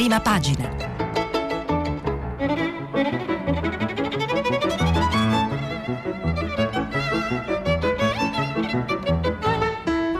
prima 0.00 0.20
pagina. 0.20 0.66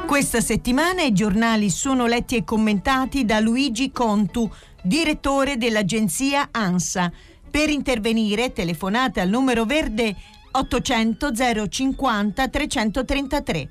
Questa 0.07 0.43
settimana 0.43 1.01
i 1.01 1.15
giornali 1.15 1.71
sono 1.71 2.05
letti 2.05 2.37
e 2.37 2.45
commentati 2.45 3.25
da 3.25 3.41
Luigi 3.41 3.91
Contu, 3.91 4.53
direttore 4.83 5.57
dell'agenzia 5.57 6.49
ANSA. 6.51 7.11
Per 7.51 7.71
intervenire 7.71 8.53
telefonate 8.53 9.21
al 9.21 9.31
numero 9.31 9.65
verde 9.65 10.15
800 10.51 11.31
050 11.71 12.49
333. 12.49 13.69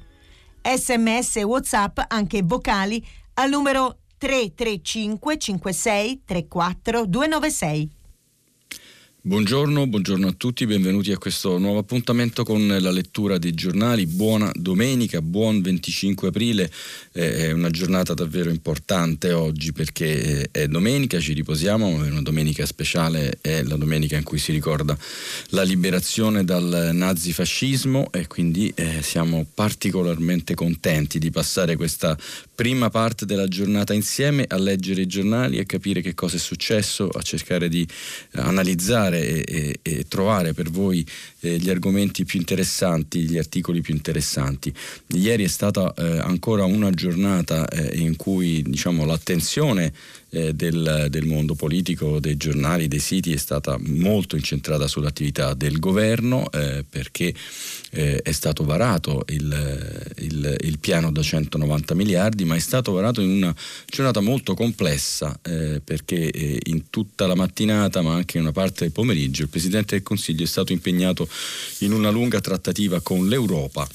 Sms 0.76 1.36
e 1.36 1.44
WhatsApp 1.44 2.00
anche 2.08 2.42
vocali 2.42 3.06
al 3.36 3.52
numero 3.52 3.98
335 4.20 5.18
56 5.18 6.20
34 6.28 7.06
296. 7.08 7.99
Buongiorno, 9.22 9.86
buongiorno, 9.86 10.28
a 10.28 10.32
tutti, 10.32 10.66
benvenuti 10.66 11.12
a 11.12 11.18
questo 11.18 11.58
nuovo 11.58 11.80
appuntamento 11.80 12.46
con 12.46 12.66
la 12.66 12.90
lettura 12.90 13.38
dei 13.38 13.54
giornali. 13.54 14.06
Buona 14.06 14.50
domenica, 14.56 15.22
buon 15.22 15.62
25 15.62 16.30
aprile, 16.30 16.72
eh, 17.12 17.48
è 17.48 17.52
una 17.52 17.70
giornata 17.70 18.14
davvero 18.14 18.50
importante 18.50 19.34
oggi 19.34 19.74
perché 19.74 20.48
è 20.52 20.68
domenica, 20.68 21.20
ci 21.20 21.34
riposiamo, 21.34 22.02
è 22.06 22.10
una 22.10 22.22
domenica 22.22 22.66
speciale, 22.66 23.40
è 23.42 23.62
la 23.64 23.76
domenica 23.76 24.16
in 24.16 24.24
cui 24.24 24.40
si 24.40 24.54
ricorda 24.54 24.98
la 25.50 25.64
liberazione 25.64 26.46
dal 26.46 26.92
nazifascismo 26.94 28.14
e 28.14 28.26
quindi 28.26 28.72
eh, 28.74 29.02
siamo 29.02 29.46
particolarmente 29.54 30.54
contenti 30.54 31.20
di 31.20 31.30
passare 31.30 31.76
questa 31.76 32.18
prima 32.56 32.90
parte 32.90 33.26
della 33.26 33.50
giornata 33.50 33.94
insieme 33.94 34.46
a 34.48 34.58
leggere 34.58 35.02
i 35.02 35.08
giornali, 35.08 35.60
a 35.60 35.66
capire 35.66 36.00
che 36.00 36.14
cosa 36.14 36.38
è 36.38 36.40
successo, 36.40 37.10
a 37.10 37.22
cercare 37.22 37.68
di 37.68 37.86
eh, 38.32 38.40
analizzare 39.10 39.44
e, 39.44 39.44
e, 39.46 39.80
e 39.82 40.08
trovare 40.08 40.54
per 40.54 40.70
voi 40.70 41.06
eh, 41.42 41.58
gli 41.58 41.70
argomenti 41.70 42.24
più 42.24 42.40
interessanti, 42.40 43.22
gli 43.22 43.38
articoli 43.38 43.82
più 43.82 43.94
interessanti. 43.94 44.74
Ieri 45.08 45.44
è 45.44 45.48
stata 45.48 45.94
eh, 45.94 46.20
ancora 46.20 46.64
una 46.66 46.92
giornata 46.92 47.68
eh, 47.68 47.98
in 47.98 48.16
cui 48.16 48.62
diciamo, 48.62 49.06
l'attenzione 49.06 49.92
eh, 50.30 50.54
del, 50.54 51.08
del, 51.10 51.26
mondo 51.26 51.56
politico, 51.56 52.20
dei 52.20 52.38
giornali, 52.38 52.88
dei 52.88 53.00
siti 53.00 53.34
è 53.34 53.38
stata 53.38 53.78
molto 53.80 54.36
incentrata 54.36 54.88
sull'attività 54.88 55.54
del 55.54 55.80
governo 55.80 56.50
eh, 56.52 56.86
perché 56.88 57.34
eh, 57.92 58.22
è 58.22 58.32
stato 58.32 58.64
varato 58.64 59.24
il, 59.30 60.12
il, 60.18 60.56
il, 60.62 60.80
piano 60.80 61.12
da 61.12 61.22
190 61.22 61.94
miliardi, 61.96 62.46
ma 62.46 62.56
è 62.56 62.60
stato 62.60 62.92
varato 62.92 63.22
in 63.22 63.30
una 63.30 63.56
giornata 63.88 64.20
molto 64.20 64.54
complessa 64.54 65.38
eh, 65.42 65.82
perché 65.84 66.30
eh, 66.30 66.60
in 66.66 66.90
tutta 66.90 67.26
la 67.28 67.36
mattinata, 67.36 68.02
ma 68.02 68.14
anche 68.14 68.38
in 68.38 68.44
una 68.44 68.52
parte 68.52 68.84
del 68.84 68.92
pomeriggio, 68.92 69.44
il 69.44 69.50
Presidente 69.50 69.96
del 69.96 70.04
Consiglio 70.04 70.44
è 70.44 70.48
stato 70.48 70.74
impegnato 70.74 71.28
in 71.80 71.92
una 71.92 72.10
lunga 72.10 72.40
trattativa 72.40 73.02
con 73.02 73.28
l'Europa 73.28 73.88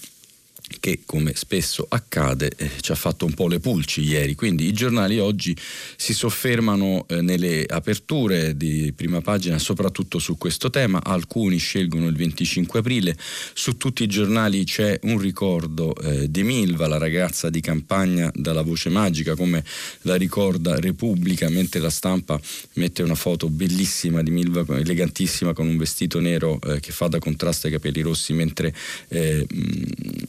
che 0.81 1.01
come 1.05 1.35
spesso 1.35 1.87
accade 1.89 2.53
eh, 2.57 2.71
ci 2.81 2.93
ha 2.93 2.95
fatto 2.95 3.25
un 3.25 3.35
po' 3.35 3.49
le 3.49 3.61
pulci 3.61 4.03
ieri, 4.03 4.35
quindi 4.35 4.67
i 4.67 4.73
giornali 4.73 5.19
oggi 5.19 5.57
si 5.97 6.13
soffermano 6.15 7.07
eh, 7.09 7.21
nelle 7.21 7.65
aperture 7.67 8.57
di 8.57 8.93
prima 8.95 9.21
pagina 9.21 9.59
soprattutto 9.59 10.19
su 10.19 10.37
questo 10.37 10.71
tema, 10.71 11.03
alcuni 11.03 11.59
scelgono 11.59 12.09
il 12.09 12.17
25 12.17 12.81
aprile, 12.81 13.17
su 13.53 13.77
tutti 13.77 14.03
i 14.03 14.07
giornali 14.07 14.65
c'è 14.65 14.99
un 15.03 15.19
ricordo 15.19 15.95
eh, 15.97 16.31
di 16.31 16.43
Milva, 16.43 16.87
la 16.87 16.99
ragazza 16.99 17.51
di 17.51 17.61
campagna 17.61 18.31
dalla 18.35 18.63
voce 18.63 18.91
magica 18.91 19.35
come 19.35 19.65
la 20.03 20.17
ricorda 20.17 20.79
Repubblica, 20.79 21.49
mentre 21.49 21.81
la 21.81 21.91
stampa 21.91 22.41
mette 22.75 23.03
una 23.03 23.15
foto 23.15 23.49
bellissima 23.49 24.23
di 24.23 24.31
Milva, 24.31 24.65
elegantissima 24.69 25.53
con 25.53 25.67
un 25.67 25.77
vestito 25.77 26.21
nero 26.21 26.59
eh, 26.61 26.81
che 26.81 26.93
fa 26.93 27.09
da 27.09 27.19
contrasto 27.19 27.67
ai 27.67 27.73
capelli 27.73 28.01
rossi 28.01 28.33
mentre 28.33 28.75
eh, 29.09 29.47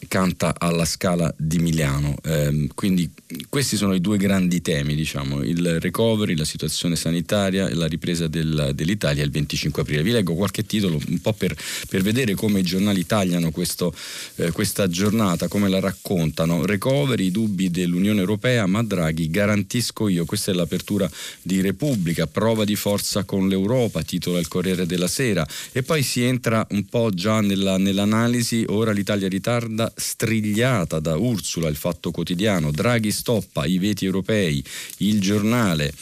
canta 0.08 0.35
canta 0.36 0.54
alla 0.58 0.86
Scala 0.86 1.34
di 1.38 1.60
Milano. 1.60 2.16
Eh, 2.24 2.70
quindi 2.76 3.10
questi 3.50 3.78
sono 3.78 3.94
i 3.94 4.02
due 4.02 4.18
grandi 4.18 4.62
temi, 4.62 4.94
diciamo, 4.94 5.42
il 5.42 5.80
recovery, 5.80 6.36
la 6.36 6.46
situazione 6.46 6.96
sanitaria 6.96 7.68
e 7.68 7.74
la 7.74 7.88
ripresa 7.88 8.28
del, 8.28 8.72
dell'Italia 8.76 9.24
il 9.24 9.32
25 9.32 9.82
aprile. 9.82 10.04
Vi 10.04 10.12
leggo 10.12 10.36
qualche 10.36 10.66
titolo 10.66 11.00
un 11.08 11.20
po' 11.22 11.34
per, 11.34 11.56
per 11.90 12.02
vedere 12.02 12.36
come 12.36 12.60
i 12.60 12.64
giornali 12.64 13.06
tagliano 13.06 13.52
questo, 13.52 13.94
eh, 14.36 14.52
questa 14.52 14.88
giornata, 14.88 15.48
come 15.48 15.70
la 15.70 15.80
raccontano. 15.80 16.66
Recovery, 16.66 17.32
dubbi 17.32 17.72
dell'Unione 17.72 18.20
Europea, 18.20 18.66
ma 18.66 18.84
Draghi, 18.84 19.30
garantisco 19.30 20.08
io, 20.08 20.26
questa 20.26 20.52
è 20.52 20.56
l'apertura 20.56 21.10
di 21.42 21.62
Repubblica, 21.62 22.28
prova 22.28 22.66
di 22.66 22.76
forza 22.76 23.24
con 23.24 23.48
l'Europa, 23.48 24.04
titola 24.04 24.40
il 24.40 24.48
Corriere 24.48 24.86
della 24.86 25.08
Sera, 25.08 25.48
e 25.72 25.84
poi 25.84 26.04
si 26.04 26.24
entra 26.24 26.66
un 26.72 26.86
po' 26.86 27.10
già 27.12 27.42
nella, 27.42 27.78
nell'analisi, 27.78 28.66
ora 28.68 28.92
l'Italia 28.92 29.28
ritarda 29.28 29.92
strigliata 30.16 31.00
da 31.00 31.18
Ursula, 31.18 31.68
il 31.68 31.76
Fatto 31.76 32.10
Quotidiano, 32.10 32.72
Draghi 32.72 33.12
stoppa 33.12 33.66
i 33.66 33.78
veti 33.78 34.06
europei, 34.06 34.64
il 35.00 35.20
giornale. 35.20 35.94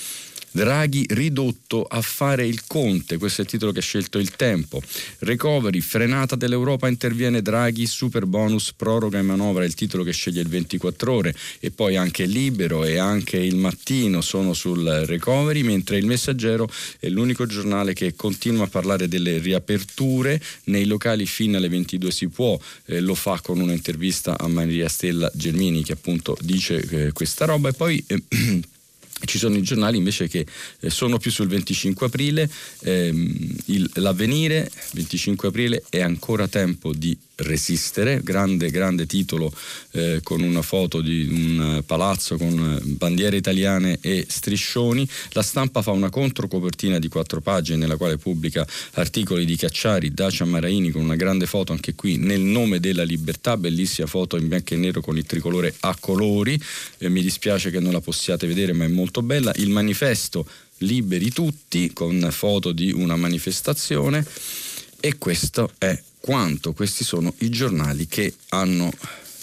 Draghi 0.56 1.04
ridotto 1.10 1.84
a 1.84 2.00
fare 2.02 2.46
il 2.46 2.62
conte, 2.68 3.18
questo 3.18 3.42
è 3.42 3.44
il 3.44 3.50
titolo 3.50 3.72
che 3.72 3.80
ha 3.80 3.82
scelto 3.82 4.20
il 4.20 4.36
tempo. 4.36 4.80
Recovery, 5.20 5.80
frenata 5.80 6.36
dell'Europa, 6.36 6.88
interviene 6.88 7.42
Draghi, 7.42 7.88
super 7.88 8.28
bonus, 8.28 8.72
proroga 8.74 9.18
e 9.18 9.24
manovra, 9.24 9.66
il 9.66 9.74
titolo 9.74 10.04
che 10.04 10.12
sceglie 10.12 10.42
il 10.42 10.48
24 10.48 11.12
ore. 11.12 11.36
E 11.60 11.72
poi 11.72 11.96
anche 11.96 12.26
Libero 12.26 12.84
e 12.84 13.00
anche 13.00 13.38
il 13.38 13.56
Mattino 13.56 14.22
sono 14.22 14.54
sul 14.54 14.84
recovery, 15.08 15.64
mentre 15.64 15.98
il 15.98 16.06
Messaggero 16.06 16.70
è 17.00 17.10
l'unico 17.10 17.48
giornale 17.48 17.94
che 17.94 18.14
continua 18.16 18.66
a 18.66 18.68
parlare 18.68 19.08
delle 19.08 19.40
riaperture. 19.40 20.40
Nei 20.66 20.86
locali 20.86 21.26
fino 21.26 21.58
alle 21.58 21.70
22 21.70 22.12
si 22.12 22.28
può, 22.28 22.60
eh, 22.86 23.00
lo 23.00 23.16
fa 23.16 23.42
con 23.42 23.60
un'intervista 23.60 24.38
a 24.38 24.48
Maria 24.48 24.88
Stella 24.88 25.32
Gelmini 25.34 25.84
che 25.84 25.94
appunto 25.94 26.38
dice 26.42 26.80
eh, 26.80 27.12
questa 27.12 27.46
roba. 27.46 27.70
E 27.70 27.74
poi 27.74 28.04
eh, 28.06 28.22
Ci 29.26 29.38
sono 29.38 29.56
i 29.56 29.62
giornali 29.62 29.98
invece 29.98 30.28
che 30.28 30.46
eh, 30.80 30.90
sono 30.90 31.18
più 31.18 31.32
sul 31.32 31.48
25 31.48 32.08
aprile, 32.08 32.50
ehm, 32.82 33.56
il, 33.66 33.90
l'avvenire 33.96 34.70
25 34.94 35.48
aprile 35.48 35.84
è 35.90 36.02
ancora 36.02 36.48
tempo 36.48 36.94
di 36.94 37.18
resistere, 37.36 38.22
grande, 38.24 38.70
grande 38.70 39.06
titolo 39.06 39.52
eh, 39.92 40.20
con 40.24 40.42
una 40.42 40.62
foto 40.62 41.02
di 41.02 41.28
un 41.30 41.84
palazzo 41.86 42.38
con 42.38 42.80
bandiere 42.84 43.38
italiane 43.38 43.98
e 44.02 44.26
striscioni. 44.28 45.08
La 45.32 45.42
stampa 45.42 45.82
fa 45.82 45.92
una 45.92 46.10
controcopertina 46.10 47.00
di 47.00 47.08
quattro 47.08 47.42
pagine 47.42 47.78
nella 47.78 47.98
quale 47.98 48.18
pubblica 48.18 48.66
articoli 48.94 49.46
di 49.46 49.56
Cacciari, 49.56 50.14
Dacia 50.14 50.46
Maraini 50.46 50.92
con 50.92 51.02
una 51.02 51.16
grande 51.16 51.46
foto 51.46 51.72
anche 51.72 51.96
qui 51.96 52.18
nel 52.18 52.42
nome 52.42 52.80
della 52.80 53.04
libertà, 53.04 53.58
bellissima 53.58 54.08
foto 54.08 54.38
in 54.38 54.48
bianco 54.48 54.74
e 54.74 54.78
nero 54.78 55.02
con 55.02 55.18
il 55.18 55.26
tricolore 55.26 55.74
a 55.82 55.96
colori, 56.00 56.62
eh, 57.00 57.10
mi 57.10 57.22
dispiace 57.22 57.72
che 57.72 57.80
non 57.80 57.92
la 57.94 58.02
possiate 58.02 58.48
vedere 58.48 58.74
ma 58.74 58.86
è 58.86 58.90
molto 58.90 59.22
bella. 59.22 59.52
Il 59.56 59.70
manifesto 59.70 60.46
Liberi 60.78 61.32
tutti 61.32 61.94
con 61.94 62.28
foto 62.32 62.72
di 62.72 62.92
una 62.92 63.16
manifestazione 63.16 64.26
e 65.06 65.18
questo 65.18 65.74
è 65.80 66.02
quanto. 66.22 66.72
Questi 66.72 67.04
sono 67.04 67.34
i 67.40 67.50
giornali 67.50 68.08
che 68.08 68.34
hanno 68.50 68.90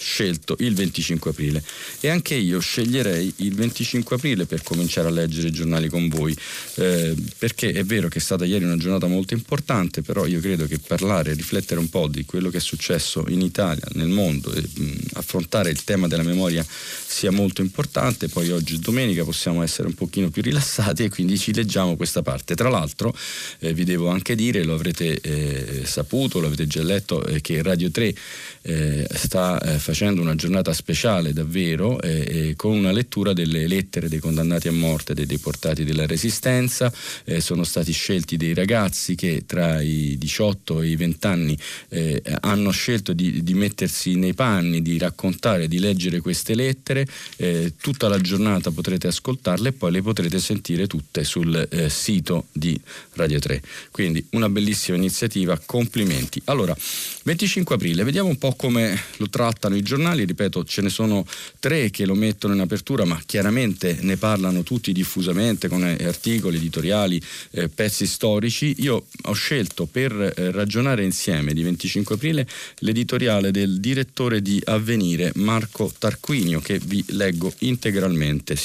scelto 0.00 0.56
il 0.60 0.74
25 0.74 1.30
aprile. 1.30 1.62
E 2.00 2.08
anche 2.08 2.34
io 2.34 2.58
sceglierei 2.58 3.32
il 3.36 3.54
25 3.54 4.16
aprile 4.16 4.46
per 4.46 4.62
cominciare 4.62 5.08
a 5.08 5.10
leggere 5.10 5.48
i 5.48 5.52
giornali 5.52 5.88
con 5.88 6.08
voi. 6.08 6.34
Eh, 6.76 7.14
perché 7.38 7.72
è 7.72 7.84
vero 7.84 8.08
che 8.08 8.18
è 8.18 8.22
stata 8.22 8.44
ieri 8.44 8.64
una 8.64 8.76
giornata 8.76 9.06
molto 9.06 9.34
importante 9.34 10.02
però 10.02 10.26
io 10.26 10.40
credo 10.40 10.66
che 10.66 10.78
parlare, 10.78 11.34
riflettere 11.34 11.78
un 11.78 11.88
po' 11.88 12.06
di 12.06 12.24
quello 12.24 12.48
che 12.48 12.56
è 12.56 12.60
successo 12.60 13.24
in 13.28 13.42
Italia, 13.42 13.86
nel 13.92 14.08
mondo 14.08 14.52
e 14.52 14.62
mh, 14.62 14.96
affrontare 15.14 15.70
il 15.70 15.84
tema 15.84 16.08
della 16.08 16.22
memoria 16.22 16.64
sia 16.66 17.30
molto 17.30 17.60
importante. 17.60 18.28
Poi 18.28 18.50
oggi 18.50 18.78
domenica 18.78 19.24
possiamo 19.24 19.62
essere 19.62 19.88
un 19.88 19.94
pochino 19.94 20.30
più 20.30 20.42
rilassati 20.42 21.04
e 21.04 21.10
quindi 21.10 21.38
ci 21.38 21.52
leggiamo 21.52 21.96
questa 21.96 22.22
parte. 22.22 22.54
Tra 22.54 22.70
l'altro 22.70 23.14
eh, 23.58 23.74
vi 23.74 23.84
devo 23.84 24.08
anche 24.08 24.34
dire 24.34 24.64
lo 24.64 24.74
avrete 24.74 25.20
eh, 25.20 25.82
saputo, 25.84 26.40
lo 26.40 26.46
avete 26.46 26.66
già 26.66 26.82
letto 26.82 27.24
eh, 27.24 27.40
che 27.40 27.62
Radio 27.62 27.90
3 27.90 28.14
eh, 28.62 29.06
sta 29.14 29.58
facendo 29.60 29.89
facendo 29.90 30.20
una 30.20 30.36
giornata 30.36 30.72
speciale 30.72 31.32
davvero 31.32 32.00
eh, 32.00 32.54
con 32.54 32.76
una 32.76 32.92
lettura 32.92 33.32
delle 33.32 33.66
lettere 33.66 34.08
dei 34.08 34.20
condannati 34.20 34.68
a 34.68 34.72
morte, 34.72 35.14
dei 35.14 35.26
deportati 35.26 35.82
della 35.82 36.06
Resistenza. 36.06 36.92
Eh, 37.24 37.40
sono 37.40 37.64
stati 37.64 37.90
scelti 37.90 38.36
dei 38.36 38.54
ragazzi 38.54 39.16
che 39.16 39.42
tra 39.46 39.80
i 39.80 40.16
18 40.16 40.82
e 40.82 40.90
i 40.90 40.94
20 40.94 41.26
anni 41.26 41.58
eh, 41.88 42.22
hanno 42.42 42.70
scelto 42.70 43.12
di, 43.12 43.42
di, 43.42 43.54
mettersi 43.54 44.14
nei 44.14 44.32
panni, 44.32 44.80
di 44.80 44.96
raccontare, 44.96 45.66
di 45.66 45.80
leggere 45.80 46.20
queste 46.20 46.54
lettere. 46.54 47.04
Eh, 47.36 47.72
tutta 47.80 48.06
la 48.06 48.20
giornata 48.20 48.70
potrete 48.70 49.08
ascoltarle 49.08 49.70
e 49.70 49.72
poi 49.72 49.90
le 49.90 50.02
potrete 50.02 50.38
sentire 50.38 50.86
tutte 50.86 51.24
sul 51.24 51.66
eh, 51.68 51.90
sito 51.90 52.46
di 52.52 52.80
Radio 53.14 53.40
3. 53.40 53.60
Quindi 53.90 54.24
una 54.30 54.48
bellissima 54.48 54.96
iniziativa, 54.96 55.60
complimenti. 55.66 56.40
Allora, 56.44 56.76
25 57.24 57.74
aprile, 57.74 58.04
vediamo 58.04 58.28
un 58.28 58.38
po' 58.38 58.54
come 58.54 58.96
lo 59.16 59.28
trattano 59.28 59.78
i 59.80 59.82
giornali, 59.82 60.24
ripeto 60.24 60.64
ce 60.64 60.82
ne 60.82 60.88
sono 60.88 61.26
tre 61.58 61.90
che 61.90 62.06
lo 62.06 62.14
mettono 62.14 62.54
in 62.54 62.60
apertura 62.60 63.04
ma 63.04 63.20
chiaramente 63.26 63.98
ne 64.02 64.16
parlano 64.16 64.62
tutti 64.62 64.92
diffusamente 64.92 65.68
con 65.68 65.84
eh, 65.84 66.04
articoli, 66.04 66.56
editoriali, 66.56 67.20
eh, 67.50 67.68
pezzi 67.68 68.06
storici. 68.06 68.76
Io 68.78 69.06
ho 69.22 69.32
scelto 69.32 69.86
per 69.86 70.12
eh, 70.12 70.50
ragionare 70.50 71.04
insieme 71.04 71.52
di 71.52 71.62
25 71.62 72.14
aprile 72.14 72.46
l'editoriale 72.78 73.50
del 73.50 73.80
direttore 73.80 74.42
di 74.42 74.60
Avvenire 74.64 75.32
Marco 75.36 75.92
Tarquinio 75.96 76.60
che 76.60 76.78
vi 76.78 77.04
leggo 77.08 77.52
integralmente. 77.58 78.56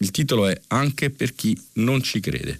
Il 0.00 0.10
titolo 0.10 0.46
è 0.46 0.60
Anche 0.68 1.10
per 1.10 1.34
chi 1.34 1.58
non 1.74 2.02
ci 2.02 2.20
crede. 2.20 2.56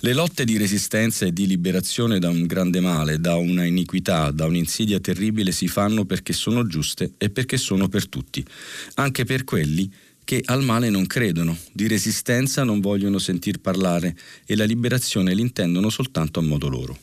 Le 0.00 0.12
lotte 0.12 0.44
di 0.44 0.56
resistenza 0.56 1.26
e 1.26 1.32
di 1.32 1.44
liberazione 1.44 2.20
da 2.20 2.28
un 2.28 2.46
grande 2.46 2.78
male, 2.78 3.18
da 3.18 3.34
una 3.34 3.64
iniquità, 3.64 4.30
da 4.30 4.46
un'insidia 4.46 5.00
terribile 5.00 5.50
si 5.50 5.66
fanno 5.66 6.04
perché 6.04 6.32
sono 6.32 6.64
giuste 6.68 7.14
e 7.18 7.30
perché 7.30 7.56
sono 7.56 7.88
per 7.88 8.08
tutti, 8.08 8.46
anche 8.94 9.24
per 9.24 9.42
quelli 9.42 9.90
che 10.22 10.40
al 10.44 10.62
male 10.62 10.88
non 10.88 11.04
credono, 11.06 11.58
di 11.72 11.88
resistenza 11.88 12.62
non 12.62 12.78
vogliono 12.78 13.18
sentir 13.18 13.58
parlare 13.58 14.16
e 14.46 14.54
la 14.54 14.64
liberazione 14.64 15.34
l'intendono 15.34 15.90
soltanto 15.90 16.38
a 16.38 16.42
modo 16.42 16.68
loro. 16.68 16.96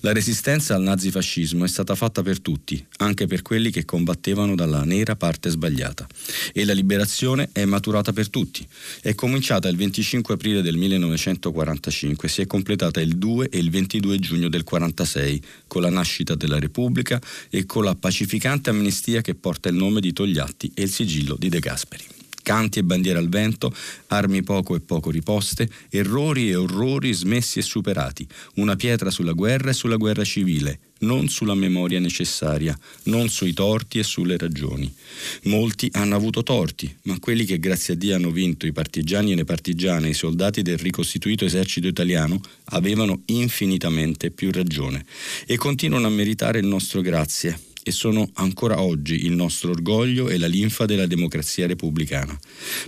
La 0.00 0.12
resistenza 0.12 0.74
al 0.74 0.82
nazifascismo 0.82 1.64
è 1.64 1.68
stata 1.68 1.94
fatta 1.94 2.22
per 2.22 2.40
tutti, 2.40 2.84
anche 2.98 3.26
per 3.26 3.42
quelli 3.42 3.70
che 3.70 3.84
combattevano 3.84 4.54
dalla 4.54 4.84
nera 4.84 5.16
parte 5.16 5.50
sbagliata. 5.50 6.06
E 6.52 6.64
la 6.64 6.72
liberazione 6.72 7.50
è 7.52 7.64
maturata 7.64 8.12
per 8.12 8.28
tutti. 8.30 8.66
È 9.00 9.14
cominciata 9.14 9.68
il 9.68 9.76
25 9.76 10.34
aprile 10.34 10.62
del 10.62 10.76
1945 10.76 12.28
si 12.28 12.40
è 12.42 12.46
completata 12.46 13.00
il 13.00 13.16
2 13.16 13.48
e 13.48 13.58
il 13.58 13.70
22 13.70 14.18
giugno 14.18 14.48
del 14.48 14.64
1946 14.64 15.42
con 15.66 15.82
la 15.82 15.90
nascita 15.90 16.34
della 16.34 16.58
Repubblica 16.58 17.20
e 17.48 17.66
con 17.66 17.84
la 17.84 17.94
pacificante 17.94 18.70
amnistia 18.70 19.20
che 19.20 19.34
porta 19.34 19.68
il 19.68 19.76
nome 19.76 20.00
di 20.00 20.12
Togliatti 20.12 20.70
e 20.74 20.82
il 20.82 20.90
sigillo 20.90 21.36
di 21.38 21.48
De 21.48 21.58
Gasperi 21.58 22.19
canti 22.50 22.80
e 22.80 22.82
bandiere 22.82 23.20
al 23.20 23.28
vento, 23.28 23.72
armi 24.08 24.42
poco 24.42 24.74
e 24.74 24.80
poco 24.80 25.12
riposte, 25.12 25.70
errori 25.88 26.50
e 26.50 26.56
orrori 26.56 27.12
smessi 27.12 27.60
e 27.60 27.62
superati, 27.62 28.26
una 28.54 28.74
pietra 28.74 29.12
sulla 29.12 29.30
guerra 29.30 29.70
e 29.70 29.72
sulla 29.72 29.94
guerra 29.94 30.24
civile, 30.24 30.80
non 31.02 31.28
sulla 31.28 31.54
memoria 31.54 32.00
necessaria, 32.00 32.76
non 33.04 33.28
sui 33.28 33.52
torti 33.52 34.00
e 34.00 34.02
sulle 34.02 34.36
ragioni. 34.36 34.92
Molti 35.44 35.90
hanno 35.92 36.16
avuto 36.16 36.42
torti, 36.42 36.92
ma 37.02 37.20
quelli 37.20 37.44
che 37.44 37.60
grazie 37.60 37.94
a 37.94 37.96
Dio 37.96 38.16
hanno 38.16 38.32
vinto, 38.32 38.66
i 38.66 38.72
partigiani 38.72 39.30
e 39.30 39.36
le 39.36 39.44
partigiane, 39.44 40.08
i 40.08 40.14
soldati 40.14 40.62
del 40.62 40.78
ricostituito 40.78 41.44
esercito 41.44 41.86
italiano, 41.86 42.40
avevano 42.70 43.22
infinitamente 43.26 44.32
più 44.32 44.50
ragione 44.50 45.06
e 45.46 45.56
continuano 45.56 46.08
a 46.08 46.10
meritare 46.10 46.58
il 46.58 46.66
nostro 46.66 47.00
grazie 47.00 47.69
e 47.82 47.90
sono 47.90 48.28
ancora 48.34 48.80
oggi 48.80 49.24
il 49.24 49.32
nostro 49.32 49.70
orgoglio 49.70 50.28
e 50.28 50.38
la 50.38 50.46
linfa 50.46 50.86
della 50.86 51.06
democrazia 51.06 51.66
repubblicana. 51.66 52.38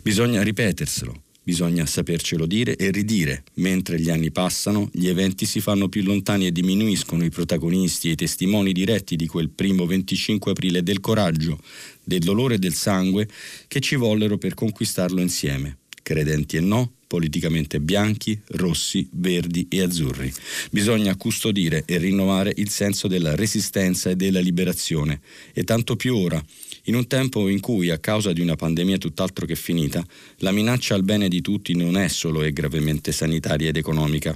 Bisogna 0.02 0.42
ripeterselo. 0.42 1.22
Bisogna 1.44 1.86
sapercelo 1.86 2.46
dire 2.46 2.76
e 2.76 2.92
ridire. 2.92 3.42
Mentre 3.54 4.00
gli 4.00 4.10
anni 4.10 4.30
passano, 4.30 4.88
gli 4.92 5.08
eventi 5.08 5.44
si 5.44 5.60
fanno 5.60 5.88
più 5.88 6.04
lontani 6.04 6.46
e 6.46 6.52
diminuiscono 6.52 7.24
i 7.24 7.30
protagonisti 7.30 8.08
e 8.08 8.12
i 8.12 8.16
testimoni 8.16 8.72
diretti 8.72 9.16
di 9.16 9.26
quel 9.26 9.50
primo 9.50 9.84
25 9.84 10.52
aprile 10.52 10.84
del 10.84 11.00
coraggio, 11.00 11.58
del 12.04 12.20
dolore 12.20 12.54
e 12.54 12.58
del 12.58 12.74
sangue 12.74 13.28
che 13.66 13.80
ci 13.80 13.96
vollero 13.96 14.38
per 14.38 14.54
conquistarlo 14.54 15.20
insieme. 15.20 15.78
Credenti 16.00 16.56
e 16.56 16.60
no, 16.60 16.92
politicamente 17.12 17.78
bianchi, 17.78 18.40
rossi, 18.52 19.06
verdi 19.12 19.66
e 19.68 19.82
azzurri. 19.82 20.32
Bisogna 20.70 21.14
custodire 21.14 21.82
e 21.84 21.98
rinnovare 21.98 22.54
il 22.56 22.70
senso 22.70 23.06
della 23.06 23.34
resistenza 23.34 24.08
e 24.08 24.16
della 24.16 24.40
liberazione, 24.40 25.20
e 25.52 25.62
tanto 25.62 25.94
più 25.94 26.16
ora, 26.16 26.42
in 26.84 26.94
un 26.94 27.06
tempo 27.06 27.48
in 27.48 27.60
cui, 27.60 27.90
a 27.90 27.98
causa 27.98 28.32
di 28.32 28.40
una 28.40 28.56
pandemia 28.56 28.96
tutt'altro 28.96 29.44
che 29.44 29.56
finita, 29.56 30.02
la 30.38 30.52
minaccia 30.52 30.94
al 30.94 31.02
bene 31.02 31.28
di 31.28 31.42
tutti 31.42 31.76
non 31.76 31.98
è 31.98 32.08
solo 32.08 32.44
e 32.44 32.50
gravemente 32.50 33.12
sanitaria 33.12 33.68
ed 33.68 33.76
economica, 33.76 34.34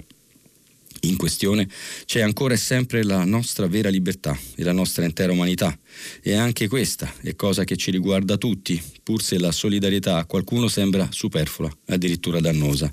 in 1.06 1.16
questione 1.16 1.68
c'è 2.04 2.20
ancora 2.20 2.54
e 2.54 2.56
sempre 2.56 3.02
la 3.02 3.24
nostra 3.24 3.66
vera 3.66 3.88
libertà 3.88 4.38
e 4.54 4.62
la 4.62 4.72
nostra 4.72 5.04
intera 5.04 5.32
umanità. 5.32 5.76
E 6.22 6.34
anche 6.34 6.68
questa 6.68 7.12
è 7.22 7.34
cosa 7.36 7.64
che 7.64 7.76
ci 7.76 7.90
riguarda 7.90 8.36
tutti, 8.36 8.80
pur 9.02 9.22
se 9.22 9.38
la 9.38 9.52
solidarietà 9.52 10.18
a 10.18 10.24
qualcuno 10.26 10.68
sembra 10.68 11.08
superflua, 11.10 11.74
addirittura 11.86 12.40
dannosa. 12.40 12.92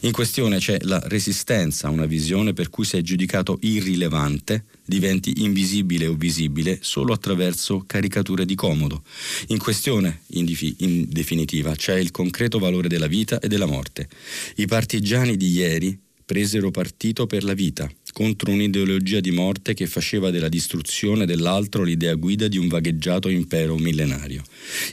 In 0.00 0.12
questione 0.12 0.58
c'è 0.58 0.78
la 0.82 1.00
resistenza 1.06 1.88
a 1.88 1.90
una 1.90 2.06
visione 2.06 2.52
per 2.52 2.70
cui 2.70 2.84
si 2.84 2.96
è 2.96 3.02
giudicato 3.02 3.58
irrilevante, 3.62 4.64
diventi 4.84 5.42
invisibile 5.42 6.06
o 6.06 6.14
visibile 6.14 6.78
solo 6.80 7.12
attraverso 7.12 7.84
caricature 7.86 8.44
di 8.44 8.54
comodo. 8.54 9.02
In 9.48 9.58
questione, 9.58 10.22
in, 10.28 10.44
difi- 10.44 10.76
in 10.78 11.06
definitiva, 11.08 11.74
c'è 11.74 11.98
il 11.98 12.10
concreto 12.10 12.58
valore 12.58 12.88
della 12.88 13.06
vita 13.06 13.38
e 13.40 13.48
della 13.48 13.66
morte. 13.66 14.08
I 14.56 14.66
partigiani 14.66 15.36
di 15.36 15.50
ieri 15.50 15.98
presero 16.30 16.70
partito 16.70 17.26
per 17.26 17.42
la 17.42 17.54
vita, 17.54 17.90
contro 18.12 18.50
un'ideologia 18.50 19.20
di 19.20 19.30
morte 19.30 19.74
che 19.74 19.86
faceva 19.86 20.30
della 20.30 20.48
distruzione 20.48 21.26
dell'altro 21.26 21.82
l'idea 21.82 22.14
guida 22.14 22.48
di 22.48 22.58
un 22.58 22.68
vagheggiato 22.68 23.28
impero 23.28 23.76
millenario. 23.76 24.42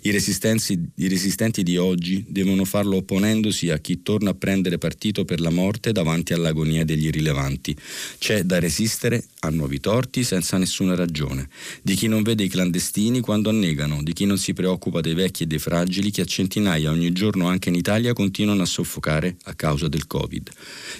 I, 0.03 0.09
I, 0.09 1.07
resistenti 1.07 1.63
di 1.63 1.77
oggi 1.77 2.23
devono 2.27 2.65
farlo 2.65 2.97
opponendosi 2.97 3.69
a 3.69 3.79
chi 3.79 4.01
torna 4.03 4.31
a 4.31 4.33
prendere 4.33 4.77
partito 4.77 5.25
per 5.25 5.39
la 5.39 5.49
morte 5.49 5.91
davanti 5.91 6.33
all'agonia 6.33 6.85
degli 6.85 7.05
irrilevanti. 7.05 7.75
C'è 8.17 8.43
da 8.43 8.59
resistere 8.59 9.23
a 9.41 9.49
nuovi 9.49 9.79
torti 9.79 10.23
senza 10.23 10.57
nessuna 10.57 10.95
ragione, 10.95 11.49
di 11.81 11.95
chi 11.95 12.07
non 12.07 12.23
vede 12.23 12.43
i 12.43 12.49
clandestini 12.49 13.19
quando 13.19 13.49
annegano, 13.49 14.03
di 14.03 14.13
chi 14.13 14.25
non 14.25 14.37
si 14.37 14.53
preoccupa 14.53 15.01
dei 15.01 15.13
vecchi 15.13 15.43
e 15.43 15.47
dei 15.47 15.59
fragili 15.59 16.11
che 16.11 16.21
a 16.21 16.25
centinaia 16.25 16.91
ogni 16.91 17.11
giorno 17.11 17.47
anche 17.47 17.69
in 17.69 17.75
Italia 17.75 18.13
continuano 18.13 18.61
a 18.61 18.65
soffocare 18.65 19.37
a 19.43 19.53
causa 19.53 19.87
del 19.87 20.07
Covid, 20.07 20.49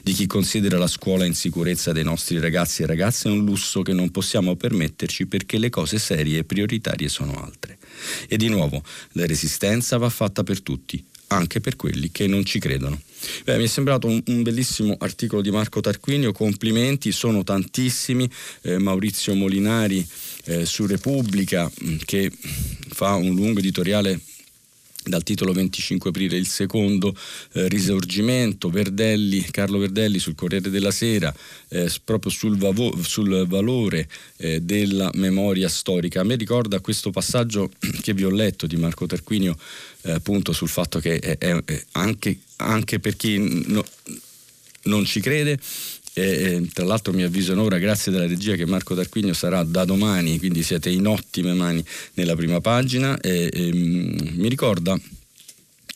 di 0.04 0.14
chi 0.14 0.26
considera 0.28 0.78
la 0.78 0.88
scuola 0.88 1.26
in 1.26 1.34
sicurezza 1.34 1.92
dei 1.92 2.04
nostri 2.08 2.40
ragazzi 2.40 2.84
e 2.84 2.86
ragazze 2.86 3.28
un 3.28 3.44
lusso 3.44 3.82
che 3.82 3.92
non 3.92 4.12
possiamo 4.12 4.56
permetterci 4.56 5.26
perché 5.26 5.58
le 5.58 5.70
cose 5.70 6.00
serie 6.00 6.40
e 6.40 6.44
prioritarie 6.46 7.10
sono 7.10 7.44
altre. 7.44 7.78
E 8.28 8.38
di 8.38 8.48
nuovo, 8.48 8.82
la 9.14 9.26
resistenza 9.26 9.98
va 9.98 10.10
fatta 10.10 10.44
per 10.44 10.62
tutti, 10.62 11.04
anche 11.28 11.60
per 11.60 11.76
quelli 11.76 12.10
che 12.10 12.26
non 12.28 12.46
ci 12.46 12.60
credono. 12.60 13.00
Beh, 13.44 13.58
mi 13.58 13.66
è 13.66 13.68
sembrato 13.68 14.08
un, 14.08 14.22
un, 14.28 14.44
bellissimo 14.44 14.96
articolo 15.00 15.42
di 15.42 15.52
Marco 15.52 15.82
Tarquinio, 15.82 16.32
complimenti, 16.32 17.12
sono 17.12 17.44
tantissimi, 17.44 18.30
eh, 18.62 18.78
Maurizio 18.78 19.34
Molinari 19.36 20.08
eh, 20.46 20.66
su 20.66 20.86
Repubblica 20.86 21.70
mm, 21.70 21.98
che 22.06 22.32
fa 22.90 23.16
un 23.16 23.36
lungo 23.36 23.60
editoriale 23.60 24.20
dal 25.08 25.24
titolo 25.24 25.52
25 25.52 26.10
aprile 26.10 26.38
il 26.38 26.48
secondo 26.48 27.16
eh, 27.54 27.68
risorgimento, 27.68 28.70
Verdelli, 28.70 29.42
Carlo 29.52 29.78
Verdelli 29.78 30.20
sul 30.20 30.36
Corriere 30.36 30.70
della 30.70 30.92
Sera, 30.92 31.34
eh, 31.70 31.92
proprio 32.04 32.32
sul, 32.32 32.58
vavo, 32.58 32.98
sul 33.02 33.46
valore 33.48 34.08
eh, 34.38 34.62
della 34.62 35.10
memoria 35.14 35.70
storica. 35.70 36.22
A 36.22 36.24
me 36.24 36.36
ricorda 36.36 36.80
questo 36.80 37.12
passaggio 37.12 37.72
che 38.02 38.14
vi 38.14 38.24
ho 38.24 38.30
letto 38.30 38.68
di 38.68 38.76
Marco 38.76 39.06
Tarquinio, 39.06 39.58
eh, 40.02 40.12
appunto 40.12 40.54
sul 40.54 40.70
fatto 40.70 41.00
che 41.00 41.20
è, 41.20 41.38
è, 41.38 41.84
anche, 41.94 42.40
anche, 42.58 43.00
per 43.00 43.16
chi 43.16 43.64
no, 43.68 43.86
non 44.84 45.06
ci 45.06 45.20
crede, 45.20 45.60
e, 46.22 46.68
tra 46.74 46.86
l'altro 46.86 47.14
mi 47.14 47.24
avviso 47.24 47.60
ora, 47.62 47.78
grazie 47.78 48.12
della 48.12 48.26
regia, 48.26 48.56
che 48.56 48.66
Marco 48.66 48.96
Tarquinio 48.96 49.34
sarà 49.34 49.64
da 49.64 49.86
domani, 49.86 50.40
quindi 50.40 50.64
siete 50.64 50.90
in 50.90 51.06
ottime 51.06 51.54
mani 51.54 51.84
nella 52.14 52.36
prima 52.36 52.60
pagina. 52.60 53.20
E, 53.20 53.50
e, 53.54 53.72
mi 53.72 54.50
ricorda 54.50 54.98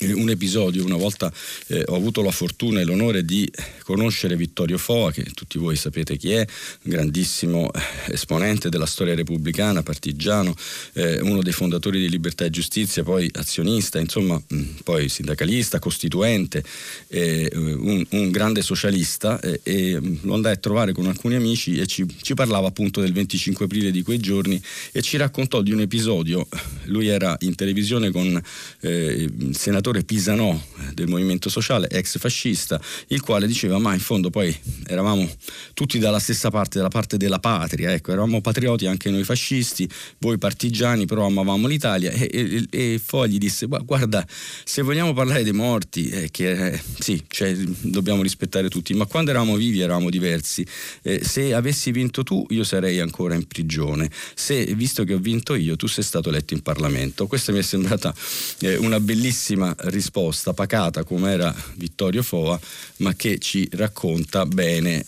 un 0.10 0.29
episodio, 0.29 0.84
una 0.84 0.96
volta 0.98 1.31
eh, 1.67 1.84
ho 1.88 1.96
avuto 1.96 2.22
la 2.22 2.31
fortuna 2.31 2.79
e 2.79 2.84
l'onore 2.84 3.24
di 3.24 3.50
conoscere 3.84 4.36
Vittorio 4.36 4.77
Foa, 4.77 5.12
che 5.12 5.24
tutti 5.34 5.58
voi 5.58 5.75
sapete 5.75 6.17
chi 6.17 6.31
è, 6.31 6.39
un 6.84 6.91
grandissimo 6.91 7.72
eh, 7.72 8.13
esponente 8.13 8.70
della 8.70 8.86
storia 8.86 9.13
repubblicana, 9.13 9.84
partigiano, 9.84 10.55
eh, 10.93 11.20
uno 11.22 11.43
dei 11.43 11.53
fondatori 11.53 12.00
di 12.00 12.10
Libertà 12.10 12.46
e 12.46 12.50
Giustizia, 12.50 13.03
poi 13.03 13.29
azionista, 13.34 14.00
insomma, 14.00 14.41
mm, 14.53 14.63
poi 14.84 15.08
sindacalista, 15.08 15.79
costituente, 15.79 16.63
eh, 17.08 17.51
un, 17.53 18.03
un, 18.10 18.31
grande 18.31 18.62
socialista 18.62 19.39
eh, 19.39 19.60
e 19.63 20.00
mm, 20.00 20.15
lo 20.22 20.34
andai 20.34 20.53
a 20.53 20.58
trovare 20.58 20.93
con 20.93 21.05
alcuni 21.08 21.36
amici 21.36 21.77
e 21.77 21.86
ci, 21.86 22.05
ci 22.22 22.34
parlava 22.34 22.67
appunto 22.67 23.01
del 23.01 23.13
25 23.13 23.65
aprile 23.65 23.91
di 23.91 24.01
quei 24.01 24.20
giorni 24.20 24.62
e 24.91 25.01
ci 25.01 25.17
raccontò 25.17 25.62
di 25.62 25.72
un 25.72 25.81
episodio, 25.81 26.48
lui 26.86 27.08
era 27.08 27.36
in 27.41 27.55
televisione 27.55 28.10
con 28.12 28.41
eh, 28.81 29.27
il 29.38 29.55
senatore 29.55 29.90
senatore 29.91 30.03
Pisanò, 30.03 30.60
del 30.93 31.07
movimento 31.07 31.50
sociale, 31.50 31.89
ex 31.89 32.17
fascista, 32.17 32.79
il 33.07 33.21
quale 33.21 33.45
diceva 33.45 33.77
ma 33.77 33.93
in 33.93 34.00
fondo 34.00 34.29
poi 34.29 34.55
eravamo 34.88 35.29
tutti 35.74 36.00
dalla 36.00 36.19
stessa 36.19 36.50
parte, 36.50 36.77
dalla 36.77 36.89
parte 36.89 37.17
della 37.17 37.39
patria, 37.39 37.91
ecco, 37.91 38.12
eravamo 38.12 38.41
patrioti 38.41 38.88
anche 38.88 39.10
noi 39.10 39.24
fascisti, 39.24 39.89
voi 40.19 40.38
partigiani, 40.38 41.05
però 41.05 41.25
amavamo 41.25 41.67
l'Italia. 41.67 42.12
E, 42.12 42.29
e, 42.31 42.67
e 42.69 43.01
Fogli 43.03 43.38
disse 43.38 43.67
guarda, 43.67 44.25
se 44.63 44.81
vogliamo 44.81 45.13
parlare 45.13 45.43
dei 45.43 45.53
morti, 45.53 46.10
eh, 46.10 46.29
che 46.31 46.74
eh, 46.74 46.81
sì, 47.00 47.21
cioè, 47.27 47.53
dobbiamo 47.53 48.21
rispettare 48.21 48.69
tutti, 48.69 48.93
ma 48.93 49.05
quando 49.05 49.31
eravamo 49.31 49.55
vivi 49.55 49.81
eravamo 49.81 50.10
diversi, 50.10 50.65
eh, 51.03 51.24
se 51.24 51.53
avessi 51.53 51.91
vinto 51.91 52.24
tu 52.24 52.45
io 52.50 52.63
sarei 52.63 53.00
ancora 53.00 53.36
in 53.36 53.45
prigione, 53.45 54.10
se 54.36 54.63
visto 54.75 55.03
che 55.03 55.13
ho 55.13 55.19
vinto 55.19 55.55
io 55.55 55.75
tu 55.75 55.88
sei 55.88 56.03
stato 56.03 56.29
eletto 56.29 56.53
in 56.53 56.62
Parlamento. 56.62 57.27
Questa 57.27 57.51
mi 57.51 57.60
è 57.60 57.63
sembrata 57.63 58.13
eh, 58.60 58.77
una 58.77 59.00
bellissima 59.00 59.75
risposta, 59.85 60.53
pacata 60.53 61.03
come 61.03 61.31
era 61.31 61.55
Vittorio 61.75 62.23
Foa, 62.23 62.59
ma 62.97 63.13
che 63.15 63.39
ci 63.39 63.67
racconta 63.73 64.45
bene 64.45 65.05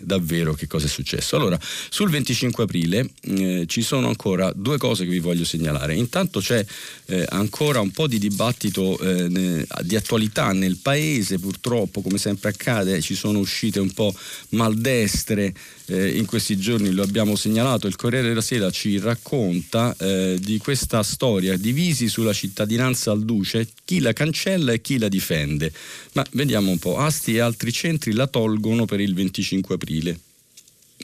davvero 0.00 0.54
che 0.54 0.66
cosa 0.66 0.86
è 0.86 0.88
successo. 0.88 1.36
Allora, 1.36 1.58
sul 1.60 2.10
25 2.10 2.64
aprile 2.64 3.10
eh, 3.22 3.64
ci 3.66 3.82
sono 3.82 4.08
ancora 4.08 4.52
due 4.54 4.78
cose 4.78 5.04
che 5.04 5.10
vi 5.10 5.18
voglio 5.18 5.44
segnalare. 5.44 5.94
Intanto 5.94 6.40
c'è 6.40 6.64
eh, 7.06 7.24
ancora 7.28 7.80
un 7.80 7.90
po' 7.90 8.06
di 8.06 8.18
dibattito 8.18 8.98
eh, 8.98 9.28
ne, 9.28 9.66
di 9.82 9.96
attualità 9.96 10.52
nel 10.52 10.76
paese, 10.76 11.38
purtroppo, 11.38 12.00
come 12.00 12.18
sempre 12.18 12.50
accade, 12.50 13.00
ci 13.00 13.14
sono 13.14 13.38
uscite 13.38 13.80
un 13.80 13.92
po' 13.92 14.14
maldestre 14.50 15.54
eh, 15.88 16.16
in 16.16 16.26
questi 16.26 16.56
giorni 16.58 16.90
lo 16.90 17.02
abbiamo 17.02 17.34
segnalato, 17.34 17.86
il 17.86 17.96
Corriere 17.96 18.28
della 18.28 18.40
Sera 18.40 18.70
ci 18.70 18.98
racconta 18.98 19.94
eh, 19.98 20.38
di 20.40 20.58
questa 20.58 21.02
storia, 21.02 21.56
divisi 21.56 22.08
sulla 22.08 22.32
cittadinanza 22.32 23.10
al 23.10 23.24
Duce, 23.24 23.68
chi 23.84 24.00
la 24.00 24.12
cancella 24.12 24.72
e 24.72 24.80
chi 24.80 24.98
la 24.98 25.08
difende. 25.08 25.72
Ma 26.12 26.24
vediamo 26.32 26.70
un 26.70 26.78
po', 26.78 26.98
Asti 26.98 27.36
e 27.36 27.40
altri 27.40 27.72
centri 27.72 28.12
la 28.12 28.26
tolgono 28.26 28.84
per 28.84 29.00
il 29.00 29.14
25 29.14 29.74
aprile, 29.74 30.18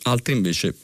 altri 0.03 0.35
invece 0.35 0.75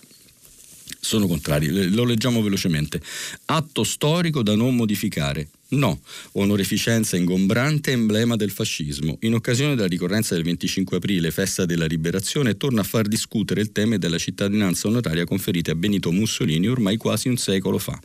sono 0.98 1.26
contrari. 1.26 1.90
Lo 1.90 2.04
leggiamo 2.04 2.42
velocemente. 2.42 3.00
Atto 3.46 3.84
storico 3.84 4.42
da 4.42 4.54
non 4.54 4.74
modificare. 4.76 5.48
No, 5.72 6.00
onorificenza 6.32 7.16
ingombrante 7.16 7.92
emblema 7.92 8.34
del 8.34 8.50
fascismo. 8.50 9.18
In 9.20 9.34
occasione 9.34 9.76
della 9.76 9.86
ricorrenza 9.86 10.34
del 10.34 10.42
25 10.42 10.96
aprile, 10.96 11.30
festa 11.30 11.64
della 11.64 11.86
liberazione, 11.86 12.56
torna 12.56 12.80
a 12.80 12.84
far 12.84 13.06
discutere 13.06 13.60
il 13.60 13.70
tema 13.70 13.96
della 13.96 14.18
cittadinanza 14.18 14.88
onoraria 14.88 15.24
conferita 15.24 15.70
a 15.70 15.76
Benito 15.76 16.10
Mussolini 16.10 16.66
ormai 16.66 16.96
quasi 16.96 17.28
un 17.28 17.36
secolo 17.36 17.78
fa. 17.78 17.96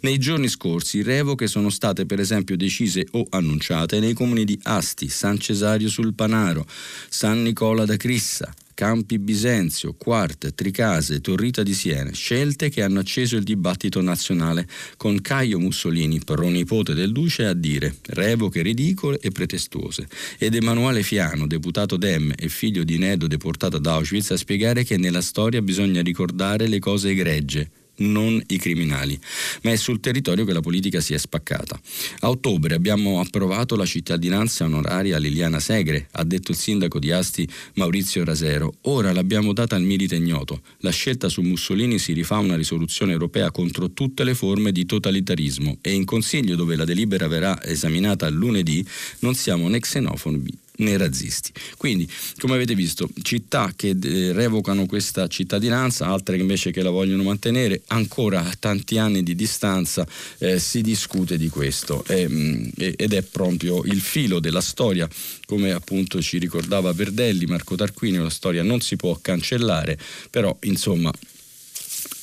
Nei 0.00 0.16
giorni 0.16 0.48
scorsi 0.48 1.02
revoche 1.02 1.46
sono 1.46 1.68
state 1.68 2.06
per 2.06 2.20
esempio 2.20 2.56
decise 2.56 3.06
o 3.10 3.26
annunciate 3.28 4.00
nei 4.00 4.14
comuni 4.14 4.46
di 4.46 4.58
Asti, 4.62 5.08
San 5.08 5.38
Cesario 5.38 5.90
sul 5.90 6.14
Panaro, 6.14 6.66
San 7.10 7.42
Nicola 7.42 7.84
da 7.84 7.96
Crissa, 7.96 8.50
Campi 8.80 9.18
Bisenzio, 9.18 9.92
Quart, 9.92 10.54
Tricase, 10.54 11.20
Torrita 11.20 11.62
di 11.62 11.74
Siena, 11.74 12.12
scelte 12.12 12.70
che 12.70 12.82
hanno 12.82 13.00
acceso 13.00 13.36
il 13.36 13.42
dibattito 13.42 14.00
nazionale, 14.00 14.66
con 14.96 15.20
Caio 15.20 15.58
Mussolini, 15.58 16.18
pronipote 16.24 16.94
del 16.94 17.12
Duce, 17.12 17.44
a 17.44 17.52
dire 17.52 17.96
revoche 18.06 18.62
ridicole 18.62 19.18
e 19.20 19.32
pretestuose, 19.32 20.08
ed 20.38 20.54
Emanuele 20.54 21.02
Fiano, 21.02 21.46
deputato 21.46 21.98
Dem 21.98 22.32
e 22.34 22.48
figlio 22.48 22.82
di 22.82 22.96
Nedo 22.96 23.26
deportato 23.26 23.76
ad 23.76 23.84
Auschwitz, 23.84 24.30
a 24.30 24.38
spiegare 24.38 24.82
che 24.82 24.96
nella 24.96 25.20
storia 25.20 25.60
bisogna 25.60 26.00
ricordare 26.00 26.66
le 26.66 26.78
cose 26.78 27.10
egregie, 27.10 27.70
non 28.00 28.42
i 28.48 28.58
criminali, 28.58 29.18
ma 29.62 29.70
è 29.70 29.76
sul 29.76 30.00
territorio 30.00 30.44
che 30.44 30.52
la 30.52 30.60
politica 30.60 31.00
si 31.00 31.14
è 31.14 31.18
spaccata. 31.18 31.80
A 32.20 32.28
ottobre 32.28 32.74
abbiamo 32.74 33.20
approvato 33.20 33.76
la 33.76 33.84
cittadinanza 33.84 34.64
onoraria 34.64 35.16
a 35.16 35.18
Liliana 35.18 35.60
Segre, 35.60 36.08
ha 36.12 36.24
detto 36.24 36.50
il 36.50 36.56
sindaco 36.56 36.98
di 36.98 37.10
Asti 37.10 37.48
Maurizio 37.74 38.24
Rasero. 38.24 38.74
Ora 38.82 39.12
l'abbiamo 39.12 39.52
data 39.52 39.76
al 39.76 39.82
milite 39.82 40.16
ignoto. 40.16 40.62
La 40.78 40.90
scelta 40.90 41.28
su 41.28 41.42
Mussolini 41.42 41.98
si 41.98 42.12
rifà 42.12 42.36
a 42.36 42.40
una 42.40 42.56
risoluzione 42.56 43.12
europea 43.12 43.50
contro 43.50 43.90
tutte 43.90 44.24
le 44.24 44.34
forme 44.34 44.72
di 44.72 44.86
totalitarismo 44.86 45.78
e 45.80 45.92
in 45.92 46.04
Consiglio 46.04 46.56
dove 46.56 46.76
la 46.76 46.84
delibera 46.84 47.28
verrà 47.28 47.62
esaminata 47.62 48.28
lunedì 48.28 48.84
non 49.20 49.34
siamo 49.34 49.68
né 49.68 49.78
xenofobi 49.80 50.58
né 50.80 50.96
razzisti. 50.96 51.52
Quindi, 51.76 52.08
come 52.38 52.54
avete 52.54 52.74
visto, 52.74 53.08
città 53.22 53.72
che 53.74 53.96
eh, 54.00 54.32
revocano 54.32 54.86
questa 54.86 55.26
cittadinanza, 55.28 56.06
altre 56.06 56.36
che 56.36 56.42
invece 56.42 56.70
che 56.70 56.82
la 56.82 56.90
vogliono 56.90 57.22
mantenere, 57.22 57.82
ancora 57.88 58.44
a 58.44 58.54
tanti 58.58 58.98
anni 58.98 59.22
di 59.22 59.34
distanza 59.34 60.06
eh, 60.38 60.58
si 60.58 60.80
discute 60.80 61.36
di 61.36 61.48
questo 61.48 62.04
mm, 62.10 62.68
ed 62.76 63.12
è 63.12 63.22
proprio 63.22 63.82
il 63.84 64.00
filo 64.00 64.40
della 64.40 64.60
storia, 64.60 65.08
come 65.46 65.72
appunto 65.72 66.20
ci 66.20 66.38
ricordava 66.38 66.92
Verdelli, 66.92 67.46
Marco 67.46 67.76
Tarquini, 67.76 68.18
la 68.18 68.30
storia 68.30 68.62
non 68.62 68.80
si 68.80 68.96
può 68.96 69.18
cancellare, 69.20 69.98
però 70.30 70.56
insomma 70.62 71.12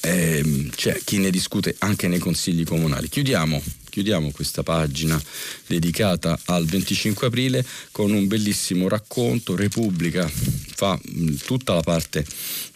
eh, 0.02 0.70
c'è 0.76 1.00
chi 1.04 1.18
ne 1.18 1.30
discute 1.30 1.76
anche 1.80 2.08
nei 2.08 2.20
consigli 2.20 2.64
comunali. 2.64 3.10
Chiudiamo 3.10 3.62
chiudiamo 3.90 4.32
questa 4.32 4.64
pagina 4.64 5.22
dedicata 5.66 6.40
al 6.46 6.66
25 6.66 7.28
aprile 7.28 7.66
con 7.92 8.12
un 8.12 8.28
bellissimo 8.28 8.88
racconto. 8.88 9.56
Repubblica 9.56 10.30
fa 10.30 11.00
mh, 11.02 11.36
tutta 11.46 11.74
la 11.74 11.82
parte 11.82 12.26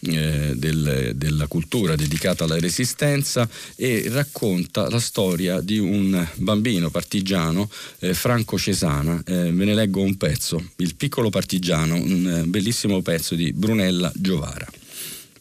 eh, 0.01 0.53
del, 0.55 1.13
della 1.15 1.47
cultura 1.47 1.95
dedicata 1.95 2.43
alla 2.43 2.59
resistenza 2.59 3.47
e 3.75 4.05
racconta 4.09 4.89
la 4.89 4.99
storia 4.99 5.61
di 5.61 5.77
un 5.77 6.27
bambino 6.35 6.89
partigiano, 6.89 7.69
eh, 7.99 8.13
Franco 8.13 8.57
Cesana. 8.57 9.21
Eh, 9.25 9.51
ve 9.51 9.65
ne 9.65 9.73
leggo 9.73 10.01
un 10.01 10.17
pezzo, 10.17 10.63
Il 10.77 10.95
piccolo 10.95 11.29
partigiano, 11.29 11.95
un 11.95 12.27
eh, 12.27 12.47
bellissimo 12.47 13.01
pezzo 13.01 13.35
di 13.35 13.51
Brunella 13.53 14.11
Giovara. 14.15 14.67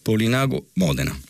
Polinago 0.02 0.66
Modena. 0.74 1.29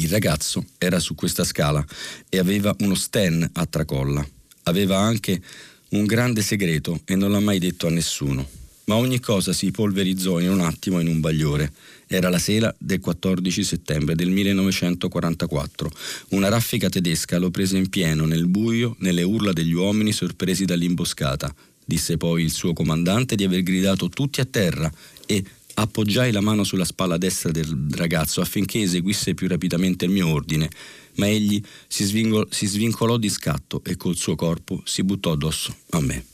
Il 0.00 0.08
ragazzo 0.10 0.64
era 0.78 1.00
su 1.00 1.16
questa 1.16 1.42
scala 1.42 1.84
e 2.28 2.38
aveva 2.38 2.74
uno 2.80 2.94
sten 2.94 3.48
a 3.54 3.66
tracolla. 3.66 4.24
Aveva 4.64 4.98
anche 4.98 5.42
un 5.90 6.04
grande 6.04 6.40
segreto 6.40 7.00
e 7.04 7.16
non 7.16 7.32
l'ha 7.32 7.40
mai 7.40 7.58
detto 7.58 7.88
a 7.88 7.90
nessuno. 7.90 8.48
Ma 8.84 8.94
ogni 8.94 9.18
cosa 9.18 9.52
si 9.52 9.72
polverizzò 9.72 10.38
in 10.38 10.50
un 10.50 10.60
attimo 10.60 11.00
in 11.00 11.08
un 11.08 11.18
bagliore. 11.18 11.72
Era 12.06 12.28
la 12.28 12.38
sera 12.38 12.72
del 12.78 13.00
14 13.00 13.64
settembre 13.64 14.14
del 14.14 14.30
1944. 14.30 15.90
Una 16.28 16.48
raffica 16.48 16.88
tedesca 16.88 17.38
lo 17.38 17.50
prese 17.50 17.76
in 17.76 17.88
pieno 17.88 18.24
nel 18.24 18.46
buio, 18.46 18.94
nelle 19.00 19.24
urla 19.24 19.52
degli 19.52 19.72
uomini 19.72 20.12
sorpresi 20.12 20.64
dall'imboscata. 20.64 21.52
Disse 21.84 22.16
poi 22.16 22.44
il 22.44 22.52
suo 22.52 22.72
comandante 22.72 23.34
di 23.34 23.42
aver 23.42 23.62
gridato 23.62 24.08
tutti 24.08 24.40
a 24.40 24.44
terra 24.44 24.90
e 25.26 25.42
Appoggiai 25.80 26.32
la 26.32 26.40
mano 26.40 26.64
sulla 26.64 26.84
spalla 26.84 27.18
destra 27.18 27.52
del 27.52 27.86
ragazzo 27.92 28.40
affinché 28.40 28.80
eseguisse 28.80 29.34
più 29.34 29.46
rapidamente 29.46 30.06
il 30.06 30.10
mio 30.10 30.26
ordine, 30.26 30.68
ma 31.14 31.28
egli 31.28 31.62
si, 31.86 32.04
svincolò 32.04 33.16
di 33.16 33.28
scatto 33.28 33.80
e 33.84 33.96
col 33.96 34.16
suo 34.16 34.34
corpo 34.34 34.82
si 34.84 35.04
buttò 35.04 35.30
addosso 35.30 35.72
a 35.90 36.00
me. 36.00 36.24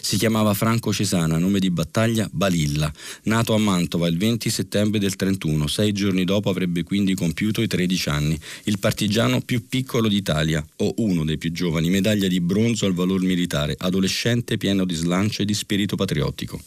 Si 0.00 0.16
chiamava 0.16 0.54
Franco 0.54 0.92
Cesana, 0.92 1.38
nome 1.38 1.58
di 1.58 1.70
battaglia 1.70 2.28
Balilla, 2.30 2.92
nato 3.24 3.54
a 3.54 3.58
Mantova 3.58 4.08
il 4.08 4.18
20 4.18 4.50
settembre 4.50 4.98
del 4.98 5.16
31, 5.16 5.66
sei 5.66 5.92
giorni 5.92 6.24
dopo 6.24 6.50
avrebbe 6.50 6.82
quindi 6.82 7.14
compiuto 7.14 7.62
i 7.62 7.66
13 7.66 8.08
anni, 8.08 8.38
il 8.64 8.78
partigiano 8.78 9.40
più 9.40 9.66
piccolo 9.68 10.08
d'Italia, 10.08 10.64
o 10.76 10.94
uno 10.98 11.24
dei 11.24 11.38
più 11.38 11.52
giovani, 11.52 11.90
medaglia 11.90 12.28
di 12.28 12.40
bronzo 12.40 12.86
al 12.86 12.94
valor 12.94 13.20
militare, 13.22 13.74
adolescente 13.78 14.56
pieno 14.56 14.84
di 14.84 14.94
slancio 14.94 15.42
e 15.42 15.44
di 15.44 15.54
spirito 15.54 15.96
patriottico. 15.96 16.60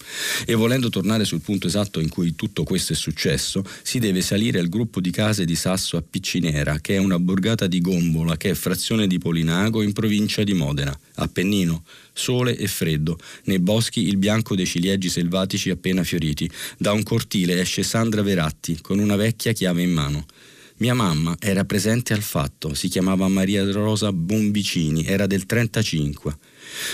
E 0.46 0.54
volendo 0.56 0.90
tornare 0.90 1.26
sul 1.26 1.42
punto 1.42 1.68
esatto 1.68 2.00
in 2.00 2.10
cui 2.10 2.36
tutto 2.36 2.64
questo 2.64 2.94
è 2.94 2.96
successo, 2.96 3.64
si 3.82 4.00
deve 4.00 4.22
salire 4.22 4.60
al 4.60 4.70
gruppo 4.70 5.00
di 5.00 5.12
case 5.12 5.46
di 5.46 5.56
Sasso 5.56 5.98
a 5.98 6.04
Piccinera, 6.08 6.80
che 6.80 6.96
è 6.96 7.00
una 7.00 7.20
borgata 7.20 7.68
di 7.68 7.82
Gombola, 7.82 8.38
che 8.38 8.52
è 8.52 8.54
frazione 8.54 9.08
di 9.08 9.18
Polinago 9.18 9.82
in 9.82 9.94
provincia 9.94 10.44
di 10.44 10.54
Modena, 10.54 10.98
Appennino, 11.16 11.84
sole 12.14 12.56
e 12.56 12.68
freddo, 12.68 13.18
nei 13.46 13.60
boschi 13.60 14.08
il 14.08 14.18
bianco 14.18 14.56
dei 14.56 14.66
ciliegi 14.66 15.10
selvatici 15.10 15.70
appena 15.70 16.04
fioriti. 16.04 16.50
Da 16.78 16.92
un 16.92 17.04
cortile 17.04 17.60
esce 17.60 17.84
Sandra 17.84 18.22
Veratti 18.22 18.80
con 18.82 19.00
una 19.00 19.16
vecchia 19.16 19.52
chiave 19.52 19.82
in 19.82 19.92
mano. 19.92 20.26
Mia 20.78 20.94
mamma 20.94 21.36
era 21.40 21.66
presente 21.66 22.14
al 22.14 22.22
fatto, 22.22 22.74
si 22.74 22.88
chiamava 22.88 23.28
Maria 23.28 23.70
Rosa 23.72 24.12
Bombicini, 24.12 25.06
era 25.06 25.28
del 25.28 25.46
35. 25.46 26.38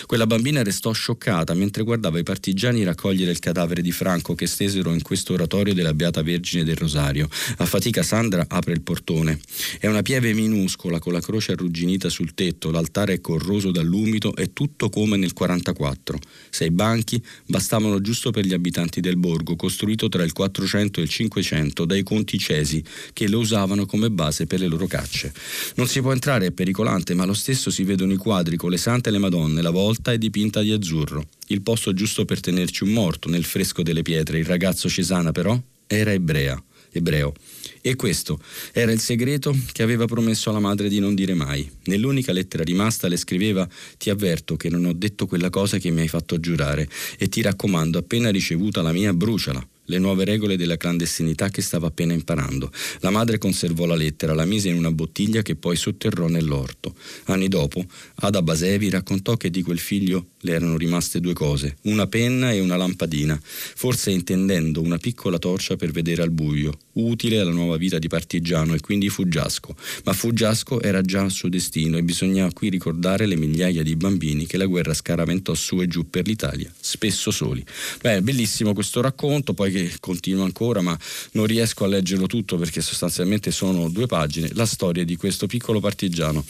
Quella 0.06 0.28
bambina 0.28 0.64
restò 0.64 0.92
scioccata 0.92 1.54
mentre 1.54 1.84
guardava 1.84 2.20
i 2.20 2.24
partigiani 2.24 2.84
raccogliere 2.84 3.32
il 3.32 3.40
cadavere 3.40 3.82
di 3.82 3.92
Franco 3.92 4.36
che 4.36 4.48
stesero 4.48 4.94
in 4.94 5.02
questo 5.02 5.34
oratorio 5.34 5.74
della 5.74 5.94
Beata 5.94 6.22
Vergine 6.22 6.64
del 6.64 6.76
Rosario. 6.76 7.30
A 7.58 7.66
fatica 7.66 8.04
Sandra 8.04 8.46
apre 8.48 8.74
il 8.74 8.82
portone. 8.82 9.40
È 9.80 9.88
una 9.88 10.02
pieve 10.02 10.34
minuscola 10.34 11.00
con 11.00 11.14
la 11.14 11.22
croce 11.22 11.54
arrugginita 11.54 12.10
sul 12.10 12.34
tetto, 12.34 12.72
l'altare 12.72 13.14
è 13.14 13.22
corroso 13.22 13.72
dall'umido, 13.72 14.36
è 14.36 14.52
tutto 14.54 14.90
come 14.90 15.18
nel 15.18 15.34
44. 15.34 16.20
Sei 16.50 16.72
banchi 16.72 17.22
bastavano 17.46 18.02
giusto 18.02 18.32
per 18.32 18.46
gli 18.46 18.54
abitanti 18.54 19.02
del 19.02 19.18
borgo, 19.18 19.56
costruito 19.56 20.10
tra 20.10 20.24
il 20.24 20.34
400 20.34 21.00
e 21.00 21.04
il 21.04 21.10
500 21.10 21.86
dai 21.86 22.04
conti 22.04 22.38
cesi, 22.38 22.84
che 23.14 23.28
lo 23.28 23.40
usavano 23.40 23.86
come 23.86 24.10
base 24.10 24.46
per 24.46 24.60
le 24.60 24.68
loro 24.68 24.88
cacce. 24.88 25.34
Non 25.76 25.88
si 25.88 26.02
può 26.02 26.12
entrare, 26.12 26.48
è 26.48 26.52
pericolante, 26.52 27.14
ma 27.14 27.26
lo 27.26 27.34
stesso 27.34 27.70
si 27.70 27.84
vedono 27.84 28.14
i 28.14 28.18
quadri 28.18 28.58
con 28.58 28.70
le 28.70 28.78
sante 28.78 29.10
e 29.10 29.12
le 29.12 29.18
madonne, 29.20 29.62
quella 29.70 29.86
volta 29.86 30.12
è 30.12 30.18
dipinta 30.18 30.62
di 30.62 30.72
azzurro. 30.72 31.28
Il 31.48 31.62
posto 31.62 31.94
giusto 31.94 32.26
per 32.26 32.40
tenerci 32.40 32.84
un 32.84 32.90
morto, 32.90 33.30
nel 33.30 33.44
fresco 33.44 33.84
delle 33.84 34.02
pietre. 34.02 34.40
Il 34.40 34.46
ragazzo 34.46 34.90
Cesana, 34.90 35.32
però, 35.32 35.60
era 35.86 36.12
ebrea, 36.12 36.62
ebreo. 36.92 37.34
E 37.82 37.96
questo 37.96 38.40
era 38.74 38.92
il 38.92 39.00
segreto 39.00 39.56
che 39.72 39.84
aveva 39.84 40.06
promesso 40.06 40.50
alla 40.50 40.60
madre 40.60 40.90
di 40.90 41.00
non 41.00 41.14
dire 41.14 41.36
mai. 41.36 41.70
Nell'unica 41.86 42.32
lettera 42.32 42.64
rimasta 42.64 43.08
le 43.08 43.18
scriveva 43.18 43.68
Ti 43.98 44.10
avverto 44.10 44.58
che 44.58 44.70
non 44.70 44.86
ho 44.86 44.94
detto 44.94 45.28
quella 45.28 45.52
cosa 45.52 45.78
che 45.78 45.92
mi 45.92 46.02
hai 46.02 46.08
fatto 46.08 46.40
giurare 46.40 46.90
e 47.18 47.30
ti 47.30 47.42
raccomando, 47.42 48.00
appena 48.00 48.32
ricevuta 48.32 48.82
la 48.82 48.92
mia, 48.92 49.14
bruciala 49.14 49.66
le 49.90 49.98
nuove 50.00 50.24
regole 50.24 50.56
della 50.56 50.78
clandestinità 50.78 51.50
che 51.50 51.62
stava 51.62 51.88
appena 51.88 52.14
imparando. 52.14 52.72
La 53.00 53.10
madre 53.10 53.38
conservò 53.38 53.86
la 53.86 53.96
lettera, 53.96 54.34
la 54.34 54.46
mise 54.46 54.70
in 54.70 54.78
una 54.78 54.92
bottiglia 54.92 55.42
che 55.42 55.56
poi 55.56 55.76
sotterrò 55.76 56.28
nell'orto. 56.28 56.96
Anni 57.26 57.48
dopo, 57.48 57.84
Ada 58.16 58.42
Basevi 58.42 58.90
raccontò 58.90 59.36
che 59.36 59.50
di 59.50 59.62
quel 59.62 59.80
figlio 59.80 60.28
le 60.42 60.54
erano 60.54 60.78
rimaste 60.78 61.20
due 61.20 61.34
cose, 61.34 61.78
una 61.84 62.08
penna 62.08 62.52
e 62.52 62.60
una 62.60 62.78
lampadina, 62.78 63.40
forse 63.42 64.12
intendendo 64.12 64.82
una 64.82 64.98
piccola 64.98 65.38
torcia 65.38 65.76
per 65.76 65.92
vedere 65.92 66.22
al 66.22 66.32
buio, 66.32 66.78
utile 66.94 67.40
alla 67.40 67.52
nuova 67.52 67.78
vita 67.78 68.00
di 68.00 68.08
partigiano 68.08 68.74
e 68.74 68.80
quindi 68.80 69.10
fuggiasco. 69.10 69.76
Ma 70.06 70.14
fuggiasco 70.14 70.82
era 70.82 71.02
già 71.02 71.24
il 71.24 71.32
suo 71.32 71.50
destino 71.50 71.98
e 71.98 72.04
bisognava 72.04 72.52
qui 72.54 72.70
ricordare 72.70 73.26
le 73.26 73.36
migliaia 73.36 73.84
di 73.84 73.96
bambini 73.96 74.46
che 74.46 74.58
la 74.58 74.66
guerra 74.66 74.94
scaraventò 74.94 75.54
su 75.54 75.82
e 75.82 75.88
giù 75.88 76.10
per 76.10 76.28
l'Italia, 76.28 76.72
spesso 76.80 77.32
soli. 77.32 77.64
Beh, 78.02 78.22
bellissimo 78.22 78.74
questo 78.74 79.02
racconto, 79.02 79.54
poi 79.54 79.72
che 79.72 79.92
continua 80.00 80.44
ancora, 80.46 80.82
ma 80.82 80.98
non 81.32 81.46
riesco 81.46 81.84
a 81.84 81.88
leggerlo 81.88 82.28
tutto 82.28 82.58
perché 82.58 82.82
sostanzialmente 82.82 83.52
sono 83.52 83.90
due 83.90 84.06
pagine, 84.06 84.50
la 84.54 84.66
storia 84.66 85.04
di 85.04 85.16
questo 85.16 85.48
piccolo 85.48 85.80
partigiano, 85.80 86.44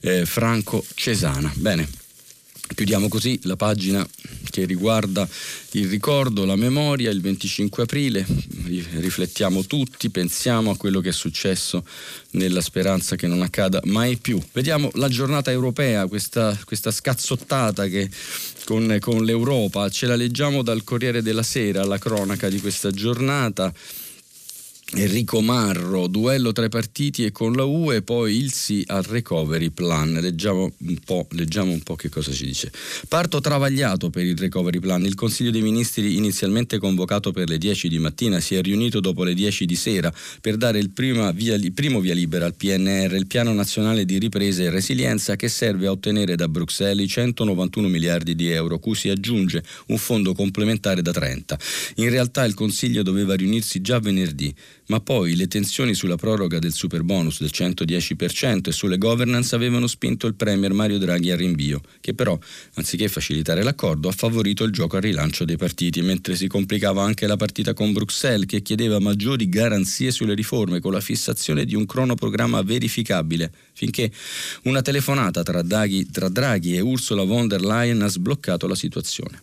eh, 0.00 0.24
Franco 0.24 0.84
Cesana. 0.94 1.52
Bene. 1.56 2.03
Chiudiamo 2.74 3.08
così 3.08 3.38
la 3.44 3.56
pagina 3.56 4.06
che 4.50 4.64
riguarda 4.64 5.28
il 5.72 5.88
ricordo, 5.88 6.44
la 6.44 6.56
memoria, 6.56 7.10
il 7.10 7.20
25 7.20 7.84
aprile, 7.84 8.26
riflettiamo 8.94 9.64
tutti, 9.64 10.10
pensiamo 10.10 10.70
a 10.70 10.76
quello 10.76 11.00
che 11.00 11.10
è 11.10 11.12
successo 11.12 11.84
nella 12.32 12.60
speranza 12.60 13.16
che 13.16 13.26
non 13.26 13.42
accada 13.42 13.80
mai 13.84 14.16
più. 14.16 14.40
Vediamo 14.52 14.90
la 14.94 15.08
giornata 15.08 15.50
europea, 15.50 16.06
questa, 16.06 16.58
questa 16.64 16.90
scazzottata 16.90 17.86
che 17.86 18.10
con, 18.64 18.96
con 19.00 19.24
l'Europa, 19.24 19.88
ce 19.88 20.06
la 20.06 20.16
leggiamo 20.16 20.62
dal 20.62 20.84
Corriere 20.84 21.22
della 21.22 21.42
Sera, 21.42 21.84
la 21.84 21.98
cronaca 21.98 22.48
di 22.48 22.60
questa 22.60 22.90
giornata. 22.90 23.72
Enrico 24.96 25.40
Marro, 25.40 26.06
duello 26.06 26.52
tra 26.52 26.66
i 26.66 26.68
partiti 26.68 27.24
e 27.24 27.32
con 27.32 27.52
la 27.52 27.64
UE, 27.64 28.02
poi 28.02 28.36
il 28.36 28.52
sì 28.52 28.84
al 28.86 29.02
recovery 29.02 29.70
plan. 29.70 30.12
Leggiamo 30.12 30.72
un, 30.78 30.98
po', 31.04 31.26
leggiamo 31.32 31.72
un 31.72 31.80
po' 31.80 31.96
che 31.96 32.08
cosa 32.08 32.30
ci 32.30 32.44
dice. 32.44 32.70
Parto 33.08 33.40
travagliato 33.40 34.08
per 34.10 34.24
il 34.24 34.38
recovery 34.38 34.78
plan. 34.78 35.04
Il 35.04 35.16
Consiglio 35.16 35.50
dei 35.50 35.62
Ministri, 35.62 36.16
inizialmente 36.16 36.78
convocato 36.78 37.32
per 37.32 37.48
le 37.48 37.58
10 37.58 37.88
di 37.88 37.98
mattina, 37.98 38.38
si 38.38 38.54
è 38.54 38.62
riunito 38.62 39.00
dopo 39.00 39.24
le 39.24 39.34
10 39.34 39.66
di 39.66 39.74
sera 39.74 40.12
per 40.40 40.56
dare 40.56 40.78
il, 40.78 40.92
via, 40.94 41.58
primo 41.74 41.98
via 41.98 42.14
libera 42.14 42.46
al 42.46 42.54
PNR, 42.54 43.14
il 43.14 43.26
Piano 43.26 43.52
Nazionale 43.52 44.04
di 44.04 44.18
Ripresa 44.18 44.62
e 44.62 44.70
Resilienza, 44.70 45.34
che 45.34 45.48
serve 45.48 45.88
a 45.88 45.90
ottenere 45.90 46.36
da 46.36 46.46
Bruxelles 46.46 47.04
i 47.04 47.08
191 47.08 47.88
miliardi 47.88 48.36
di 48.36 48.48
euro, 48.48 48.78
cui 48.78 48.94
si 48.94 49.08
aggiunge 49.08 49.64
un 49.86 49.98
fondo 49.98 50.34
complementare 50.34 51.02
da 51.02 51.10
30. 51.10 51.58
In 51.96 52.10
realtà 52.10 52.44
il 52.44 52.54
Consiglio 52.54 53.02
doveva 53.02 53.34
riunirsi 53.34 53.80
già 53.80 53.98
venerdì 53.98 54.54
ma 54.86 55.00
poi 55.00 55.36
le 55.36 55.48
tensioni 55.48 55.94
sulla 55.94 56.16
proroga 56.16 56.58
del 56.58 56.72
super 56.72 57.02
bonus 57.02 57.40
del 57.40 57.50
110% 57.52 58.68
e 58.68 58.72
sulle 58.72 58.98
governance 58.98 59.54
avevano 59.54 59.86
spinto 59.86 60.26
il 60.26 60.34
Premier 60.34 60.72
Mario 60.72 60.98
Draghi 60.98 61.30
al 61.30 61.38
rinvio, 61.38 61.80
che 62.00 62.14
però, 62.14 62.38
anziché 62.74 63.08
facilitare 63.08 63.62
l'accordo, 63.62 64.08
ha 64.08 64.12
favorito 64.12 64.64
il 64.64 64.72
gioco 64.72 64.96
al 64.96 65.02
rilancio 65.02 65.44
dei 65.44 65.56
partiti, 65.56 66.02
mentre 66.02 66.36
si 66.36 66.46
complicava 66.46 67.02
anche 67.02 67.26
la 67.26 67.36
partita 67.36 67.72
con 67.72 67.92
Bruxelles, 67.92 68.46
che 68.46 68.62
chiedeva 68.62 68.98
maggiori 68.98 69.48
garanzie 69.48 70.10
sulle 70.10 70.34
riforme 70.34 70.80
con 70.80 70.92
la 70.92 71.00
fissazione 71.00 71.64
di 71.64 71.74
un 71.74 71.86
cronoprogramma 71.86 72.62
verificabile, 72.62 73.52
finché 73.72 74.10
una 74.64 74.82
telefonata 74.82 75.42
tra 75.42 75.62
Draghi, 75.62 76.10
tra 76.10 76.28
Draghi 76.28 76.76
e 76.76 76.80
Ursula 76.80 77.24
von 77.24 77.48
der 77.48 77.62
Leyen 77.62 78.02
ha 78.02 78.08
sbloccato 78.08 78.66
la 78.66 78.74
situazione. 78.74 79.42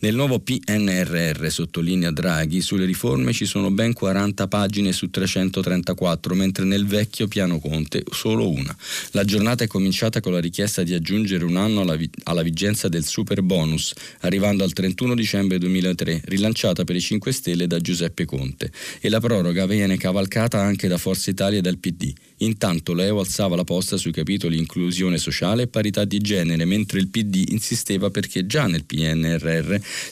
Nel 0.00 0.14
nuovo 0.16 0.40
PNRR, 0.40 1.46
sottolinea 1.46 2.10
Draghi, 2.10 2.60
sulle 2.60 2.84
riforme 2.84 3.32
ci 3.32 3.44
sono 3.46 3.70
ben 3.70 3.92
40 3.92 4.48
pagine 4.48 4.92
su 4.92 5.08
334, 5.08 6.34
mentre 6.34 6.64
nel 6.64 6.84
vecchio 6.86 7.28
piano 7.28 7.60
Conte 7.60 8.02
solo 8.10 8.50
una. 8.50 8.76
La 9.12 9.24
giornata 9.24 9.62
è 9.62 9.68
cominciata 9.68 10.20
con 10.20 10.32
la 10.32 10.40
richiesta 10.40 10.82
di 10.82 10.94
aggiungere 10.94 11.44
un 11.44 11.56
anno 11.56 11.82
alla, 11.82 11.94
vi- 11.94 12.10
alla 12.24 12.42
vigenza 12.42 12.88
del 12.88 13.04
super 13.04 13.42
bonus, 13.42 13.92
arrivando 14.20 14.64
al 14.64 14.72
31 14.72 15.14
dicembre 15.14 15.58
2003, 15.58 16.22
rilanciata 16.24 16.82
per 16.82 16.96
i 16.96 17.00
5 17.00 17.30
Stelle 17.30 17.68
da 17.68 17.78
Giuseppe 17.78 18.24
Conte. 18.24 18.72
E 19.00 19.08
la 19.08 19.20
proroga 19.20 19.66
viene 19.66 19.96
cavalcata 19.96 20.60
anche 20.60 20.88
da 20.88 20.98
Forza 20.98 21.30
Italia 21.30 21.58
e 21.58 21.62
dal 21.62 21.78
PD. 21.78 22.12
Intanto 22.38 22.92
l'EO 22.92 23.20
alzava 23.20 23.54
la 23.54 23.62
posta 23.62 23.96
sui 23.96 24.10
capitoli 24.10 24.58
inclusione 24.58 25.18
sociale 25.18 25.62
e 25.62 25.66
parità 25.68 26.04
di 26.04 26.18
genere, 26.18 26.64
mentre 26.64 26.98
il 26.98 27.06
PD 27.06 27.50
insisteva 27.50 28.10
perché 28.10 28.44
già 28.46 28.66
nel 28.66 28.84
PNRR 28.84 29.51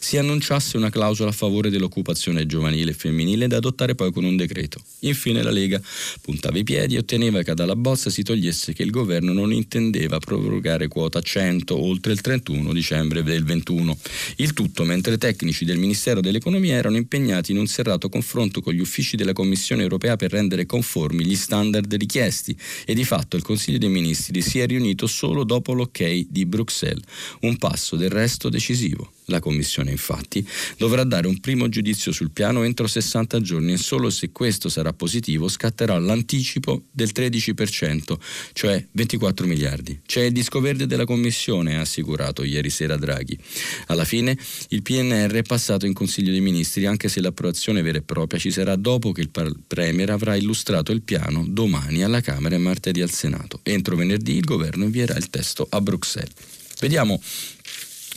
si 0.00 0.16
annunciasse 0.16 0.76
una 0.76 0.90
clausola 0.90 1.30
a 1.30 1.32
favore 1.32 1.70
dell'occupazione 1.70 2.46
giovanile 2.46 2.90
e 2.90 2.94
femminile 2.94 3.46
da 3.46 3.56
adottare 3.56 3.94
poi 3.94 4.12
con 4.12 4.24
un 4.24 4.36
decreto. 4.36 4.80
Infine 5.00 5.42
la 5.42 5.50
Lega 5.50 5.80
puntava 6.20 6.58
i 6.58 6.64
piedi 6.64 6.96
e 6.96 6.98
otteneva 6.98 7.42
che 7.42 7.54
dalla 7.54 7.76
bozza 7.76 8.10
si 8.10 8.22
togliesse 8.22 8.72
che 8.72 8.82
il 8.82 8.90
governo 8.90 9.32
non 9.32 9.52
intendeva 9.52 10.18
prorogare 10.18 10.88
quota 10.88 11.20
100 11.20 11.78
oltre 11.80 12.12
il 12.12 12.20
31 12.20 12.72
dicembre 12.72 13.22
del 13.22 13.44
21. 13.44 13.96
Il 14.36 14.52
tutto 14.52 14.84
mentre 14.84 15.18
tecnici 15.18 15.64
del 15.64 15.78
Ministero 15.78 16.20
dell'Economia 16.20 16.74
erano 16.74 16.96
impegnati 16.96 17.52
in 17.52 17.58
un 17.58 17.66
serrato 17.66 18.08
confronto 18.08 18.60
con 18.60 18.72
gli 18.72 18.80
uffici 18.80 19.16
della 19.16 19.32
Commissione 19.32 19.82
europea 19.82 20.16
per 20.16 20.30
rendere 20.30 20.66
conformi 20.66 21.24
gli 21.24 21.36
standard 21.36 21.92
richiesti 21.94 22.56
e 22.84 22.94
di 22.94 23.04
fatto 23.04 23.36
il 23.36 23.42
Consiglio 23.42 23.78
dei 23.78 23.88
Ministri 23.88 24.42
si 24.42 24.58
è 24.58 24.66
riunito 24.66 25.06
solo 25.06 25.44
dopo 25.44 25.72
l'ok 25.72 26.26
di 26.28 26.46
Bruxelles, 26.46 27.04
un 27.40 27.56
passo 27.56 27.96
del 27.96 28.10
resto 28.10 28.48
decisivo. 28.48 29.12
La 29.30 29.40
Commissione 29.40 29.92
infatti 29.92 30.46
dovrà 30.76 31.04
dare 31.04 31.28
un 31.28 31.38
primo 31.38 31.68
giudizio 31.68 32.10
sul 32.12 32.32
piano 32.32 32.64
entro 32.64 32.86
60 32.86 33.40
giorni 33.40 33.72
e 33.72 33.76
solo 33.76 34.10
se 34.10 34.32
questo 34.32 34.68
sarà 34.68 34.92
positivo 34.92 35.48
scatterà 35.48 35.98
l'anticipo 35.98 36.82
del 36.90 37.10
13%, 37.14 38.14
cioè 38.52 38.84
24 38.90 39.46
miliardi. 39.46 40.00
C'è 40.04 40.22
il 40.22 40.32
disco 40.32 40.60
verde 40.60 40.86
della 40.86 41.04
Commissione, 41.04 41.76
ha 41.76 41.82
assicurato 41.82 42.42
ieri 42.42 42.70
sera 42.70 42.96
Draghi. 42.96 43.38
Alla 43.86 44.04
fine 44.04 44.36
il 44.68 44.82
PNR 44.82 45.32
è 45.32 45.42
passato 45.42 45.86
in 45.86 45.92
Consiglio 45.92 46.32
dei 46.32 46.40
Ministri 46.40 46.86
anche 46.86 47.08
se 47.08 47.20
l'approvazione 47.20 47.82
vera 47.82 47.98
e 47.98 48.02
propria 48.02 48.40
ci 48.40 48.50
sarà 48.50 48.74
dopo 48.76 49.12
che 49.12 49.20
il 49.20 49.30
Premier 49.66 50.10
avrà 50.10 50.34
illustrato 50.34 50.90
il 50.92 51.02
piano 51.02 51.44
domani 51.48 52.02
alla 52.02 52.20
Camera 52.20 52.56
e 52.56 52.58
martedì 52.58 53.00
al 53.00 53.10
Senato. 53.10 53.60
Entro 53.62 53.94
venerdì 53.94 54.34
il 54.34 54.44
governo 54.44 54.84
invierà 54.84 55.16
il 55.16 55.30
testo 55.30 55.66
a 55.70 55.80
Bruxelles. 55.80 56.32
Vediamo 56.80 57.20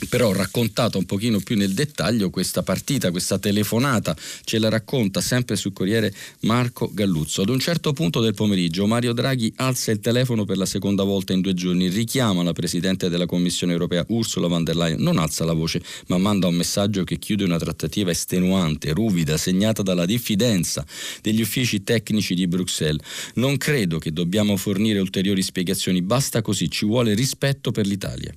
però 0.08 0.32
raccontata 0.32 0.98
un 0.98 1.06
pochino 1.06 1.40
più 1.40 1.56
nel 1.56 1.74
dettaglio 1.74 2.30
questa 2.30 2.64
partita, 2.64 3.12
questa 3.12 3.40
telefonata, 3.40 4.16
ce 4.44 4.60
la 4.60 4.70
racconta 4.70 5.22
sempre 5.22 5.56
sul 5.56 5.74
Corriere 5.74 6.14
Marco 6.42 6.90
Galluzzo. 6.94 7.42
Ad 7.42 7.50
un 7.50 7.60
certo 7.60 7.94
punto 7.94 8.22
del 8.22 8.34
pomeriggio 8.34 8.88
Mario 8.88 9.14
Draghi 9.14 9.52
alza 9.58 9.92
il 9.92 10.00
telefono 10.00 10.46
per 10.46 10.58
la 10.58 10.66
seconda 10.66 11.04
volta 11.04 11.34
in 11.34 11.42
due 11.42 11.54
giorni, 11.54 11.90
richiama 11.90 12.44
la 12.44 12.54
Presidente 12.54 13.10
della 13.10 13.26
Commissione 13.26 13.74
europea 13.74 14.06
Ursula 14.10 14.48
von 14.48 14.64
der 14.64 14.76
Leyen, 14.76 15.02
non 15.02 15.18
alza 15.18 15.46
la 15.46 15.54
voce 15.54 15.82
ma 16.08 16.18
manda 16.18 16.48
un 16.48 16.56
messaggio 16.56 17.04
che 17.04 17.18
chiude 17.20 17.44
una 17.44 17.58
trattativa 17.58 18.12
estenuante, 18.12 18.92
ruvida, 18.92 19.38
segnata 19.38 19.82
dalla 19.82 20.06
diffidenza 20.06 20.86
degli 21.22 21.42
uffici 21.42 21.84
tecnici 21.84 22.36
di 22.36 22.48
Bruxelles. 22.48 23.02
Non 23.36 23.58
credo 23.58 24.00
che 24.00 24.12
dobbiamo 24.12 24.58
fornire 24.58 25.00
ulteriori 25.00 25.42
spiegazioni, 25.42 26.02
basta 26.02 26.42
così, 26.42 26.70
ci 26.70 26.86
vuole 26.86 27.14
rispetto 27.14 27.72
per 27.72 27.86
l'Italia 27.86 28.34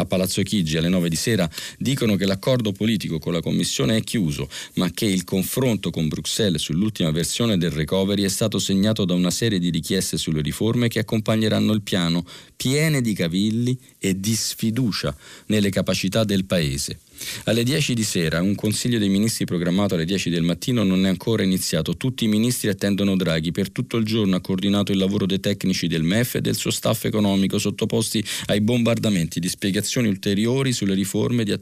a 0.00 0.04
Palazzo 0.04 0.42
Chigi 0.42 0.76
alle 0.76 0.88
9 0.88 1.08
di 1.08 1.16
sera 1.16 1.48
dicono 1.78 2.16
che 2.16 2.26
l'accordo 2.26 2.72
politico 2.72 3.18
con 3.18 3.32
la 3.32 3.40
Commissione 3.40 3.96
è 3.96 4.02
chiuso, 4.02 4.48
ma 4.74 4.90
che 4.90 5.06
il 5.06 5.24
confronto 5.24 5.90
con 5.90 6.08
Bruxelles 6.08 6.62
sull'ultima 6.62 7.10
versione 7.10 7.58
del 7.58 7.70
recovery 7.70 8.22
è 8.24 8.28
stato 8.28 8.58
segnato 8.58 9.04
da 9.04 9.14
una 9.14 9.30
serie 9.30 9.58
di 9.58 9.70
richieste 9.70 10.16
sulle 10.16 10.42
riforme 10.42 10.88
che 10.88 11.00
accompagneranno 11.00 11.72
il 11.72 11.82
piano, 11.82 12.24
piene 12.56 13.00
di 13.00 13.12
cavilli 13.14 13.78
e 13.98 14.18
di 14.18 14.34
sfiducia 14.34 15.14
nelle 15.46 15.70
capacità 15.70 16.24
del 16.24 16.44
Paese. 16.44 16.98
Alle 17.44 17.62
10 17.62 17.94
di 17.94 18.02
sera 18.02 18.40
un 18.40 18.54
consiglio 18.54 18.98
dei 18.98 19.08
ministri 19.08 19.44
programmato 19.44 19.94
alle 19.94 20.04
10 20.04 20.30
del 20.30 20.42
mattino 20.42 20.82
non 20.84 21.04
è 21.04 21.08
ancora 21.08 21.42
iniziato. 21.42 21.96
Tutti 21.96 22.24
i 22.24 22.28
ministri 22.28 22.68
attendono 22.68 23.16
Draghi. 23.16 23.52
Per 23.52 23.70
tutto 23.70 23.98
il 23.98 24.04
giorno 24.04 24.36
ha 24.36 24.40
coordinato 24.40 24.92
il 24.92 24.98
lavoro 24.98 25.26
dei 25.26 25.40
tecnici 25.40 25.86
del 25.86 26.02
MEF 26.02 26.36
e 26.36 26.40
del 26.40 26.56
suo 26.56 26.70
staff 26.70 27.04
economico 27.04 27.58
sottoposti 27.58 28.24
ai 28.46 28.60
bombardamenti 28.60 29.38
di 29.38 29.48
spiegazioni 29.48 30.08
ulteriori 30.08 30.72
sulle 30.72 30.94
riforme 30.94 31.44
di, 31.44 31.54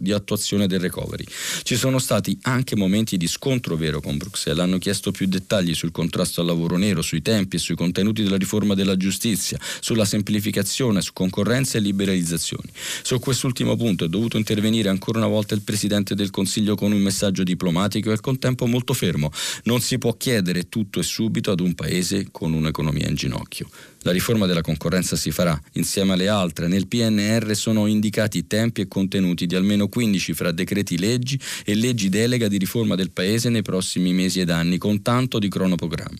di 0.00 0.12
attuazione 0.12 0.66
del 0.66 0.80
recovery. 0.80 1.24
Ci 1.62 1.76
sono 1.76 1.98
stati 1.98 2.36
anche 2.42 2.74
momenti 2.76 3.16
di 3.16 3.28
scontro 3.28 3.76
vero 3.76 4.00
con 4.00 4.16
Bruxelles. 4.16 4.62
Hanno 4.62 4.78
chiesto 4.78 5.12
più 5.12 5.26
dettagli 5.26 5.74
sul 5.74 5.92
contrasto 5.92 6.40
al 6.40 6.46
lavoro 6.48 6.76
nero, 6.76 7.02
sui 7.02 7.22
tempi 7.22 7.56
e 7.56 7.58
sui 7.60 7.76
contenuti 7.76 8.22
della 8.22 8.36
riforma 8.36 8.74
della 8.74 8.96
giustizia, 8.96 9.58
sulla 9.80 10.04
semplificazione, 10.04 11.00
su 11.00 11.12
concorrenza 11.12 11.78
e 11.78 11.80
liberalizzazioni. 11.80 12.70
Su 13.02 13.18
quest'ultimo 13.20 13.76
punto 13.76 14.04
è 14.04 14.08
dovuto 14.08 14.36
intervenire 14.36 14.88
ancora 14.88 15.02
una 15.12 15.26
volta 15.26 15.54
il 15.54 15.62
Presidente 15.62 16.14
del 16.14 16.30
Consiglio 16.30 16.74
con 16.74 16.92
un 16.92 17.00
messaggio 17.00 17.42
diplomatico 17.42 18.08
e 18.08 18.12
al 18.12 18.20
contempo 18.20 18.66
molto 18.66 18.94
fermo. 18.94 19.30
Non 19.64 19.80
si 19.80 19.98
può 19.98 20.16
chiedere 20.16 20.68
tutto 20.68 21.00
e 21.00 21.02
subito 21.02 21.50
ad 21.50 21.60
un 21.60 21.74
Paese 21.74 22.28
con 22.30 22.52
un'economia 22.52 23.08
in 23.08 23.14
ginocchio. 23.14 23.68
La 24.04 24.12
riforma 24.12 24.44
della 24.44 24.60
concorrenza 24.60 25.16
si 25.16 25.30
farà 25.30 25.58
insieme 25.72 26.12
alle 26.12 26.28
altre. 26.28 26.68
Nel 26.68 26.86
PNR 26.86 27.56
sono 27.56 27.86
indicati 27.86 28.46
tempi 28.46 28.82
e 28.82 28.86
contenuti 28.86 29.46
di 29.46 29.54
almeno 29.54 29.88
15 29.88 30.34
fra 30.34 30.52
decreti 30.52 30.98
leggi 30.98 31.40
e 31.64 31.74
leggi 31.74 32.10
delega 32.10 32.46
di 32.46 32.58
riforma 32.58 32.96
del 32.96 33.12
Paese 33.12 33.48
nei 33.48 33.62
prossimi 33.62 34.12
mesi 34.12 34.40
ed 34.40 34.50
anni, 34.50 34.76
con 34.76 35.00
tanto 35.00 35.38
di 35.38 35.48
cronoprogramma. 35.48 36.18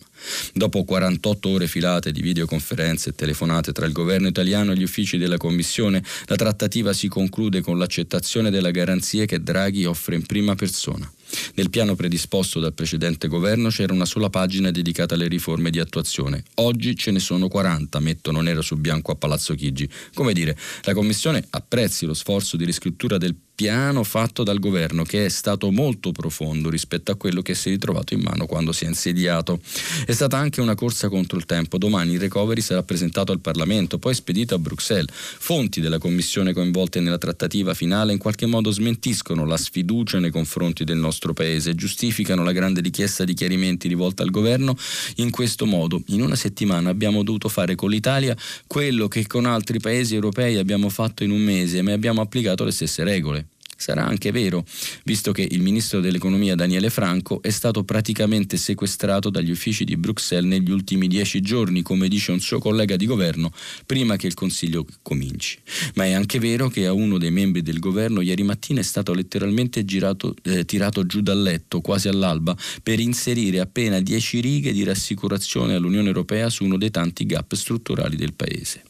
Dopo 0.55 0.83
48 0.85 1.49
ore 1.51 1.66
filate 1.66 2.11
di 2.11 2.23
videoconferenze 2.23 3.11
e 3.11 3.14
telefonate 3.14 3.73
tra 3.73 3.85
il 3.85 3.92
governo 3.92 4.29
italiano 4.29 4.73
e 4.73 4.77
gli 4.77 4.83
uffici 4.83 5.18
della 5.18 5.37
Commissione, 5.37 6.03
la 6.25 6.37
trattativa 6.37 6.94
si 6.94 7.09
conclude 7.09 7.61
con 7.61 7.77
l'accettazione 7.77 8.49
delle 8.49 8.70
garanzie 8.70 9.27
che 9.27 9.42
Draghi 9.42 9.85
offre 9.85 10.14
in 10.14 10.25
prima 10.25 10.55
persona. 10.55 11.07
Nel 11.55 11.70
piano 11.70 11.94
predisposto 11.94 12.61
dal 12.61 12.75
precedente 12.75 13.29
governo 13.29 13.68
c'era 13.68 13.92
una 13.92 14.05
sola 14.05 14.31
pagina 14.31 14.70
dedicata 14.70 15.14
alle 15.14 15.29
riforme 15.29 15.70
di 15.70 15.79
attuazione. 15.79 16.42
Oggi 16.57 16.97
ce 16.97 17.11
ne 17.11 17.18
sono 17.18 17.49
40, 17.49 18.01
mettono 18.01 18.40
nero 18.40 18.62
su 18.62 18.77
bianco 18.77 19.12
a 19.12 19.16
Palazzo 19.16 19.55
Chigi. 19.55 19.88
Come 20.14 20.33
dire, 20.33 20.57
la 20.83 20.94
Commissione 20.94 21.44
apprezzi 21.51 22.07
lo 22.07 22.14
sforzo 22.14 22.57
di 22.57 22.64
riscrittura 22.64 23.18
del 23.18 23.35
piano 23.54 24.02
fatto 24.02 24.42
dal 24.42 24.58
governo 24.58 25.04
che 25.04 25.26
è 25.26 25.28
stato 25.28 25.70
molto 25.70 26.10
profondo 26.10 26.68
rispetto 26.68 27.12
a 27.12 27.16
quello 27.16 27.40
che 27.40 27.54
si 27.54 27.68
è 27.68 27.72
ritrovato 27.72 28.14
in 28.14 28.20
mano 28.20 28.46
quando 28.46 28.72
si 28.72 28.84
è 28.84 28.88
insediato. 28.88 29.60
È 30.04 30.12
stata 30.12 30.36
anche 30.36 30.60
una 30.60 30.74
corsa 30.74 31.08
contro 31.08 31.38
il 31.38 31.46
tempo. 31.46 31.78
Domani 31.78 32.14
il 32.14 32.20
recovery 32.20 32.60
sarà 32.60 32.82
presentato 32.82 33.30
al 33.32 33.40
Parlamento, 33.40 33.98
poi 33.98 34.14
spedito 34.14 34.54
a 34.54 34.58
Bruxelles. 34.58 35.10
Fonti 35.14 35.80
della 35.80 35.98
Commissione 35.98 36.52
coinvolte 36.52 37.00
nella 37.00 37.18
trattativa 37.18 37.74
finale 37.74 38.12
in 38.12 38.18
qualche 38.18 38.46
modo 38.46 38.70
smentiscono 38.70 39.44
la 39.44 39.56
sfiducia 39.56 40.18
nei 40.18 40.30
confronti 40.30 40.84
del 40.84 40.98
nostro 40.98 41.32
Paese 41.32 41.70
e 41.70 41.74
giustificano 41.74 42.42
la 42.42 42.52
grande 42.52 42.80
richiesta 42.80 43.24
di 43.24 43.34
chiarimenti 43.34 43.86
rivolta 43.86 44.22
al 44.22 44.30
governo 44.30 44.76
in 45.16 45.30
questo 45.30 45.64
modo. 45.66 46.02
In 46.06 46.22
una 46.22 46.36
settimana 46.36 46.90
abbiamo 46.90 47.22
dovuto 47.22 47.48
fare 47.48 47.76
con 47.76 47.90
l'Italia 47.90 48.36
quello 48.66 49.06
che 49.06 49.26
con 49.26 49.46
altri 49.46 49.78
paesi 49.78 50.14
europei 50.14 50.56
abbiamo 50.56 50.88
fatto 50.88 51.22
in 51.22 51.30
un 51.30 51.40
mese, 51.40 51.82
ma 51.82 51.92
abbiamo 51.92 52.20
applicato 52.20 52.64
le 52.64 52.72
stesse 52.72 53.04
regole. 53.04 53.43
Sarà 53.85 54.07
anche 54.07 54.31
vero, 54.31 54.64
visto 55.05 55.31
che 55.33 55.47
il 55.51 55.61
ministro 55.61 56.01
dell'economia 56.01 56.55
Daniele 56.55 56.88
Franco 56.88 57.42
è 57.42 57.51
stato 57.51 57.85
praticamente 57.85 58.57
sequestrato 58.57 59.29
dagli 59.29 59.51
uffici 59.51 59.85
di 59.85 59.99
Bruxelles 59.99 60.49
negli 60.49 60.70
ultimi 60.70 61.07
dieci 61.07 61.42
giorni, 61.42 61.83
come 61.83 62.09
dice 62.09 62.33
un 62.33 62.40
suo 62.40 62.59
collega 62.61 62.97
di 62.97 63.05
governo, 63.05 63.53
prima 63.85 64.16
che 64.16 64.27
il 64.27 64.33
Consiglio 64.33 64.87
cominci. 65.03 65.59
Ma 65.97 66.07
è 66.07 66.12
anche 66.12 66.38
vero 66.38 66.70
che 66.70 66.87
a 66.87 66.94
uno 66.94 67.18
dei 67.18 67.31
membri 67.31 67.61
del 67.61 67.79
governo 67.79 68.23
ieri 68.23 68.42
mattina 68.42 68.81
è 68.81 68.83
stato 68.83 69.12
letteralmente 69.12 69.85
girato, 69.85 70.35
eh, 70.44 70.64
tirato 70.64 71.05
giù 71.05 71.20
dal 71.20 71.42
letto, 71.42 71.83
quasi 71.83 72.09
all'alba, 72.09 72.57
per 72.83 73.01
inserire 73.01 73.61
appena 73.61 74.01
dieci 74.01 74.40
righe 74.40 74.73
di 74.73 74.83
rassicurazione 74.83 75.75
all'Unione 75.75 76.07
Europea 76.07 76.49
su 76.49 76.64
uno 76.64 76.79
dei 76.79 76.90
tanti 76.90 77.27
gap 77.27 77.53
strutturali 77.53 78.16
del 78.16 78.33
Paese. 78.33 78.83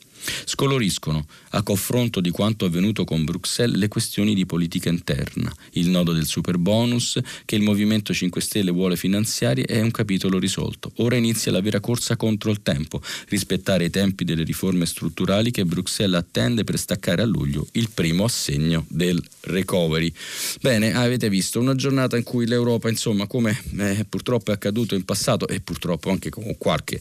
Scoloriscono, 0.45 1.27
a 1.51 1.63
confronto 1.63 2.21
di 2.21 2.31
quanto 2.31 2.65
avvenuto 2.65 3.05
con 3.05 3.25
Bruxelles, 3.25 3.77
le 3.77 3.89
questioni 3.89 4.35
di 4.35 4.47
politica 4.47 4.89
interna. 4.89 5.55
Il 5.73 5.89
nodo 5.89 6.13
del 6.13 6.27
super 6.27 6.59
bonus 6.59 7.19
che 7.45 7.57
il 7.57 7.63
Movimento 7.63 8.13
5 8.13 8.41
Stelle 8.41 8.71
vuole 8.71 8.97
finanziare 8.97 9.63
è 9.63 9.81
un 9.81 9.91
capitolo 9.91 10.39
risolto. 10.39 10.93
Ora 10.97 11.17
inizia 11.17 11.53
la 11.53 11.61
vera 11.61 11.81
corsa 11.81 12.17
contro 12.17 12.51
il 12.51 12.63
tempo, 12.63 13.01
rispettare 13.29 13.85
i 13.85 13.91
tempi 13.91 14.25
delle 14.25 14.43
riforme 14.43 14.87
strutturali 14.87 15.51
che 15.51 15.65
Bruxelles 15.65 16.19
attende 16.19 16.65
per 16.65 16.79
staccare 16.79 17.23
a 17.23 17.27
luglio 17.27 17.67
il 17.73 17.91
primo 17.93 18.25
assegno 18.25 18.85
del 18.89 19.23
recovery. 19.43 20.13
Bene, 20.61 20.95
avete 20.95 21.29
visto 21.29 21.61
una 21.61 21.75
giornata 21.75 22.17
in 22.17 22.23
cui 22.23 22.47
l'Europa, 22.47 22.89
insomma, 22.89 23.27
come 23.27 23.61
eh, 23.79 24.05
purtroppo 24.09 24.51
è 24.51 24.55
accaduto 24.55 24.95
in 24.95 25.05
passato 25.05 25.47
e 25.47 25.61
purtroppo 25.61 26.11
anche 26.11 26.31
con 26.31 26.57
qualche, 26.59 27.01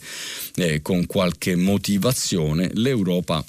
eh, 0.55 0.81
con 0.81 1.05
qualche 1.05 1.55
motivazione, 1.55 2.69
l'Europa 2.73 3.12
Europa 3.13 3.43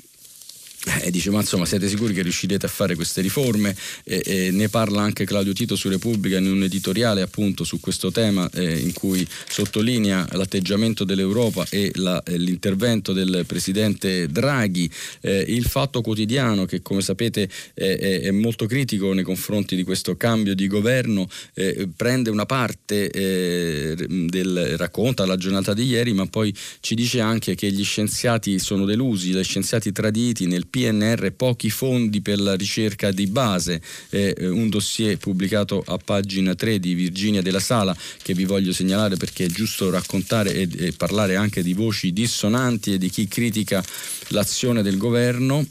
e 1.03 1.11
dice 1.11 1.31
ma 1.31 1.41
insomma 1.41 1.65
siete 1.65 1.89
sicuri 1.89 2.13
che 2.13 2.23
riuscirete 2.23 2.67
a 2.67 2.69
fare 2.69 2.95
queste 2.95 3.21
riforme? 3.21 3.75
E, 4.05 4.23
e 4.25 4.51
ne 4.51 4.69
parla 4.69 5.03
anche 5.03 5.25
Claudio 5.25 5.53
Tito 5.53 5.77
su 5.77 5.89
Repubblica 5.89 6.39
in 6.39 6.47
un 6.47 6.63
editoriale 6.63 7.23
appunto 7.23 7.65
su 7.65 7.81
questo 7.81 8.11
tema 8.11 8.49
eh, 8.53 8.79
in 8.79 8.93
cui 8.93 9.27
sottolinea 9.49 10.29
l'atteggiamento 10.33 11.05
dell'Europa 11.05 11.67
e 11.71 11.91
la, 11.95 12.23
eh, 12.23 12.37
l'intervento 12.37 13.13
del 13.13 13.45
presidente 13.47 14.29
Draghi. 14.29 14.91
Eh, 15.21 15.45
il 15.49 15.65
fatto 15.65 16.03
quotidiano 16.03 16.67
che 16.67 16.83
come 16.83 17.01
sapete 17.01 17.49
è, 17.73 18.21
è, 18.23 18.31
molto 18.31 18.67
critico 18.67 19.13
nei 19.13 19.25
confronti 19.25 19.77
di 19.77 19.85
questo 19.85 20.17
cambio 20.17 20.55
di 20.55 20.67
governo 20.67 21.29
eh, 21.55 21.89
prende 21.95 22.31
una 22.31 22.47
parte 22.47 23.11
eh, 23.11 23.95
del 24.09 24.77
racconta 24.77 25.25
la 25.25 25.37
giornata 25.37 25.73
di 25.73 25.85
ieri 25.85 26.13
ma 26.13 26.27
poi 26.27 26.55
ci 26.81 26.95
dice 26.95 27.21
anche 27.21 27.55
che 27.55 27.71
gli 27.71 27.85
scienziati 27.85 28.59
sono 28.59 28.85
delusi 28.85 29.31
gli 29.31 29.43
scienziati 29.43 29.93
traditi 29.93 30.47
nel 30.47 30.67
PNR 30.75 31.31
pochi 31.37 31.71
fondi 31.71 32.21
per 32.21 32.41
la 32.41 32.57
ricerca 32.57 33.13
di 33.13 33.29
base, 33.29 33.81
eh, 34.11 34.35
un 34.41 34.69
dossier 34.69 35.17
pubblicato 35.19 35.85
a 35.87 35.99
pagina 35.99 36.57
3 36.57 36.81
di 36.81 36.95
Virginia 36.95 37.43
della 37.43 37.61
Sala 37.61 37.97
che 38.21 38.35
vi 38.35 38.45
voglio 38.45 38.73
segnalare 38.73 39.15
perché 39.15 39.45
è 39.45 39.49
giusto 39.49 39.89
raccontare 39.89 40.53
e, 40.53 40.93
parlare 40.97 41.37
anche 41.37 41.63
di 41.63 41.75
voci 41.75 42.13
dissonanti 42.13 42.95
e 42.95 42.99
di 42.99 43.09
chi 43.09 43.29
critica 43.29 43.85
l'azione 44.29 44.83
del 44.83 44.97
governo. 44.97 45.65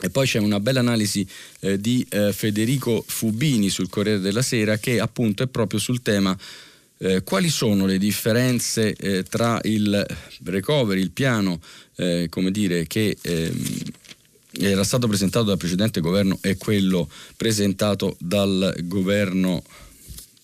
E 0.00 0.10
poi 0.10 0.26
c'è 0.26 0.38
una 0.38 0.60
bella 0.60 0.80
analisi 0.80 1.26
eh, 1.60 1.80
di 1.80 2.06
eh, 2.10 2.32
Federico 2.32 3.02
Fubini 3.04 3.68
sul 3.68 3.88
Corriere 3.88 4.20
della 4.20 4.42
Sera 4.42 4.78
che 4.78 5.00
appunto 5.00 5.42
è 5.42 5.48
proprio 5.48 5.80
sul 5.80 6.02
tema 6.02 6.36
eh, 6.98 7.22
quali 7.22 7.48
sono 7.48 7.86
le 7.86 7.98
differenze 7.98 8.94
eh, 8.94 9.24
tra 9.24 9.58
il 9.64 10.06
recovery, 10.44 11.00
il 11.00 11.10
piano, 11.10 11.60
eh, 11.96 12.28
come 12.30 12.50
dire, 12.50 12.86
che 12.86 13.16
ehm, 13.20 13.82
era 14.58 14.84
stato 14.84 15.08
presentato 15.08 15.46
dal 15.46 15.56
precedente 15.56 16.00
governo 16.00 16.38
e 16.40 16.56
quello 16.56 17.08
presentato 17.36 18.16
dal 18.18 18.74
governo 18.82 19.62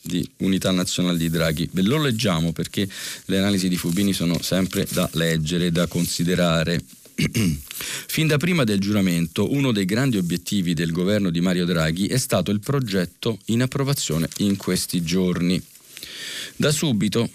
di 0.02 0.28
Unità 0.38 0.70
Nazionale 0.70 1.18
di 1.18 1.28
Draghi. 1.28 1.68
Ve 1.72 1.82
lo 1.82 2.00
leggiamo 2.00 2.52
perché 2.52 2.88
le 3.26 3.38
analisi 3.38 3.68
di 3.68 3.76
Fubini 3.76 4.12
sono 4.12 4.40
sempre 4.40 4.86
da 4.90 5.08
leggere, 5.12 5.70
da 5.70 5.86
considerare. 5.86 6.82
Fin 8.06 8.26
da 8.26 8.38
prima 8.38 8.64
del 8.64 8.80
giuramento, 8.80 9.52
uno 9.52 9.72
dei 9.72 9.84
grandi 9.84 10.16
obiettivi 10.16 10.74
del 10.74 10.92
governo 10.92 11.30
di 11.30 11.40
Mario 11.40 11.66
Draghi 11.66 12.06
è 12.06 12.16
stato 12.16 12.50
il 12.50 12.60
progetto 12.60 13.38
in 13.46 13.62
approvazione 13.62 14.28
in 14.38 14.56
questi 14.56 15.02
giorni. 15.02 15.62
Da 16.56 16.70
subito 16.72 17.28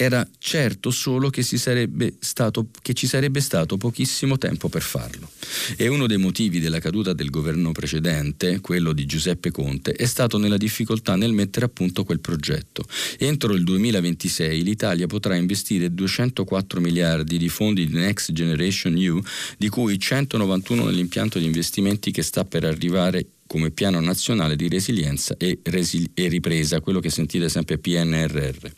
era 0.00 0.26
certo 0.38 0.92
solo 0.92 1.28
che, 1.28 1.42
stato, 1.42 2.68
che, 2.80 2.94
ci 2.94 3.08
sarebbe 3.08 3.40
stato 3.40 3.76
pochissimo 3.76 4.38
tempo 4.38 4.68
per 4.68 4.80
farlo. 4.80 5.28
E 5.76 5.88
uno 5.88 6.06
dei 6.06 6.18
motivi 6.18 6.60
della 6.60 6.78
caduta 6.78 7.12
del 7.12 7.30
governo 7.30 7.72
precedente, 7.72 8.60
quello 8.60 8.92
di 8.92 9.06
Giuseppe 9.06 9.50
Conte, 9.50 9.92
è 9.92 10.06
stato 10.06 10.38
nella 10.38 10.56
difficoltà 10.56 11.16
nel 11.16 11.32
mettere 11.32 11.66
a 11.66 11.68
punto 11.68 12.04
quel 12.04 12.20
progetto. 12.20 12.84
Entro 13.18 13.54
il 13.54 13.64
2026 13.64 14.62
l'Italia 14.62 15.08
potrà 15.08 15.34
investire 15.34 15.92
204 15.92 16.80
miliardi 16.80 17.36
di 17.36 17.48
fondi 17.48 17.84
di 17.84 17.94
Next 17.94 18.30
Generation 18.30 18.96
EU, 18.96 19.20
di 19.56 19.68
cui 19.68 19.98
191 19.98 20.84
nell'impianto 20.84 21.40
di 21.40 21.44
investimenti 21.44 22.12
che 22.12 22.22
sta 22.22 22.44
per 22.44 22.64
arrivare 22.64 23.26
come 23.48 23.70
piano 23.70 23.98
nazionale 23.98 24.54
di 24.54 24.68
resilienza 24.68 25.34
e, 25.38 25.58
resi- 25.64 26.08
e, 26.14 26.28
ripresa, 26.28 26.80
quello 26.80 27.00
che 27.00 27.10
sentite 27.10 27.48
sempre 27.48 27.78
PNRR. 27.78 28.68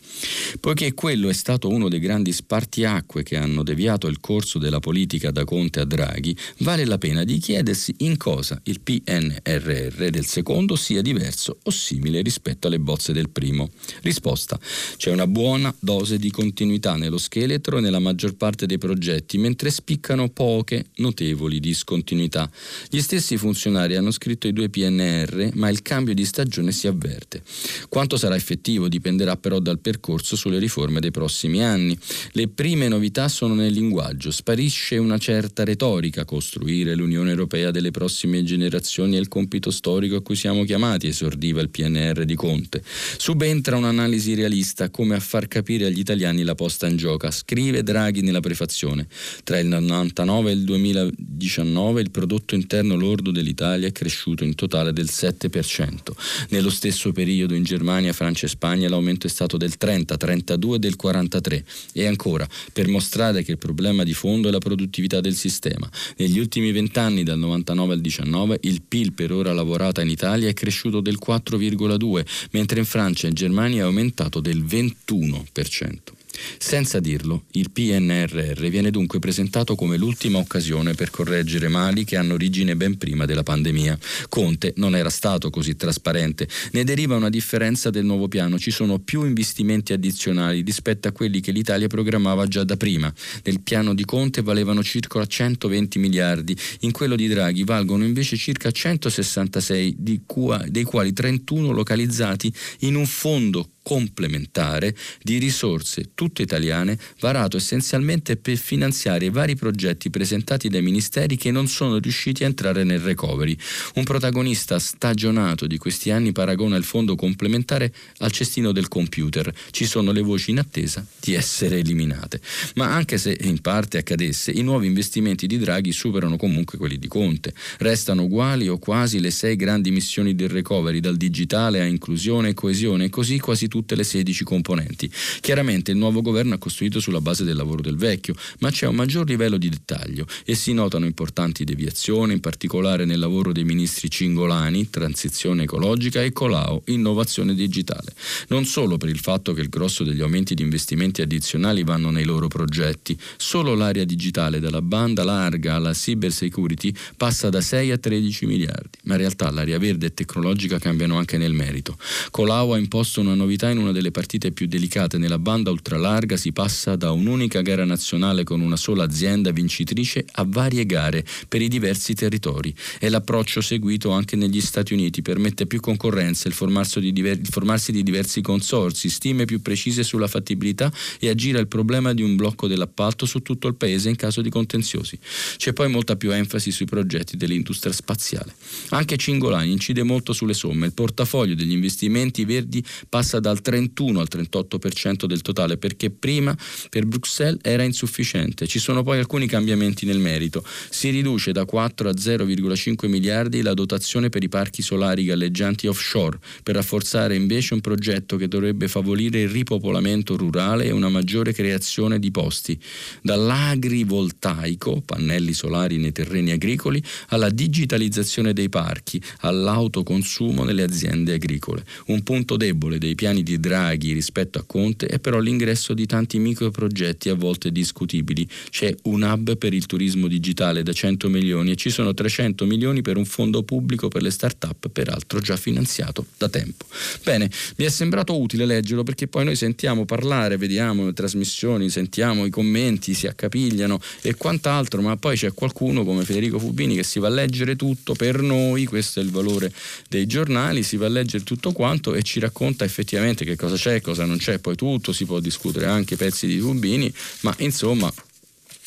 Poiché 0.61 0.95
quello 0.95 1.29
è 1.29 1.33
stato 1.33 1.69
uno 1.69 1.89
dei 1.89 1.99
grandi 1.99 2.33
spartiacque 2.33 3.23
che 3.25 3.37
hanno 3.37 3.63
deviato 3.63 4.07
il 4.07 4.21
corso 4.21 4.59
della 4.59 4.79
politica 4.79 5.33
da 5.33 5.45
Conte 5.45 5.81
a 5.81 5.85
Draghi, 5.85 6.35
vale 6.59 6.85
la 6.85 6.99
pena 6.99 7.25
di 7.25 7.39
chiedersi 7.39 7.95
in 7.99 8.17
cosa 8.17 8.61
il 8.65 8.81
PNRR 8.81 10.09
del 10.09 10.25
secondo 10.25 10.77
sia 10.77 11.03
diverso 11.03 11.59
o 11.65 11.71
simile 11.71 12.23
rispetto 12.23 12.69
alle 12.69 12.79
bozze 12.79 13.13
del 13.13 13.29
primo. 13.29 13.71
Risposta: 14.03 14.59
c'è 14.97 15.11
una 15.11 15.27
buona 15.27 15.75
dose 15.81 16.17
di 16.19 16.31
continuità 16.31 16.95
nello 16.95 17.19
scheletro 17.19 17.79
e 17.79 17.81
nella 17.81 17.99
maggior 17.99 18.37
parte 18.37 18.67
dei 18.67 18.79
progetti, 18.79 19.37
mentre 19.37 19.71
spiccano 19.71 20.29
poche 20.29 20.87
notevoli 20.97 21.59
discontinuità. 21.59 22.49
Gli 22.89 23.01
stessi 23.01 23.37
funzionari 23.37 23.97
hanno 23.97 24.13
scritto 24.13 24.47
i 24.47 24.53
due 24.53 24.60
due 24.61 24.69
PNR, 24.69 25.51
ma 25.55 25.71
il 25.71 25.81
cambio 25.81 26.13
di 26.13 26.27
stagione 26.27 26.73
si 26.73 26.87
avverte. 26.87 27.43
Quanto 27.89 28.19
sarà 28.19 28.37
effettivo 28.37 28.89
dipenderà 28.89 29.37
però 29.37 29.59
dal 29.59 29.79
percorso 29.79 30.37
sulle 30.37 30.59
riforme 30.59 31.01
dei 31.01 31.11
prossimi 31.11 31.65
anni. 31.65 31.97
Le 32.33 32.49
prime 32.49 32.89
novità 32.89 33.29
sono 33.29 33.55
nel 33.55 33.73
linguaggio, 33.73 34.31
sparisce 34.31 34.99
una 34.99 35.17
certa 35.17 35.65
retorica, 35.65 36.27
costruire 36.27 36.95
l'Unione 36.95 37.31
Europea 37.31 37.71
delle 37.71 37.91
prossime 37.91 38.43
generazioni 38.43 39.17
è 39.17 39.19
il 39.19 39.29
compito 39.29 39.71
storico 39.71 40.17
a 40.17 40.23
cui 40.23 40.37
siamo 40.37 40.65
chiamati, 40.65 41.07
esordiva 41.07 41.63
il 41.63 41.71
PNR 41.71 42.25
di 42.25 42.35
Conte. 42.35 42.83
Subentra 42.85 43.77
un'analisi 43.77 44.35
realista 44.35 44.91
come 44.91 45.15
a 45.15 45.21
far 45.21 45.49
capire 45.49 45.87
agli 45.87 46.01
italiani 46.01 46.43
la 46.43 46.55
posta 46.55 46.87
in 46.87 46.97
gioca, 46.97 47.31
scrive 47.31 47.83
Draghi 47.83 48.21
nella 48.21 48.41
prefazione. 48.41 49.07
Tra 49.43 49.59
il 49.59 49.69
99 49.69 50.51
e 50.51 50.55
il 50.55 50.65
2019 50.65 52.03
il 52.03 52.11
prodotto 52.11 52.55
interno 52.55 52.95
lordo 52.95 53.31
dell'Italia 53.31 53.89
è 53.89 53.93
cresciuto 53.93 54.45
in 54.45 54.50
totale 54.55 54.93
del 54.93 55.09
7%. 55.11 56.13
Nello 56.51 56.71
stesso 56.71 57.13
periodo 57.13 57.55
in 57.55 57.63
Germania, 57.63 58.13
Francia 58.13 58.47
e 58.47 58.49
Spagna 58.49 58.89
l'aumento 58.89 59.27
è 59.27 59.31
stato 59.31 59.57
del 59.57 59.77
30, 59.77 60.17
32 60.17 60.77
e 60.77 60.79
del 60.79 60.97
43. 60.97 61.65
E 61.93 62.07
ancora, 62.07 62.49
per 62.73 62.89
mostrare 62.89 63.43
che 63.43 63.53
il 63.53 63.59
problema 63.59 64.05
di 64.05 64.15
fondo 64.15 64.49
è 64.49 64.51
la 64.51 64.59
produttività 64.59 65.21
del 65.21 65.35
sistema. 65.35 65.89
Negli 66.17 66.39
ultimi 66.39 66.73
vent'anni, 66.73 67.23
dal 67.23 67.39
99 67.39 67.95
al 67.95 68.01
19, 68.01 68.59
il 68.63 68.83
PIL 68.83 69.13
per 69.13 69.33
ora 69.33 69.53
lavorata 69.53 70.03
in 70.03 70.09
Italia 70.09 70.49
è 70.49 70.55
cresciuto 70.55 71.01
del 71.01 71.19
4,2, 71.25 72.25
mentre 72.53 72.81
in 72.81 72.87
Francia 72.87 73.29
e 73.29 73.33
Germania 73.33 73.83
è 73.83 73.87
aumentato 73.87 74.41
del 74.41 74.63
21%. 74.65 76.19
Senza 76.59 77.01
dirlo, 77.01 77.45
il 77.53 77.71
PNRR 77.71 78.69
viene 78.69 78.91
dunque 78.91 79.19
presentato 79.19 79.75
come 79.75 79.97
l'ultima 79.97 80.39
occasione 80.39 80.95
per 80.95 81.11
correggere 81.11 81.69
mali 81.69 82.05
che 82.05 82.17
hanno 82.17 82.35
origine 82.35 82.77
ben 82.77 82.97
prima 82.99 83.25
della 83.25 83.43
pandemia. 83.43 83.99
Conte 84.29 84.73
non 84.77 84.95
era 84.95 85.11
stato 85.11 85.51
così 85.51 85.77
trasparente. 85.77 86.49
Ne 86.73 86.85
deriva 86.85 87.17
una 87.17 87.31
differenza 87.31 87.91
del 87.91 88.05
nuovo 88.05 88.29
piano. 88.29 88.59
Ci 88.59 88.71
sono 88.71 88.99
più 88.99 89.25
investimenti 89.25 89.93
addizionali 89.93 90.63
rispetto 90.63 91.09
a 91.09 91.13
quelli 91.13 91.41
che 91.41 91.53
l'Italia 91.53 91.89
programmava 91.89 92.47
già 92.47 92.65
da 92.65 92.77
prima. 92.77 93.13
Nel 93.45 93.61
piano 93.61 93.95
di 93.95 94.05
Conte 94.05 94.43
valevano 94.43 94.83
circa 94.83 95.25
120 95.25 95.99
miliardi, 95.99 96.57
in 96.81 96.93
quello 96.93 97.17
di 97.17 97.29
Draghi 97.29 97.65
valgono 97.65 98.05
invece 98.05 98.37
circa 98.37 98.71
166, 98.71 99.97
dei 99.99 100.85
quali 100.85 101.13
31 101.13 101.73
localizzati 101.73 102.53
in 102.81 102.95
un 102.95 103.07
fondo 103.07 103.71
complementare 103.83 104.95
di 105.23 105.39
risorse 105.39 106.11
tutte 106.15 106.43
italiane 106.43 106.99
varato 107.21 107.57
essenzialmente 107.57 108.37
per 108.37 108.57
finanziare 108.57 109.27
i 109.27 109.31
vari 109.31 109.57
progetti 109.57 110.11
presentati 110.11 110.69
dai 110.69 110.83
ministeri 110.83 111.37
che 111.37 111.51
non 111.51 111.67
sono 111.67 111.99
riusciti 111.99 112.45
a 112.45 112.47
entrare 112.47 112.85
nel 112.85 113.01
recovery. 113.01 113.57
Un 113.95 114.05
protagonista 114.05 114.79
stagionato 114.79 115.67
di 115.67 115.79
questi 115.79 116.11
anni 116.11 116.33
paragona 116.33 116.77
il 116.77 116.85
fondo 116.85 117.15
complementare 117.15 117.93
al 118.19 118.31
cestino 118.31 118.73
del 118.73 118.89
computer. 118.89 119.53
Ci 119.71 119.87
sono 119.87 120.13
le 120.13 120.23
voci 120.23 120.51
in 120.51 120.59
attesa 120.59 121.05
di 121.19 121.35
essere 121.35 121.79
eliminate. 121.79 122.41
Ma 122.75 122.93
anche 122.93 123.19
se 123.19 123.37
in 123.43 123.61
parte 123.61 123.99
accadesse, 123.99 124.51
i 124.51 124.63
nuovi 124.63 124.87
investimenti 124.87 125.47
di 125.47 125.59
Draghi 125.59 125.93
superano 125.93 126.37
comunque 126.37 126.79
quelli 126.79 126.99
di 126.99 127.09
Conte. 127.09 127.55
Restano 127.79 128.25
uguali 128.25 128.69
o 128.69 128.79
quasi 128.79 129.21
le 129.21 129.31
sei 129.31 129.57
grandi 129.57 129.91
missioni 129.91 130.35
del 130.35 130.49
recovery, 130.49 131.01
dal 131.01 131.17
digitale 131.17 131.81
a 131.81 131.85
inclusione 131.85 132.51
e 132.51 132.55
coesione, 132.55 133.09
così 133.09 133.39
quasi 133.39 133.69
tutte 133.81 133.95
le 133.95 134.05
16 134.05 134.45
componenti. 134.45 135.11
Chiaramente 135.41 135.91
il 135.91 135.97
nuovo 135.97 136.21
governo 136.21 136.55
ha 136.55 136.59
costruito 136.59 137.01
sulla 137.01 137.21
base 137.23 137.45
del 137.45 137.57
lavoro 137.57 137.81
del 137.81 137.97
vecchio, 137.97 138.35
ma 138.59 138.71
c'è 138.71 138.87
un 138.87 138.95
maggior 138.95 139.27
livello 139.27 139.57
di 139.57 139.71
dettaglio 139.71 140.27
e 140.45 140.55
si 140.55 140.75
notano 140.75 141.07
importanti 141.07 141.65
deviazioni, 141.65 142.35
in 142.35 142.41
particolare 142.41 143.07
nel 143.07 143.19
lavoro 143.19 143.53
dei 143.53 143.65
ministri 143.65 144.11
Cingolani, 144.11 144.91
transizione 144.91 145.63
ecologica, 145.63 146.23
e 146.23 146.33
Colau, 146.33 146.83
innovazione 146.87 147.55
digitale. 147.55 148.13
Non 148.49 148.67
solo 148.67 148.99
per 148.99 149.09
il 149.09 149.19
fatto 149.19 149.55
che 149.55 149.63
il 149.63 149.71
grosso 149.71 150.05
degli 150.05 150.21
aumenti 150.21 150.55
di 150.55 150.63
investimenti 150.63 151.23
addizionali 151.23 151.83
vanno 151.83 152.11
nei 152.11 152.25
loro 152.25 152.49
progetti, 152.49 153.19
solo 153.39 153.75
l'area 153.75 154.05
digitale 154.05 154.61
dalla 154.61 154.83
banda 154.83 155.25
larga 155.25 155.77
alla 155.77 155.93
cyber 155.93 156.31
security 156.31 156.93
passa 157.17 157.49
da 157.49 157.63
6 157.63 157.93
a 157.93 157.99
13 157.99 158.45
miliardi, 158.45 158.99
ma 159.05 159.15
in 159.15 159.21
realtà 159.21 159.51
l'area 159.51 159.79
verde 159.79 160.07
e 160.07 160.15
tecnologica 160.15 160.79
cambiano 160.79 161.17
anche 161.17 161.39
nel 161.39 161.55
merito. 161.55 161.97
Colau 162.31 162.73
ha 162.73 162.79
imposto 162.79 163.21
una 163.21 163.35
novità 163.35 163.60
in 163.69 163.79
una 163.79 163.93
delle 163.93 164.11
partite 164.11 164.53
più 164.53 164.67
delicate 164.67 165.19
nella 165.19 165.39
banda 165.39 165.71
ultralarga 165.71 166.37
si 166.37 166.53
passa 166.53 166.97
da 166.97 167.11
un'unica 167.11 167.61
gara 167.61 167.85
nazionale 167.85 168.45
con 168.45 168.61
una 168.61 168.77
sola 168.77 169.05
azienda 169.05 169.51
vincitrice 169.51 170.25
a 170.33 170.45
varie 170.47 170.87
gare 170.87 171.25
per 171.49 171.61
i 171.61 171.69
diversi 171.69 172.15
territori 172.15 172.75
e 172.99 173.09
l'approccio 173.09 173.61
seguito 173.61 174.11
anche 174.11 174.37
negli 174.37 174.61
Stati 174.61 174.93
Uniti 174.93 175.23
permette 175.23 175.67
più 175.67 175.81
concorrenza, 175.81 176.49
il 176.49 176.55
formarsi 176.55 177.01
di, 177.01 177.13
diver- 177.13 177.41
il 177.41 177.49
formarsi 177.49 177.93
di 177.93 178.03
diversi 178.03 178.41
consorsi, 178.41 179.09
stime 179.09 179.45
più 179.45 179.61
precise 179.61 180.03
sulla 180.03 180.29
fattibilità 180.29 180.93
e 181.19 181.29
aggira 181.29 181.59
il 181.59 181.67
problema 181.67 182.15
di 182.15 182.23
un 182.23 182.37
blocco 182.37 182.69
dell'appalto 182.69 183.27
su 183.27 183.41
tutto 183.41 183.69
il 183.69 183.75
paese 183.75 184.09
in 184.09 184.17
caso 184.17 184.41
di 184.41 184.51
contenziosi. 184.51 185.19
C'è 185.57 185.73
poi 185.73 185.89
molta 185.89 186.17
più 186.17 186.31
enfasi 186.31 186.71
sui 186.71 186.87
progetti 186.87 187.37
dell'industria 187.37 187.93
spaziale. 187.93 188.55
Anche 188.91 189.17
Cingolani 189.17 189.73
incide 189.73 190.03
molto 190.03 190.33
sulle 190.33 190.55
somme, 190.55 190.87
il 190.87 190.93
portafoglio 190.93 191.55
degli 191.55 191.73
investimenti 191.73 192.45
verdi 192.45 192.85
passa 193.09 193.41
dal 193.51 193.61
31 193.61 194.21
al 194.21 194.29
38% 194.31 195.27
del 195.27 195.43
totale 195.43 195.77
perché 195.77 196.11
prima 196.11 196.57
per 196.89 197.05
Bruxelles 197.07 197.59
era 197.63 197.83
insufficiente. 197.83 198.67
Ci 198.67 198.79
sono 198.79 199.03
poi 199.03 199.19
alcuni 199.19 199.47
cambiamenti 199.47 200.07
nel 200.07 200.19
merito. 200.19 200.65
Si 200.89 201.11
riduce 201.11 201.53
da 201.53 201.65
4 201.65 202.09
a 202.09 202.13
0,5 202.13 203.09
miliardi 203.09 203.63
la 203.63 203.75
dotazione 203.75 204.29
per 204.29 204.45
i 204.45 204.49
parchi 204.49 204.83
solari 204.83 205.25
galleggianti 205.25 205.87
offshore 205.89 206.39
per 206.63 206.77
rafforzare 206.77 207.35
invece 207.35 207.75
un 207.75 207.81
progetto 207.81 208.37
che 208.37 208.47
dovrebbe 208.47 208.87
favorire 208.87 209.41
il 209.41 209.49
ripopolamento 209.49 210.37
rurale 210.37 210.85
e 210.85 210.93
una 210.93 211.09
maggiore 211.09 211.53
creazione 211.53 212.19
di 212.19 212.31
posti. 212.31 212.79
Dall'agrivoltaico, 213.23 215.03
pannelli 215.05 215.53
solari 215.53 215.99
nei 215.99 216.13
terreni 216.13 216.53
agricoli, 216.53 217.03
alla 217.29 217.51
digitalizzazione 217.51 218.53
dei 218.53 218.69
parchi, 218.69 219.21
all'autoconsumo 219.41 220.63
nelle 220.63 220.83
aziende 220.83 221.35
agricole. 221.35 221.85
Un 222.07 222.23
punto 222.23 222.57
debole 222.57 222.99
dei 222.99 223.15
piani 223.15 223.40
di 223.43 223.51
di 223.51 223.59
Draghi 223.59 224.13
rispetto 224.13 224.59
a 224.59 224.65
Conte 224.65 225.07
è 225.07 225.19
però 225.19 225.41
l'ingresso 225.41 225.93
di 225.93 226.07
tanti 226.07 226.39
microprogetti 226.39 227.29
a 227.29 227.35
volte 227.35 227.73
discutibili. 227.73 228.47
C'è 228.71 228.95
un 229.05 229.23
hub 229.23 229.57
per 229.57 229.75
il 229.75 229.87
turismo 229.87 230.29
digitale 230.29 230.83
da 230.83 230.93
100 230.93 231.29
milioni 231.29 231.73
e 231.73 231.77
ci 231.77 231.91
sono 231.91 232.15
300 232.15 232.65
milioni 232.65 233.03
per 233.03 233.17
un 233.17 233.25
fondo 233.25 233.63
pubblico 233.63 234.09
per 234.09 234.23
le 234.23 234.31
start-up, 234.31 234.89
peraltro 234.89 235.41
già 235.41 235.57
finanziato 235.57 236.27
da 236.39 236.49
tempo. 236.49 236.87
Bene, 237.25 237.51
mi 237.77 237.85
è 237.85 237.89
sembrato 237.89 238.39
utile 238.39 238.65
leggerlo 238.65 239.03
perché 239.03 239.27
poi 239.27 239.45
noi 239.45 239.57
sentiamo 239.57 240.05
parlare, 240.05 240.57
vediamo 240.57 241.07
le 241.07 241.13
trasmissioni, 241.13 241.91
sentiamo 241.91 242.45
i 242.45 242.51
commenti, 242.51 243.15
si 243.15 243.27
accapigliano 243.27 244.01
e 244.23 244.35
quant'altro, 244.35 245.03
ma 245.03 245.17
poi 245.17 245.37
c'è 245.37 245.53
qualcuno 245.53 246.05
come 246.05 246.25
Federico 246.25 246.59
Fubini 246.59 246.95
che 246.95 247.03
si 247.03 247.19
va 247.19 247.27
a 247.27 247.31
leggere 247.31 247.75
tutto 247.75 248.15
per 248.15 248.41
noi, 248.41 248.85
questo 248.85 249.21
è 249.21 249.23
il 249.23 249.31
valore 249.31 249.73
dei 250.09 250.27
giornali, 250.27 250.83
si 250.83 250.97
va 250.97 251.07
a 251.07 251.11
leggere 251.11 251.43
tutto 251.43 251.73
quanto 251.73 252.15
e 252.15 252.23
ci 252.23 252.39
racconta 252.39 252.85
effettivamente 252.85 253.30
che 253.35 253.57
cosa 253.57 253.77
c'è 253.77 254.01
cosa 254.01 254.25
non 254.25 254.39
c'è, 254.39 254.59
poi 254.59 254.77
tutto 254.77 255.13
si 255.13 255.25
può 255.25 255.41
discutere 255.41 255.87
anche 255.87 256.17
pezzi 256.17 256.47
di 256.47 256.59
Rubini, 256.59 257.13
ma 257.41 257.55
insomma 257.59 258.13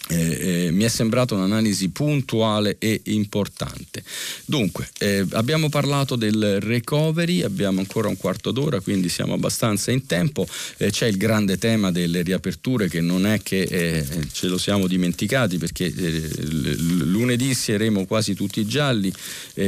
eh, 0.10 0.66
eh, 0.66 0.72
mi 0.72 0.84
è 0.84 0.90
sembrata 0.90 1.34
un'analisi 1.34 1.90
puntuale 1.90 2.76
e 2.78 3.02
importante. 3.06 4.04
Dunque, 4.46 4.90
eh, 5.00 5.26
abbiamo 5.32 5.70
parlato 5.70 6.18
del 6.18 6.60
recovery, 6.60 7.42
abbiamo 7.42 7.80
ancora 7.80 8.10
un 8.10 8.18
quarto 8.18 8.52
d'ora, 8.52 8.82
quindi 8.82 9.08
siamo 9.08 9.34
abbastanza 9.34 9.92
in 9.92 10.06
tempo. 10.06 10.46
Eh, 10.78 10.92
c'è 10.92 11.08
il 11.08 11.16
grande 11.16 11.58
tema 11.58 11.90
delle 11.92 12.22
riaperture 12.22 12.90
che 12.90 13.00
non 13.00 13.26
è 13.26 13.42
che 13.42 13.62
eh, 13.62 14.06
ce 14.32 14.48
lo 14.48 14.58
siamo 14.58 14.88
dimenticati 14.88 15.58
perché 15.58 15.86
eh, 15.86 16.30
lunedì 16.44 17.54
saremo 17.54 18.06
quasi 18.06 18.34
tutti 18.34 18.66
gialli, 18.66 19.12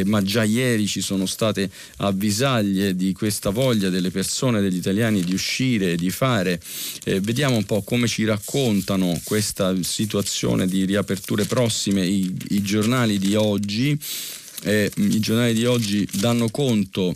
ma 0.05 0.21
già 0.21 0.43
ieri 0.43 0.87
ci 0.87 1.01
sono 1.01 1.25
state 1.25 1.69
avvisaglie 1.97 2.95
di 2.95 3.13
questa 3.13 3.49
voglia 3.49 3.89
delle 3.89 4.11
persone, 4.11 4.61
degli 4.61 4.77
italiani 4.77 5.23
di 5.23 5.33
uscire, 5.33 5.95
di 5.95 6.09
fare. 6.09 6.59
vediamo 7.21 7.55
un 7.55 7.65
po' 7.65 7.81
come 7.83 8.07
ci 8.07 8.25
raccontano 8.25 9.19
questa 9.23 9.75
situazione 9.81 10.23
situazione 10.25 10.65
di 10.65 10.85
riaperture 10.85 11.45
prossime, 11.45 12.03
i, 12.05 12.35
i 12.49 12.61
giornali 12.61 13.19
di 13.19 13.35
oggi, 13.35 13.97
eh, 14.63 14.91
i 14.95 15.19
giornali 15.19 15.53
di 15.53 15.65
oggi 15.65 16.07
danno 16.13 16.49
conto 16.49 17.15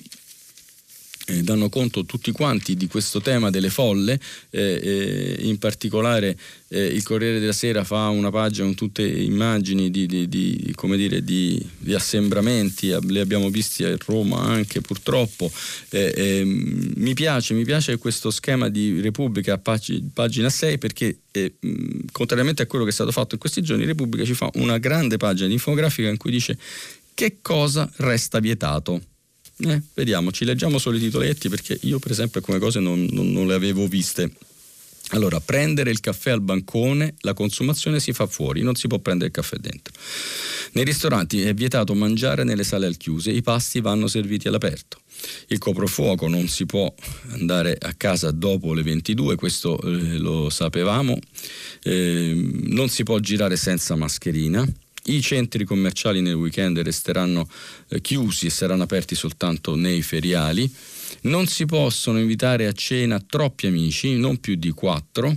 eh, 1.30 1.44
danno 1.44 1.70
conto 1.70 2.06
tutti 2.06 2.32
quanti 2.32 2.76
di 2.76 2.88
questo 2.88 3.22
tema 3.22 3.50
delle 3.50 3.70
folle, 3.70 4.20
eh, 4.50 5.38
in 5.42 5.58
particolare 5.60 6.38
eh, 6.70 6.86
il 6.86 7.04
Corriere 7.04 7.40
della 7.40 7.54
Sera 7.54 7.84
fa 7.84 8.08
una 8.10 8.32
pagina 8.32 8.66
con 8.66 8.76
tutte 8.76 9.08
immagini 9.08 9.92
di, 9.92 10.06
di, 10.06 10.28
di, 10.28 10.76
dire, 10.96 11.24
di, 11.24 11.64
assembramenti, 11.94 12.96
le 13.08 13.20
abbiamo 13.20 13.50
visti 13.50 13.84
a 13.84 13.96
Roma 14.06 14.42
anche 14.42 14.82
purtroppo. 14.82 15.52
Eh, 15.90 16.14
ehm, 16.16 16.94
mi 16.96 17.14
piace, 17.14 17.54
mi 17.54 17.64
piace 17.64 17.98
questo 17.98 18.32
schema 18.32 18.70
di 18.70 19.00
Repubblica 19.02 19.58
pag- 19.58 20.02
pagina 20.14 20.50
6 20.50 20.78
perché 20.78 21.20
eh, 21.32 21.56
contrariamente 22.12 22.64
a 22.64 22.66
quello 22.66 22.84
che 22.84 22.92
è 22.92 22.94
stato 22.94 23.12
fatto 23.12 23.36
in 23.36 23.40
questi 23.40 23.62
giorni, 23.62 23.86
Repubblica 23.86 24.26
ci 24.26 24.34
fa 24.34 24.50
una 24.56 24.78
grande 24.78 25.18
pagina 25.18 25.48
di 25.48 25.54
infografica 25.54 26.10
in 26.10 26.18
cui 26.18 26.32
dice 26.32 26.58
che 27.14 27.38
cosa 27.42 27.90
resta 27.98 28.40
vietato? 28.40 29.02
Eh, 29.62 29.82
vediamo, 29.94 30.32
ci 30.32 30.46
leggiamo 30.46 30.78
solo 30.78 30.98
i 30.98 31.02
titoletti 31.02 31.50
perché 31.50 31.78
io 31.82 32.00
per 32.00 32.12
esempio 32.12 32.40
alcune 32.40 32.60
cose 32.60 32.80
non, 32.80 33.08
non, 33.12 33.32
non 33.32 33.48
le 33.48 33.54
avevo 33.54 33.88
viste. 33.88 34.32
Allora, 35.14 35.40
prendere 35.40 35.90
il 35.90 36.02
caffè 36.02 36.30
al 36.30 36.42
bancone, 36.42 37.16
la 37.22 37.34
consumazione 37.34 38.00
si 38.00 38.14
fa 38.14 38.28
fuori, 38.28 38.62
non 38.62 38.76
si 38.76 38.88
può 38.88 39.00
prendere 39.00 39.30
il 39.30 39.34
caffè 39.34 39.58
dentro. 39.58 39.94
Nei 40.74 40.84
ristoranti 40.84 41.42
è 41.42 41.54
vietato 41.56 41.96
mangiare 41.96 42.44
nelle 42.44 42.64
sale 42.64 42.86
al 42.86 42.96
chiuse, 42.96 43.32
i 43.32 43.42
pasti 43.42 43.82
vanno 43.82 44.06
serviti 44.06 44.48
all'aperto. 44.48 45.00
Il 45.48 45.58
coprifuoco 45.58 46.28
non 46.28 46.48
si 46.48 46.68
può 46.68 46.94
andare 47.30 47.76
a 47.80 47.94
casa 47.98 48.30
dopo 48.30 48.74
le 48.74 48.84
22, 48.84 49.36
questo 49.36 49.82
eh, 49.82 50.18
lo 50.20 50.50
sapevamo. 50.52 51.18
Eh, 51.82 52.34
non 52.68 52.88
si 52.90 53.04
può 53.04 53.18
girare 53.18 53.58
senza 53.58 53.96
mascherina. 53.96 54.64
I 55.10 55.22
centri 55.24 55.66
commerciali 55.66 56.22
nel 56.22 56.36
weekend 56.36 56.78
resteranno 56.80 57.50
eh, 57.88 58.00
chiusi 58.00 58.46
e 58.46 58.52
saranno 58.52 58.84
aperti 58.84 59.16
soltanto 59.16 59.76
nei 59.76 60.04
feriali. 60.04 60.72
Non 61.22 61.48
si 61.48 61.66
possono 61.66 62.20
invitare 62.20 62.68
a 62.68 62.72
cena 62.72 63.20
troppi 63.20 63.68
amici, 63.68 64.16
non 64.16 64.40
più 64.40 64.56
di 64.56 64.72
quattro. 64.72 65.36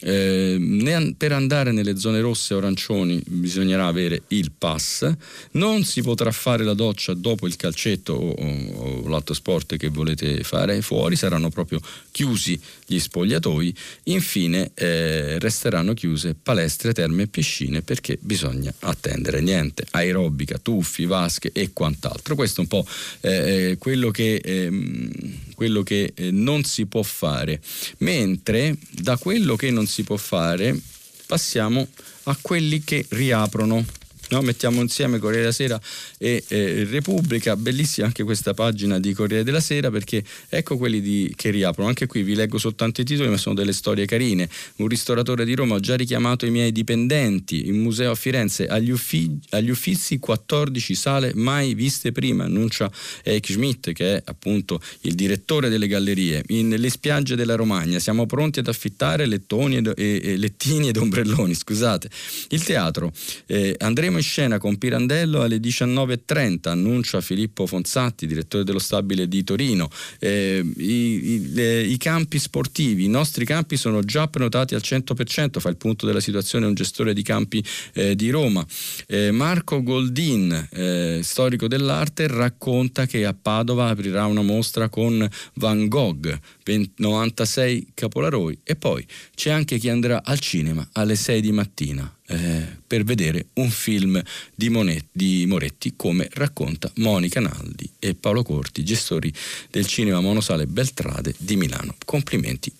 Eh, 0.00 1.14
per 1.16 1.32
andare 1.32 1.72
nelle 1.72 1.96
zone 1.96 2.20
rosse 2.20 2.54
o 2.54 2.58
arancioni 2.58 3.22
bisognerà 3.26 3.86
avere 3.86 4.22
il 4.28 4.52
pass. 4.56 5.10
Non 5.52 5.84
si 5.84 6.02
potrà 6.02 6.30
fare 6.32 6.64
la 6.64 6.74
doccia 6.74 7.14
dopo 7.14 7.46
il 7.46 7.56
calcetto 7.56 8.12
o, 8.12 8.30
o, 8.30 9.04
o 9.04 9.08
l'altro 9.08 9.34
sport 9.34 9.76
che 9.76 9.88
volete 9.88 10.42
fare 10.42 10.82
fuori, 10.82 11.16
saranno 11.16 11.50
proprio 11.50 11.80
chiusi 12.10 12.60
gli 12.86 12.98
spogliatoi. 12.98 13.74
Infine 14.04 14.70
eh, 14.74 15.38
resteranno 15.38 15.94
chiuse 15.94 16.34
palestre, 16.40 16.92
terme 16.92 17.22
e 17.22 17.26
piscine 17.28 17.82
perché 17.82 18.18
bisogna 18.20 18.72
attendere 18.80 19.40
niente. 19.40 19.86
Aerobica, 19.90 20.58
tuffi, 20.58 21.06
vasche 21.06 21.50
e 21.52 21.70
quant'altro. 21.72 22.34
Questo 22.34 22.60
è 22.60 22.64
un 22.64 22.68
po' 22.68 22.86
eh, 23.20 23.70
eh 23.70 23.78
quello 23.78 24.10
che 24.10 24.36
ehm, 24.36 25.10
quello 25.54 25.82
che 25.82 26.12
eh, 26.14 26.30
non 26.30 26.64
si 26.64 26.86
può 26.86 27.02
fare, 27.02 27.60
mentre 27.98 28.76
da 28.90 29.16
quello 29.16 29.56
che 29.56 29.70
non 29.70 29.86
si 29.86 30.02
può 30.02 30.16
fare 30.16 30.78
passiamo 31.26 31.88
a 32.24 32.36
quelli 32.40 32.84
che 32.84 33.06
riaprono 33.08 33.84
No? 34.30 34.40
Mettiamo 34.40 34.80
insieme 34.80 35.18
Corriere 35.18 35.42
della 35.42 35.52
Sera 35.52 35.80
e 36.18 36.42
eh, 36.48 36.86
Repubblica, 36.90 37.56
bellissima 37.56 38.06
anche 38.06 38.22
questa 38.24 38.54
pagina 38.54 38.98
di 38.98 39.12
Corriere 39.12 39.44
della 39.44 39.60
Sera 39.60 39.90
perché 39.90 40.22
ecco 40.48 40.76
quelli 40.76 41.00
di, 41.00 41.32
che 41.36 41.50
riaprono, 41.50 41.88
anche 41.88 42.06
qui 42.06 42.22
vi 42.22 42.34
leggo 42.34 42.58
soltanto 42.58 43.00
i 43.00 43.04
titoli 43.04 43.28
ma 43.28 43.36
sono 43.36 43.54
delle 43.54 43.72
storie 43.72 44.06
carine. 44.06 44.48
Un 44.76 44.88
ristoratore 44.88 45.44
di 45.44 45.54
Roma, 45.54 45.74
ho 45.74 45.80
già 45.80 45.96
richiamato 45.96 46.46
i 46.46 46.50
miei 46.50 46.72
dipendenti, 46.72 47.68
in 47.68 47.80
museo 47.80 48.12
a 48.12 48.14
Firenze, 48.14 48.66
agli, 48.66 48.90
uffi, 48.90 49.38
agli 49.50 49.70
uffizi 49.70 50.18
14 50.18 50.94
sale 50.94 51.32
mai 51.34 51.74
viste 51.74 52.12
prima, 52.12 52.44
annuncia 52.44 52.90
Eich 53.22 53.50
Schmidt 53.50 53.92
che 53.92 54.16
è 54.16 54.22
appunto 54.24 54.80
il 55.02 55.14
direttore 55.14 55.68
delle 55.68 55.86
gallerie. 55.86 56.42
In 56.48 56.70
le 56.70 56.90
spiagge 56.90 57.36
della 57.36 57.54
Romagna 57.54 57.98
siamo 57.98 58.26
pronti 58.26 58.58
ad 58.60 58.68
affittare 58.68 59.26
lettoni 59.26 59.76
ed, 59.76 59.92
e, 59.96 60.20
e 60.22 60.36
lettini 60.36 60.88
ed 60.88 60.96
ombrelloni, 60.96 61.54
scusate. 61.54 62.08
Il 62.48 62.62
teatro, 62.62 63.12
eh, 63.46 63.74
andremo 63.78 64.16
in 64.16 64.21
scena 64.22 64.58
con 64.58 64.78
Pirandello 64.78 65.42
alle 65.42 65.58
19.30, 65.58 66.68
annuncia 66.68 67.20
Filippo 67.20 67.66
Fonsatti, 67.66 68.26
direttore 68.26 68.64
dello 68.64 68.78
stabile 68.78 69.28
di 69.28 69.44
Torino. 69.44 69.90
Eh, 70.18 70.64
i, 70.76 70.84
i, 70.84 71.92
i, 71.92 71.96
campi 71.98 72.38
sportivi, 72.38 73.04
i 73.04 73.08
nostri 73.08 73.44
campi 73.44 73.76
sono 73.76 74.02
già 74.02 74.28
prenotati 74.28 74.74
al 74.74 74.82
100%, 74.82 75.58
fa 75.58 75.68
il 75.68 75.76
punto 75.76 76.06
della 76.06 76.20
situazione 76.20 76.66
un 76.66 76.74
gestore 76.74 77.12
di 77.12 77.22
campi 77.22 77.64
eh, 77.94 78.14
di 78.14 78.30
Roma. 78.30 78.64
Eh, 79.06 79.30
Marco 79.30 79.82
Goldin, 79.82 80.68
eh, 80.70 81.20
storico 81.22 81.68
dell'arte, 81.68 82.26
racconta 82.26 83.06
che 83.06 83.26
a 83.26 83.34
Padova 83.34 83.88
aprirà 83.88 84.26
una 84.26 84.42
mostra 84.42 84.88
con 84.88 85.28
Van 85.54 85.88
Gogh, 85.88 86.38
96 86.64 87.88
capolaroi 87.94 88.58
e 88.62 88.76
poi 88.76 89.06
c'è 89.34 89.50
anche 89.50 89.78
chi 89.78 89.88
andrà 89.88 90.22
al 90.24 90.38
cinema 90.38 90.86
alle 90.92 91.16
6 91.16 91.40
di 91.40 91.52
mattina 91.52 92.14
eh, 92.26 92.66
per 92.86 93.04
vedere 93.04 93.46
un 93.54 93.70
film 93.70 94.22
di, 94.54 94.68
Monetti, 94.68 95.08
di, 95.12 95.44
Moretti 95.46 95.94
come 95.96 96.28
racconta 96.32 96.90
Monica 96.96 97.40
Naldi 97.40 97.88
e 97.98 98.14
Paolo 98.14 98.42
Corti, 98.42 98.84
gestori 98.84 99.32
del 99.70 99.86
cinema 99.86 100.20
Monosale 100.20 100.66
Beltrade 100.66 101.34
di 101.38 101.56
Milano. 101.56 101.94
Complimenti. 102.04 102.72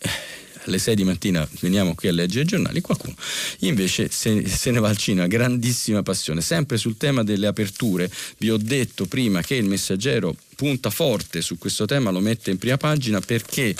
Alle 0.64 0.78
6 0.78 0.94
di 0.94 1.04
mattina 1.04 1.46
veniamo 1.60 1.94
qui 1.94 2.08
a 2.08 2.12
leggere 2.12 2.44
i 2.44 2.46
giornali, 2.46 2.80
qualcuno 2.80 3.14
invece 3.60 4.08
se, 4.10 4.48
se, 4.48 4.70
ne 4.70 4.78
va 4.78 4.88
al 4.88 4.96
cinema, 4.96 5.26
grandissima 5.26 6.02
passione. 6.02 6.40
Sempre 6.40 6.76
sul 6.76 6.96
tema 6.96 7.24
delle 7.24 7.46
aperture, 7.46 8.10
vi 8.38 8.50
ho 8.50 8.56
detto 8.56 9.06
prima 9.06 9.42
che 9.42 9.56
il 9.56 9.64
messaggero 9.64 10.36
punta 10.54 10.90
forte 10.90 11.40
su 11.40 11.58
questo 11.58 11.84
tema, 11.84 12.10
lo 12.10 12.20
mette 12.20 12.50
in 12.50 12.58
prima 12.58 12.76
pagina 12.76 13.20
perché 13.20 13.74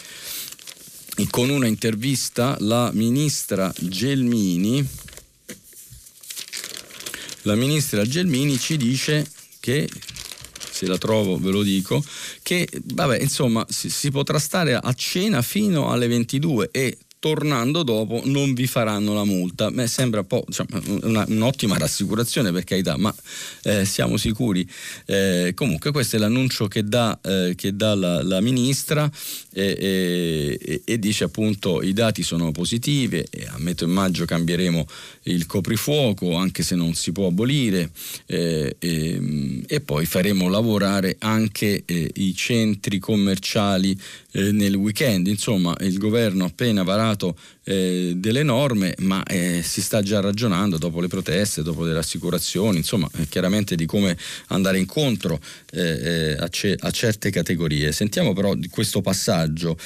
con 1.31 1.51
una 1.51 1.67
intervista 1.67 2.57
la 2.61 2.91
ministra 2.93 3.73
Gelmini 3.79 4.89
la 7.43 7.57
ministra 7.57 8.07
Gelmini 8.07 8.57
ci 8.57 8.77
dice 8.77 9.29
che 9.59 9.89
se 10.83 10.89
la 10.89 10.99
trovo 10.99 11.39
ve 11.39 11.51
lo 11.51 11.63
dico, 11.63 12.03
che 12.43 12.69
vabbè, 12.95 13.21
insomma 13.21 13.65
si, 13.69 13.89
si, 13.89 14.11
potrà 14.11 14.39
stare 14.39 14.75
a 14.75 14.93
cena 14.95 15.41
fino 15.43 15.91
alle 15.91 16.09
22 16.09 16.71
e 16.73 16.99
tornando 17.23 17.85
dopo 17.85 18.23
non 18.25 18.53
vi 18.53 18.67
faranno 18.67 19.15
la 19.15 19.23
multa. 19.23 19.71
Beh, 19.71 19.87
sembra 19.87 20.27
un 20.29 20.43
diciamo, 20.45 20.69
una, 21.03 21.25
un'ottima 21.29 21.79
rassicurazione 21.79 22.51
per 22.51 22.65
carità, 22.65 22.97
ma 22.97 23.15
eh, 23.63 23.85
siamo 23.85 24.17
sicuri. 24.17 24.69
Eh, 25.07 25.53
comunque 25.55 25.93
questo 25.93 26.17
è 26.17 26.19
l'annuncio 26.19 26.67
che 26.67 26.83
dà, 26.83 27.17
eh, 27.23 27.53
che 27.57 27.77
dà 27.77 27.95
la, 27.95 28.25
la, 28.25 28.41
ministra 28.41 29.09
e, 29.53 30.83
e, 30.85 30.99
dice 30.99 31.25
appunto 31.25 31.83
i 31.83 31.93
dati 31.93 32.23
sono 32.23 32.53
positivi 32.53 33.25
e 33.31 33.47
a 33.47 33.59
metà 33.59 33.87
maggio 33.87 34.25
cambieremo 34.25 34.87
il 35.25 35.47
coprifuoco 35.47 36.35
anche 36.35 36.63
se 36.63 36.75
non 36.75 36.95
si 36.95 37.13
può 37.13 37.27
abolire 37.27 37.91
eh, 38.27 38.77
e, 38.79 39.63
e, 39.67 39.81
poi 39.81 40.07
faremo 40.07 40.49
lavorare 40.49 41.17
anche 41.19 41.83
eh, 41.85 42.11
i 42.15 42.35
centri 42.35 42.99
commerciali 42.99 43.99
eh, 44.33 44.53
nel 44.53 44.75
weekend. 44.75 45.27
Insomma, 45.27 45.75
il 45.81 45.99
governo 45.99 46.45
ha 46.45 46.49
appena 46.49 46.83
varato 46.83 47.37
eh, 47.65 48.13
delle 48.17 48.43
norme, 48.43 48.95
ma 48.99 49.23
eh, 49.25 49.63
si 49.63 49.81
sta 49.83 50.03
già 50.03 50.21
ragionando 50.21 50.79
dopo 50.79 51.01
le 51.01 51.09
proteste, 51.09 51.63
dopo 51.63 51.85
le 51.85 51.93
rassicurazioni, 51.93 52.79
insomma, 52.79 53.09
eh, 53.19 53.29
chiaramente 53.29 53.77
di 53.77 53.87
come 53.87 54.17
andare 54.49 54.79
incontro 54.79 55.41
eh, 55.73 55.81
eh, 55.81 56.37
a, 56.39 56.49
ce- 56.49 56.77
a, 56.79 56.91
certe 56.91 57.31
categorie. 57.31 57.93
Sentiamo 57.93 58.33
però 58.33 58.55
di 58.55 58.69
questo 58.69 59.01
passaggio. 59.01 59.77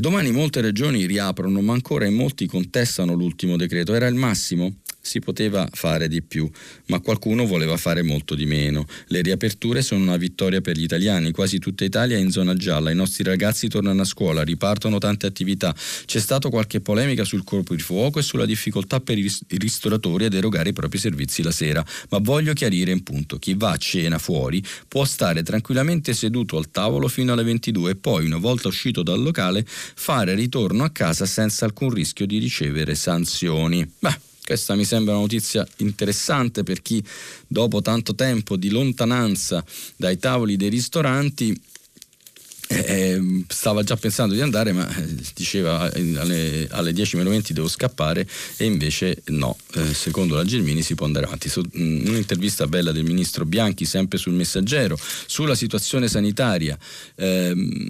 domani 0.00 0.30
molte 0.30 0.60
regioni 0.60 1.06
riaprono, 1.06 1.60
ma 1.60 1.72
ancora 1.72 2.06
in 2.06 2.14
molti 2.14 2.46
contestano 2.46 3.14
l'ultimo 3.14 3.56
decreto. 3.56 3.94
Era 3.94 4.06
il 4.06 4.14
massimo? 4.14 4.76
Si 5.04 5.20
poteva 5.20 5.68
fare 5.70 6.08
di 6.08 6.22
più, 6.22 6.50
ma 6.86 6.98
qualcuno 7.00 7.46
voleva 7.46 7.76
fare 7.76 8.02
molto 8.02 8.34
di 8.34 8.46
meno. 8.46 8.86
Le 9.08 9.20
riaperture 9.20 9.82
sono 9.82 10.02
una 10.02 10.16
vittoria 10.16 10.62
per 10.62 10.76
gli 10.76 10.82
italiani, 10.82 11.30
quasi 11.30 11.58
tutta 11.58 11.84
Italia 11.84 12.16
è 12.16 12.20
in 12.20 12.30
zona 12.30 12.54
gialla, 12.54 12.90
i 12.90 12.94
nostri 12.94 13.22
ragazzi 13.22 13.68
tornano 13.68 14.00
a 14.00 14.04
scuola, 14.04 14.42
ripartono 14.42 14.96
tante 14.98 15.26
attività. 15.26 15.74
C'è 16.06 16.18
stata 16.18 16.48
qualche 16.48 16.80
polemica 16.80 17.24
sul 17.24 17.44
corpo 17.44 17.74
di 17.74 17.82
fuoco 17.82 18.18
e 18.18 18.22
sulla 18.22 18.46
difficoltà 18.46 19.00
per 19.00 19.18
i 19.18 19.30
ristoratori 19.58 20.24
ad 20.24 20.32
erogare 20.32 20.70
i 20.70 20.72
propri 20.72 20.98
servizi 20.98 21.42
la 21.42 21.52
sera, 21.52 21.84
ma 22.08 22.18
voglio 22.18 22.54
chiarire 22.54 22.90
in 22.90 23.02
punto, 23.02 23.38
chi 23.38 23.54
va 23.54 23.72
a 23.72 23.76
cena 23.76 24.18
fuori 24.18 24.62
può 24.88 25.04
stare 25.04 25.42
tranquillamente 25.42 26.14
seduto 26.14 26.56
al 26.56 26.70
tavolo 26.70 27.08
fino 27.08 27.34
alle 27.34 27.42
22 27.42 27.90
e 27.90 27.96
poi, 27.96 28.24
una 28.24 28.38
volta 28.38 28.68
uscito 28.68 29.02
dal 29.02 29.20
locale, 29.22 29.64
fare 29.66 30.34
ritorno 30.34 30.82
a 30.84 30.90
casa 30.90 31.26
senza 31.26 31.66
alcun 31.66 31.90
rischio 31.90 32.26
di 32.26 32.38
ricevere 32.38 32.94
sanzioni. 32.94 33.86
Beh, 33.98 34.32
questa 34.44 34.74
mi 34.74 34.84
sembra 34.84 35.14
una 35.14 35.22
notizia 35.22 35.66
interessante 35.78 36.62
per 36.64 36.82
chi 36.82 37.02
dopo 37.46 37.80
tanto 37.80 38.14
tempo 38.14 38.56
di 38.56 38.68
lontananza 38.68 39.64
dai 39.96 40.18
tavoli 40.18 40.56
dei 40.56 40.68
ristoranti 40.68 41.58
eh, 42.68 42.84
ehm, 42.86 43.44
stava 43.48 43.82
già 43.82 43.96
pensando 43.96 44.34
di 44.34 44.40
andare, 44.40 44.72
ma 44.72 44.88
eh, 44.96 45.14
diceva 45.34 45.90
eh, 45.92 46.16
alle, 46.16 46.66
alle 46.70 46.92
10 46.92 47.16
meno 47.16 47.30
20 47.30 47.52
devo 47.52 47.68
scappare 47.68 48.26
e 48.56 48.64
invece 48.64 49.22
no, 49.26 49.56
eh, 49.74 49.92
secondo 49.92 50.34
la 50.34 50.44
Gelmini 50.44 50.82
si 50.82 50.94
può 50.94 51.04
andare 51.04 51.26
avanti. 51.26 51.50
Mh, 51.54 51.82
mm, 51.82 52.06
un'intervista 52.06 52.66
bella 52.66 52.92
del 52.92 53.04
ministro 53.04 53.44
Bianchi, 53.44 53.84
sempre 53.84 54.18
sul 54.18 54.32
messaggero, 54.32 54.98
sulla 55.26 55.54
situazione 55.54 56.08
sanitaria, 56.08 56.78
ehm, 57.16 57.88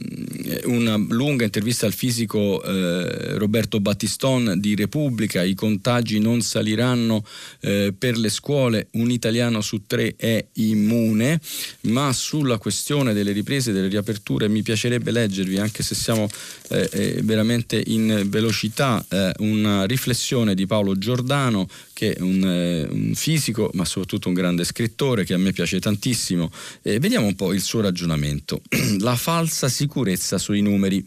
una 0.65 0.97
lunga 0.97 1.45
intervista 1.45 1.87
al 1.87 1.93
fisico 1.93 2.63
eh, 2.63 3.39
Roberto 3.39 3.79
Battiston 3.79 4.55
di 4.59 4.75
Repubblica, 4.75 5.43
i 5.43 5.55
contagi 5.55 6.19
non 6.19 6.41
saliranno 6.41 7.25
eh, 7.61 7.95
per 7.97 8.17
le 8.17 8.29
scuole, 8.29 8.89
un 8.93 9.11
italiano 9.11 9.61
su 9.61 9.83
tre 9.87 10.15
è 10.17 10.45
immune, 10.55 11.41
ma 11.83 12.13
sulla 12.13 12.59
questione 12.59 13.13
delle 13.13 13.33
riprese, 13.33 13.73
delle 13.73 13.89
riaperture 13.89 14.49
mi 14.49 14.63
piacerebbe 14.65 15.13
leggervi, 15.13 15.59
anche 15.59 15.85
se 15.85 15.95
siamo 15.95 16.29
eh, 16.71 16.89
eh, 16.91 17.21
veramente 17.23 17.81
in 17.87 18.25
velocità, 18.27 19.05
eh, 19.09 19.33
una 19.39 19.85
riflessione 19.85 20.57
di 20.57 20.67
Paolo 20.67 20.99
Giordano, 20.99 21.69
che 21.93 22.15
è 22.15 22.21
un, 22.21 22.45
eh, 22.45 22.89
un, 22.91 23.13
fisico, 23.15 23.71
ma 23.75 23.85
soprattutto 23.85 24.27
un 24.27 24.35
grande 24.35 24.65
scrittore 24.65 25.25
che 25.25 25.35
a 25.35 25.39
me 25.39 25.53
piace 25.53 25.79
tantissimo. 25.79 26.51
vediamo 26.83 27.27
un 27.27 27.37
po' 27.37 27.53
il 27.53 27.63
suo 27.63 27.81
ragionamento. 27.81 28.61
La 28.99 29.15
falsa 29.15 29.69
sicurezza 29.69 30.39
sui 30.39 30.61
numeri. 30.61 31.07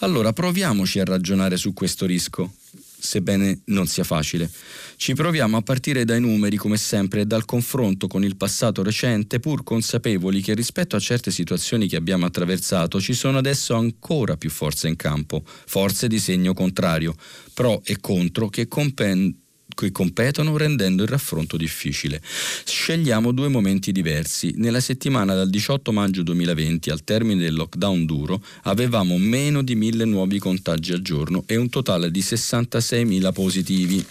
Allora 0.00 0.32
proviamoci 0.32 1.00
a 1.00 1.04
ragionare 1.04 1.56
su 1.56 1.72
questo 1.72 2.06
rischio 2.06 2.52
sebbene 2.98 3.60
non 3.66 3.86
sia 3.86 4.04
facile. 4.04 4.50
Ci 4.96 5.14
proviamo 5.14 5.56
a 5.56 5.62
partire 5.62 6.04
dai 6.04 6.20
numeri, 6.20 6.56
come 6.56 6.76
sempre, 6.76 7.22
e 7.22 7.26
dal 7.26 7.44
confronto 7.44 8.06
con 8.06 8.24
il 8.24 8.36
passato 8.36 8.82
recente, 8.82 9.40
pur 9.40 9.62
consapevoli 9.62 10.40
che 10.40 10.54
rispetto 10.54 10.96
a 10.96 11.00
certe 11.00 11.30
situazioni 11.30 11.88
che 11.88 11.96
abbiamo 11.96 12.26
attraversato 12.26 13.00
ci 13.00 13.14
sono 13.14 13.38
adesso 13.38 13.74
ancora 13.74 14.36
più 14.36 14.50
forze 14.50 14.88
in 14.88 14.96
campo, 14.96 15.42
forze 15.44 16.08
di 16.08 16.18
segno 16.18 16.54
contrario, 16.54 17.14
pro 17.52 17.82
e 17.84 17.98
contro, 18.00 18.48
che 18.48 18.68
compendiano 18.68 19.44
che 19.84 19.92
competono 19.92 20.56
rendendo 20.56 21.02
il 21.02 21.08
raffronto 21.08 21.56
difficile. 21.56 22.20
Scegliamo 22.64 23.32
due 23.32 23.48
momenti 23.48 23.92
diversi. 23.92 24.54
Nella 24.56 24.80
settimana 24.80 25.34
dal 25.34 25.50
18 25.50 25.92
maggio 25.92 26.22
2020 26.22 26.90
al 26.90 27.04
termine 27.04 27.42
del 27.42 27.54
lockdown 27.54 28.06
duro 28.06 28.42
avevamo 28.62 29.18
meno 29.18 29.62
di 29.62 29.74
mille 29.74 30.04
nuovi 30.06 30.38
contagi 30.38 30.92
al 30.92 31.02
giorno 31.02 31.44
e 31.46 31.56
un 31.56 31.68
totale 31.68 32.10
di 32.10 32.20
66.000 32.20 33.32
positivi. 33.32 34.04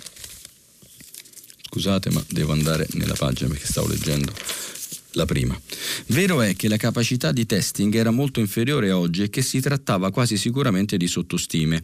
Scusate 1.67 2.11
ma 2.11 2.23
devo 2.29 2.53
andare 2.53 2.87
nella 2.93 3.15
pagina 3.15 3.49
perché 3.49 3.65
stavo 3.65 3.87
leggendo 3.87 4.31
la 5.15 5.25
prima. 5.25 5.59
Vero 6.07 6.41
è 6.41 6.55
che 6.55 6.67
la 6.67 6.77
capacità 6.77 7.31
di 7.31 7.45
testing 7.45 7.93
era 7.95 8.11
molto 8.11 8.39
inferiore 8.39 8.91
oggi 8.91 9.23
e 9.23 9.29
che 9.29 9.41
si 9.41 9.59
trattava 9.59 10.11
quasi 10.11 10.37
sicuramente 10.37 10.97
di 10.97 11.07
sottostime. 11.07 11.83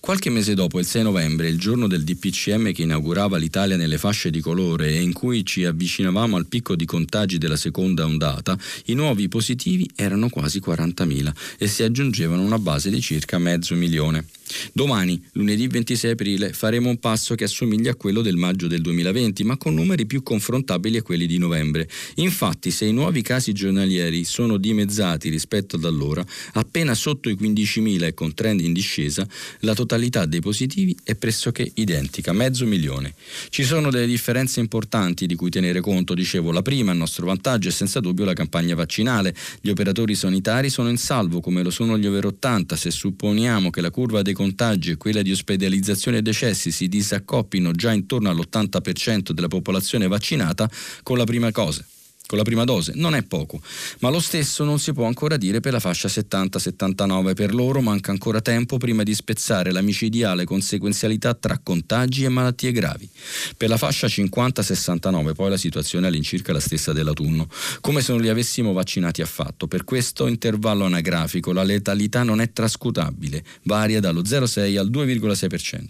Qualche 0.00 0.30
mese 0.30 0.54
dopo, 0.54 0.78
il 0.78 0.86
6 0.86 1.02
novembre, 1.02 1.48
il 1.48 1.58
giorno 1.58 1.86
del 1.86 2.04
DPCM 2.04 2.72
che 2.72 2.82
inaugurava 2.82 3.36
l'Italia 3.36 3.76
nelle 3.76 3.98
fasce 3.98 4.30
di 4.30 4.40
colore 4.40 4.88
e 4.88 5.00
in 5.00 5.12
cui 5.12 5.44
ci 5.44 5.64
avvicinavamo 5.64 6.36
al 6.36 6.46
picco 6.46 6.74
di 6.74 6.84
contagi 6.84 7.38
della 7.38 7.56
seconda 7.56 8.04
ondata, 8.04 8.58
i 8.86 8.94
nuovi 8.94 9.28
positivi 9.28 9.88
erano 9.94 10.28
quasi 10.28 10.60
40.000 10.60 11.32
e 11.58 11.66
si 11.66 11.82
aggiungevano 11.82 12.42
una 12.42 12.58
base 12.58 12.90
di 12.90 13.00
circa 13.00 13.38
mezzo 13.38 13.74
milione. 13.74 14.24
Domani, 14.72 15.22
lunedì 15.32 15.66
26 15.66 16.10
aprile, 16.10 16.52
faremo 16.52 16.88
un 16.88 16.98
passo 16.98 17.34
che 17.34 17.44
assomiglia 17.44 17.92
a 17.92 17.94
quello 17.94 18.22
del 18.22 18.36
maggio 18.36 18.66
del 18.66 18.80
2020, 18.80 19.44
ma 19.44 19.56
con 19.56 19.74
numeri 19.74 20.06
più 20.06 20.22
confrontabili 20.22 20.98
a 20.98 21.02
quelli 21.02 21.26
di 21.26 21.38
novembre. 21.38 21.88
Infatti, 22.16 22.70
se 22.70 22.84
i 22.84 22.92
nuovi 22.92 23.22
casi 23.22 23.52
giornalieri 23.52 24.24
sono 24.24 24.56
dimezzati 24.56 25.28
rispetto 25.28 25.76
ad 25.76 25.84
allora, 25.84 26.24
appena 26.54 26.94
sotto 26.94 27.28
i 27.28 27.34
15.000 27.34 28.04
e 28.04 28.14
con 28.14 28.34
trend 28.34 28.60
in 28.60 28.72
discesa, 28.72 29.26
la 29.60 29.74
totalità 29.74 30.26
dei 30.26 30.40
positivi 30.40 30.96
è 31.02 31.14
pressoché 31.14 31.70
identica, 31.74 32.32
mezzo 32.32 32.66
milione. 32.66 33.14
Ci 33.48 33.64
sono 33.64 33.90
delle 33.90 34.06
differenze 34.06 34.60
importanti 34.60 35.26
di 35.26 35.34
cui 35.34 35.50
tenere 35.50 35.80
conto, 35.80 36.14
dicevo, 36.14 36.52
la 36.52 36.62
prima 36.62 36.92
a 36.92 36.94
nostro 36.94 37.26
vantaggio 37.26 37.68
è 37.68 37.72
senza 37.72 38.00
dubbio 38.00 38.24
la 38.24 38.32
campagna 38.32 38.74
vaccinale. 38.74 39.34
Gli 39.60 39.70
operatori 39.70 40.14
sanitari 40.14 40.70
sono 40.70 40.88
in 40.88 40.98
salvo, 40.98 41.40
come 41.40 41.62
lo 41.62 41.70
sono 41.70 41.98
gli 41.98 42.06
over 42.06 42.26
80, 42.26 42.76
se 42.76 42.90
supponiamo 42.90 43.70
che 43.70 43.80
la 43.80 43.90
curva 43.90 44.22
dei 44.22 44.34
contagi 44.38 44.92
e 44.92 44.96
quella 44.96 45.20
di 45.20 45.32
ospedalizzazione 45.32 46.18
e 46.18 46.22
decessi 46.22 46.70
si 46.70 46.86
disaccoppino 46.86 47.72
già 47.72 47.92
intorno 47.92 48.30
all'80% 48.30 49.32
della 49.32 49.48
popolazione 49.48 50.06
vaccinata 50.06 50.70
con 51.02 51.18
la 51.18 51.24
prima 51.24 51.50
cosa 51.50 51.84
con 52.28 52.36
la 52.36 52.44
prima 52.44 52.64
dose. 52.64 52.92
Non 52.94 53.14
è 53.14 53.22
poco, 53.22 53.58
ma 54.00 54.10
lo 54.10 54.20
stesso 54.20 54.62
non 54.62 54.78
si 54.78 54.92
può 54.92 55.06
ancora 55.06 55.38
dire 55.38 55.60
per 55.60 55.72
la 55.72 55.80
fascia 55.80 56.08
70-79. 56.08 57.32
Per 57.32 57.54
loro 57.54 57.80
manca 57.80 58.10
ancora 58.10 58.42
tempo 58.42 58.76
prima 58.76 59.02
di 59.02 59.14
spezzare 59.14 59.72
la 59.72 59.80
micidiale 59.80 60.44
conseguenzialità 60.44 61.32
tra 61.32 61.58
contagi 61.62 62.24
e 62.24 62.28
malattie 62.28 62.70
gravi. 62.72 63.08
Per 63.56 63.70
la 63.70 63.78
fascia 63.78 64.08
50-69 64.08 65.32
poi 65.32 65.48
la 65.48 65.56
situazione 65.56 66.04
è 66.04 66.08
all'incirca 66.10 66.52
la 66.52 66.60
stessa 66.60 66.92
dell'autunno, 66.92 67.48
come 67.80 68.02
se 68.02 68.12
non 68.12 68.20
li 68.20 68.28
avessimo 68.28 68.74
vaccinati 68.74 69.22
affatto. 69.22 69.66
Per 69.66 69.84
questo 69.84 70.26
intervallo 70.26 70.84
anagrafico 70.84 71.52
la 71.52 71.62
letalità 71.62 72.24
non 72.24 72.42
è 72.42 72.52
trascutabile, 72.52 73.42
varia 73.62 74.00
dallo 74.00 74.20
0,6 74.20 74.76
al 74.76 74.90
2,6%. 74.90 75.86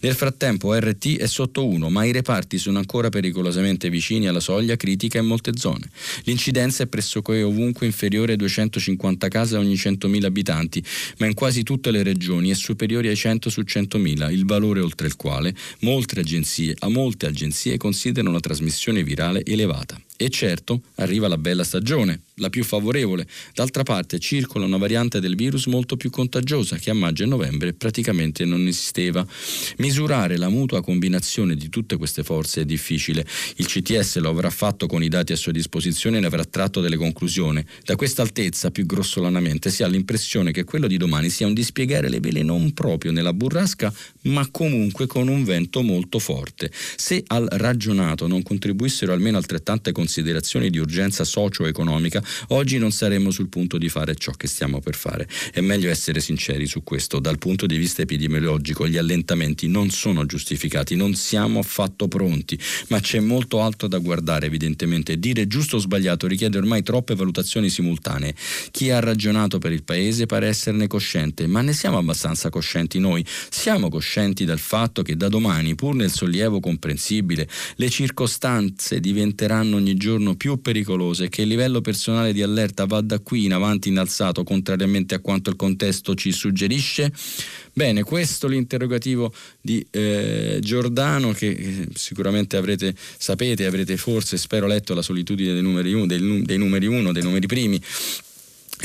Nel 0.00 0.14
frattempo 0.14 0.74
RT 0.74 1.18
è 1.18 1.26
sotto 1.26 1.66
1, 1.66 1.90
ma 1.90 2.04
i 2.04 2.12
reparti 2.12 2.56
sono 2.56 2.78
ancora 2.78 3.10
pericolosamente 3.10 3.90
vicini 3.90 4.28
alla 4.28 4.40
soglia 4.40 4.76
critica 4.76 5.18
in 5.18 5.26
molte 5.26 5.50
zone 5.54 5.72
zone. 5.74 5.90
L'incidenza 6.24 6.82
è 6.82 6.86
pressoché 6.86 7.42
ovunque 7.42 7.86
inferiore 7.86 8.32
ai 8.32 8.38
250 8.38 9.28
case 9.28 9.56
ogni 9.56 9.74
100.000 9.74 10.24
abitanti, 10.24 10.82
ma 11.18 11.26
in 11.26 11.34
quasi 11.34 11.62
tutte 11.62 11.90
le 11.90 12.02
regioni 12.02 12.50
è 12.50 12.54
superiore 12.54 13.08
ai 13.08 13.16
100 13.16 13.50
su 13.50 13.60
100.000, 13.60 14.30
il 14.32 14.44
valore 14.44 14.80
oltre 14.80 15.06
il 15.06 15.16
quale 15.16 15.54
molte 15.80 16.20
agenzie, 16.20 16.74
a 16.78 16.88
molte 16.88 17.26
agenzie 17.26 17.76
considerano 17.76 18.32
la 18.32 18.40
trasmissione 18.40 19.02
virale 19.02 19.44
elevata. 19.44 20.00
E 20.16 20.30
certo, 20.30 20.80
arriva 20.96 21.26
la 21.26 21.36
bella 21.36 21.64
stagione, 21.64 22.20
la 22.34 22.48
più 22.48 22.62
favorevole. 22.62 23.26
D'altra 23.52 23.82
parte 23.82 24.20
circola 24.20 24.64
una 24.64 24.76
variante 24.76 25.18
del 25.18 25.34
virus 25.34 25.66
molto 25.66 25.96
più 25.96 26.08
contagiosa 26.08 26.76
che 26.76 26.90
a 26.90 26.94
maggio 26.94 27.24
e 27.24 27.26
novembre 27.26 27.72
praticamente 27.72 28.44
non 28.44 28.64
esisteva. 28.68 29.26
Misurare 29.78 30.36
la 30.36 30.48
mutua 30.48 30.82
combinazione 30.82 31.56
di 31.56 31.68
tutte 31.68 31.96
queste 31.96 32.22
forze 32.22 32.60
è 32.60 32.64
difficile. 32.64 33.26
Il 33.56 33.66
CTS 33.66 34.18
lo 34.18 34.28
avrà 34.28 34.50
fatto 34.50 34.86
con 34.86 35.02
i 35.02 35.08
dati 35.08 35.32
a 35.32 35.36
sua 35.36 35.50
disposizione 35.50 36.18
e 36.18 36.20
ne 36.20 36.26
avrà 36.26 36.44
tratto 36.44 36.80
delle 36.80 36.96
conclusioni. 36.96 37.64
Da 37.84 37.96
questa 37.96 38.22
altezza, 38.22 38.70
più 38.70 38.86
grossolanamente, 38.86 39.68
si 39.68 39.82
ha 39.82 39.88
l'impressione 39.88 40.52
che 40.52 40.62
quello 40.62 40.86
di 40.86 40.96
domani 40.96 41.28
sia 41.28 41.48
un 41.48 41.54
dispiegare 41.54 42.08
le 42.08 42.20
vele 42.20 42.44
non 42.44 42.72
proprio 42.72 43.10
nella 43.10 43.32
burrasca, 43.32 43.92
ma 44.22 44.46
comunque 44.52 45.08
con 45.08 45.26
un 45.26 45.42
vento 45.42 45.82
molto 45.82 46.20
forte. 46.20 46.70
Se 46.94 47.20
al 47.26 47.48
ragionato 47.50 48.28
non 48.28 48.44
contribuissero 48.44 49.12
almeno 49.12 49.38
altrettante 49.38 49.90
considerazioni 49.90 50.02
di 50.70 50.78
urgenza 50.78 51.24
socio-economica, 51.24 52.22
oggi 52.48 52.78
non 52.78 52.90
saremmo 52.90 53.30
sul 53.30 53.48
punto 53.48 53.78
di 53.78 53.88
fare 53.88 54.14
ciò 54.14 54.32
che 54.32 54.46
stiamo 54.46 54.80
per 54.80 54.94
fare. 54.94 55.28
È 55.52 55.60
meglio 55.60 55.90
essere 55.90 56.20
sinceri 56.20 56.66
su 56.66 56.82
questo. 56.82 57.18
Dal 57.18 57.38
punto 57.38 57.66
di 57.66 57.76
vista 57.76 58.02
epidemiologico 58.02 58.86
gli 58.86 58.96
allentamenti 58.96 59.68
non 59.68 59.90
sono 59.90 60.26
giustificati, 60.26 60.96
non 60.96 61.14
siamo 61.14 61.58
affatto 61.58 62.08
pronti, 62.08 62.58
ma 62.88 63.00
c'è 63.00 63.20
molto 63.20 63.60
altro 63.60 63.88
da 63.88 63.98
guardare 63.98 64.46
evidentemente. 64.46 65.18
Dire 65.18 65.46
giusto 65.46 65.76
o 65.76 65.78
sbagliato 65.78 66.26
richiede 66.26 66.58
ormai 66.58 66.82
troppe 66.82 67.14
valutazioni 67.14 67.68
simultanee. 67.68 68.34
Chi 68.70 68.90
ha 68.90 69.00
ragionato 69.00 69.58
per 69.58 69.72
il 69.72 69.82
Paese 69.82 70.26
pare 70.26 70.48
esserne 70.48 70.86
cosciente, 70.86 71.46
ma 71.46 71.60
ne 71.60 71.72
siamo 71.72 71.98
abbastanza 71.98 72.50
coscienti 72.50 72.98
noi. 72.98 73.24
Siamo 73.50 73.88
coscienti 73.88 74.44
del 74.44 74.58
fatto 74.58 75.02
che 75.02 75.16
da 75.16 75.28
domani, 75.28 75.74
pur 75.74 75.94
nel 75.94 76.10
sollievo 76.10 76.60
comprensibile, 76.60 77.48
le 77.76 77.90
circostanze 77.90 79.00
diventeranno 79.00 79.76
ogni 79.76 79.93
giorno 79.96 80.34
più 80.34 80.60
pericolose, 80.60 81.28
che 81.28 81.42
il 81.42 81.48
livello 81.48 81.80
personale 81.80 82.32
di 82.32 82.42
allerta 82.42 82.86
va 82.86 83.00
da 83.00 83.18
qui 83.20 83.44
in 83.44 83.52
avanti 83.52 83.88
innalzato, 83.88 84.44
contrariamente 84.44 85.14
a 85.14 85.20
quanto 85.20 85.50
il 85.50 85.56
contesto 85.56 86.14
ci 86.14 86.32
suggerisce? 86.32 87.12
Bene, 87.72 88.02
questo 88.02 88.46
l'interrogativo 88.46 89.32
di 89.60 89.84
eh, 89.90 90.58
Giordano 90.62 91.32
che 91.32 91.48
eh, 91.48 91.88
sicuramente 91.94 92.56
avrete, 92.56 92.94
sapete, 93.18 93.66
avrete 93.66 93.96
forse, 93.96 94.36
spero 94.36 94.66
letto 94.66 94.94
la 94.94 95.02
solitudine 95.02 95.52
dei 95.52 95.62
numeri 95.62 95.92
1, 95.92 96.06
dei, 96.06 96.42
dei 96.44 96.58
numeri, 96.58 96.86
uno, 96.86 97.12
dei 97.12 97.22
numeri 97.22 97.46
primi 97.46 97.80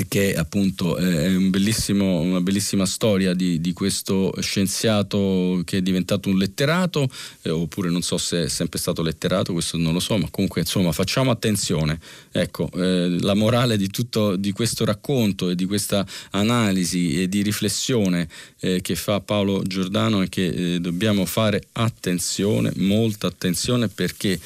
che 0.08 0.36
appunto 0.36 0.98
è 0.98 1.36
un 1.36 1.50
una 1.50 2.42
bellissima 2.42 2.86
storia 2.86 3.34
di, 3.34 3.60
di, 3.60 3.74
questo 3.74 4.34
scienziato 4.40 5.62
che 5.66 5.78
è 5.78 5.82
diventato 5.82 6.30
un 6.30 6.38
letterato, 6.38 7.10
eh, 7.42 7.50
oppure 7.50 7.90
non 7.90 8.02
so 8.02 8.18
se 8.18 8.44
è 8.44 8.48
sempre 8.48 8.80
stato 8.80 9.02
letterato, 9.02 9.54
questo 9.54 9.78
non 9.78 9.94
lo 9.94 10.00
so, 10.00 10.18
ma 10.18 10.28
comunque 10.30 10.62
insomma 10.62 10.92
facciamo 10.92 11.32
attenzione. 11.32 12.00
Ecco, 12.32 12.70
eh, 12.76 13.18
la 13.20 13.34
morale 13.34 13.78
di 13.78 13.90
tutto 13.90 14.36
di 14.36 14.52
questo 14.52 14.86
racconto 14.86 15.50
e 15.50 15.56
di 15.56 15.66
questa 15.66 16.06
analisi 16.32 17.22
e 17.22 17.28
di 17.28 17.42
riflessione 17.42 18.28
eh, 18.60 18.82
che 18.82 18.96
fa 18.96 19.20
Paolo 19.20 19.64
Giordano 19.64 20.22
è 20.22 20.30
che 20.30 20.76
eh, 20.76 20.80
dobbiamo 20.80 21.26
fare 21.26 21.64
attenzione, 21.74 22.72
molta 22.76 23.28
attenzione 23.28 23.88
perché 23.88 24.40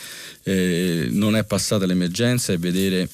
eh, 0.44 1.08
non 1.12 1.36
è 1.36 1.44
passata 1.44 1.86
l'emergenza 1.86 2.54
e 2.54 2.58
vedere 2.58 3.10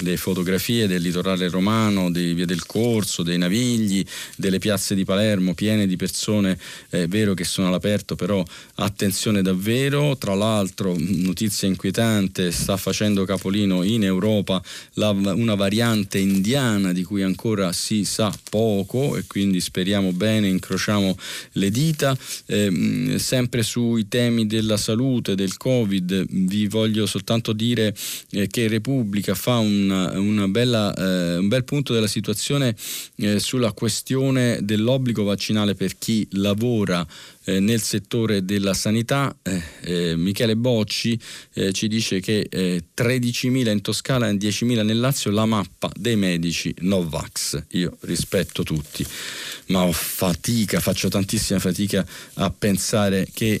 le 0.00 0.16
fotografie 0.16 0.86
del 0.86 1.02
litorale 1.02 1.48
romano, 1.48 2.10
di 2.10 2.34
Via 2.34 2.46
del 2.46 2.66
Corso, 2.66 3.22
dei 3.22 3.38
Navigli, 3.38 4.04
delle 4.36 4.58
piazze 4.58 4.94
di 4.94 5.04
Palermo 5.04 5.54
piene 5.54 5.86
di 5.86 5.96
persone, 5.96 6.58
è 6.88 7.06
vero 7.06 7.34
che 7.34 7.44
sono 7.44 7.68
all'aperto, 7.68 8.14
però 8.14 8.44
attenzione 8.76 9.42
davvero. 9.42 10.16
Tra 10.16 10.34
l'altro, 10.34 10.94
notizia 10.98 11.66
inquietante, 11.68 12.50
sta 12.50 12.76
facendo 12.76 13.24
capolino 13.24 13.82
in 13.82 14.04
Europa 14.04 14.62
la, 14.94 15.10
una 15.10 15.54
variante 15.54 16.18
indiana 16.18 16.92
di 16.92 17.02
cui 17.02 17.22
ancora 17.22 17.72
si 17.72 18.04
sa 18.04 18.32
poco 18.50 19.16
e 19.16 19.24
quindi 19.26 19.60
speriamo 19.60 20.12
bene, 20.12 20.48
incrociamo 20.48 21.16
le 21.52 21.70
dita. 21.70 22.16
Eh, 22.46 23.14
sempre 23.18 23.62
sui 23.62 24.08
temi 24.08 24.46
della 24.46 24.76
salute, 24.76 25.34
del 25.34 25.56
Covid, 25.56 26.26
vi 26.28 26.65
voglio 26.68 27.06
soltanto 27.06 27.52
dire 27.52 27.94
eh, 28.30 28.46
che 28.46 28.68
Repubblica 28.68 29.34
fa 29.34 29.58
una, 29.58 30.18
una 30.18 30.48
bella, 30.48 30.94
eh, 30.94 31.38
un 31.38 31.48
bel 31.48 31.64
punto 31.64 31.92
della 31.92 32.06
situazione 32.06 32.74
eh, 33.16 33.38
sulla 33.38 33.72
questione 33.72 34.58
dell'obbligo 34.62 35.24
vaccinale 35.24 35.74
per 35.74 35.98
chi 35.98 36.26
lavora 36.32 37.06
eh, 37.44 37.60
nel 37.60 37.80
settore 37.80 38.44
della 38.44 38.74
sanità. 38.74 39.36
Eh, 39.42 39.62
eh 39.82 40.16
Michele 40.16 40.56
Bocci 40.56 41.18
ci 41.72 41.88
dice 41.88 42.20
che 42.20 42.48
13.000 42.50 43.70
in 43.70 43.80
Toscana 43.80 44.28
e 44.28 44.34
10.000 44.34 44.84
nel 44.84 44.98
Lazio 44.98 45.30
la 45.30 45.46
mappa 45.46 45.90
dei 45.94 46.16
medici 46.16 46.74
Novax. 46.80 47.62
Io 47.70 47.96
rispetto 48.00 48.62
tutti, 48.62 49.06
ma 49.66 49.84
ho 49.84 49.92
fatica, 49.92 50.80
faccio 50.80 51.08
tantissima 51.08 51.58
fatica 51.58 52.06
a 52.34 52.50
pensare 52.50 53.28
che 53.32 53.60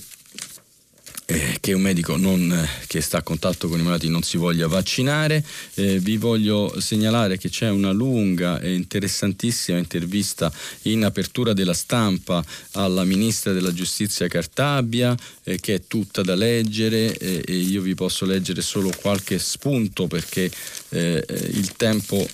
eh, 1.26 1.58
che 1.60 1.72
un 1.72 1.80
medico 1.80 2.16
non, 2.16 2.52
eh, 2.52 2.86
che 2.86 3.00
sta 3.00 3.18
a 3.18 3.22
contatto 3.22 3.68
con 3.68 3.80
i 3.80 3.82
malati 3.82 4.08
non 4.08 4.22
si 4.22 4.36
voglia 4.36 4.68
vaccinare. 4.68 5.44
Eh, 5.74 5.98
vi 5.98 6.16
voglio 6.16 6.80
segnalare 6.80 7.36
che 7.36 7.48
c'è 7.48 7.68
una 7.68 7.90
lunga 7.90 8.60
e 8.60 8.74
interessantissima 8.74 9.78
intervista 9.78 10.52
in 10.82 11.04
apertura 11.04 11.52
della 11.52 11.74
stampa 11.74 12.44
alla 12.72 13.04
ministra 13.04 13.52
della 13.52 13.72
giustizia 13.72 14.28
Cartabia 14.28 15.16
eh, 15.42 15.58
che 15.58 15.74
è 15.74 15.82
tutta 15.86 16.22
da 16.22 16.34
leggere 16.34 17.16
e 17.16 17.56
io 17.56 17.82
vi 17.82 17.94
posso 17.94 18.24
leggere 18.24 18.62
solo 18.62 18.90
qualche 19.00 19.38
spunto 19.38 20.06
perché 20.06 20.50
eh, 20.90 21.24
il 21.50 21.72
tempo 21.76 22.26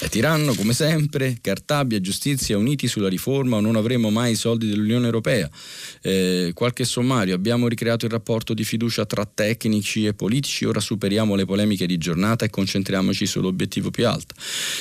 è 0.00 0.08
tiranno 0.08 0.54
come 0.54 0.72
sempre, 0.72 1.38
Cartabia 1.40 1.98
e 1.98 2.00
giustizia 2.00 2.58
uniti 2.58 2.88
sulla 2.88 3.08
riforma 3.08 3.56
o 3.56 3.60
non 3.60 3.76
avremo 3.76 4.10
mai 4.10 4.32
i 4.32 4.36
soldi 4.36 4.68
dell'Unione 4.68 5.04
Europea. 5.04 5.48
Eh, 6.02 6.50
qualche 6.54 6.84
sommario, 6.84 7.34
abbiamo 7.34 7.68
ricreato 7.68 8.04
il 8.04 8.10
rapporto 8.10 8.54
di 8.54 8.64
fiducia 8.64 9.06
tra 9.06 9.24
tecnici 9.24 10.06
e 10.06 10.14
politici, 10.14 10.64
ora 10.64 10.80
superiamo 10.80 11.34
le 11.36 11.44
polemiche 11.44 11.86
di 11.86 11.96
giornata 11.96 12.44
e 12.44 12.50
concentriamoci 12.50 13.26
sull'obiettivo 13.26 13.90
più 13.90 14.06
alto. 14.08 14.34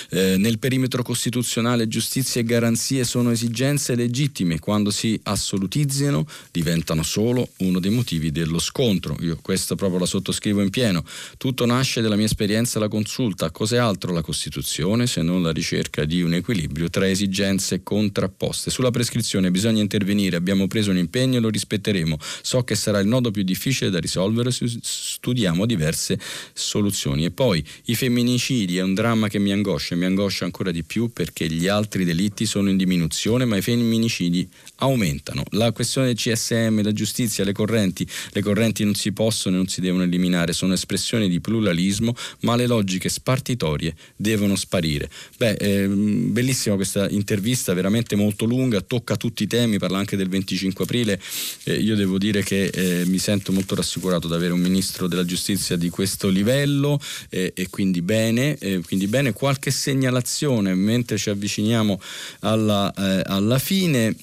Eh, 0.10 0.38
nel 0.38 0.60
perimetro 0.60 1.04
costituzionale 1.04 1.88
giustizia 1.88 2.42
e 2.42 2.44
garanzie 2.44 3.04
sono 3.04 3.32
esigenze 3.32 3.96
legittime, 3.96 4.60
quando 4.60 4.90
si 4.90 5.20
assolutizzano 5.24 6.26
diventano 6.52 7.04
solo 7.04 7.50
uno 7.58 7.80
dei 7.80 7.92
motivi 7.92 8.32
dello 8.32 8.60
scontro. 8.60 9.16
Io 9.22 9.38
questo 9.42 9.76
proprio 9.76 10.00
la 10.00 10.06
sottoscrivo 10.06 10.62
in 10.62 10.70
pieno. 10.70 11.04
Tutto 11.38 11.66
nasce 11.66 12.02
dalla 12.02 12.16
mia 12.16 12.26
esperienza 12.26 12.78
alla 12.78 12.88
consulta, 12.88 13.52
cos'è 13.52 13.78
altro 13.78 14.12
la 14.12 14.22
Costituzione? 14.22 14.93
Soluzione 14.94 15.08
se 15.08 15.22
non 15.22 15.42
la 15.42 15.52
ricerca 15.52 16.06
di 16.06 16.22
un 16.22 16.34
equilibrio 16.34 16.90
tra 16.90 17.08
esigenze 17.08 17.84
contrapposte. 17.84 18.70
Sulla 18.70 18.92
prescrizione 18.92 19.52
bisogna 19.52 19.82
intervenire, 19.82 20.36
abbiamo 20.36 20.68
preso 20.68 20.92
un 20.92 20.98
impegno 20.98 21.38
e 21.38 21.42
lo 21.42 21.50
rispetteremo. 21.50 22.18
So 22.42 22.64
che 22.64 22.76
sarà 22.76 23.00
il 23.00 23.08
nodo 23.08 23.32
più 23.32 23.44
difficile 23.44 23.90
da 23.90 24.00
risolvere, 24.00 24.52
studiamo 24.52 25.66
diverse 25.66 26.20
soluzioni. 26.54 27.26
E 27.26 27.32
poi 27.32 27.64
i 27.86 27.96
femminicidi 27.96 28.78
è 28.78 28.82
un 28.82 28.94
dramma 28.94 29.28
che 29.28 29.40
mi 29.40 29.52
angoscia, 29.52 29.96
mi 29.96 30.06
angoscia 30.06 30.46
ancora 30.46 30.72
di 30.72 30.84
più 30.84 31.12
perché 31.12 31.48
gli 31.48 31.68
altri 31.68 32.06
delitti 32.06 32.46
sono 32.46 32.70
in 32.70 32.78
diminuzione, 32.78 33.46
ma 33.46 33.58
i 33.58 33.62
femminicidi 33.62 34.48
aumentano. 34.78 35.44
La 35.52 35.72
questione 35.72 36.08
del 36.08 36.16
CSM, 36.16 36.82
la 36.82 36.92
giustizia, 36.92 37.44
le 37.44 37.54
correnti, 37.54 38.08
le 38.32 38.42
correnti 38.42 38.84
non 38.84 38.96
si 38.96 39.12
possono 39.12 39.56
e 39.56 39.58
non 39.58 39.68
si 39.68 39.82
devono 39.82 40.04
eliminare, 40.04 40.54
sono 40.54 40.74
espressioni 40.74 41.30
di 41.30 41.40
pluralismo, 41.40 42.16
ma 42.42 42.56
le 42.56 42.68
logiche 42.68 43.10
spartitorie 43.10 43.96
devono 44.16 44.56
sparire. 44.56 45.10
Beh, 45.38 45.54
eh, 45.54 45.88
bellissima 45.88 46.76
questa 46.76 47.10
intervista, 47.10 47.74
veramente 47.74 48.16
molto 48.16 48.46
lunga, 48.46 48.82
tocca 48.82 49.16
tutti 49.16 49.44
i 49.44 49.48
temi, 49.48 49.78
parla 49.78 50.00
anche 50.00 50.18
del 50.18 50.30
25 50.30 50.84
aprile. 50.84 51.20
Eh, 51.64 51.76
io 51.76 51.96
devo 51.96 52.18
dire 52.18 52.44
che 52.44 52.66
eh, 52.66 53.06
mi 53.06 53.20
sento 53.20 53.52
molto 53.52 53.76
rassicurato 53.76 54.28
di 54.28 54.34
avere 54.34 54.54
un 54.54 54.60
ministro 54.60 55.08
della 55.08 55.26
giustizia 55.26 55.76
di 55.76 55.90
questo 55.90 56.30
livello 56.30 57.00
e 57.30 57.68
quindi 57.70 58.02
bene, 58.02 58.58
quindi 58.86 59.08
bene, 59.08 59.34
qualche 59.34 59.72
segnalazione 59.72 60.74
mentre 60.76 61.18
ci 61.18 61.30
avviciniamo 61.30 62.00
alla, 62.42 62.94
eh, 62.94 63.22
alla 63.26 63.60
fine. 63.60 64.16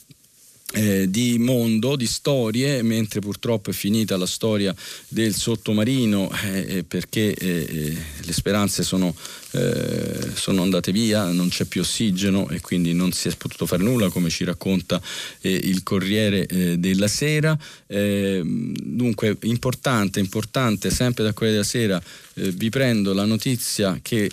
Eh, 0.72 1.10
di 1.10 1.36
mondo, 1.38 1.96
di 1.96 2.06
storie, 2.06 2.80
mentre 2.82 3.18
purtroppo 3.18 3.70
è 3.70 3.72
finita 3.72 4.16
la 4.16 4.26
storia 4.26 4.72
del 5.08 5.34
sottomarino 5.34 6.30
eh, 6.44 6.84
perché 6.86 7.34
eh, 7.34 7.96
le 8.20 8.32
speranze 8.32 8.84
sono 8.84 9.12
eh, 9.52 10.30
sono 10.34 10.62
andate 10.62 10.92
via, 10.92 11.24
non 11.32 11.48
c'è 11.48 11.64
più 11.64 11.80
ossigeno 11.80 12.48
e 12.50 12.60
quindi 12.60 12.92
non 12.92 13.10
si 13.10 13.26
è 13.26 13.34
potuto 13.36 13.66
fare 13.66 13.82
nulla 13.82 14.08
come 14.08 14.30
ci 14.30 14.44
racconta 14.44 15.00
eh, 15.40 15.52
il 15.52 15.82
Corriere 15.82 16.46
eh, 16.46 16.78
della 16.78 17.08
Sera. 17.08 17.58
Eh, 17.88 18.42
dunque 18.44 19.36
importante, 19.42 20.20
importante, 20.20 20.90
sempre 20.90 21.24
da 21.24 21.32
Corriere 21.32 21.58
della 21.58 21.68
Sera 21.68 22.00
eh, 22.34 22.50
vi 22.52 22.68
prendo 22.68 23.12
la 23.12 23.24
notizia 23.24 23.98
che 24.00 24.30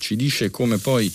ci 0.00 0.16
dice 0.16 0.50
come 0.50 0.78
poi 0.78 1.12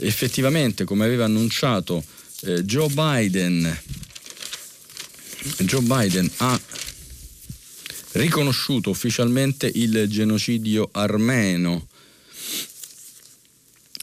effettivamente, 0.00 0.84
come 0.84 1.04
aveva 1.04 1.26
annunciato 1.26 2.02
Joe 2.40 2.88
Biden, 2.88 3.78
Joe 5.58 5.80
Biden 5.82 6.30
ha 6.36 6.60
riconosciuto 8.12 8.90
ufficialmente 8.90 9.68
il 9.74 10.06
genocidio 10.08 10.88
armeno 10.92 11.88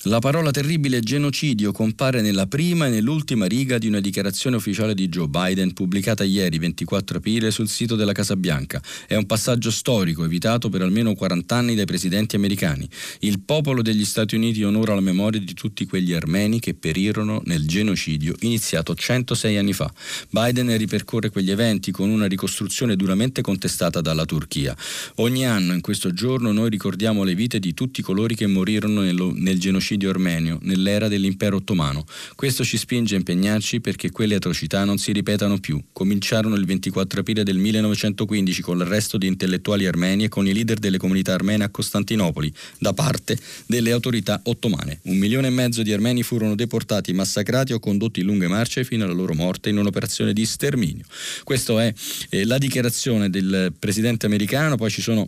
la 0.07 0.19
parola 0.19 0.51
terribile 0.51 0.99
genocidio 0.99 1.71
compare 1.71 2.21
nella 2.21 2.45
prima 2.45 2.85
e 2.85 2.89
nell'ultima 2.89 3.47
riga 3.47 3.79
di 3.79 3.87
una 3.87 3.99
dichiarazione 3.99 4.55
ufficiale 4.55 4.93
di 4.93 5.09
Joe 5.09 5.27
Biden 5.27 5.73
pubblicata 5.73 6.23
ieri 6.23 6.59
24 6.59 7.17
aprile 7.17 7.49
sul 7.49 7.67
sito 7.67 7.95
della 7.95 8.11
Casa 8.11 8.35
Bianca. 8.35 8.79
È 9.07 9.15
un 9.15 9.25
passaggio 9.25 9.71
storico 9.71 10.23
evitato 10.23 10.69
per 10.69 10.83
almeno 10.83 11.15
40 11.15 11.55
anni 11.55 11.73
dai 11.73 11.85
presidenti 11.85 12.35
americani. 12.35 12.87
Il 13.21 13.39
popolo 13.39 13.81
degli 13.81 14.05
Stati 14.05 14.35
Uniti 14.35 14.61
onora 14.61 14.93
la 14.93 15.01
memoria 15.01 15.39
di 15.39 15.53
tutti 15.55 15.87
quegli 15.87 16.13
armeni 16.13 16.59
che 16.59 16.75
perirono 16.75 17.41
nel 17.45 17.65
genocidio 17.65 18.35
iniziato 18.41 18.93
106 18.93 19.57
anni 19.57 19.73
fa. 19.73 19.91
Biden 20.29 20.77
ripercorre 20.77 21.31
quegli 21.31 21.49
eventi 21.49 21.89
con 21.89 22.09
una 22.09 22.27
ricostruzione 22.27 22.95
duramente 22.95 23.41
contestata 23.41 24.01
dalla 24.01 24.25
Turchia. 24.25 24.75
Ogni 25.15 25.47
anno 25.47 25.73
in 25.73 25.81
questo 25.81 26.13
giorno 26.13 26.51
noi 26.51 26.69
ricordiamo 26.69 27.23
le 27.23 27.33
vite 27.33 27.57
di 27.57 27.73
tutti 27.73 28.03
coloro 28.03 28.33
che 28.35 28.45
morirono 28.47 29.01
nel, 29.01 29.59
genocidio 29.59 29.93
genocidio 29.97 30.09
armenio 30.09 30.59
nell'era 30.61 31.07
dell'impero 31.07 31.57
ottomano. 31.57 32.05
Questo 32.35 32.63
ci 32.63 32.77
spinge 32.77 33.15
a 33.15 33.17
impegnarci 33.17 33.81
perché 33.81 34.11
quelle 34.11 34.35
atrocità 34.35 34.83
non 34.83 34.97
si 34.97 35.11
ripetano 35.11 35.59
più. 35.59 35.81
Cominciarono 35.91 36.55
il 36.55 36.65
24 36.65 37.21
aprile 37.21 37.43
del 37.43 37.57
1915 37.57 38.61
con 38.61 38.77
l'arresto 38.77 39.17
di 39.17 39.27
intellettuali 39.27 39.85
armeni 39.85 40.25
e 40.25 40.29
con 40.29 40.47
i 40.47 40.53
leader 40.53 40.77
delle 40.77 40.97
comunità 40.97 41.33
armene 41.33 41.63
a 41.63 41.69
Costantinopoli 41.69 42.53
da 42.79 42.93
parte 42.93 43.37
delle 43.65 43.91
autorità 43.91 44.39
ottomane. 44.43 44.99
Un 45.03 45.17
milione 45.17 45.47
e 45.47 45.51
mezzo 45.51 45.81
di 45.81 45.93
armeni 45.93 46.23
furono 46.23 46.55
deportati, 46.55 47.13
massacrati 47.13 47.73
o 47.73 47.79
condotti 47.79 48.19
in 48.19 48.27
lunghe 48.27 48.47
marce 48.47 48.83
fino 48.83 49.03
alla 49.03 49.13
loro 49.13 49.33
morte 49.33 49.69
in 49.69 49.77
un'operazione 49.77 50.33
di 50.33 50.45
sterminio. 50.45 51.05
Questa 51.43 51.83
è 51.83 51.93
eh, 52.29 52.45
la 52.45 52.57
dichiarazione 52.57 53.29
del 53.29 53.73
presidente 53.77 54.25
americano, 54.25 54.75
poi 54.75 54.89
ci 54.89 55.01
sono 55.01 55.27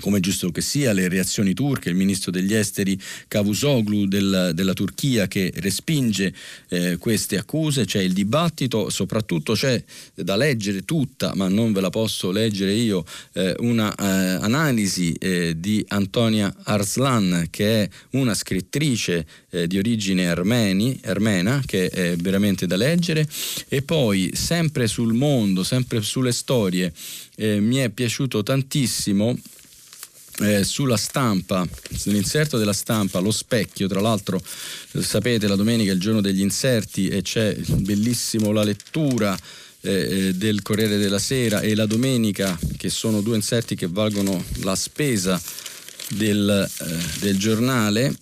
come 0.00 0.20
giusto 0.20 0.50
che 0.50 0.62
sia, 0.62 0.92
le 0.92 1.06
reazioni 1.08 1.52
turche, 1.52 1.90
il 1.90 1.94
ministro 1.94 2.30
degli 2.30 2.54
esteri 2.54 2.98
Cavusoglu 3.28 4.06
del, 4.06 4.52
della 4.54 4.72
Turchia 4.72 5.28
che 5.28 5.52
respinge 5.56 6.32
eh, 6.68 6.96
queste 6.96 7.36
accuse, 7.36 7.84
c'è 7.84 8.00
il 8.00 8.14
dibattito, 8.14 8.88
soprattutto 8.88 9.52
c'è 9.52 9.82
da 10.14 10.34
leggere 10.36 10.84
tutta, 10.84 11.32
ma 11.34 11.48
non 11.48 11.72
ve 11.72 11.82
la 11.82 11.90
posso 11.90 12.30
leggere 12.30 12.72
io, 12.72 13.04
eh, 13.34 13.54
una 13.58 13.94
eh, 13.94 15.16
eh, 15.18 15.54
di 15.58 15.84
Antonia 15.88 16.52
Arslan 16.62 17.48
che 17.50 17.82
è 17.82 17.88
una 18.10 18.34
scrittrice 18.34 19.26
eh, 19.50 19.66
di 19.66 19.76
origine 19.76 20.28
armeni, 20.28 20.98
armena 21.04 21.62
che 21.66 21.88
è 21.88 22.16
veramente 22.16 22.66
da 22.66 22.76
leggere. 22.76 23.28
E 23.68 23.82
poi 23.82 24.30
sempre 24.32 24.86
sul 24.86 25.12
mondo, 25.12 25.62
sempre 25.62 26.00
sulle 26.00 26.32
storie, 26.32 26.92
eh, 27.36 27.60
mi 27.60 27.76
è 27.76 27.90
piaciuto 27.90 28.42
tantissimo 28.42 29.38
eh, 30.40 30.64
sulla 30.64 30.96
stampa, 30.96 31.66
sull'inserto 31.94 32.58
della 32.58 32.72
stampa, 32.72 33.18
lo 33.18 33.30
specchio, 33.30 33.86
tra 33.86 34.00
l'altro 34.00 34.40
sapete 35.00 35.46
la 35.46 35.56
domenica 35.56 35.90
è 35.90 35.94
il 35.94 36.00
giorno 36.00 36.20
degli 36.20 36.40
inserti 36.40 37.08
e 37.08 37.22
c'è 37.22 37.54
bellissimo 37.54 38.50
la 38.52 38.64
lettura 38.64 39.38
eh, 39.84 40.28
eh, 40.28 40.34
del 40.34 40.62
Corriere 40.62 40.96
della 40.96 41.18
Sera 41.18 41.60
e 41.60 41.74
la 41.74 41.86
domenica 41.86 42.56
che 42.76 42.88
sono 42.88 43.20
due 43.20 43.34
inserti 43.34 43.74
che 43.74 43.88
valgono 43.88 44.42
la 44.62 44.76
spesa 44.76 45.40
del, 46.10 46.70
eh, 46.78 47.18
del 47.18 47.36
giornale. 47.36 48.16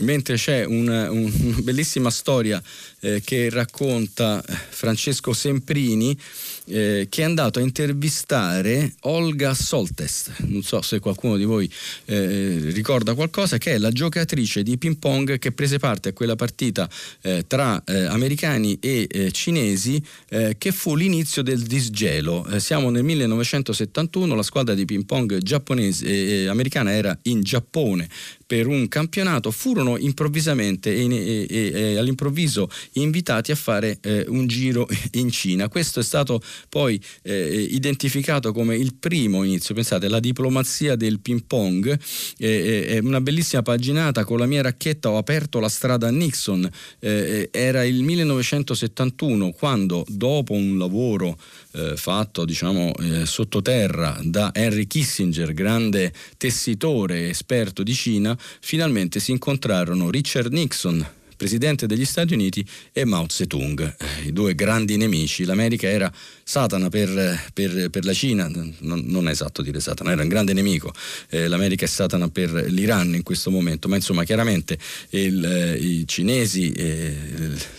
Mentre 0.00 0.36
c'è 0.36 0.64
una, 0.64 1.10
una 1.10 1.60
bellissima 1.62 2.10
storia 2.10 2.62
eh, 3.00 3.20
che 3.24 3.50
racconta 3.50 4.42
Francesco 4.42 5.32
Semprini 5.32 6.16
eh, 6.66 7.06
che 7.08 7.22
è 7.22 7.24
andato 7.24 7.58
a 7.58 7.62
intervistare 7.62 8.94
Olga 9.02 9.54
Soltest, 9.54 10.32
non 10.46 10.62
so 10.62 10.82
se 10.82 10.98
qualcuno 10.98 11.36
di 11.36 11.44
voi 11.44 11.70
eh, 12.06 12.70
ricorda 12.72 13.14
qualcosa, 13.14 13.58
che 13.58 13.74
è 13.74 13.78
la 13.78 13.90
giocatrice 13.90 14.62
di 14.62 14.76
ping 14.76 14.96
pong 14.96 15.38
che 15.38 15.52
prese 15.52 15.78
parte 15.78 16.08
a 16.08 16.12
quella 16.12 16.34
partita 16.34 16.88
eh, 17.22 17.44
tra 17.46 17.82
eh, 17.84 18.04
americani 18.06 18.78
e 18.80 19.06
eh, 19.08 19.30
cinesi 19.30 20.02
che 20.58 20.72
fu 20.72 20.96
l'inizio 20.96 21.42
del 21.42 21.62
disgelo. 21.62 22.46
siamo 22.58 22.90
nel 22.90 23.04
1971, 23.04 24.34
la 24.34 24.42
squadra 24.42 24.74
di 24.74 24.84
ping 24.84 25.04
pong 25.04 25.38
giapponese, 25.38 26.48
americana 26.48 26.92
era 26.92 27.16
in 27.22 27.42
Giappone 27.42 28.08
per 28.46 28.66
un 28.66 28.86
campionato, 28.88 29.50
furono 29.50 29.96
improvvisamente 29.96 30.94
e, 30.94 31.46
e, 31.48 31.70
e 31.72 31.96
all'improvviso 31.96 32.70
invitati 33.00 33.52
a 33.52 33.54
fare 33.54 33.98
eh, 34.00 34.24
un 34.28 34.46
giro 34.46 34.88
in 35.12 35.30
Cina. 35.30 35.68
Questo 35.68 36.00
è 36.00 36.02
stato 36.02 36.40
poi 36.68 37.00
eh, 37.22 37.66
identificato 37.70 38.52
come 38.52 38.76
il 38.76 38.94
primo 38.94 39.42
inizio, 39.42 39.74
pensate, 39.74 40.08
la 40.08 40.20
diplomazia 40.20 40.96
del 40.96 41.20
ping 41.20 41.44
pong, 41.46 41.98
è 42.38 42.98
una 43.02 43.20
bellissima 43.20 43.62
paginata, 43.62 44.24
con 44.24 44.38
la 44.38 44.46
mia 44.46 44.62
racchetta 44.62 45.10
ho 45.10 45.16
aperto 45.16 45.58
la 45.58 45.68
strada 45.68 46.08
a 46.08 46.10
Nixon, 46.10 46.68
eh, 47.00 47.48
era 47.52 47.84
il 47.84 48.02
1971 48.02 49.52
quando 49.52 50.04
dopo 50.08 50.52
un 50.52 50.78
lavoro 50.78 51.38
eh, 51.72 51.96
fatto 51.96 52.44
diciamo 52.44 52.92
eh, 52.94 53.26
sottoterra 53.26 54.18
da 54.22 54.50
Henry 54.54 54.86
Kissinger, 54.86 55.52
grande 55.52 56.12
tessitore 56.36 57.28
esperto 57.28 57.82
di 57.82 57.94
Cina, 57.94 58.36
finalmente 58.60 59.20
si 59.20 59.30
incontrarono 59.30 60.10
Richard 60.10 60.52
Nixon, 60.52 61.06
presidente 61.36 61.86
degli 61.86 62.04
Stati 62.04 62.34
Uniti, 62.34 62.66
e 62.92 63.04
Mao 63.04 63.26
Zedong, 63.28 63.96
i 64.24 64.32
due 64.32 64.54
grandi 64.54 64.96
nemici. 64.96 65.44
L'America 65.44 65.88
era 65.88 66.12
Satana 66.48 66.88
per, 66.88 67.50
per, 67.52 67.90
per 67.90 68.04
la 68.04 68.12
Cina, 68.12 68.48
non, 68.48 69.02
non, 69.06 69.26
è 69.26 69.32
esatto 69.32 69.62
dire 69.62 69.80
Satana, 69.80 70.12
era 70.12 70.22
un 70.22 70.28
grande 70.28 70.52
nemico, 70.52 70.92
eh, 71.30 71.48
l'America 71.48 71.84
è 71.84 71.88
Satana 71.88 72.28
per 72.28 72.50
l'Iran 72.68 73.14
in 73.14 73.24
questo 73.24 73.50
momento, 73.50 73.88
ma 73.88 73.96
insomma 73.96 74.22
chiaramente 74.22 74.78
il, 75.10 75.44
eh, 75.44 75.76
i 75.76 76.06
cinesi, 76.06 76.70
eh, 76.70 77.14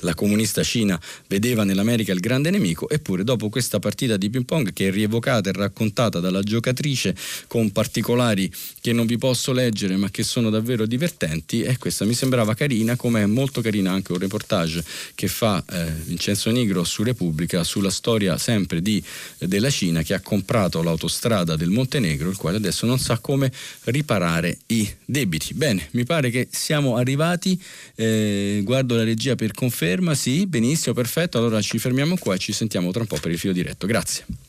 la 0.02 0.14
comunista 0.16 0.64
Cina 0.64 1.00
vedeva 1.28 1.64
nell'America 1.64 2.12
il 2.12 2.20
grande 2.20 2.50
nemico, 2.50 2.90
eppure 2.90 3.24
dopo 3.24 3.48
questa 3.48 3.80
partita 3.80 4.18
di 4.18 4.30
ping 4.30 4.46
pong 4.46 4.74
che 4.74 4.90
è 4.90 4.92
rievocata 4.92 5.50
e 5.50 5.54
raccontata 5.54 6.20
dalla 6.20 6.42
giocatrice 6.42 7.16
con 7.48 7.72
particolari 7.72 8.52
che 8.82 8.92
non 8.92 9.06
vi 9.06 9.18
posso 9.18 9.54
leggere 9.54 9.96
ma 9.96 10.10
che 10.10 10.24
sono 10.24 10.50
davvero 10.50 10.86
divertenti, 10.86 11.62
e 11.62 11.78
questa 11.78 12.04
mi 12.04 12.14
sembrava 12.14 12.54
carina, 12.54 12.98
come 12.98 13.22
è 13.22 13.26
molto 13.48 13.62
carina 13.62 13.92
anche 13.92 14.12
un 14.12 14.20
reportage 14.20 14.84
che 15.16 15.28
fa 15.30 15.64
eh, 15.70 15.92
Vincenzo 16.04 16.50
Nigro 16.50 16.84
su 16.84 17.04
Repubblica 17.04 17.64
sulla 17.64 17.90
storia 17.90 18.38
sempre 18.38 18.82
di, 18.82 19.02
della 19.38 19.70
Cina 19.70 20.02
che 20.02 20.14
ha 20.14 20.20
comprato 20.20 20.84
l'autostrada 20.84 21.56
del 21.56 21.70
Montenegro, 21.70 22.30
il 22.30 22.36
quale 22.36 22.58
adesso 22.58 22.86
non 22.86 23.00
sa 23.00 23.18
come 23.20 23.52
riparare 23.86 24.58
i 24.68 24.90
debiti. 25.06 25.54
Bene, 25.54 25.88
mi 25.92 26.04
pare 26.04 26.30
che 26.30 26.50
siamo 26.52 26.98
arrivati, 26.98 27.60
eh, 27.96 28.62
guardo 28.64 28.96
la 28.96 29.04
regia 29.04 29.36
per 29.36 29.54
conferma, 29.54 30.14
sì, 30.14 30.46
benissimo, 30.46 30.94
perfetto, 30.94 31.38
allora 31.38 31.62
ci 31.62 31.80
fermiamo 31.80 32.18
qua 32.18 32.36
e 32.36 32.40
ci 32.40 32.52
sentiamo 32.52 32.92
tra 32.92 33.02
un 33.02 33.08
po' 33.08 33.18
per 33.20 33.32
il 33.32 33.40
filo 33.40 33.54
diretto. 33.54 33.88
Grazie. 33.88 34.47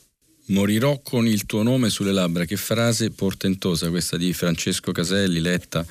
Morirò 0.49 0.99
con 1.03 1.27
il 1.27 1.45
tuo 1.45 1.63
nome 1.63 1.89
sulle 1.89 2.11
labbra. 2.11 2.45
Che 2.45 2.55
frase 2.55 3.11
portentosa 3.11 3.89
questa 3.89 4.17
di 4.17 4.33
Francesco 4.33 4.91
Caselli, 4.91 5.39
letta 5.39 5.85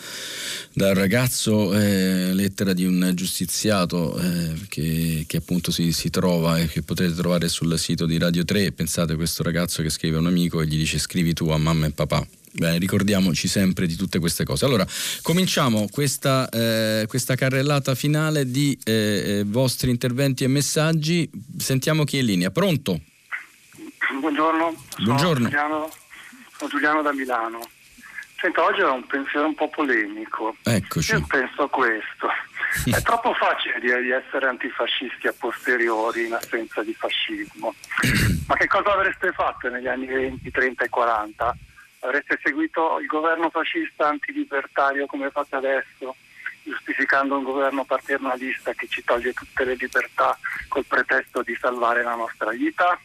dal 0.73 0.95
ragazzo, 0.95 1.75
eh, 1.75 2.33
lettera 2.33 2.73
di 2.73 2.85
un 2.85 3.13
giustiziato 3.15 4.19
eh, 4.19 4.55
che, 4.69 5.25
che, 5.27 5.37
appunto 5.37 5.71
si, 5.71 5.93
si, 5.93 6.11
trova 6.11 6.59
e 6.59 6.67
che 6.67 6.83
potete 6.83 7.15
trovare 7.15 7.49
sul 7.49 7.79
sito 7.79 8.07
di 8.07 8.19
Radio 8.19 8.45
3. 8.45 8.73
Pensate 8.73 9.13
a 9.13 9.17
questo 9.17 9.43
ragazzo 9.43 9.83
che 9.83 9.91
scrive 9.91 10.17
a 10.17 10.21
un 10.21 10.27
amico 10.27 10.61
e 10.61 10.67
gli 10.67 10.77
dice 10.77 10.99
scrivi 10.99 11.33
tu 11.33 11.49
a 11.49 11.59
mamma 11.59 11.87
e 11.87 11.91
papà. 11.91 12.27
Beh, 12.51 12.79
ricordiamoci 12.79 13.47
sempre 13.47 13.87
di 13.87 13.95
tutte 13.95 14.19
queste 14.19 14.45
cose. 14.45 14.65
Allora, 14.65 14.87
cominciamo 15.23 15.87
questa, 15.91 16.49
eh, 16.49 17.05
questa 17.07 17.35
carrellata 17.35 17.95
finale 17.95 18.51
di 18.51 18.77
eh, 18.85 18.93
eh, 18.93 19.45
vostri 19.45 19.91
interventi 19.91 20.45
e 20.45 20.49
messaggi. 20.49 21.31
Sentiamo 21.57 22.05
chi 22.05 22.17
è 22.17 22.21
in 22.21 22.27
linea. 22.27 22.51
Pronto? 22.51 23.01
Buongiorno, 24.11 24.75
sono, 24.89 25.05
Buongiorno. 25.05 25.49
Giuliano, 25.49 25.91
sono 26.57 26.71
Giuliano 26.71 27.03
da 27.03 27.13
Milano. 27.13 27.61
Sento, 28.41 28.65
oggi 28.65 28.81
ho 28.81 28.95
un 28.95 29.07
pensiero 29.07 29.47
un 29.47 29.55
po' 29.55 29.69
polemico. 29.69 30.57
Eccoci. 30.63 31.13
Io 31.13 31.25
penso 31.27 31.65
a 31.65 31.69
questo. 31.69 32.29
È 32.91 33.03
troppo 33.03 33.35
facile 33.35 33.79
dire 33.81 34.01
di 34.01 34.11
essere 34.11 34.47
antifascisti 34.47 35.27
a 35.27 35.35
posteriori 35.37 36.27
in 36.27 36.33
assenza 36.33 36.83
di 36.83 36.95
fascismo. 36.95 37.75
Ma 38.49 38.55
che 38.55 38.67
cosa 38.67 38.93
avreste 38.93 39.33
fatto 39.33 39.69
negli 39.69 39.89
anni 39.89 40.07
20, 40.07 40.51
30 40.51 40.85
e 40.85 40.89
40? 40.89 41.57
Avreste 42.01 42.39
seguito 42.43 42.99
il 43.01 43.07
governo 43.07 43.51
fascista 43.51 44.09
antilibertario 44.09 45.07
come 45.07 45.31
fate 45.31 45.57
adesso, 45.57 46.15
giustificando 46.63 47.37
un 47.37 47.43
governo 47.43 47.85
paternalista 47.85 48.73
che 48.73 48.87
ci 48.89 49.05
toglie 49.05 49.33
tutte 49.33 49.65
le 49.65 49.75
libertà 49.75 50.39
col 50.69 50.87
pretesto 50.87 51.43
di 51.43 51.57
salvare 51.61 52.03
la 52.03 52.15
nostra 52.15 52.51
vita? 52.51 52.99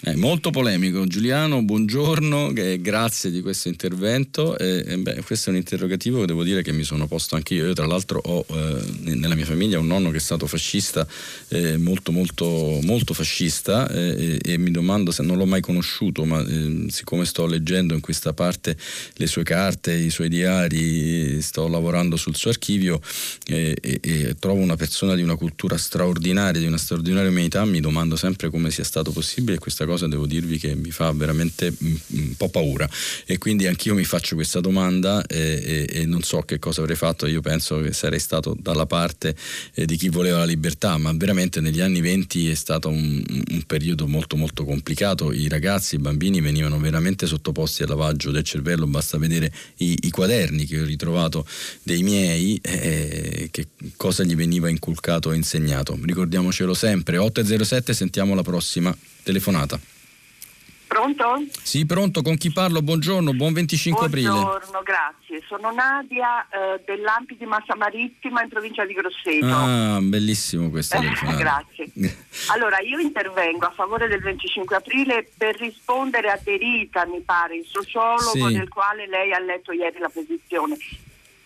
È 0.00 0.14
molto 0.14 0.50
polemico. 0.50 1.08
Giuliano, 1.08 1.60
buongiorno, 1.64 2.52
grazie 2.52 3.32
di 3.32 3.40
questo 3.40 3.66
intervento. 3.66 4.56
Eh, 4.56 4.96
beh, 4.96 5.22
questo 5.22 5.48
è 5.48 5.52
un 5.52 5.58
interrogativo 5.58 6.20
che 6.20 6.26
devo 6.26 6.44
dire 6.44 6.62
che 6.62 6.70
mi 6.70 6.84
sono 6.84 7.08
posto 7.08 7.34
anche 7.34 7.54
io. 7.54 7.66
Io 7.66 7.72
tra 7.72 7.84
l'altro 7.84 8.20
ho 8.22 8.46
eh, 8.48 8.80
nella 9.00 9.34
mia 9.34 9.44
famiglia 9.44 9.80
un 9.80 9.88
nonno 9.88 10.10
che 10.10 10.18
è 10.18 10.20
stato 10.20 10.46
fascista, 10.46 11.04
eh, 11.48 11.78
molto 11.78 12.12
molto 12.12 12.78
molto 12.82 13.12
fascista 13.12 13.88
eh, 13.90 14.38
e, 14.40 14.56
mi 14.56 14.70
domando 14.70 15.10
se 15.10 15.24
non 15.24 15.36
l'ho 15.36 15.46
mai 15.46 15.60
conosciuto, 15.60 16.24
ma 16.24 16.46
siccome 16.88 17.24
sto 17.24 17.46
leggendo 17.46 17.92
in 17.94 18.00
questa 18.00 18.32
parte 18.32 18.76
le 19.14 19.26
sue 19.26 19.42
carte, 19.42 19.94
i 19.94 20.10
suoi 20.10 20.28
diari, 20.28 21.42
sto 21.42 21.66
lavorando 21.66 22.14
sul 22.14 22.36
suo 22.36 22.50
archivio 22.50 23.00
e 23.46 24.36
trovo 24.38 24.60
una 24.60 24.76
persona 24.76 25.16
di 25.16 25.22
una 25.22 25.34
cultura 25.34 25.76
straordinaria, 25.76 26.60
di 26.60 26.68
una 26.68 26.78
straordinaria 26.78 27.30
umanità, 27.30 27.64
mi 27.64 27.80
domando 27.80 28.14
sempre 28.14 28.48
come 28.48 28.70
sia 28.70 28.84
stato 28.84 29.10
possibile 29.10 29.58
questa 29.58 29.86
cosa 29.88 30.06
devo 30.06 30.26
dirvi 30.26 30.58
che 30.58 30.74
mi 30.74 30.90
fa 30.90 31.10
veramente 31.12 31.72
un 31.78 32.36
po' 32.36 32.50
paura. 32.50 32.88
E 33.24 33.38
quindi 33.38 33.66
anch'io 33.66 33.94
mi 33.94 34.04
faccio 34.04 34.34
questa 34.34 34.60
domanda 34.60 35.24
e, 35.26 35.86
e, 35.90 36.00
e 36.00 36.06
non 36.06 36.22
so 36.22 36.42
che 36.42 36.58
cosa 36.58 36.82
avrei 36.82 36.96
fatto, 36.96 37.26
io 37.26 37.40
penso 37.40 37.80
che 37.80 37.92
sarei 37.92 38.20
stato 38.20 38.56
dalla 38.60 38.86
parte 38.86 39.34
eh, 39.74 39.86
di 39.86 39.96
chi 39.96 40.10
voleva 40.10 40.38
la 40.38 40.44
libertà, 40.44 40.96
ma 40.98 41.12
veramente 41.14 41.60
negli 41.60 41.80
anni 41.80 42.00
20 42.00 42.50
è 42.50 42.54
stato 42.54 42.88
un, 42.88 43.24
un 43.26 43.62
periodo 43.66 44.06
molto 44.06 44.36
molto 44.36 44.64
complicato, 44.64 45.32
i 45.32 45.48
ragazzi, 45.48 45.94
i 45.94 45.98
bambini 45.98 46.40
venivano 46.40 46.78
veramente 46.78 47.26
sottoposti 47.26 47.82
al 47.82 47.88
lavaggio 47.88 48.30
del 48.30 48.44
cervello, 48.44 48.86
basta 48.86 49.18
vedere 49.18 49.52
i, 49.78 49.96
i 50.02 50.10
quaderni 50.10 50.66
che 50.66 50.80
ho 50.80 50.84
ritrovato 50.84 51.46
dei 51.82 52.02
miei, 52.02 52.58
eh, 52.62 53.48
che 53.50 53.68
cosa 53.96 54.22
gli 54.22 54.34
veniva 54.34 54.68
inculcato 54.68 55.32
e 55.32 55.36
insegnato. 55.36 55.98
Ricordiamocelo 56.00 56.74
sempre, 56.74 57.16
8.07, 57.16 57.92
sentiamo 57.92 58.34
la 58.34 58.42
prossima 58.42 58.96
telefonata. 59.28 59.78
Pronto? 60.86 61.44
Sì, 61.62 61.84
pronto, 61.84 62.22
con 62.22 62.38
chi 62.38 62.50
parlo? 62.50 62.80
Buongiorno, 62.80 63.34
buon 63.34 63.52
25 63.52 64.08
Buongiorno, 64.08 64.30
aprile. 64.30 64.50
Buongiorno, 64.50 64.82
grazie. 64.82 65.42
Sono 65.46 65.70
Nadia 65.70 66.48
eh, 66.48 66.82
dell'Ampi 66.86 67.36
di 67.36 67.44
Massa 67.44 67.76
Marittima 67.76 68.42
in 68.42 68.48
provincia 68.48 68.86
di 68.86 68.94
Grosseto. 68.94 69.46
Ah, 69.46 69.98
bellissimo 70.00 70.70
questo. 70.70 70.96
Eh, 70.96 71.10
grazie. 71.36 71.92
allora, 72.52 72.80
io 72.80 72.98
intervengo 72.98 73.66
a 73.66 73.70
favore 73.70 74.08
del 74.08 74.22
25 74.22 74.76
aprile 74.76 75.28
per 75.36 75.56
rispondere 75.56 76.30
a 76.30 76.40
Derita, 76.42 77.04
mi 77.04 77.20
pare, 77.20 77.56
il 77.56 77.66
sociologo 77.66 78.48
sì. 78.48 78.54
del 78.54 78.68
quale 78.68 79.06
lei 79.06 79.34
ha 79.34 79.40
letto 79.40 79.72
ieri 79.72 79.98
la 79.98 80.08
posizione. 80.08 80.74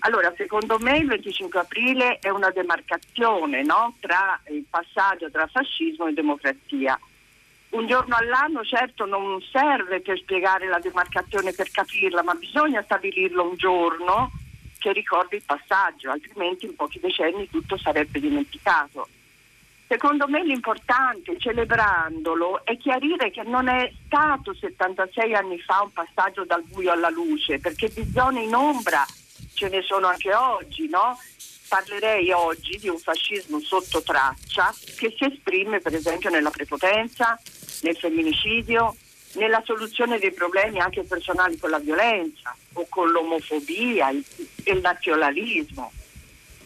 Allora, 0.05 0.33
secondo 0.37 0.78
me 0.78 0.99
il 0.99 1.09
25 1.09 1.59
aprile 1.59 2.18
è 2.20 2.28
una 2.28 2.51
demarcazione 2.51 3.62
no? 3.64 3.97
tra 3.99 4.41
il 4.51 4.64
passaggio 4.70 5.30
tra 5.30 5.49
fascismo 5.49 6.07
e 6.07 6.12
democrazia 6.12 6.99
un 7.73 7.87
giorno 7.87 8.16
all'anno 8.16 8.64
certo 8.64 9.07
non 9.07 9.41
serve 9.51 10.01
per 10.01 10.18
spiegare 10.18 10.68
la 10.68 10.79
demarcazione, 10.79 11.53
per 11.53 11.70
capirla, 11.70 12.23
ma 12.23 12.35
bisogna 12.35 12.83
stabilirlo 12.83 13.49
un 13.49 13.57
giorno 13.57 14.31
che 14.79 14.93
ricordi 14.93 15.37
il 15.37 15.43
passaggio, 15.45 16.11
altrimenti 16.11 16.66
in 16.66 16.75
pochi 16.75 17.01
decenni 17.01 17.49
tutto 17.49 17.79
sarebbe 17.79 18.20
dimenticato. 18.20 19.09
Secondo 19.87 20.27
me 20.27 20.43
l'importante, 20.43 21.39
celebrandolo, 21.39 22.64
è 22.64 22.77
chiarire 22.79 23.31
che 23.31 23.43
non 23.43 23.68
è 23.68 23.93
stato 24.07 24.55
76 24.55 25.35
anni 25.35 25.59
fa 25.61 25.83
un 25.83 25.93
passaggio 25.93 26.45
dal 26.45 26.62
buio 26.62 26.93
alla 26.93 27.11
luce, 27.11 27.59
perché 27.59 27.89
di 27.89 28.11
zone 28.12 28.43
in 28.43 28.55
ombra 28.55 29.05
ce 29.55 29.68
ne 29.68 29.83
sono 29.83 30.09
anche 30.09 30.35
oggi, 30.35 30.89
no? 30.89 31.18
Parlerei 31.68 32.31
oggi 32.33 32.79
di 32.79 32.89
un 32.89 32.99
fascismo 32.99 33.61
sotto 33.61 34.03
traccia 34.03 34.75
che 34.97 35.14
si 35.16 35.25
esprime 35.25 35.81
per 35.81 35.95
esempio 35.95 36.31
nella 36.31 36.51
prepotenza, 36.51 37.39
nel 37.83 37.97
femminicidio, 37.97 38.97
nella 39.35 39.62
soluzione 39.64 40.18
dei 40.18 40.33
problemi 40.33 40.80
anche 40.80 41.03
personali 41.05 41.59
con 41.59 41.70
la 41.70 41.78
violenza 41.78 42.55
o 42.74 42.87
con 42.89 43.11
l'omofobia 43.11 44.11
e 44.11 44.72
il 44.72 44.80
nazionalismo. 44.80 45.93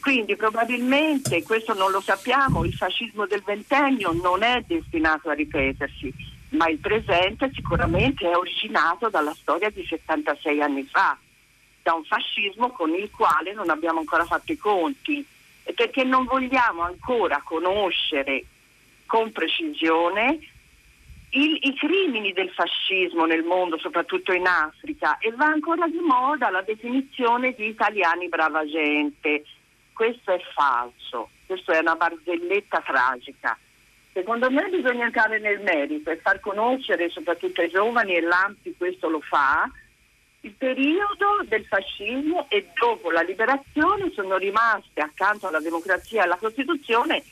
Quindi 0.00 0.36
probabilmente, 0.36 1.42
questo 1.42 1.74
non 1.74 1.90
lo 1.90 2.00
sappiamo, 2.00 2.64
il 2.64 2.74
fascismo 2.74 3.26
del 3.26 3.42
ventennio 3.42 4.12
non 4.12 4.42
è 4.42 4.62
destinato 4.64 5.30
a 5.30 5.34
ripetersi, 5.34 6.12
ma 6.50 6.68
il 6.68 6.78
presente 6.78 7.50
sicuramente 7.52 8.30
è 8.30 8.36
originato 8.36 9.08
dalla 9.08 9.34
storia 9.34 9.68
di 9.70 9.84
76 9.84 10.62
anni 10.62 10.84
fa, 10.84 11.18
da 11.82 11.94
un 11.94 12.04
fascismo 12.04 12.70
con 12.70 12.94
il 12.94 13.10
quale 13.10 13.52
non 13.52 13.68
abbiamo 13.68 13.98
ancora 13.98 14.24
fatto 14.24 14.52
i 14.52 14.56
conti, 14.56 15.26
perché 15.74 16.04
non 16.04 16.24
vogliamo 16.24 16.82
ancora 16.82 17.42
conoscere 17.44 18.44
con 19.06 19.32
precisione 19.32 20.38
il, 21.36 21.58
i 21.60 21.74
crimini 21.74 22.32
del 22.32 22.50
fascismo 22.50 23.26
nel 23.26 23.44
mondo, 23.44 23.78
soprattutto 23.78 24.32
in 24.32 24.46
Africa, 24.46 25.18
e 25.18 25.30
va 25.32 25.46
ancora 25.46 25.86
di 25.86 25.98
moda 25.98 26.50
la 26.50 26.62
definizione 26.62 27.52
di 27.52 27.66
italiani 27.66 28.28
brava 28.28 28.66
gente. 28.66 29.44
Questo 29.92 30.32
è 30.32 30.40
falso, 30.54 31.30
questa 31.46 31.74
è 31.74 31.80
una 31.80 31.94
barzelletta 31.94 32.80
tragica. 32.80 33.56
Secondo 34.12 34.50
me 34.50 34.68
bisogna 34.70 35.04
entrare 35.04 35.38
nel 35.38 35.60
merito 35.60 36.10
e 36.10 36.16
far 36.16 36.40
conoscere 36.40 37.10
soprattutto 37.10 37.60
ai 37.60 37.68
giovani 37.68 38.14
e 38.14 38.22
l'AMPI 38.22 38.74
questo 38.78 39.10
lo 39.10 39.20
fa, 39.20 39.70
il 40.40 40.52
periodo 40.52 41.42
del 41.44 41.64
fascismo 41.66 42.46
e 42.48 42.70
dopo 42.78 43.10
la 43.10 43.20
liberazione 43.20 44.10
sono 44.14 44.36
rimaste 44.38 45.00
accanto 45.00 45.48
alla 45.48 45.60
democrazia 45.60 46.20
e 46.20 46.24
alla 46.24 46.36
Costituzione 46.36 47.22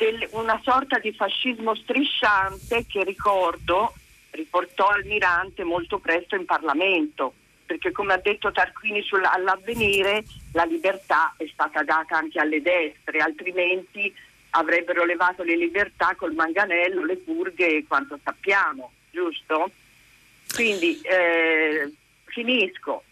del, 0.00 0.26
una 0.32 0.58
sorta 0.64 0.98
di 0.98 1.12
fascismo 1.12 1.74
strisciante 1.74 2.86
che 2.86 3.04
ricordo 3.04 3.92
riportò 4.30 4.88
Almirante 4.88 5.62
molto 5.62 5.98
presto 5.98 6.36
in 6.36 6.46
Parlamento, 6.46 7.34
perché 7.66 7.92
come 7.92 8.14
ha 8.14 8.16
detto 8.16 8.50
Tarquini 8.50 9.04
all'avvenire 9.30 10.24
la 10.52 10.64
libertà 10.64 11.34
è 11.36 11.46
stata 11.52 11.82
data 11.82 12.16
anche 12.16 12.40
alle 12.40 12.62
destre, 12.62 13.18
altrimenti 13.18 14.12
avrebbero 14.50 15.04
levato 15.04 15.42
le 15.42 15.56
libertà 15.56 16.14
col 16.16 16.32
manganello, 16.32 17.04
le 17.04 17.16
purghe 17.16 17.66
e 17.66 17.84
quanto 17.86 18.18
sappiamo, 18.22 18.92
giusto? 19.10 19.70
Quindi 20.54 20.98
eh, 21.02 21.92
finisco. 22.24 23.04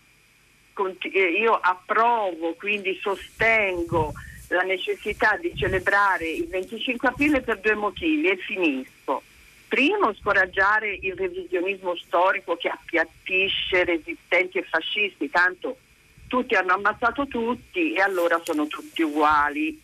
Eh, 1.03 1.19
io 1.19 1.55
approvo, 1.55 2.55
quindi 2.55 2.99
sostengo 3.03 4.15
la 4.49 4.63
necessità 4.63 5.37
di 5.37 5.55
celebrare 5.55 6.29
il 6.29 6.49
25 6.49 7.09
aprile 7.09 7.41
per 7.41 7.61
due 7.61 7.75
motivi 7.75 8.29
e 8.29 8.37
finisco. 8.37 9.23
Primo, 9.69 10.15
scoraggiare 10.15 10.99
il 11.03 11.15
revisionismo 11.15 11.95
storico 11.97 12.57
che 12.57 12.69
appiattisce 12.69 13.85
resistenti 13.85 14.59
e 14.59 14.63
fascisti, 14.63 15.29
tanto 15.29 15.77
tutti 16.27 16.55
hanno 16.55 16.75
ammazzato 16.75 17.27
tutti 17.27 17.93
e 17.93 18.01
allora 18.01 18.41
sono 18.45 18.67
tutti 18.67 19.03
uguali. 19.03 19.79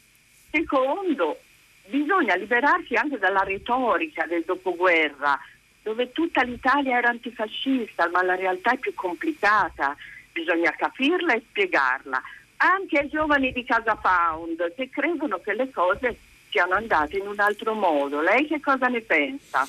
Secondo, 0.51 1.39
bisogna 1.87 2.35
liberarsi 2.35 2.95
anche 2.95 3.19
dalla 3.19 3.43
retorica 3.43 4.25
del 4.27 4.45
dopoguerra, 4.45 5.39
dove 5.83 6.13
tutta 6.13 6.43
l'Italia 6.43 6.97
era 6.97 7.11
antifascista, 7.11 8.09
ma 8.09 8.23
la 8.23 8.37
realtà 8.37 8.73
è 8.73 8.79
più 8.79 8.95
complicata, 8.95 9.95
bisogna 10.33 10.71
capirla 10.71 11.35
e 11.35 11.43
spiegarla 11.47 12.23
anche 12.65 12.99
ai 12.99 13.09
giovani 13.09 13.53
di 13.53 13.65
Casa 13.65 13.95
Pound 13.97 14.75
che 14.75 14.89
credono 14.89 15.39
che 15.39 15.55
le 15.55 15.71
cose 15.71 16.17
siano 16.51 16.75
andate 16.75 17.19
in 17.19 17.27
un 17.27 17.39
altro 17.39 17.75
modo. 17.75 18.21
Lei 18.21 18.47
che 18.47 18.61
cosa 18.61 18.87
ne 18.87 19.01
pensa? 19.01 19.67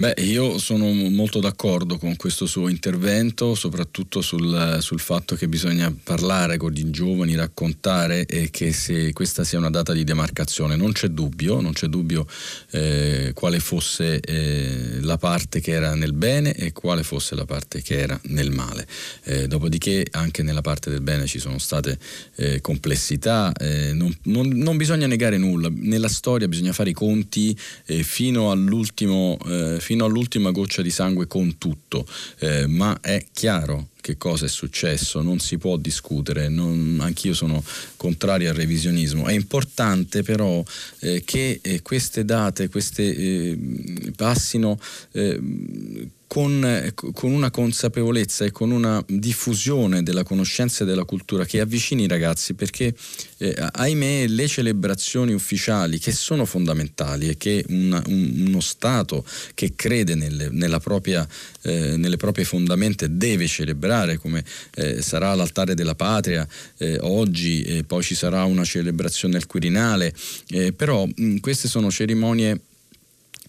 Beh, 0.00 0.14
io 0.22 0.56
sono 0.56 0.90
molto 1.10 1.40
d'accordo 1.40 1.98
con 1.98 2.16
questo 2.16 2.46
suo 2.46 2.68
intervento, 2.68 3.54
soprattutto 3.54 4.22
sul, 4.22 4.78
sul, 4.80 4.98
fatto 4.98 5.34
che 5.34 5.46
bisogna 5.46 5.94
parlare 6.02 6.56
con 6.56 6.74
i 6.74 6.88
giovani, 6.88 7.34
raccontare 7.34 8.24
e 8.24 8.48
che 8.50 8.72
se 8.72 9.12
questa 9.12 9.44
sia 9.44 9.58
una 9.58 9.68
data 9.68 9.92
di 9.92 10.02
demarcazione 10.02 10.74
non 10.74 10.92
c'è 10.92 11.08
dubbio, 11.08 11.60
non 11.60 11.74
c'è 11.74 11.88
dubbio 11.88 12.26
eh, 12.70 13.32
quale 13.34 13.60
fosse 13.60 14.20
eh, 14.20 15.00
la 15.02 15.18
parte 15.18 15.60
che 15.60 15.72
era 15.72 15.94
nel 15.94 16.14
bene 16.14 16.54
e 16.54 16.72
quale 16.72 17.02
fosse 17.02 17.34
la 17.34 17.44
parte 17.44 17.82
che 17.82 17.98
era 17.98 18.18
nel 18.28 18.52
male. 18.52 18.86
Eh, 19.24 19.48
dopodiché 19.48 20.06
anche 20.12 20.42
nella 20.42 20.62
parte 20.62 20.88
del 20.88 21.02
bene 21.02 21.26
ci 21.26 21.38
sono 21.38 21.58
state 21.58 21.98
eh, 22.36 22.62
complessità, 22.62 23.52
eh, 23.52 23.92
non, 23.92 24.16
non, 24.22 24.48
non, 24.48 24.78
bisogna 24.78 25.06
negare 25.06 25.36
nulla, 25.36 25.68
nella 25.70 26.08
storia 26.08 26.48
bisogna 26.48 26.72
fare 26.72 26.88
i 26.88 26.94
conti 26.94 27.54
eh, 27.84 28.02
fino 28.02 28.50
all'ultimo 28.50 29.36
fino 29.90 30.04
all'ultima 30.04 30.52
goccia 30.52 30.82
di 30.82 30.90
sangue 30.90 31.26
con 31.26 31.58
tutto, 31.58 32.06
eh, 32.38 32.68
ma 32.68 33.00
è 33.00 33.26
chiaro 33.32 33.88
che 34.00 34.16
cosa 34.16 34.46
è 34.46 34.48
successo, 34.48 35.20
non 35.20 35.40
si 35.40 35.58
può 35.58 35.76
discutere, 35.76 36.48
non, 36.48 36.98
anch'io 37.00 37.34
sono 37.34 37.60
contrario 37.96 38.50
al 38.50 38.54
revisionismo. 38.54 39.26
È 39.26 39.32
importante 39.32 40.22
però 40.22 40.62
eh, 41.00 41.24
che 41.24 41.58
eh, 41.60 41.82
queste 41.82 42.24
date, 42.24 42.68
queste 42.68 43.02
eh, 43.02 43.58
passino 44.14 44.78
eh, 45.10 45.40
con, 46.30 46.92
con, 47.12 47.32
una 47.32 47.50
consapevolezza 47.50 48.44
e 48.44 48.52
con 48.52 48.70
una 48.70 49.04
diffusione 49.08 50.04
della 50.04 50.22
conoscenza 50.22 50.84
e 50.84 50.86
della 50.86 51.02
cultura 51.02 51.44
che 51.44 51.58
avvicini 51.58 52.04
i 52.04 52.06
ragazzi 52.06 52.54
perché 52.54 52.94
eh, 53.38 53.52
ahimè 53.72 54.28
le 54.28 54.46
celebrazioni 54.46 55.32
ufficiali 55.32 55.98
che 55.98 56.12
sono 56.12 56.44
fondamentali 56.44 57.30
e 57.30 57.36
che 57.36 57.64
una, 57.70 58.00
un, 58.06 58.44
uno 58.46 58.60
Stato 58.60 59.26
che 59.54 59.72
crede 59.74 60.14
nelle, 60.14 60.78
propria, 60.78 61.26
eh, 61.62 61.96
nelle, 61.96 62.16
proprie 62.16 62.44
fondamenta 62.44 63.08
deve 63.08 63.48
celebrare 63.48 64.16
come 64.16 64.44
eh, 64.76 65.02
sarà 65.02 65.34
l'altare 65.34 65.74
della 65.74 65.96
patria 65.96 66.46
eh, 66.76 66.96
oggi 67.00 67.82
poi 67.88 68.04
ci 68.04 68.14
sarà 68.14 68.44
una 68.44 68.62
celebrazione 68.62 69.34
al 69.34 69.46
Quirinale 69.46 70.14
eh, 70.50 70.72
però 70.72 71.04
mh, 71.12 71.38
queste 71.38 71.66
sono 71.66 71.90
cerimonie 71.90 72.60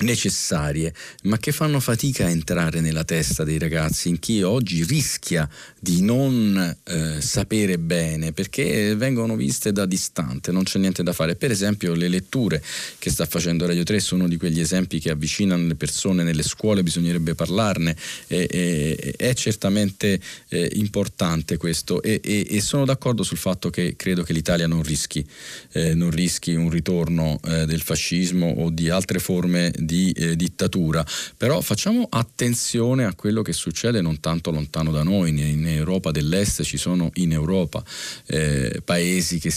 necessarie, 0.01 0.93
ma 1.23 1.37
che 1.37 1.51
fanno 1.51 1.79
fatica 1.79 2.25
a 2.25 2.29
entrare 2.29 2.81
nella 2.81 3.03
testa 3.03 3.43
dei 3.43 3.57
ragazzi, 3.57 4.09
in 4.09 4.19
chi 4.19 4.41
oggi 4.41 4.83
rischia 4.83 5.49
di 5.79 6.01
non 6.01 6.77
eh, 6.83 7.21
sapere 7.21 7.77
bene 7.77 8.33
perché 8.33 8.95
vengono 8.95 9.35
viste 9.35 9.71
da 9.71 9.85
distante, 9.85 10.51
non 10.51 10.63
c'è 10.63 10.79
niente 10.79 11.03
da 11.03 11.13
fare. 11.13 11.35
Per 11.35 11.51
esempio 11.51 11.93
le 11.93 12.07
letture 12.07 12.61
che 12.99 13.09
sta 13.09 13.25
facendo 13.25 13.65
Radio 13.65 13.83
3 13.83 13.99
sono 13.99 14.27
di 14.27 14.37
quegli 14.37 14.59
esempi 14.59 14.99
che 14.99 15.11
avvicinano 15.11 15.65
le 15.65 15.75
persone 15.75 16.23
nelle 16.23 16.43
scuole, 16.43 16.83
bisognerebbe 16.83 17.35
parlarne, 17.35 17.95
e, 18.27 18.47
e, 18.49 19.13
è 19.17 19.33
certamente 19.33 20.19
eh, 20.49 20.69
importante 20.75 21.57
questo 21.57 22.01
e, 22.01 22.19
e, 22.23 22.61
sono 22.61 22.85
d'accordo 22.85 23.23
sul 23.23 23.37
fatto 23.37 23.69
che 23.69 23.95
credo 23.95 24.23
che 24.23 24.33
l'Italia 24.33 24.67
non 24.67 24.83
rischi, 24.83 25.25
eh, 25.71 25.93
non 25.93 26.11
rischi 26.11 26.53
un 26.53 26.69
ritorno 26.69 27.39
eh, 27.43 27.65
del 27.65 27.81
fascismo 27.81 28.47
o 28.57 28.69
di 28.69 28.89
altre 28.89 29.19
forme 29.19 29.71
di 29.77 29.90
di 29.91 30.11
eh, 30.11 30.37
dittatura, 30.37 31.05
però 31.35 31.59
facciamo 31.59 32.07
attenzione 32.09 33.03
a 33.03 33.13
quello 33.13 33.41
che 33.41 33.51
succede 33.51 33.99
non 33.99 34.21
tanto 34.21 34.49
lontano 34.49 34.89
da 34.89 35.03
noi, 35.03 35.29
in 35.31 35.67
Europa 35.67 36.11
dell'Est 36.11 36.63
ci 36.63 36.77
sono 36.77 37.09
in 37.15 37.33
Europa 37.33 37.83
eh, 38.27 38.81
paesi 38.85 39.37
che, 39.37 39.51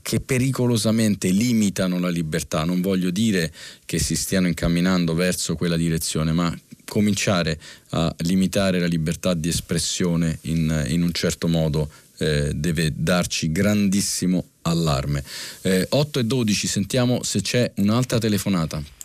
che 0.00 0.20
pericolosamente 0.20 1.30
limitano 1.30 1.98
la 1.98 2.10
libertà, 2.10 2.62
non 2.62 2.80
voglio 2.80 3.10
dire 3.10 3.52
che 3.84 3.98
si 3.98 4.14
stiano 4.14 4.46
incamminando 4.46 5.14
verso 5.14 5.56
quella 5.56 5.76
direzione, 5.76 6.30
ma 6.30 6.56
cominciare 6.84 7.58
a 7.90 8.14
limitare 8.18 8.78
la 8.78 8.86
libertà 8.86 9.34
di 9.34 9.48
espressione 9.48 10.38
in, 10.42 10.84
in 10.88 11.02
un 11.02 11.12
certo 11.12 11.48
modo 11.48 11.90
eh, 12.18 12.52
deve 12.54 12.92
darci 12.94 13.50
grandissimo 13.50 14.44
allarme. 14.62 15.24
Eh, 15.62 15.86
8 15.88 16.20
e 16.20 16.24
12, 16.24 16.66
sentiamo 16.68 17.22
se 17.24 17.40
c'è 17.40 17.72
un'altra 17.76 18.18
telefonata. 18.18 19.00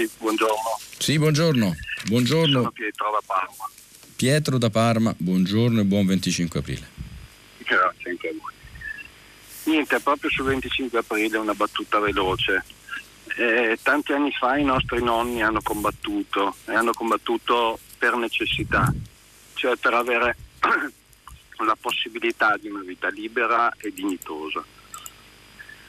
Sì, 0.00 0.10
buongiorno. 0.16 0.78
Sì, 0.96 1.18
buongiorno. 1.18 1.76
buongiorno. 2.06 2.52
Sono 2.52 2.70
Pietro 2.70 3.10
da 3.10 3.20
Parma. 3.26 3.70
Pietro 4.16 4.56
da 4.56 4.70
Parma, 4.70 5.14
buongiorno 5.14 5.80
e 5.80 5.84
buon 5.84 6.06
25 6.06 6.60
aprile. 6.60 6.88
Grazie 7.58 8.10
anche 8.10 8.28
a 8.28 8.32
voi. 8.32 8.52
Niente, 9.64 10.00
proprio 10.00 10.30
sul 10.30 10.46
25 10.46 11.00
aprile 11.00 11.36
una 11.36 11.52
battuta 11.52 11.98
veloce. 11.98 12.64
Eh, 13.36 13.78
tanti 13.82 14.12
anni 14.12 14.32
fa 14.32 14.56
i 14.56 14.64
nostri 14.64 15.02
nonni 15.02 15.42
hanno 15.42 15.60
combattuto 15.60 16.56
e 16.64 16.72
hanno 16.72 16.92
combattuto 16.92 17.78
per 17.98 18.16
necessità, 18.16 18.90
cioè 19.52 19.76
per 19.76 19.92
avere 19.92 20.34
la 21.62 21.76
possibilità 21.78 22.56
di 22.56 22.70
una 22.70 22.80
vita 22.80 23.10
libera 23.10 23.70
e 23.76 23.92
dignitosa 23.92 24.64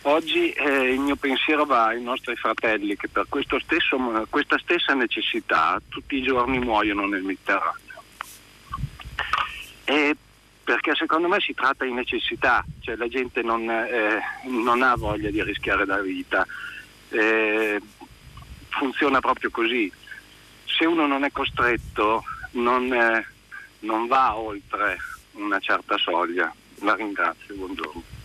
Oggi 0.03 0.51
eh, 0.51 0.93
il 0.93 0.99
mio 0.99 1.15
pensiero 1.15 1.63
va 1.65 1.87
ai 1.87 2.01
nostri 2.01 2.35
fratelli 2.35 2.97
che 2.97 3.07
per 3.07 3.27
stesso, 3.29 4.25
questa 4.31 4.57
stessa 4.57 4.95
necessità 4.95 5.79
tutti 5.89 6.15
i 6.15 6.23
giorni 6.23 6.57
muoiono 6.57 7.05
nel 7.05 7.21
Mediterraneo. 7.21 8.01
E 9.83 10.15
perché 10.63 10.95
secondo 10.95 11.27
me 11.27 11.39
si 11.39 11.53
tratta 11.53 11.85
di 11.85 11.91
necessità, 11.91 12.65
cioè 12.79 12.95
la 12.95 13.07
gente 13.07 13.43
non, 13.43 13.69
eh, 13.69 14.19
non 14.47 14.81
ha 14.81 14.95
voglia 14.95 15.29
di 15.29 15.43
rischiare 15.43 15.85
la 15.85 16.01
vita, 16.01 16.47
eh, 17.09 17.79
funziona 18.69 19.19
proprio 19.19 19.51
così. 19.51 19.91
Se 20.65 20.85
uno 20.85 21.05
non 21.05 21.25
è 21.25 21.31
costretto 21.31 22.23
non, 22.51 22.91
eh, 22.91 23.27
non 23.81 24.07
va 24.07 24.35
oltre 24.35 24.97
una 25.33 25.59
certa 25.59 25.95
soglia. 25.99 26.51
La 26.79 26.95
ringrazio, 26.95 27.53
buongiorno. 27.53 28.20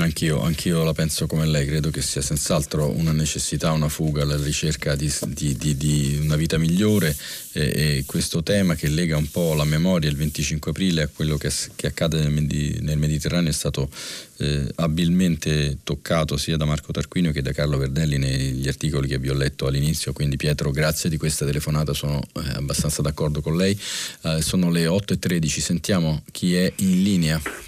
Anch'io, 0.00 0.40
anch'io, 0.42 0.84
la 0.84 0.92
penso 0.92 1.26
come 1.26 1.44
lei, 1.44 1.66
credo 1.66 1.90
che 1.90 2.02
sia 2.02 2.22
senz'altro 2.22 2.88
una 2.88 3.10
necessità, 3.10 3.72
una 3.72 3.88
fuga 3.88 4.22
alla 4.22 4.36
ricerca 4.36 4.94
di, 4.94 5.12
di, 5.26 5.56
di, 5.56 5.76
di 5.76 6.18
una 6.22 6.36
vita 6.36 6.56
migliore 6.56 7.16
e, 7.50 7.62
e, 7.62 8.04
questo 8.06 8.44
tema 8.44 8.76
che 8.76 8.86
lega 8.86 9.16
un 9.16 9.28
po' 9.28 9.54
la 9.54 9.64
memoria 9.64 10.08
il 10.08 10.14
25 10.14 10.70
aprile 10.70 11.02
a 11.02 11.08
quello 11.08 11.36
che, 11.36 11.50
che 11.74 11.88
accade 11.88 12.28
nel, 12.28 12.78
nel, 12.80 12.96
Mediterraneo 12.96 13.50
è 13.50 13.52
stato 13.52 13.90
eh, 14.36 14.70
abilmente 14.76 15.78
toccato 15.82 16.36
sia 16.36 16.56
da 16.56 16.64
Marco 16.64 16.92
Tarquinio 16.92 17.32
che 17.32 17.42
da 17.42 17.50
Carlo 17.50 17.76
Verdelli 17.76 18.18
negli 18.18 18.68
articoli 18.68 19.08
che 19.08 19.18
vi 19.18 19.30
ho 19.30 19.34
letto 19.34 19.66
all'inizio, 19.66 20.12
quindi 20.12 20.36
Pietro 20.36 20.70
grazie 20.70 21.10
di 21.10 21.16
questa 21.16 21.44
telefonata, 21.44 21.92
sono 21.92 22.22
eh, 22.36 22.50
abbastanza 22.54 23.02
d'accordo 23.02 23.40
con 23.40 23.56
lei, 23.56 23.76
eh, 24.22 24.42
sono 24.42 24.70
le 24.70 24.86
8.13, 24.86 25.58
sentiamo 25.58 26.22
chi 26.30 26.54
è 26.54 26.72
in 26.76 27.02
linea. 27.02 27.67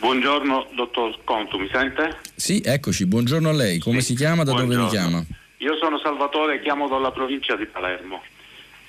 Buongiorno 0.00 0.68
dottor 0.72 1.18
Contu, 1.24 1.58
mi 1.58 1.68
sente? 1.70 2.20
Sì, 2.34 2.62
eccoci, 2.64 3.04
buongiorno 3.04 3.50
a 3.50 3.52
lei, 3.52 3.78
come 3.78 4.00
sì. 4.00 4.06
si 4.06 4.14
chiama, 4.14 4.44
da 4.44 4.52
buongiorno. 4.52 4.84
dove 4.84 4.84
mi 4.84 4.88
chiama? 4.88 5.22
Io 5.58 5.76
sono 5.76 5.98
Salvatore, 5.98 6.62
chiamo 6.62 6.88
dalla 6.88 7.10
provincia 7.10 7.54
di 7.54 7.66
Palermo. 7.66 8.22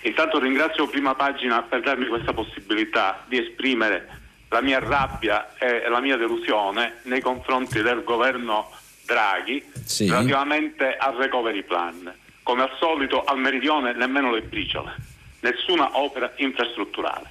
Intanto 0.04 0.40
ringrazio 0.40 0.88
Prima 0.88 1.14
Pagina 1.14 1.64
per 1.64 1.82
darmi 1.82 2.06
questa 2.08 2.32
possibilità 2.32 3.26
di 3.28 3.40
esprimere 3.40 4.08
la 4.48 4.62
mia 4.62 4.80
rabbia 4.80 5.54
e 5.58 5.90
la 5.90 6.00
mia 6.00 6.16
delusione 6.16 7.00
nei 7.04 7.20
confronti 7.20 7.82
del 7.82 8.04
governo 8.06 8.72
Draghi 9.06 9.62
sì. 9.84 10.08
relativamente 10.08 10.96
al 10.96 11.16
recovery 11.16 11.64
plan. 11.64 12.10
Come 12.42 12.62
al 12.62 12.72
solito 12.80 13.26
al 13.26 13.38
meridione 13.38 13.92
nemmeno 13.94 14.32
le 14.32 14.44
briciole, 14.44 14.96
nessuna 15.42 16.00
opera 16.00 16.32
infrastrutturale. 16.38 17.28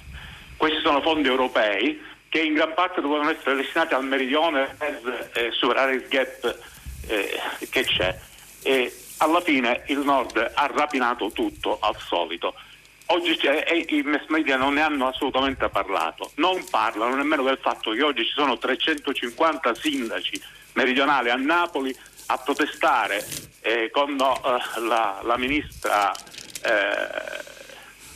Questi 0.55 0.81
sono 0.81 1.01
fondi 1.01 1.27
europei 1.27 1.99
che 2.31 2.39
in 2.39 2.53
gran 2.53 2.73
parte 2.73 3.01
dovevano 3.01 3.29
essere 3.29 3.57
destinati 3.57 3.93
al 3.93 4.05
meridione 4.05 4.73
per 4.77 5.31
eh, 5.33 5.51
superare 5.51 5.95
il 5.95 6.07
gap 6.07 6.59
eh, 7.07 7.37
che 7.69 7.83
c'è. 7.83 8.17
E 8.63 8.95
alla 9.17 9.41
fine 9.41 9.83
il 9.87 9.97
nord 9.97 10.37
ha 10.53 10.71
rapinato 10.73 11.31
tutto 11.31 11.77
al 11.81 11.97
solito. 11.97 12.53
Oggi 13.07 13.37
i 13.89 14.01
mass 14.03 14.27
media 14.29 14.55
non 14.55 14.75
ne 14.75 14.81
hanno 14.81 15.09
assolutamente 15.09 15.67
parlato, 15.67 16.31
non 16.35 16.63
parlano 16.69 17.15
nemmeno 17.15 17.43
del 17.43 17.59
fatto 17.61 17.91
che 17.91 18.01
oggi 18.01 18.23
ci 18.23 18.31
sono 18.31 18.57
350 18.57 19.75
sindaci 19.75 20.41
meridionali 20.75 21.29
a 21.29 21.35
Napoli 21.35 21.93
a 22.27 22.37
protestare 22.37 23.27
eh, 23.59 23.89
con 23.91 24.15
no, 24.15 24.39
uh, 24.41 24.85
la, 24.87 25.19
la, 25.21 25.37
ministra 25.37 26.13
eh, 26.13 27.43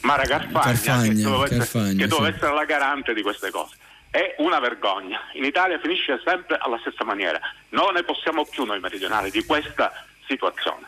Mara 0.04 0.24
Carfagna, 0.24 0.72
Carfagna, 0.72 1.08
che 1.10 1.22
doveva, 1.22 1.46
essere, 1.48 1.92
sì. 1.92 2.02
essere 2.02 2.54
la 2.54 2.64
garante 2.64 3.14
di 3.14 3.22
queste 3.22 3.52
cose 3.52 3.76
è 4.16 4.36
una 4.38 4.60
vergogna. 4.60 5.20
In 5.34 5.44
Italia 5.44 5.78
finisce 5.78 6.22
sempre 6.24 6.56
alla 6.58 6.78
stessa 6.80 7.04
maniera. 7.04 7.38
Non 7.70 7.96
ne 7.96 8.04
possiamo 8.04 8.46
più 8.46 8.64
noi 8.64 8.80
meridionali 8.80 9.30
di 9.30 9.44
questa 9.44 9.92
situazione. 10.26 10.86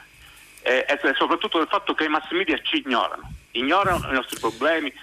E, 0.61 0.86
e 0.88 0.97
soprattutto 1.17 1.57
del 1.57 1.67
fatto 1.67 1.93
che 1.93 2.05
i 2.05 2.07
mass 2.07 2.32
media 2.32 2.57
ci 2.61 2.78
ignorano, 2.78 3.30
ignorano 3.51 4.09
i 4.09 4.13
nostri 4.13 4.39
problemi, 4.39 4.93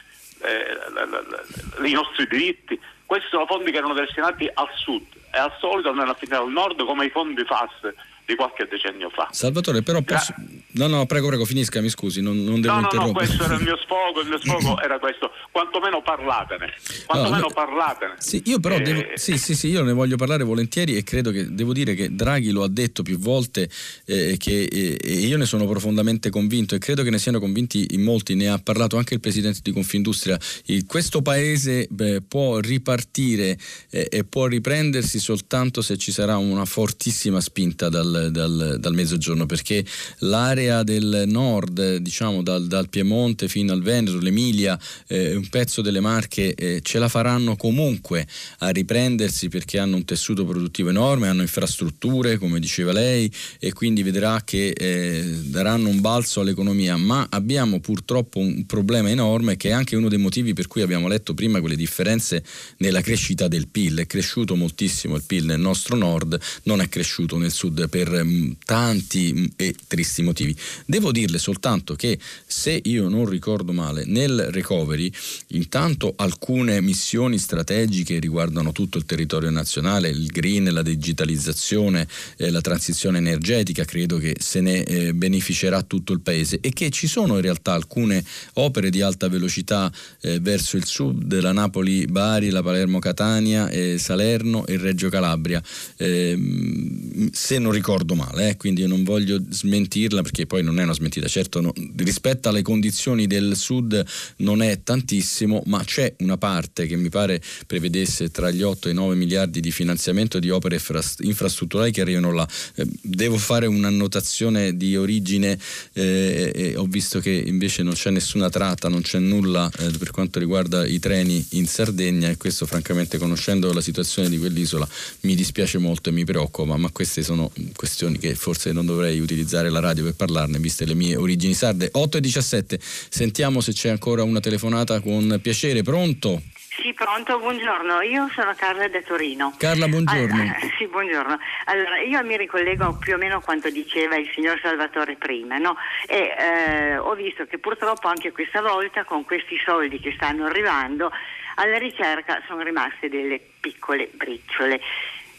eh, 0.40 1.86
i 1.86 1.92
nostri 1.92 2.26
diritti. 2.26 2.80
Questi 3.04 3.28
sono 3.28 3.44
fondi 3.44 3.70
che 3.70 3.76
erano 3.76 3.92
destinati 3.92 4.48
al 4.54 4.70
sud 4.74 5.04
e 5.30 5.38
al 5.38 5.52
solito 5.60 5.90
andranno 5.90 6.12
a 6.12 6.14
finire 6.14 6.38
al 6.38 6.50
nord 6.50 6.82
come 6.82 7.04
i 7.04 7.10
fondi 7.10 7.44
FAS 7.44 7.92
di 8.24 8.34
qualche 8.36 8.66
decennio 8.66 9.10
fa. 9.10 9.28
Salvatore, 9.32 9.82
però 9.82 10.00
posso... 10.00 10.34
No, 10.74 10.86
no, 10.86 11.06
prego, 11.06 11.28
prego, 11.28 11.44
finisca, 11.44 11.80
mi 11.80 11.88
scusi, 11.88 12.20
non, 12.20 12.42
non 12.42 12.60
devo 12.60 12.74
no, 12.74 12.80
no, 12.80 12.86
interrompere. 12.86 13.26
No, 13.26 13.34
questo 13.36 13.44
era 13.44 13.54
il 13.54 13.62
mio 13.62 13.76
sfogo, 13.82 14.20
il 14.20 14.28
mio 14.28 14.38
sfogo 14.40 14.80
era 14.80 14.98
questo, 14.98 15.30
quantomeno 15.50 16.02
parlatene, 16.02 16.72
quantomeno 17.06 17.46
no, 17.46 17.52
parlatene. 17.52 18.14
Sì, 18.18 18.42
io 18.46 18.58
però, 18.58 18.76
eh... 18.76 18.82
devo... 18.82 19.02
sì, 19.14 19.38
sì, 19.38 19.54
sì, 19.54 19.68
io 19.68 19.82
ne 19.82 19.92
voglio 19.92 20.16
parlare 20.16 20.42
volentieri 20.44 20.96
e 20.96 21.02
credo 21.04 21.30
che, 21.30 21.54
devo 21.54 21.72
dire 21.72 21.94
che 21.94 22.14
Draghi 22.14 22.50
lo 22.50 22.64
ha 22.64 22.68
detto 22.68 23.02
più 23.02 23.18
volte 23.18 23.68
eh, 24.06 24.36
che, 24.36 24.64
eh, 24.64 24.98
e 25.00 25.12
io 25.12 25.36
ne 25.36 25.46
sono 25.46 25.66
profondamente 25.66 26.30
convinto 26.30 26.74
e 26.74 26.78
credo 26.78 27.02
che 27.02 27.10
ne 27.10 27.18
siano 27.18 27.38
convinti 27.38 27.86
in 27.90 28.02
molti, 28.02 28.34
ne 28.34 28.48
ha 28.48 28.58
parlato 28.58 28.96
anche 28.96 29.14
il 29.14 29.20
Presidente 29.20 29.60
di 29.62 29.70
Confindustria, 29.70 30.38
il, 30.66 30.86
questo 30.86 31.22
Paese 31.22 31.86
beh, 31.88 32.22
può 32.22 32.58
ripartire 32.58 33.56
eh, 33.90 34.08
e 34.10 34.24
può 34.24 34.46
riprendersi 34.46 35.20
soltanto 35.20 35.82
se 35.82 35.96
ci 35.96 36.10
sarà 36.10 36.36
una 36.36 36.64
fortissima 36.64 37.40
spinta 37.40 37.88
dal 37.88 38.24
dal, 38.30 38.76
dal, 38.78 38.94
mezzogiorno 38.94 39.46
perché 39.46 39.84
l'area 40.18 40.63
del 40.84 41.24
nord, 41.26 41.96
diciamo 41.96 42.42
dal, 42.42 42.66
dal 42.66 42.88
Piemonte 42.88 43.48
fino 43.48 43.72
al 43.72 43.82
Veneto, 43.82 44.18
l'Emilia, 44.18 44.78
eh, 45.08 45.34
un 45.34 45.48
pezzo 45.48 45.82
delle 45.82 46.00
Marche 46.00 46.54
eh, 46.54 46.80
ce 46.82 46.98
la 46.98 47.08
faranno 47.08 47.56
comunque 47.56 48.26
a 48.58 48.68
riprendersi 48.68 49.48
perché 49.48 49.78
hanno 49.78 49.96
un 49.96 50.04
tessuto 50.04 50.44
produttivo 50.44 50.90
enorme, 50.90 51.26
hanno 51.26 51.42
infrastrutture 51.42 52.38
come 52.38 52.60
diceva 52.60 52.92
lei 52.92 53.30
e 53.58 53.72
quindi 53.72 54.02
vedrà 54.04 54.42
che 54.44 54.68
eh, 54.68 55.24
daranno 55.42 55.88
un 55.88 56.00
balzo 56.00 56.40
all'economia, 56.40 56.96
ma 56.96 57.26
abbiamo 57.30 57.80
purtroppo 57.80 58.38
un 58.38 58.64
problema 58.66 59.10
enorme 59.10 59.56
che 59.56 59.70
è 59.70 59.72
anche 59.72 59.96
uno 59.96 60.08
dei 60.08 60.18
motivi 60.18 60.52
per 60.52 60.68
cui 60.68 60.82
abbiamo 60.82 61.08
letto 61.08 61.34
prima 61.34 61.60
quelle 61.60 61.76
differenze 61.76 62.44
nella 62.76 63.00
crescita 63.00 63.48
del 63.48 63.66
PIL, 63.66 63.98
è 63.98 64.06
cresciuto 64.06 64.54
moltissimo 64.54 65.16
il 65.16 65.24
PIL 65.26 65.46
nel 65.46 65.60
nostro 65.60 65.96
nord, 65.96 66.38
non 66.62 66.80
è 66.80 66.88
cresciuto 66.88 67.36
nel 67.36 67.50
sud 67.50 67.88
per 67.88 68.02
per 68.04 68.24
mm, 68.24 68.50
tanti 68.64 69.32
mm, 69.34 69.44
e 69.56 69.74
tristi 69.86 70.22
motivi. 70.22 70.53
Devo 70.86 71.12
dirle 71.12 71.38
soltanto 71.38 71.94
che 71.94 72.18
se 72.46 72.80
io 72.84 73.08
non 73.08 73.28
ricordo 73.28 73.72
male, 73.72 74.04
nel 74.06 74.48
recovery 74.50 75.10
intanto 75.48 76.12
alcune 76.16 76.80
missioni 76.80 77.38
strategiche 77.38 78.18
riguardano 78.18 78.72
tutto 78.72 78.98
il 78.98 79.04
territorio 79.04 79.50
nazionale, 79.50 80.08
il 80.08 80.26
green, 80.26 80.72
la 80.72 80.82
digitalizzazione, 80.82 82.06
eh, 82.36 82.50
la 82.50 82.60
transizione 82.60 83.18
energetica, 83.18 83.84
credo 83.84 84.18
che 84.18 84.36
se 84.38 84.60
ne 84.60 84.84
eh, 84.84 85.14
beneficerà 85.14 85.82
tutto 85.82 86.12
il 86.12 86.20
paese 86.20 86.58
e 86.60 86.72
che 86.72 86.90
ci 86.90 87.06
sono 87.06 87.36
in 87.36 87.42
realtà 87.42 87.72
alcune 87.72 88.24
opere 88.54 88.90
di 88.90 89.00
alta 89.00 89.28
velocità 89.28 89.92
eh, 90.20 90.40
verso 90.40 90.76
il 90.76 90.86
sud, 90.86 91.40
la 91.40 91.52
Napoli-Bari, 91.52 92.50
la 92.50 92.62
Palermo-Catania, 92.62 93.68
eh, 93.68 93.98
Salerno 93.98 94.66
e 94.66 94.76
Reggio 94.76 95.08
Calabria. 95.08 95.62
Ehm, 95.96 97.30
se 97.32 97.58
non 97.58 97.72
ricordo 97.72 98.14
male, 98.14 98.50
eh, 98.50 98.56
quindi 98.56 98.86
non 98.86 99.04
voglio 99.04 99.40
smentirla 99.48 100.22
perché 100.22 100.43
poi 100.46 100.62
non 100.62 100.78
è 100.78 100.82
una 100.82 100.92
smentita, 100.92 101.26
certo 101.28 101.60
no, 101.60 101.72
rispetto 101.96 102.48
alle 102.48 102.62
condizioni 102.62 103.26
del 103.26 103.56
sud 103.56 104.04
non 104.38 104.62
è 104.62 104.82
tantissimo, 104.82 105.62
ma 105.66 105.82
c'è 105.84 106.14
una 106.18 106.36
parte 106.36 106.86
che 106.86 106.96
mi 106.96 107.08
pare 107.08 107.40
prevedesse 107.66 108.30
tra 108.30 108.50
gli 108.50 108.62
8 108.62 108.88
e 108.88 108.90
i 108.92 108.94
9 108.94 109.14
miliardi 109.14 109.60
di 109.60 109.70
finanziamento 109.70 110.38
di 110.38 110.50
opere 110.50 110.80
infrastrutturali 111.20 111.90
che 111.90 112.00
arrivano 112.00 112.32
là. 112.32 112.48
Eh, 112.74 112.86
devo 113.02 113.36
fare 113.38 113.66
un'annotazione 113.66 114.76
di 114.76 114.96
origine, 114.96 115.58
eh, 115.92 116.74
ho 116.76 116.86
visto 116.86 117.20
che 117.20 117.30
invece 117.30 117.82
non 117.82 117.94
c'è 117.94 118.10
nessuna 118.10 118.48
tratta, 118.50 118.88
non 118.88 119.02
c'è 119.02 119.18
nulla 119.18 119.70
eh, 119.78 119.90
per 119.98 120.10
quanto 120.10 120.38
riguarda 120.38 120.86
i 120.86 120.98
treni 120.98 121.44
in 121.50 121.66
Sardegna 121.66 122.28
e 122.28 122.36
questo 122.36 122.66
francamente 122.66 123.18
conoscendo 123.18 123.72
la 123.72 123.80
situazione 123.80 124.28
di 124.28 124.38
quell'isola 124.38 124.88
mi 125.20 125.34
dispiace 125.34 125.78
molto 125.78 126.08
e 126.08 126.12
mi 126.12 126.24
preoccupa, 126.24 126.76
ma 126.76 126.90
queste 126.90 127.22
sono 127.22 127.50
questioni 127.74 128.18
che 128.18 128.34
forse 128.34 128.72
non 128.72 128.86
dovrei 128.86 129.20
utilizzare 129.20 129.68
la 129.70 129.80
radio 129.80 130.04
per 130.04 130.14
parlarne, 130.34 130.58
viste 130.58 130.84
le 130.84 130.94
mie 130.94 131.16
origini 131.16 131.54
sarde. 131.54 131.88
8 131.92 132.16
e 132.16 132.20
17, 132.20 132.78
sentiamo 132.80 133.60
se 133.60 133.72
c'è 133.72 133.90
ancora 133.90 134.24
una 134.24 134.40
telefonata 134.40 135.00
con 135.00 135.38
piacere. 135.40 135.82
Pronto? 135.82 136.42
Sì, 136.82 136.92
pronto, 136.92 137.38
buongiorno. 137.38 138.00
Io 138.02 138.28
sono 138.34 138.52
Carla 138.56 138.88
da 138.88 139.00
Torino. 139.02 139.54
Carla, 139.56 139.86
buongiorno. 139.86 140.34
Allora, 140.34 140.56
sì, 140.76 140.88
buongiorno. 140.88 141.38
Allora, 141.66 142.00
io 142.00 142.22
mi 142.24 142.36
ricollego 142.36 142.96
più 142.98 143.14
o 143.14 143.16
meno 143.16 143.36
a 143.36 143.40
quanto 143.40 143.70
diceva 143.70 144.16
il 144.16 144.28
signor 144.34 144.58
Salvatore 144.60 145.14
prima, 145.14 145.56
no? 145.58 145.76
E 146.08 146.34
eh, 146.36 146.96
ho 146.96 147.14
visto 147.14 147.46
che 147.46 147.58
purtroppo 147.58 148.08
anche 148.08 148.32
questa 148.32 148.60
volta, 148.60 149.04
con 149.04 149.24
questi 149.24 149.56
soldi 149.64 150.00
che 150.00 150.12
stanno 150.16 150.46
arrivando, 150.46 151.12
alla 151.56 151.78
ricerca 151.78 152.42
sono 152.48 152.62
rimaste 152.62 153.08
delle 153.08 153.40
piccole 153.60 154.10
briciole. 154.12 154.80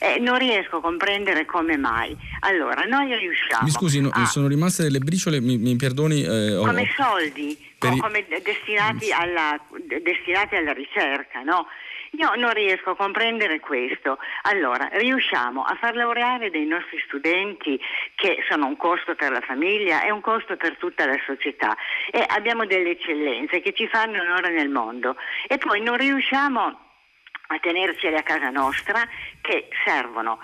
Eh, 0.06 0.20
non 0.20 0.38
riesco 0.38 0.78
a 0.78 0.82
comprendere 0.82 1.46
come 1.46 1.78
mai. 1.78 2.16
Allora, 2.42 2.84
noi 2.84 3.16
riusciamo. 3.18 3.64
Mi 3.64 3.72
scusi, 3.72 4.02
no, 4.02 4.10
a... 4.12 4.26
sono 4.26 4.48
rimaste 4.48 4.84
delle 4.84 5.00
briciole, 5.00 5.42
mi, 5.42 5.58
mi 5.58 5.76
perdoni. 5.76 6.22
Eh, 6.22 6.58
come 6.64 6.88
soldi, 6.96 7.58
per... 7.80 7.98
come 7.98 8.24
destinati 8.44 9.12
alla, 9.12 9.60
destinati 10.02 10.56
alla 10.56 10.74
ricerca, 10.74 11.42
no? 11.42 11.66
Io 12.18 12.34
non 12.36 12.54
riesco 12.54 12.92
a 12.92 12.96
comprendere 12.96 13.60
questo. 13.60 14.20
Allora, 14.44 14.88
riusciamo 14.94 15.64
a 15.64 15.76
far 15.76 15.96
laureare 15.96 16.50
dei 16.50 16.66
nostri 16.66 17.02
studenti 17.08 17.80
che 18.14 18.38
sono 18.48 18.68
un 18.68 18.78
costo 18.78 19.16
per 19.16 19.32
la 19.32 19.42
famiglia 19.42 20.04
e 20.04 20.12
un 20.12 20.22
costo 20.22 20.56
per 20.56 20.78
tutta 20.78 21.06
la 21.06 21.18
società 21.26 21.76
e 22.12 22.24
abbiamo 22.28 22.66
delle 22.66 22.92
eccellenze 22.92 23.60
che 23.60 23.74
ci 23.74 23.88
fanno 23.88 24.22
onore 24.22 24.52
nel 24.52 24.70
mondo 24.70 25.16
e 25.48 25.58
poi 25.58 25.82
non 25.82 25.98
riusciamo 25.98 26.85
a 27.48 27.60
tenerceli 27.60 28.16
a 28.16 28.24
casa 28.24 28.50
nostra 28.50 29.08
che 29.42 29.68
servono 29.84 30.40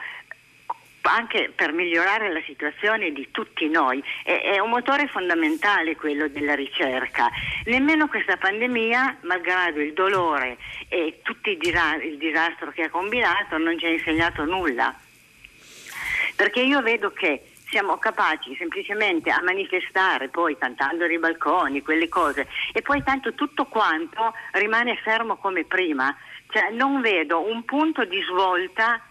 anche 1.03 1.51
per 1.55 1.73
migliorare 1.73 2.31
la 2.31 2.41
situazione 2.45 3.11
di 3.11 3.29
tutti 3.31 3.67
noi. 3.69 4.03
È, 4.23 4.41
è, 4.41 4.59
un 4.59 4.69
motore 4.69 5.07
fondamentale 5.07 5.95
quello 5.95 6.27
della 6.27 6.53
ricerca. 6.53 7.29
Nemmeno 7.65 8.07
questa 8.07 8.37
pandemia, 8.37 9.17
malgrado 9.21 9.79
il 9.79 9.93
dolore 9.93 10.57
e 10.87 11.19
tutto 11.23 11.49
il, 11.49 11.59
il 12.03 12.17
disastro 12.17 12.71
che 12.71 12.83
ha 12.83 12.89
combinato, 12.89 13.57
non 13.57 13.77
ci 13.79 13.85
ha 13.85 13.89
insegnato 13.89 14.45
nulla. 14.45 14.93
Perché 16.35 16.61
io 16.61 16.81
vedo 16.81 17.11
che 17.11 17.45
siamo 17.71 17.97
capaci 17.97 18.53
semplicemente 18.57 19.31
a 19.31 19.41
manifestare 19.41 20.27
poi 20.27 20.57
cantando 20.57 21.07
nei 21.07 21.19
balconi, 21.19 21.81
quelle 21.81 22.09
cose, 22.09 22.47
e 22.73 22.81
poi 22.81 23.01
tanto 23.01 23.33
tutto 23.33 23.65
quanto 23.65 24.33
rimane 24.51 24.97
fermo 24.97 25.37
come 25.37 25.63
prima. 25.63 26.15
Cioè, 26.51 26.71
non 26.71 27.01
vedo 27.01 27.49
un 27.49 27.63
punto 27.63 28.03
di 28.05 28.21
svolta 28.29 29.01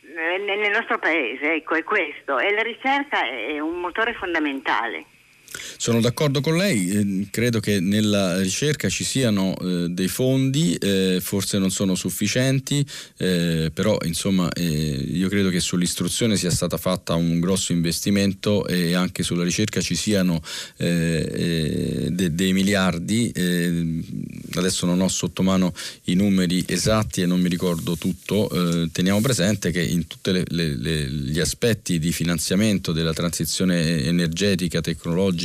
nel 0.00 0.70
nostro 0.70 0.98
paese, 0.98 1.54
ecco, 1.54 1.74
è 1.74 1.84
questo. 1.84 2.38
E 2.38 2.52
la 2.52 2.62
ricerca 2.62 3.24
è 3.24 3.58
un 3.60 3.80
motore 3.80 4.12
fondamentale. 4.14 5.06
Sono 5.76 6.00
d'accordo 6.00 6.40
con 6.40 6.56
lei, 6.56 6.90
eh, 6.90 7.26
credo 7.30 7.60
che 7.60 7.80
nella 7.80 8.40
ricerca 8.40 8.88
ci 8.88 9.04
siano 9.04 9.56
eh, 9.58 9.88
dei 9.90 10.08
fondi, 10.08 10.74
eh, 10.76 11.18
forse 11.20 11.58
non 11.58 11.70
sono 11.70 11.94
sufficienti, 11.94 12.84
eh, 13.18 13.70
però 13.72 13.98
insomma 14.04 14.50
eh, 14.52 14.62
io 14.64 15.28
credo 15.28 15.50
che 15.50 15.60
sull'istruzione 15.60 16.36
sia 16.36 16.50
stata 16.50 16.76
fatta 16.76 17.14
un 17.14 17.40
grosso 17.40 17.72
investimento 17.72 18.66
e 18.66 18.94
anche 18.94 19.22
sulla 19.22 19.44
ricerca 19.44 19.80
ci 19.80 19.94
siano 19.94 20.40
de- 20.76 22.34
dei 22.34 22.52
miliardi, 22.52 23.32
adesso 24.54 24.86
non 24.86 25.00
ho 25.00 25.08
sotto 25.08 25.42
mano 25.42 25.72
i 26.04 26.14
numeri 26.14 26.64
esatti 26.66 27.22
e 27.22 27.26
non 27.26 27.40
mi 27.40 27.48
ricordo 27.48 27.96
tutto, 27.96 28.88
teniamo 28.90 29.20
presente 29.20 29.70
che 29.70 29.82
in 29.82 30.06
tutti 30.06 30.30
gli 30.48 31.40
aspetti 31.40 31.98
di 31.98 32.12
finanziamento 32.12 32.92
della 32.92 33.12
transizione 33.12 34.02
energetica, 34.04 34.80
tecnologica, 34.80 35.41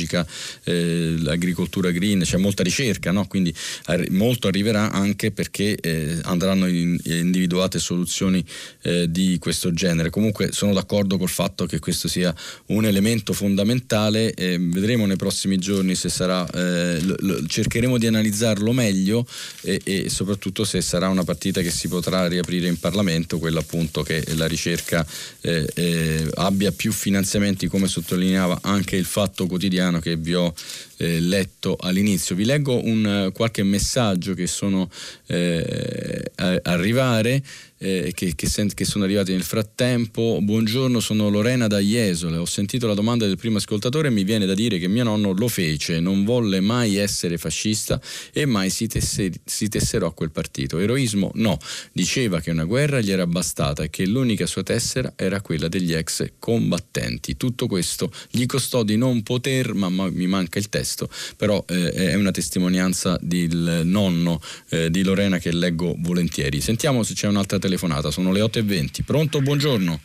eh, 0.64 1.14
l'agricoltura 1.18 1.90
green, 1.90 2.20
c'è 2.22 2.36
molta 2.36 2.62
ricerca, 2.62 3.10
no? 3.10 3.26
quindi 3.26 3.54
ar- 3.84 4.10
molto 4.10 4.48
arriverà 4.48 4.90
anche 4.90 5.30
perché 5.30 5.76
eh, 5.76 6.18
andranno 6.22 6.66
in- 6.66 6.98
individuate 7.04 7.78
soluzioni 7.78 8.44
eh, 8.82 9.10
di 9.10 9.38
questo 9.38 9.72
genere. 9.72 10.10
Comunque 10.10 10.52
sono 10.52 10.72
d'accordo 10.72 11.16
col 11.16 11.28
fatto 11.28 11.66
che 11.66 11.78
questo 11.78 12.08
sia 12.08 12.34
un 12.66 12.84
elemento 12.84 13.32
fondamentale, 13.32 14.34
vedremo 14.36 15.06
nei 15.06 15.16
prossimi 15.16 15.58
giorni 15.58 15.94
se 15.94 16.08
sarà, 16.08 16.46
eh, 16.50 17.00
l- 17.00 17.16
l- 17.18 17.46
cercheremo 17.46 17.98
di 17.98 18.06
analizzarlo 18.06 18.72
meglio 18.72 19.26
e-, 19.62 19.80
e 19.84 20.08
soprattutto 20.08 20.64
se 20.64 20.80
sarà 20.80 21.08
una 21.08 21.24
partita 21.24 21.60
che 21.62 21.70
si 21.70 21.88
potrà 21.88 22.26
riaprire 22.28 22.68
in 22.68 22.78
Parlamento, 22.78 23.38
quella 23.38 23.60
appunto 23.60 24.02
che 24.02 24.24
la 24.34 24.46
ricerca 24.46 25.06
eh, 25.40 25.68
eh, 25.74 26.28
abbia 26.34 26.72
più 26.72 26.92
finanziamenti 26.92 27.66
come 27.68 27.88
sottolineava 27.88 28.58
anche 28.62 28.96
il 28.96 29.04
fatto 29.04 29.46
quotidiano 29.46 29.87
che 30.00 30.16
vi 30.16 30.34
ho 30.34 30.52
eh, 30.98 31.20
letto 31.20 31.76
all'inizio. 31.80 32.36
Vi 32.36 32.44
leggo 32.44 32.84
un, 32.84 33.30
qualche 33.32 33.62
messaggio 33.62 34.34
che 34.34 34.46
sono 34.46 34.90
eh, 35.26 36.30
a 36.36 36.60
arrivare 36.64 37.42
eh, 37.78 38.12
che, 38.14 38.34
che, 38.34 38.48
sent- 38.48 38.74
che, 38.74 38.84
sono 38.84 39.04
arrivati 39.04 39.32
nel 39.32 39.42
frattempo. 39.42 40.38
Buongiorno, 40.42 41.00
sono 41.00 41.28
Lorena 41.28 41.66
da 41.66 41.78
Jesole. 41.78 42.36
Ho 42.36 42.44
sentito 42.44 42.86
la 42.86 42.94
domanda 42.94 43.26
del 43.26 43.36
primo 43.36 43.58
ascoltatore 43.58 44.08
e 44.08 44.10
mi 44.10 44.24
viene 44.24 44.46
da 44.46 44.54
dire 44.54 44.78
che 44.78 44.88
mio 44.88 45.04
nonno 45.04 45.32
lo 45.32 45.48
fece, 45.48 46.00
non 46.00 46.24
volle 46.24 46.60
mai 46.60 46.96
essere 46.96 47.38
fascista 47.38 48.00
e 48.32 48.46
mai 48.46 48.70
si, 48.70 48.86
tesse- 48.88 49.32
si 49.44 49.68
tesserò 49.68 50.08
a 50.08 50.12
quel 50.12 50.30
partito. 50.30 50.78
Eroismo 50.78 51.30
no, 51.34 51.58
diceva 51.92 52.40
che 52.40 52.50
una 52.50 52.64
guerra 52.64 53.00
gli 53.00 53.10
era 53.10 53.26
bastata 53.26 53.84
e 53.84 53.90
che 53.90 54.06
l'unica 54.06 54.46
sua 54.46 54.62
tessera 54.62 55.12
era 55.16 55.40
quella 55.40 55.68
degli 55.68 55.92
ex 55.94 56.32
combattenti. 56.38 57.36
Tutto 57.36 57.66
questo 57.66 58.10
gli 58.30 58.44
costò 58.46 58.82
di 58.82 58.96
non 58.96 59.22
poter, 59.22 59.74
ma, 59.74 59.88
ma 59.88 60.10
mi 60.10 60.26
manca 60.26 60.58
il 60.58 60.68
testo, 60.68 61.08
però 61.36 61.64
eh, 61.68 61.90
è 61.92 62.14
una 62.14 62.30
testimonianza 62.30 63.16
del 63.20 63.82
nonno 63.84 64.40
eh, 64.70 64.90
di 64.90 65.02
Lorena 65.02 65.38
che 65.38 65.52
leggo 65.52 65.94
volentieri. 65.98 66.60
Sentiamo 66.60 67.02
se 67.02 67.14
c'è 67.14 67.28
un'altra 67.28 67.58
telefonata 67.58 67.67
telefonata, 67.68 68.10
sono 68.10 68.32
le 68.32 68.40
8.20. 68.40 69.04
Pronto, 69.04 69.40
buongiorno. 69.40 70.00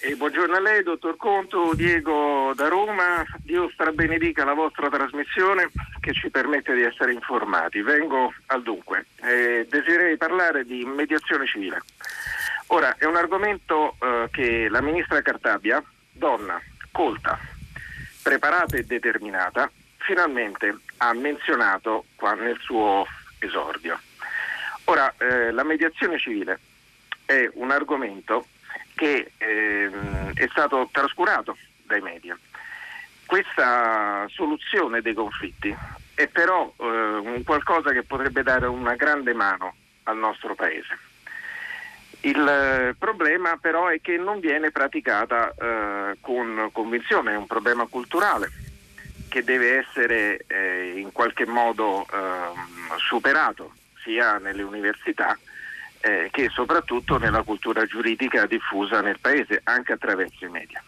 E 0.00 0.14
buongiorno 0.14 0.54
a 0.54 0.60
lei, 0.60 0.82
dottor 0.82 1.16
Conto, 1.16 1.72
Diego 1.74 2.52
da 2.54 2.68
Roma. 2.68 3.24
Dio 3.42 3.68
strabenedica 3.72 4.44
la 4.44 4.52
vostra 4.52 4.88
trasmissione 4.88 5.70
che 5.98 6.12
ci 6.12 6.30
permette 6.30 6.74
di 6.74 6.82
essere 6.82 7.12
informati. 7.12 7.80
Vengo 7.80 8.32
al 8.46 8.62
dunque. 8.62 9.06
Eh, 9.22 9.66
desiderei 9.68 10.16
parlare 10.16 10.64
di 10.64 10.84
mediazione 10.84 11.46
civile. 11.46 11.82
Ora, 12.68 12.94
è 12.98 13.06
un 13.06 13.16
argomento 13.16 13.96
eh, 14.00 14.28
che 14.30 14.68
la 14.68 14.82
ministra 14.82 15.22
Cartabia, 15.22 15.82
donna, 16.12 16.60
colta, 16.92 17.38
preparata 18.22 18.76
e 18.76 18.84
determinata, 18.84 19.70
finalmente 19.96 20.76
ha 20.98 21.12
menzionato 21.14 22.04
qua 22.14 22.34
nel 22.34 22.58
suo 22.60 23.06
esordio. 23.38 23.98
Ora, 24.84 25.12
eh, 25.18 25.50
la 25.50 25.64
mediazione 25.64 26.18
civile 26.18 26.60
è 27.28 27.50
un 27.54 27.70
argomento 27.70 28.46
che 28.94 29.32
ehm, 29.36 30.32
è 30.32 30.48
stato 30.50 30.88
trascurato 30.90 31.58
dai 31.82 32.00
media. 32.00 32.38
Questa 33.26 34.26
soluzione 34.30 35.02
dei 35.02 35.12
conflitti 35.12 35.76
è 36.14 36.26
però 36.28 36.72
eh, 36.78 36.84
un 36.84 37.42
qualcosa 37.44 37.92
che 37.92 38.02
potrebbe 38.02 38.42
dare 38.42 38.66
una 38.66 38.94
grande 38.94 39.34
mano 39.34 39.74
al 40.04 40.16
nostro 40.16 40.54
Paese. 40.54 40.98
Il 42.20 42.48
eh, 42.48 42.94
problema 42.98 43.58
però 43.60 43.88
è 43.88 44.00
che 44.00 44.16
non 44.16 44.40
viene 44.40 44.70
praticata 44.70 45.52
eh, 45.52 46.16
con 46.22 46.70
convinzione, 46.72 47.32
è 47.32 47.36
un 47.36 47.46
problema 47.46 47.84
culturale 47.84 48.50
che 49.28 49.44
deve 49.44 49.76
essere 49.76 50.44
eh, 50.46 50.94
in 50.96 51.12
qualche 51.12 51.44
modo 51.44 52.06
ehm, 52.10 52.96
superato 52.96 53.74
sia 54.02 54.38
nelle 54.38 54.62
università 54.62 55.38
eh, 56.00 56.28
che 56.30 56.48
soprattutto 56.50 57.18
nella 57.18 57.42
cultura 57.42 57.84
giuridica 57.84 58.46
diffusa 58.46 59.00
nel 59.00 59.18
Paese, 59.20 59.60
anche 59.64 59.92
attraverso 59.92 60.44
i 60.44 60.48
media. 60.48 60.82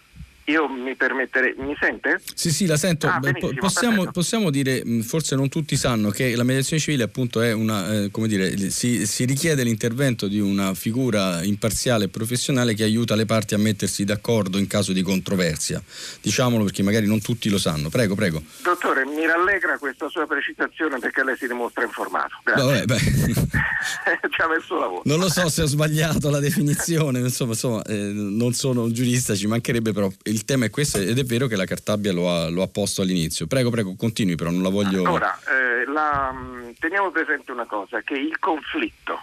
Io 0.50 0.68
mi 0.68 0.96
permetterei, 0.96 1.54
mi 1.58 1.76
sente? 1.78 2.20
Sì, 2.34 2.50
sì, 2.50 2.66
la 2.66 2.76
sento. 2.76 3.06
Ah, 3.06 3.20
possiamo, 3.56 4.10
possiamo, 4.10 4.50
dire, 4.50 4.82
forse 5.02 5.36
non 5.36 5.48
tutti 5.48 5.76
sanno, 5.76 6.10
che 6.10 6.34
la 6.34 6.42
mediazione 6.42 6.82
civile 6.82 7.04
appunto 7.04 7.40
è 7.40 7.52
una, 7.52 7.92
eh, 7.92 8.10
come 8.10 8.26
dire, 8.26 8.70
si, 8.70 9.06
si, 9.06 9.24
richiede 9.24 9.62
l'intervento 9.62 10.26
di 10.26 10.40
una 10.40 10.74
figura 10.74 11.42
imparziale 11.44 12.06
e 12.06 12.08
professionale 12.08 12.74
che 12.74 12.82
aiuta 12.82 13.14
le 13.14 13.26
parti 13.26 13.54
a 13.54 13.58
mettersi 13.58 14.04
d'accordo 14.04 14.58
in 14.58 14.66
caso 14.66 14.92
di 14.92 15.02
controversia. 15.02 15.80
Diciamolo 16.20 16.64
perché 16.64 16.82
magari 16.82 17.06
non 17.06 17.20
tutti 17.20 17.48
lo 17.48 17.58
sanno. 17.58 17.88
Prego, 17.88 18.16
prego. 18.16 18.42
Dottore, 18.62 19.04
mi 19.04 19.24
rallegra 19.26 19.78
questa 19.78 20.08
sua 20.08 20.26
precisazione 20.26 20.98
perché 20.98 21.22
lei 21.22 21.36
si 21.36 21.46
dimostra 21.46 21.84
informato. 21.84 22.40
Grazie. 22.42 22.84
Vabbè, 22.86 22.98
Ci 24.30 24.40
ha 24.40 24.48
messo 24.48 24.78
lavoro. 24.78 25.02
Non 25.04 25.18
lo 25.18 25.30
so 25.30 25.48
se 25.48 25.62
ho 25.62 25.66
sbagliato 25.66 26.28
la 26.28 26.40
definizione, 26.40 27.20
insomma, 27.20 27.52
insomma 27.52 27.82
eh, 27.84 27.94
non 27.94 28.52
sono 28.52 28.82
un 28.82 28.92
giurista, 28.92 29.34
ci 29.34 29.46
mancherebbe 29.46 29.92
però 29.92 30.10
il 30.24 30.39
il 30.40 30.44
tema 30.46 30.64
è 30.64 30.70
questo 30.70 30.98
ed 30.98 31.18
è 31.18 31.24
vero 31.24 31.46
che 31.46 31.56
la 31.56 31.66
Cartabia 31.66 32.12
lo 32.12 32.30
ha, 32.30 32.48
lo 32.48 32.62
ha 32.62 32.68
posto 32.68 33.02
all'inizio. 33.02 33.46
Prego, 33.46 33.70
prego, 33.70 33.94
continui 33.94 34.34
però, 34.34 34.50
non 34.50 34.62
la 34.62 34.70
voglio... 34.70 35.08
Ora, 35.08 35.38
eh, 35.38 35.84
la, 35.86 36.34
teniamo 36.78 37.10
presente 37.10 37.52
una 37.52 37.66
cosa, 37.66 38.00
che 38.00 38.14
il 38.14 38.38
conflitto 38.38 39.20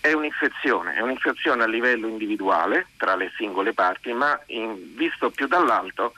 è 0.00 0.12
un'infezione, 0.12 0.94
è 0.94 1.00
un'infezione 1.00 1.64
a 1.64 1.66
livello 1.66 2.06
individuale 2.06 2.86
tra 2.96 3.16
le 3.16 3.32
singole 3.36 3.72
parti, 3.72 4.12
ma 4.12 4.38
in, 4.46 4.94
visto 4.94 5.30
più 5.30 5.48
dall'alto 5.48 6.12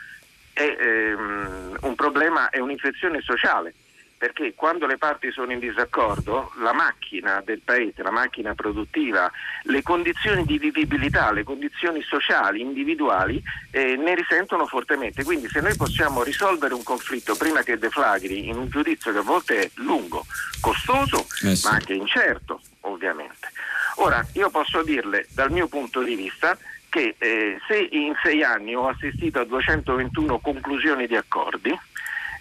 è 0.52 0.76
ehm, 0.78 1.76
un 1.80 1.94
problema, 1.94 2.50
è 2.50 2.58
un'infezione 2.58 3.20
sociale 3.22 3.74
perché 4.18 4.54
quando 4.54 4.86
le 4.86 4.96
parti 4.96 5.30
sono 5.30 5.52
in 5.52 5.58
disaccordo 5.58 6.52
la 6.60 6.72
macchina 6.72 7.42
del 7.44 7.60
paese, 7.62 8.02
la 8.02 8.10
macchina 8.10 8.54
produttiva, 8.54 9.30
le 9.64 9.82
condizioni 9.82 10.44
di 10.44 10.58
vivibilità, 10.58 11.30
le 11.32 11.44
condizioni 11.44 12.02
sociali, 12.02 12.60
individuali 12.60 13.42
eh, 13.70 13.96
ne 13.96 14.14
risentono 14.14 14.66
fortemente. 14.66 15.22
Quindi 15.22 15.48
se 15.48 15.60
noi 15.60 15.76
possiamo 15.76 16.22
risolvere 16.22 16.74
un 16.74 16.82
conflitto 16.82 17.36
prima 17.36 17.62
che 17.62 17.78
deflagri 17.78 18.48
in 18.48 18.56
un 18.56 18.68
giudizio 18.68 19.12
che 19.12 19.18
a 19.18 19.22
volte 19.22 19.60
è 19.60 19.70
lungo, 19.74 20.24
costoso, 20.60 21.26
eh 21.44 21.54
sì. 21.54 21.66
ma 21.66 21.74
anche 21.74 21.92
incerto, 21.92 22.60
ovviamente. 22.80 23.50
Ora, 23.96 24.26
io 24.32 24.50
posso 24.50 24.82
dirle 24.82 25.26
dal 25.32 25.50
mio 25.50 25.68
punto 25.68 26.02
di 26.02 26.14
vista 26.14 26.56
che 26.88 27.14
eh, 27.18 27.58
se 27.66 27.88
in 27.90 28.14
sei 28.22 28.42
anni 28.42 28.74
ho 28.74 28.88
assistito 28.88 29.40
a 29.40 29.44
221 29.44 30.38
conclusioni 30.38 31.06
di 31.06 31.16
accordi, 31.16 31.78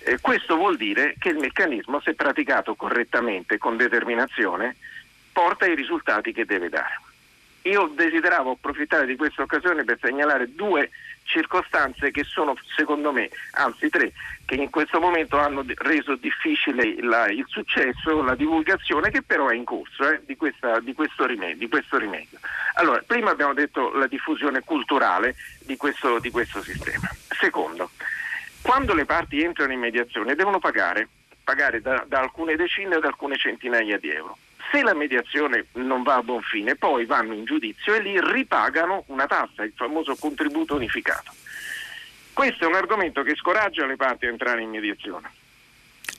eh, 0.05 0.19
questo 0.21 0.55
vuol 0.55 0.77
dire 0.77 1.15
che 1.17 1.29
il 1.29 1.37
meccanismo, 1.37 1.99
se 1.99 2.13
praticato 2.13 2.75
correttamente, 2.75 3.57
con 3.57 3.75
determinazione, 3.75 4.75
porta 5.31 5.65
i 5.65 5.75
risultati 5.75 6.31
che 6.31 6.45
deve 6.45 6.69
dare. 6.69 6.99
io 7.63 7.87
desideravo 7.87 8.51
approfittare 8.51 9.07
di 9.07 9.15
questa 9.15 9.41
occasione 9.41 9.83
per 9.83 9.97
segnalare 9.99 10.53
due 10.53 10.91
circostanze 11.23 12.11
che 12.11 12.23
sono 12.23 12.55
secondo 12.75 13.11
me, 13.11 13.29
anzi 13.53 13.89
tre, 13.89 14.13
che 14.45 14.55
in 14.55 14.69
questo 14.69 14.99
momento 14.99 15.39
hanno 15.39 15.65
reso 15.77 16.15
difficile 16.15 16.95
la, 17.01 17.27
il 17.27 17.45
successo, 17.47 18.21
la 18.21 18.35
divulgazione 18.35 19.09
che 19.09 19.23
però 19.23 19.49
è 19.49 19.55
in 19.55 19.63
corso 19.63 20.07
eh, 20.07 20.21
di, 20.25 20.35
questa, 20.37 20.79
di, 20.79 20.93
questo 20.93 21.25
rimedio, 21.25 21.57
di, 21.57 21.67
questo 21.67 21.97
rimedio, 21.97 22.37
Allora, 22.75 23.01
prima 23.05 23.31
abbiamo 23.31 23.53
detto 23.53 23.91
la 23.93 24.07
diffusione 24.07 24.61
culturale 24.61 25.35
di 25.61 25.75
questo, 25.75 26.19
di 26.19 26.29
questo 26.29 26.61
sistema. 26.61 27.09
Secondo, 27.39 27.89
quando 28.65 28.95
le 28.95 29.05
parti 29.05 29.43
entrano 29.43 29.73
in 29.73 29.79
mediazione 29.79 30.33
devono 30.33 30.57
pagare, 30.57 31.07
pagare 31.43 31.81
da, 31.81 32.03
da 32.07 32.19
alcune 32.19 32.55
decine 32.55 32.95
ad 32.95 33.05
alcune 33.05 33.37
centinaia 33.37 33.99
di 33.99 34.09
euro. 34.09 34.39
Se 34.71 34.81
la 34.81 34.95
mediazione 34.95 35.67
non 35.73 36.01
va 36.01 36.15
a 36.15 36.23
buon 36.23 36.41
fine, 36.41 36.75
poi 36.75 37.05
vanno 37.05 37.33
in 37.33 37.45
giudizio 37.45 37.93
e 37.93 38.01
lì 38.01 38.19
ripagano 38.19 39.03
una 39.09 39.27
tassa, 39.27 39.63
il 39.63 39.73
famoso 39.75 40.15
contributo 40.15 40.73
unificato. 40.73 41.31
Questo 42.33 42.63
è 42.63 42.67
un 42.67 42.73
argomento 42.73 43.21
che 43.21 43.35
scoraggia 43.35 43.85
le 43.85 43.97
parti 43.97 44.25
a 44.25 44.29
entrare 44.29 44.63
in 44.63 44.71
mediazione. 44.71 45.29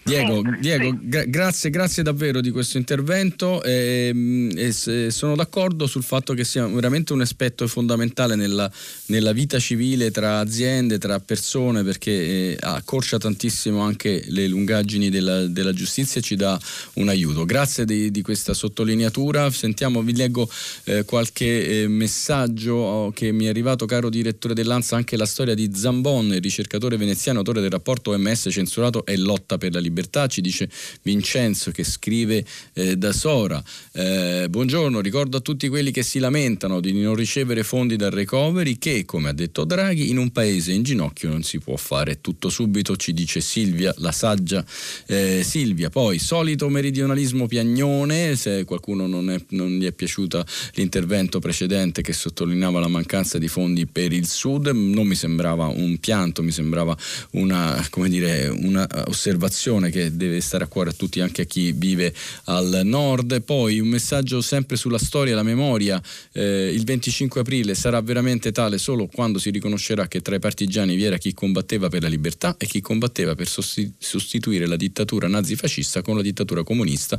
Diego, 0.06 0.40
Diego 0.60 0.96
gra- 1.02 1.24
grazie, 1.24 1.68
grazie 1.68 2.04
davvero 2.04 2.40
di 2.40 2.52
questo 2.52 2.76
intervento 2.76 3.60
e, 3.64 4.12
ehm, 4.14 4.52
e 4.54 5.10
sono 5.10 5.34
d'accordo 5.34 5.88
sul 5.88 6.04
fatto 6.04 6.32
che 6.32 6.44
sia 6.44 6.64
veramente 6.68 7.12
un 7.12 7.22
aspetto 7.22 7.66
fondamentale 7.66 8.36
nella, 8.36 8.70
nella 9.06 9.32
vita 9.32 9.58
civile 9.58 10.12
tra 10.12 10.38
aziende, 10.38 10.98
tra 10.98 11.18
persone, 11.18 11.82
perché 11.82 12.12
eh, 12.52 12.56
accorcia 12.60 13.18
tantissimo 13.18 13.80
anche 13.80 14.22
le 14.28 14.46
lungaggini 14.46 15.10
della, 15.10 15.44
della, 15.48 15.72
giustizia 15.72 16.20
e 16.20 16.22
ci 16.22 16.36
dà 16.36 16.56
un 16.94 17.08
aiuto. 17.08 17.44
Grazie 17.44 17.84
di, 17.84 18.12
di 18.12 18.22
questa 18.22 18.54
sottolineatura. 18.54 19.50
Sentiamo, 19.50 20.02
vi 20.02 20.14
leggo 20.14 20.48
eh, 20.84 21.04
qualche 21.04 21.82
eh, 21.82 21.88
messaggio 21.88 23.10
che 23.12 23.32
mi 23.32 23.46
è 23.46 23.48
arrivato, 23.48 23.86
caro 23.86 24.08
direttore 24.08 24.54
dell'ANSA, 24.54 24.94
anche 24.94 25.16
la 25.16 25.26
storia 25.26 25.54
di 25.54 25.68
Zambon, 25.74 26.26
il 26.26 26.40
ricercatore 26.40 26.96
veneziano, 26.96 27.40
autore 27.40 27.60
del 27.60 27.70
rapporto 27.70 28.12
OMS 28.12 28.46
censurato 28.50 29.04
e 29.04 29.16
lotta 29.16 29.58
per 29.58 29.72
la 29.72 29.80
libertà 29.80 29.94
libertà, 29.96 30.26
ci 30.26 30.42
dice 30.42 30.68
Vincenzo 31.02 31.70
che 31.70 31.82
scrive 31.82 32.44
eh, 32.74 32.96
da 32.96 33.12
Sora. 33.12 33.62
Eh, 33.92 34.46
buongiorno, 34.50 35.00
ricordo 35.00 35.38
a 35.38 35.40
tutti 35.40 35.68
quelli 35.68 35.90
che 35.90 36.02
si 36.02 36.18
lamentano 36.18 36.80
di 36.80 36.92
non 36.92 37.14
ricevere 37.14 37.62
fondi 37.62 37.96
dal 37.96 38.10
recovery 38.10 38.76
che, 38.76 39.06
come 39.06 39.30
ha 39.30 39.32
detto 39.32 39.64
Draghi, 39.64 40.10
in 40.10 40.18
un 40.18 40.30
paese 40.30 40.72
in 40.72 40.82
ginocchio 40.82 41.30
non 41.30 41.42
si 41.42 41.58
può 41.58 41.76
fare 41.76 42.20
tutto 42.20 42.50
subito, 42.50 42.96
ci 42.96 43.14
dice 43.14 43.40
Silvia, 43.40 43.94
la 43.98 44.12
saggia 44.12 44.64
eh, 45.06 45.42
Silvia. 45.42 45.88
Poi, 45.88 46.18
solito 46.18 46.68
meridionalismo 46.68 47.46
piagnone, 47.46 48.36
se 48.36 48.64
qualcuno 48.64 49.06
non, 49.06 49.30
è, 49.30 49.42
non 49.50 49.78
gli 49.78 49.86
è 49.86 49.92
piaciuto 49.92 50.44
l'intervento 50.74 51.38
precedente 51.38 52.02
che 52.02 52.12
sottolineava 52.12 52.80
la 52.80 52.88
mancanza 52.88 53.38
di 53.38 53.48
fondi 53.48 53.86
per 53.86 54.12
il 54.12 54.26
sud, 54.26 54.66
non 54.66 55.06
mi 55.06 55.14
sembrava 55.14 55.66
un 55.66 55.98
pianto, 55.98 56.42
mi 56.42 56.50
sembrava 56.50 56.96
una, 57.32 57.86
come 57.88 58.08
dire, 58.08 58.48
una 58.48 58.86
osservazione 59.06 59.85
questione 59.86 59.90
che 59.90 60.16
deve 60.16 60.40
stare 60.40 60.64
a 60.64 60.66
cuore 60.66 60.90
a 60.90 60.92
tutti, 60.92 61.20
anche 61.20 61.42
a 61.42 61.44
chi 61.44 61.72
vive 61.72 62.12
al 62.44 62.82
nord. 62.84 63.42
Poi 63.42 63.80
un 63.80 63.88
messaggio 63.88 64.40
sempre 64.40 64.76
sulla 64.76 64.98
storia 64.98 65.32
e 65.32 65.36
la 65.36 65.42
memoria. 65.42 66.00
Eh, 66.32 66.70
il 66.72 66.84
25 66.84 67.40
aprile 67.40 67.74
sarà 67.74 68.00
veramente 68.00 68.52
tale 68.52 68.78
solo 68.78 69.06
quando 69.06 69.38
si 69.38 69.50
riconoscerà 69.50 70.08
che 70.08 70.20
tra 70.20 70.36
i 70.36 70.38
partigiani 70.38 70.96
vi 70.96 71.04
era 71.04 71.18
chi 71.18 71.32
combatteva 71.32 71.88
per 71.88 72.02
la 72.02 72.08
libertà 72.08 72.56
e 72.58 72.66
chi 72.66 72.80
combatteva 72.80 73.34
per 73.34 73.48
sostituire 73.48 74.66
la 74.66 74.76
dittatura 74.76 75.28
nazifascista 75.28 76.02
con 76.02 76.16
la 76.16 76.22
dittatura 76.22 76.62
comunista 76.62 77.18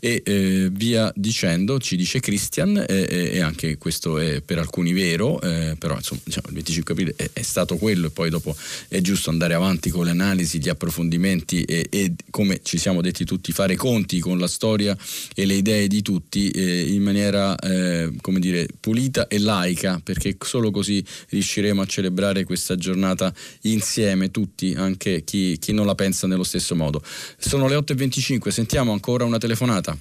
e 0.00 0.22
eh, 0.24 0.68
via 0.72 1.12
dicendo, 1.14 1.78
ci 1.78 1.96
dice 1.96 2.20
Christian, 2.20 2.84
eh, 2.88 3.30
e 3.34 3.40
anche 3.40 3.76
questo 3.78 4.18
è 4.18 4.40
per 4.40 4.58
alcuni 4.58 4.92
vero, 4.92 5.40
eh, 5.40 5.76
però 5.78 5.96
insomma 5.96 6.20
diciamo, 6.24 6.48
il 6.48 6.54
25 6.54 6.94
aprile 6.94 7.14
è, 7.16 7.30
è, 7.32 7.42
stato 7.42 7.76
quello 7.76 8.06
e 8.08 8.10
poi 8.10 8.30
dopo 8.30 8.54
è 8.88 9.00
giusto 9.00 9.30
andare 9.30 9.54
avanti 9.54 9.90
con 9.90 10.04
le 10.04 10.10
analisi, 10.10 10.58
gli 10.58 10.68
approfondimenti 10.68 11.62
e, 11.62 11.86
e 11.90 12.07
come 12.30 12.60
ci 12.62 12.78
siamo 12.78 13.00
detti 13.00 13.24
tutti, 13.24 13.52
fare 13.52 13.76
conti 13.76 14.20
con 14.20 14.38
la 14.38 14.46
storia 14.46 14.96
e 15.34 15.46
le 15.46 15.54
idee 15.54 15.88
di 15.88 16.02
tutti 16.02 16.50
eh, 16.50 16.92
in 16.92 17.02
maniera 17.02 17.56
eh, 17.56 18.12
come 18.20 18.38
dire, 18.40 18.66
pulita 18.80 19.28
e 19.28 19.38
laica, 19.38 20.00
perché 20.02 20.36
solo 20.40 20.70
così 20.70 21.04
riusciremo 21.28 21.80
a 21.80 21.86
celebrare 21.86 22.44
questa 22.44 22.76
giornata 22.76 23.32
insieme 23.62 24.30
tutti, 24.30 24.74
anche 24.74 25.24
chi, 25.24 25.58
chi 25.58 25.72
non 25.72 25.86
la 25.86 25.94
pensa 25.94 26.26
nello 26.26 26.44
stesso 26.44 26.74
modo. 26.74 27.02
Sono 27.38 27.68
le 27.68 27.76
8.25, 27.76 28.48
sentiamo 28.48 28.92
ancora 28.92 29.24
una 29.24 29.38
telefonata. 29.38 29.96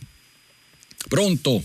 Pronto? 1.07 1.61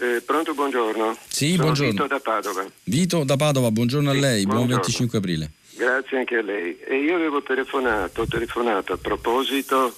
Eh, 0.00 0.20
pronto, 0.24 0.54
buongiorno. 0.54 1.16
Sì, 1.28 1.50
Sono 1.50 1.62
buongiorno. 1.62 1.92
Vito 1.92 2.06
da 2.06 2.18
Padova. 2.20 2.66
Vito 2.84 3.24
da 3.24 3.36
Padova, 3.36 3.70
buongiorno 3.70 4.10
sì, 4.10 4.16
a 4.16 4.20
lei, 4.20 4.42
buongiorno. 4.44 4.66
buon 4.66 4.80
25 4.80 5.18
aprile. 5.18 5.50
Grazie 5.82 6.18
anche 6.18 6.36
a 6.36 6.42
lei. 6.42 6.78
E 6.78 6.98
io 6.98 7.16
avevo 7.16 7.42
telefonato, 7.42 8.24
telefonato 8.24 8.92
a 8.92 8.98
proposito 8.98 9.92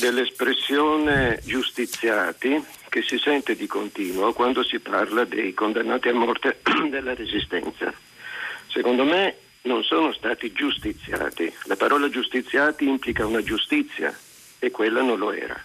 dell'espressione 0.00 1.38
giustiziati 1.44 2.60
che 2.88 3.02
si 3.02 3.18
sente 3.18 3.54
di 3.54 3.68
continuo 3.68 4.32
quando 4.32 4.64
si 4.64 4.80
parla 4.80 5.24
dei 5.24 5.54
condannati 5.54 6.08
a 6.08 6.14
morte 6.14 6.58
della 6.90 7.14
resistenza. 7.14 7.94
Secondo 8.66 9.04
me 9.04 9.36
non 9.62 9.84
sono 9.84 10.12
stati 10.12 10.50
giustiziati. 10.50 11.52
La 11.66 11.76
parola 11.76 12.08
giustiziati 12.08 12.88
implica 12.88 13.24
una 13.24 13.44
giustizia 13.44 14.12
e 14.58 14.72
quella 14.72 15.02
non 15.02 15.18
lo 15.18 15.30
era. 15.30 15.56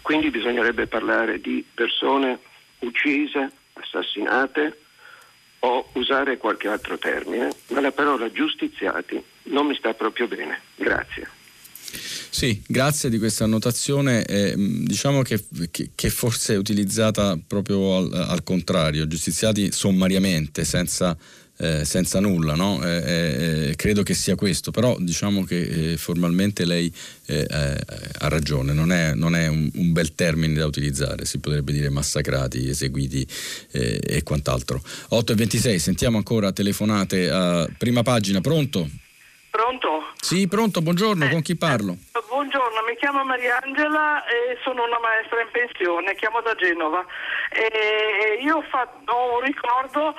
Quindi 0.00 0.30
bisognerebbe 0.30 0.86
parlare 0.86 1.40
di 1.40 1.66
persone 1.74 2.38
uccise, 2.78 3.50
assassinate, 3.72 4.81
o 5.64 5.88
usare 5.92 6.38
qualche 6.38 6.68
altro 6.68 6.98
termine, 6.98 7.52
ma 7.68 7.80
la 7.80 7.92
parola 7.92 8.30
giustiziati 8.30 9.22
non 9.44 9.66
mi 9.66 9.76
sta 9.76 9.94
proprio 9.94 10.26
bene. 10.26 10.60
Grazie. 10.76 11.28
Sì, 12.30 12.62
grazie 12.66 13.10
di 13.10 13.18
questa 13.18 13.44
annotazione. 13.44 14.24
Eh, 14.24 14.54
diciamo 14.56 15.22
che, 15.22 15.44
che, 15.70 15.90
che, 15.94 16.10
forse 16.10 16.54
è 16.54 16.56
utilizzata 16.56 17.38
proprio 17.46 17.96
al, 17.96 18.12
al 18.12 18.42
contrario, 18.42 19.06
giustiziati 19.06 19.70
sommariamente, 19.70 20.64
senza 20.64 21.16
eh, 21.62 21.84
senza 21.84 22.18
nulla, 22.18 22.56
no? 22.56 22.80
eh, 22.82 23.68
eh, 23.68 23.76
credo 23.76 24.02
che 24.02 24.14
sia 24.14 24.34
questo, 24.34 24.72
però 24.72 24.96
diciamo 24.98 25.44
che 25.44 25.92
eh, 25.92 25.96
formalmente 25.96 26.64
lei 26.64 26.92
eh, 27.26 27.46
ha 28.18 28.28
ragione, 28.28 28.72
non 28.72 28.90
è, 28.90 29.14
non 29.14 29.36
è 29.36 29.46
un, 29.46 29.70
un, 29.72 29.92
bel 29.92 30.12
termine 30.16 30.54
da 30.54 30.66
utilizzare, 30.66 31.24
si 31.24 31.38
potrebbe 31.38 31.70
dire 31.70 31.88
massacrati, 31.88 32.68
eseguiti 32.68 33.24
e 33.70 34.22
quant'altro. 34.24 34.82
8 35.10 35.32
e 35.32 35.34
26, 35.36 35.78
sentiamo 35.78 36.16
ancora 36.16 36.50
telefonate 36.50 37.30
a 37.30 37.68
prima 37.78 38.02
pagina, 38.02 38.40
pronto? 38.40 38.88
Pronto? 39.48 40.10
Sì, 40.20 40.48
pronto, 40.48 40.80
buongiorno, 40.80 41.28
con 41.28 41.42
chi 41.42 41.54
parlo? 41.54 41.96
Buongiorno, 42.28 42.82
mi 42.88 42.96
chiamo 42.96 43.22
Mariangela 43.22 44.24
e 44.24 44.58
sono 44.64 44.82
una 44.82 44.98
maestra 44.98 45.42
in 45.42 45.48
pensione, 45.52 46.16
chiamo 46.16 46.40
da 46.40 46.54
Genova. 46.56 47.04
E 47.52 48.42
io 48.42 48.56
ho, 48.56 48.62
fatto, 48.62 49.12
ho 49.12 49.38
un 49.38 49.44
ricordo 49.44 50.14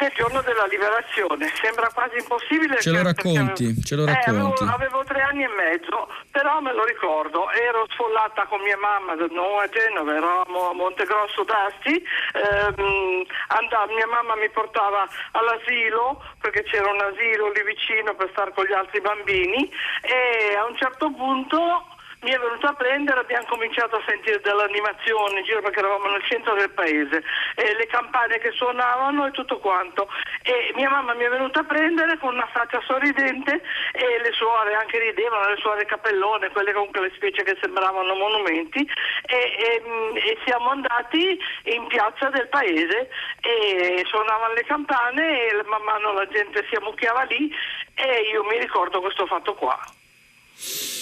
del 0.00 0.12
giorno 0.16 0.40
della 0.40 0.64
liberazione. 0.64 1.52
Sembra 1.60 1.90
quasi 1.92 2.16
impossibile. 2.16 2.80
Ce 2.80 2.90
lo 2.90 3.02
racconti, 3.02 3.64
avevo, 3.64 3.80
ce 3.84 3.94
lo 3.94 4.04
racconti. 4.06 4.64
Eh, 4.64 4.66
avevo, 4.66 4.72
avevo, 4.72 5.04
tre 5.04 5.20
anni 5.20 5.44
e 5.44 5.48
mezzo, 5.48 6.08
però 6.30 6.60
me 6.60 6.72
lo 6.72 6.84
ricordo. 6.84 7.50
Ero 7.50 7.86
sfollata 7.90 8.46
con 8.46 8.60
mia 8.62 8.78
mamma 8.78 9.14
non 9.14 9.60
a 9.60 9.68
Genova, 9.68 10.16
eravamo 10.16 10.70
a 10.70 10.74
Montegrosso 10.74 11.44
d'Asti. 11.44 12.02
Ehm, 12.32 13.24
andavo, 13.48 13.92
mia 13.92 14.06
mamma 14.06 14.34
mi 14.36 14.48
portava 14.48 15.06
all'asilo 15.32 16.24
perché 16.40 16.62
c'era 16.64 16.90
un 16.90 17.00
asilo 17.00 17.52
lì 17.52 17.62
vicino 17.62 18.14
per 18.14 18.30
stare 18.32 18.52
con 18.54 18.64
gli 18.64 18.72
altri 18.72 19.00
bambini 19.00 19.70
e 20.00 20.56
a 20.56 20.64
un 20.64 20.76
certo 20.76 21.12
punto 21.12 21.98
mi 22.22 22.32
è 22.32 22.38
venuto 22.38 22.66
a 22.66 22.74
prendere, 22.74 23.20
abbiamo 23.20 23.46
cominciato 23.48 23.96
a 23.96 24.02
sentire 24.06 24.40
dell'animazione 24.40 25.38
in 25.38 25.44
giro 25.44 25.62
perché 25.62 25.78
eravamo 25.78 26.10
nel 26.10 26.22
centro 26.24 26.54
del 26.54 26.70
paese, 26.70 27.22
e 27.54 27.74
le 27.74 27.86
campane 27.86 28.38
che 28.38 28.50
suonavano 28.52 29.26
e 29.26 29.30
tutto 29.30 29.58
quanto. 29.58 30.08
E 30.42 30.72
mia 30.74 30.90
mamma 30.90 31.14
mi 31.14 31.24
è 31.24 31.28
venuta 31.28 31.60
a 31.60 31.64
prendere 31.64 32.18
con 32.18 32.34
una 32.34 32.48
faccia 32.52 32.80
sorridente 32.86 33.62
e 33.92 34.20
le 34.20 34.32
suore 34.32 34.74
anche 34.74 34.98
ridevano, 34.98 35.48
le 35.48 35.56
suore 35.56 35.86
capellone, 35.86 36.50
quelle 36.50 36.72
con 36.72 36.90
quelle 36.90 37.12
specie 37.14 37.42
che 37.42 37.56
sembravano 37.60 38.14
monumenti 38.14 38.86
e, 39.26 39.36
e, 39.36 39.82
e 40.14 40.38
siamo 40.44 40.70
andati 40.70 41.38
in 41.64 41.86
piazza 41.86 42.28
del 42.28 42.48
paese 42.48 43.08
e 43.40 44.02
suonavano 44.06 44.54
le 44.54 44.64
campane 44.64 45.48
e 45.48 45.62
man 45.64 45.82
mano 45.82 46.12
la 46.12 46.26
gente 46.28 46.66
si 46.68 46.74
ammucchiava 46.74 47.22
lì 47.24 47.50
e 47.94 48.30
io 48.32 48.44
mi 48.44 48.58
ricordo 48.58 49.00
questo 49.00 49.26
fatto 49.26 49.54
qua 49.54 49.78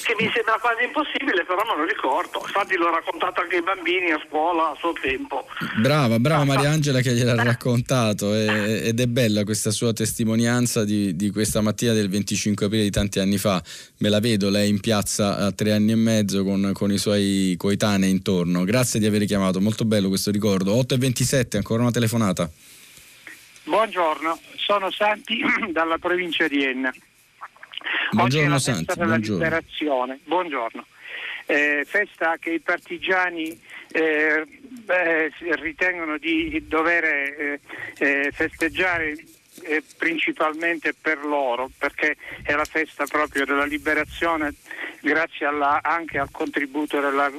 che 0.09 0.15
mi 0.19 0.31
sembra 0.33 0.57
quasi 0.61 0.85
impossibile, 0.85 1.45
però 1.45 1.63
non 1.65 1.79
lo 1.79 1.85
ricordo. 1.85 2.41
Infatti 2.47 2.77
l'ho 2.77 2.91
raccontato 2.91 3.41
anche 3.41 3.57
ai 3.57 3.63
bambini 3.63 4.11
a 4.13 4.23
scuola 4.27 4.71
a 4.71 4.77
suo 4.79 4.93
tempo. 4.93 5.47
Brava, 5.81 6.19
brava 6.19 6.45
Mariangela 6.49 7.01
che 7.01 7.13
gliel'ha 7.13 7.43
raccontato 7.43 8.33
ed 8.35 8.99
è 8.99 9.07
bella 9.07 9.45
questa 9.45 9.71
sua 9.71 9.93
testimonianza 9.93 10.85
di, 10.85 11.17
di, 11.17 11.31
questa 11.31 11.61
mattina 11.61 11.93
del 11.93 12.09
25 12.09 12.67
aprile 12.67 12.85
di 12.85 12.91
tanti 12.91 13.19
anni 13.19 13.37
fa. 13.37 13.63
Me 13.99 14.09
la 14.09 14.21
vedo 14.21 14.49
lei 14.49 14.69
in 14.71 14.81
piazza 14.81 15.37
a 15.37 15.53
tre 15.53 15.73
anni 15.73 15.93
e 15.93 15.97
mezzo 15.97 16.45
con, 16.45 16.71
con 16.73 16.93
i 16.93 16.99
suoi 16.99 17.55
coetanei 17.59 18.11
intorno. 18.11 18.65
Grazie 18.65 19.01
di 19.01 19.07
aver 19.07 19.25
chiamato, 19.25 19.61
molto 19.61 19.85
bello 19.85 20.09
questo 20.09 20.31
ricordo. 20.31 20.75
8 20.75 20.95
e 20.95 20.99
27, 20.99 21.57
ancora 21.57 21.83
una 21.83 21.91
telefonata. 21.91 22.49
Buongiorno, 23.65 24.41
sono 24.57 24.91
Santi 24.91 25.41
dalla 25.71 25.99
provincia 25.99 26.49
di 26.49 26.65
Enna. 26.65 26.95
Buongiorno 28.11 28.23
Oggi 28.23 28.39
è 28.39 28.47
la 28.49 28.59
Santi, 28.59 28.85
festa 28.85 28.95
della 28.95 29.07
buongiorno. 29.07 29.43
liberazione. 29.45 30.19
Buongiorno. 30.25 30.87
Eh, 31.47 31.85
festa 31.87 32.37
che 32.39 32.51
i 32.51 32.61
partigiani 32.61 33.59
eh, 33.93 34.45
eh, 34.87 35.33
ritengono 35.57 36.19
di 36.19 36.63
dover 36.67 37.05
eh, 37.05 37.61
eh, 37.99 38.31
festeggiare 38.33 39.17
eh, 39.63 39.83
principalmente 39.97 40.95
per 40.95 41.25
loro, 41.25 41.71
perché 41.79 42.17
è 42.43 42.55
la 42.55 42.65
festa 42.67 43.05
proprio 43.07 43.45
della 43.47 43.65
liberazione 43.65 44.55
grazie 45.01 45.47
alla, 45.47 45.81
anche 45.83 46.19
al 46.19 46.31
contributo 46.31 47.01
della, 47.01 47.31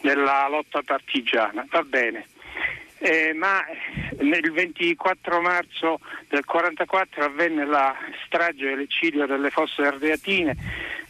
della 0.00 0.48
lotta 0.48 0.82
partigiana. 0.82 1.64
Va 1.70 1.82
bene. 1.82 2.26
Eh, 3.04 3.32
ma 3.34 3.64
nel 4.20 4.52
24 4.52 5.40
marzo 5.40 5.98
del 6.28 6.44
1944 6.46 7.24
avvenne 7.24 7.66
la 7.66 7.96
strage 8.24 8.70
e 8.70 8.76
l'eccidio 8.76 9.26
delle 9.26 9.50
fosse 9.50 9.82
ardeatine, 9.82 10.56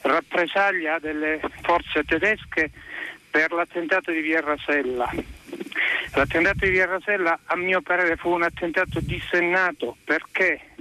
rappresaglia 0.00 0.98
delle 0.98 1.38
forze 1.60 2.02
tedesche 2.04 2.70
per 3.30 3.52
l'attentato 3.52 4.10
di 4.10 4.22
Via 4.22 4.40
Rasella. 4.40 5.10
L'attentato 6.14 6.64
di 6.64 6.70
Via 6.70 6.86
Rasella 6.86 7.38
a 7.44 7.56
mio 7.56 7.82
parere 7.82 8.16
fu 8.16 8.30
un 8.30 8.42
attentato 8.42 8.98
dissennato 9.00 9.98
perché 10.02 10.71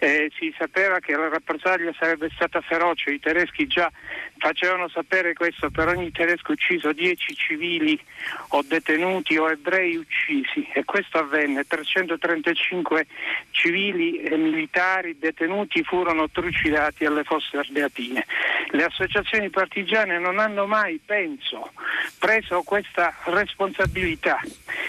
eh, 0.00 0.30
si 0.38 0.52
sapeva 0.56 0.98
che 0.98 1.14
la 1.14 1.28
rappresaglia 1.28 1.92
sarebbe 1.98 2.30
stata 2.34 2.62
feroce, 2.62 3.12
i 3.12 3.20
tedeschi 3.20 3.66
già 3.66 3.92
facevano 4.38 4.88
sapere 4.88 5.34
questo, 5.34 5.68
per 5.68 5.88
ogni 5.88 6.10
tedesco 6.10 6.52
ucciso 6.52 6.92
10 6.92 7.34
civili 7.34 8.00
o 8.48 8.62
detenuti 8.62 9.36
o 9.36 9.50
ebrei 9.50 9.96
uccisi 9.96 10.66
e 10.72 10.84
questo 10.84 11.18
avvenne, 11.18 11.66
335 11.66 13.06
civili 13.50 14.22
e 14.22 14.38
militari 14.38 15.18
detenuti 15.18 15.82
furono 15.84 16.30
trucidati 16.30 17.04
alle 17.04 17.22
fosse 17.22 17.58
ardeatine. 17.58 18.24
Le 18.70 18.84
associazioni 18.84 19.50
partigiane 19.50 20.18
non 20.18 20.38
hanno 20.38 20.66
mai, 20.66 20.98
penso, 21.04 21.72
preso 22.18 22.62
questa 22.62 23.14
responsabilità. 23.24 24.40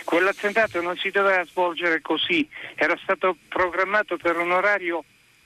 Quell'attentato 0.05 0.81
non 0.81 0.95
si 0.95 1.09
doveva 1.09 1.43
svolgere 1.43 1.99
così, 1.99 2.47
era 2.75 2.97
stato 3.03 3.35
programmato 3.49 4.15
per 4.15 4.37
un 4.37 4.51
orario 4.51 5.00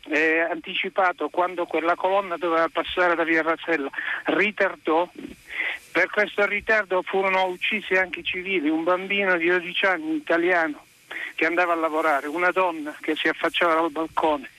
eh, 0.10 0.40
anticipato 0.40 1.30
quando 1.30 1.66
quella 1.66 1.96
colonna 1.96 2.38
doveva 2.38 2.70
passare 2.70 3.16
da 3.16 3.24
via 3.24 3.42
Rasella, 3.42 3.90
ritardò. 4.26 5.10
Per 5.92 6.10
questo 6.10 6.46
ritardo 6.46 7.02
furono 7.02 7.46
uccisi 7.46 7.94
anche 7.94 8.20
i 8.20 8.24
civili, 8.24 8.70
un 8.70 8.84
bambino 8.84 9.38
di 9.38 9.48
12 9.48 9.86
anni 9.86 10.16
italiano 10.16 10.84
che 11.36 11.46
andava 11.46 11.74
a 11.74 11.78
lavorare, 11.78 12.28
una 12.28 12.52
donna 12.52 12.96
che 13.02 13.16
si 13.16 13.28
affacciava 13.28 13.76
dal 13.76 13.92
balcone, 13.92 14.50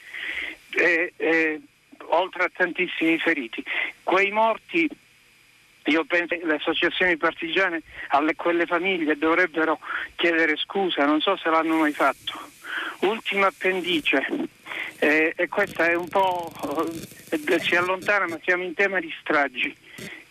e, 0.71 1.13
e, 1.17 1.61
oltre 2.09 2.45
a 2.45 2.51
tantissimi 2.55 3.19
feriti. 3.19 3.63
Quei 4.03 4.31
morti 4.31 4.89
io 5.85 6.05
penso 6.05 6.37
che 6.37 6.45
le 6.45 6.57
associazioni 6.57 7.17
partigiane 7.17 7.83
alle 8.09 8.35
quelle 8.35 8.67
famiglie 8.67 9.17
dovrebbero 9.17 9.79
chiedere 10.17 10.57
scusa, 10.57 11.05
non 11.05 11.21
so 11.21 11.37
se 11.37 11.49
l'hanno 11.49 11.77
mai 11.77 11.93
fatto. 11.93 12.55
Ultima 13.01 13.47
appendice, 13.47 14.27
eh, 14.99 15.33
e 15.37 15.49
questa 15.49 15.87
è 15.87 15.95
un 15.95 16.09
po' 16.09 16.51
eh, 17.31 17.61
si 17.61 17.77
allontana 17.77 18.27
ma 18.27 18.39
siamo 18.43 18.63
in 18.63 18.75
tema 18.75 19.01
di 19.01 19.13
stragi. 19.21 19.75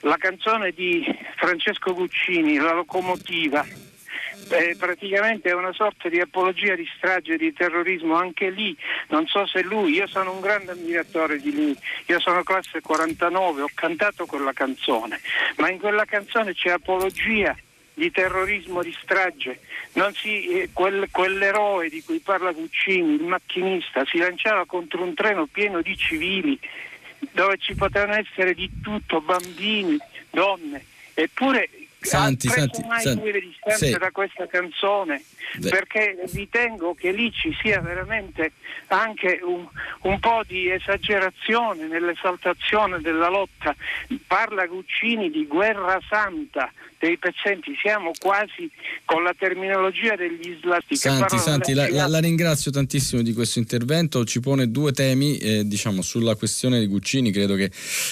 La 0.01 0.17
canzone 0.17 0.71
di 0.71 1.03
Francesco 1.35 1.93
Guccini, 1.93 2.57
La 2.57 2.73
locomotiva, 2.73 3.65
eh, 4.49 4.75
praticamente 4.77 5.49
è 5.49 5.53
una 5.53 5.73
sorta 5.73 6.09
di 6.09 6.19
apologia 6.19 6.75
di 6.75 6.87
strage 6.97 7.37
di 7.37 7.53
terrorismo, 7.53 8.15
anche 8.15 8.49
lì 8.49 8.77
non 9.07 9.25
so 9.27 9.45
se 9.47 9.63
lui, 9.63 9.93
io 9.93 10.07
sono 10.07 10.33
un 10.33 10.41
grande 10.41 10.71
ammiratore 10.71 11.39
di 11.39 11.53
lui, 11.53 11.75
io 12.05 12.19
sono 12.19 12.43
classe 12.43 12.81
49, 12.81 13.61
ho 13.61 13.69
cantato 13.73 14.25
quella 14.25 14.53
canzone, 14.53 15.19
ma 15.57 15.69
in 15.69 15.79
quella 15.79 16.05
canzone 16.05 16.53
c'è 16.53 16.69
apologia 16.69 17.55
di 17.95 18.11
terrorismo, 18.11 18.83
di 18.83 18.95
strage, 19.01 19.59
si, 20.13 20.47
eh, 20.49 20.69
quel, 20.71 21.07
quell'eroe 21.09 21.89
di 21.89 22.03
cui 22.03 22.19
parla 22.19 22.51
Guccini, 22.51 23.15
il 23.15 23.23
macchinista, 23.23 24.05
si 24.05 24.17
lanciava 24.19 24.65
contro 24.65 25.01
un 25.01 25.13
treno 25.13 25.47
pieno 25.47 25.81
di 25.81 25.97
civili 25.97 26.59
dove 27.31 27.57
ci 27.57 27.73
potevano 27.73 28.13
essere 28.13 28.53
di 28.53 28.69
tutto, 28.83 29.21
bambini, 29.21 29.97
donne, 30.29 30.83
eppure 31.13 31.69
Santi, 32.05 32.47
Santi, 32.47 32.83
mai 32.87 33.01
Santi, 33.01 33.21
due 33.21 33.39
distanze 33.39 33.85
sì. 33.91 33.97
da 33.97 34.11
questa 34.11 34.47
canzone 34.47 35.23
Beh. 35.57 35.69
perché 35.69 36.17
ritengo 36.33 36.93
che 36.93 37.11
lì 37.11 37.31
ci 37.31 37.55
sia 37.61 37.81
veramente 37.81 38.51
anche 38.87 39.39
un, 39.43 39.67
un 40.01 40.19
po' 40.19 40.41
di 40.47 40.69
esagerazione 40.69 41.87
nell'esaltazione 41.87 42.99
della 43.01 43.29
lotta. 43.29 43.75
Parla 44.27 44.65
Guccini 44.65 45.29
di 45.29 45.45
guerra 45.47 45.99
santa 46.09 46.71
dei 46.97 47.17
pezzenti, 47.17 47.75
siamo 47.79 48.11
quasi 48.19 48.69
con 49.03 49.21
la 49.23 49.33
terminologia 49.37 50.15
degli 50.15 50.49
islamisti. 50.49 50.93
che 50.93 50.95
Santi, 50.95 51.37
Santi 51.37 51.73
la, 51.73 51.89
la- 51.89 52.07
la 52.07 52.19
ringrazio 52.19 52.71
tantissimo 52.71 53.21
di 53.21 53.33
questo 53.33 53.59
intervento, 53.59 54.23
ci 54.25 54.39
pone 54.39 54.71
due 54.71 54.91
temi, 54.91 55.37
eh, 55.37 55.67
diciamo 55.67 56.01
sulla 56.01 56.35
questione 56.35 56.79
di 56.79 56.87
Guccini, 56.87 57.31
credo 57.31 57.55
che 57.55 57.69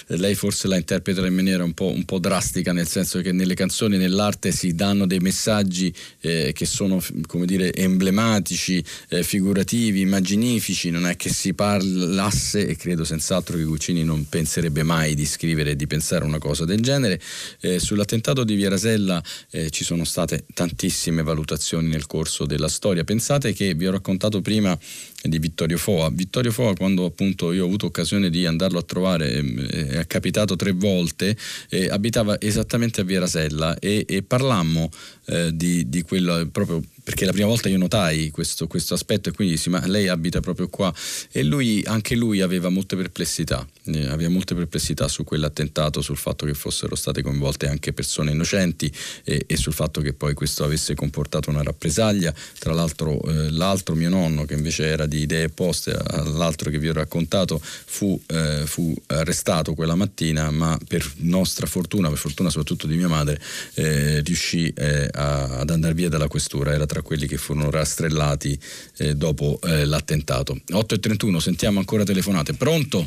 lei 0.08 0.36
forse 0.36 0.68
la 0.68 0.76
interpreta 0.76 1.26
in 1.26 1.34
maniera 1.34 1.64
un 1.64 1.74
po', 1.74 1.90
un 1.90 2.06
po' 2.06 2.20
drastica, 2.20 2.72
nel 2.72 2.88
senso 2.88 3.22
che 3.22 3.32
nelle 3.32 3.56
canzoni, 3.56 3.83
nell'arte 3.88 4.52
si 4.52 4.76
danno 4.76 5.06
dei 5.06 5.20
messaggi 5.20 5.94
eh, 6.22 6.52
che 6.54 6.66
sono 6.66 7.02
come 7.28 7.46
dire 7.46 7.74
emblematici, 7.74 8.84
eh, 9.10 9.24
figurativi, 9.24 10.02
immaginifici, 10.02 10.90
non 10.90 11.08
è 11.08 11.16
che 11.16 11.30
si 11.30 11.54
parlasse 11.54 12.68
e 12.68 12.76
credo 12.76 13.04
senz'altro 13.04 13.58
che 13.58 13.64
Guccini 13.64 14.04
non 14.04 14.28
penserebbe 14.28 14.84
mai 14.84 15.16
di 15.16 15.26
scrivere 15.26 15.72
e 15.72 15.76
di 15.76 15.88
pensare 15.88 16.26
una 16.26 16.40
cosa 16.40 16.66
del 16.66 16.82
genere. 16.82 17.20
Eh, 17.60 17.80
sull'attentato 17.80 18.44
di 18.44 18.56
Via 18.56 18.70
Rasella 18.70 19.22
eh, 19.52 19.70
ci 19.70 19.84
sono 19.84 20.04
state 20.04 20.46
tantissime 20.54 21.24
valutazioni 21.24 21.88
nel 21.88 22.06
corso 22.06 22.46
della 22.46 22.68
storia. 22.68 23.04
Pensate 23.04 23.54
che 23.54 23.74
vi 23.74 23.88
ho 23.88 23.92
raccontato 23.92 24.42
prima 24.42 24.78
di 25.24 25.40
Vittorio 25.40 25.78
Foa. 25.78 26.10
Vittorio 26.12 26.52
Foa, 26.52 26.74
quando 26.76 27.06
appunto 27.06 27.52
io 27.52 27.64
ho 27.64 27.68
avuto 27.68 27.86
occasione 27.86 28.30
di 28.30 28.46
andarlo 28.46 28.80
a 28.80 28.84
trovare, 28.84 29.34
ehm, 29.34 29.68
è 29.68 29.88
è 30.04 30.08
capitato 30.08 30.56
tre 30.56 30.72
volte, 30.72 31.36
eh, 31.70 31.88
abitava 31.90 32.40
esattamente 32.40 33.02
a 33.02 33.04
Via 33.04 33.20
Rasella 33.20 33.78
e, 33.80 34.06
e 34.08 34.22
parlammo 34.22 34.90
eh, 35.28 35.52
di, 35.54 35.88
di 35.88 36.02
quello 36.02 36.48
proprio 36.52 36.82
perché 37.04 37.26
la 37.26 37.32
prima 37.32 37.48
volta 37.48 37.68
io 37.68 37.78
notai 37.78 38.32
questo, 38.32 38.68
questo 38.68 38.94
aspetto 38.94 39.30
e 39.30 39.34
quindi 39.34 39.56
dissi 39.56 39.70
ma 39.70 39.86
lei 39.86 40.08
abita 40.08 40.40
proprio 40.40 40.70
qua. 40.70 40.94
E 41.32 41.44
lui, 41.44 41.84
anche 41.86 42.16
lui 42.16 42.42
aveva 42.42 42.70
molte 42.70 42.96
perplessità, 42.96 43.68
eh, 43.86 44.08
aveva 44.08 44.30
molte 44.30 44.56
perplessità 44.56 45.08
su 45.08 45.24
quell'attentato, 45.24 46.02
sul 46.02 46.18
fatto 46.18 46.46
che 46.46 46.54
fossero 46.54 46.96
state 46.96 47.22
coinvolte 47.22 47.68
anche 47.68 47.92
persone 47.92 48.32
innocenti 48.32 48.92
e, 49.24 49.44
e 49.46 49.58
sul 49.58 49.74
fatto 49.74 50.02
che 50.02 50.14
poi 50.14 50.34
questo 50.34 50.64
avesse 50.64 50.96
comportato 50.96 51.50
una 51.50 51.62
rappresaglia, 51.62 52.34
tra 52.58 52.74
l'altro 52.74 53.22
eh, 53.24 53.52
l'altro 53.52 53.96
mio 53.96 54.10
nonno 54.10 54.46
che 54.46 54.54
invece 54.54 54.86
era 54.86 55.06
di 55.06 55.22
idee 55.22 55.46
opposte 55.46 55.92
all'altro 55.92 56.70
che 56.70 56.80
vi 56.80 56.88
ho 56.88 56.94
raccontato 56.94 57.62
fu, 57.62 58.20
eh, 58.28 58.64
fu 58.66 58.94
arrestato 59.08 59.74
quella 59.74 59.96
mattina 59.96 60.50
ma 60.52 60.78
per 60.88 61.06
nostra 61.18 61.68
fortuna, 61.68 62.08
per 62.08 62.18
fortuna 62.18 62.50
soprattutto 62.50 62.88
di 62.88 62.96
mia 62.96 63.10
madre, 63.10 63.42
eh, 63.74 64.22
riuscì 64.22 64.72
eh, 64.76 65.10
a- 65.12 65.60
ad 65.60 65.70
andare 65.70 65.94
via 65.94 66.10
dalla 66.10 66.28
questura, 66.28 66.74
era 66.74 66.86
tra 66.94 67.02
quelli 67.02 67.26
che 67.26 67.38
furono 67.38 67.72
rastrellati 67.72 68.58
eh, 69.00 69.16
dopo 69.16 69.60
eh, 69.64 69.84
l'attentato. 69.86 70.54
8.31, 70.70 71.38
sentiamo 71.38 71.80
ancora 71.80 72.04
telefonate. 72.04 72.54
Pronto? 72.54 73.06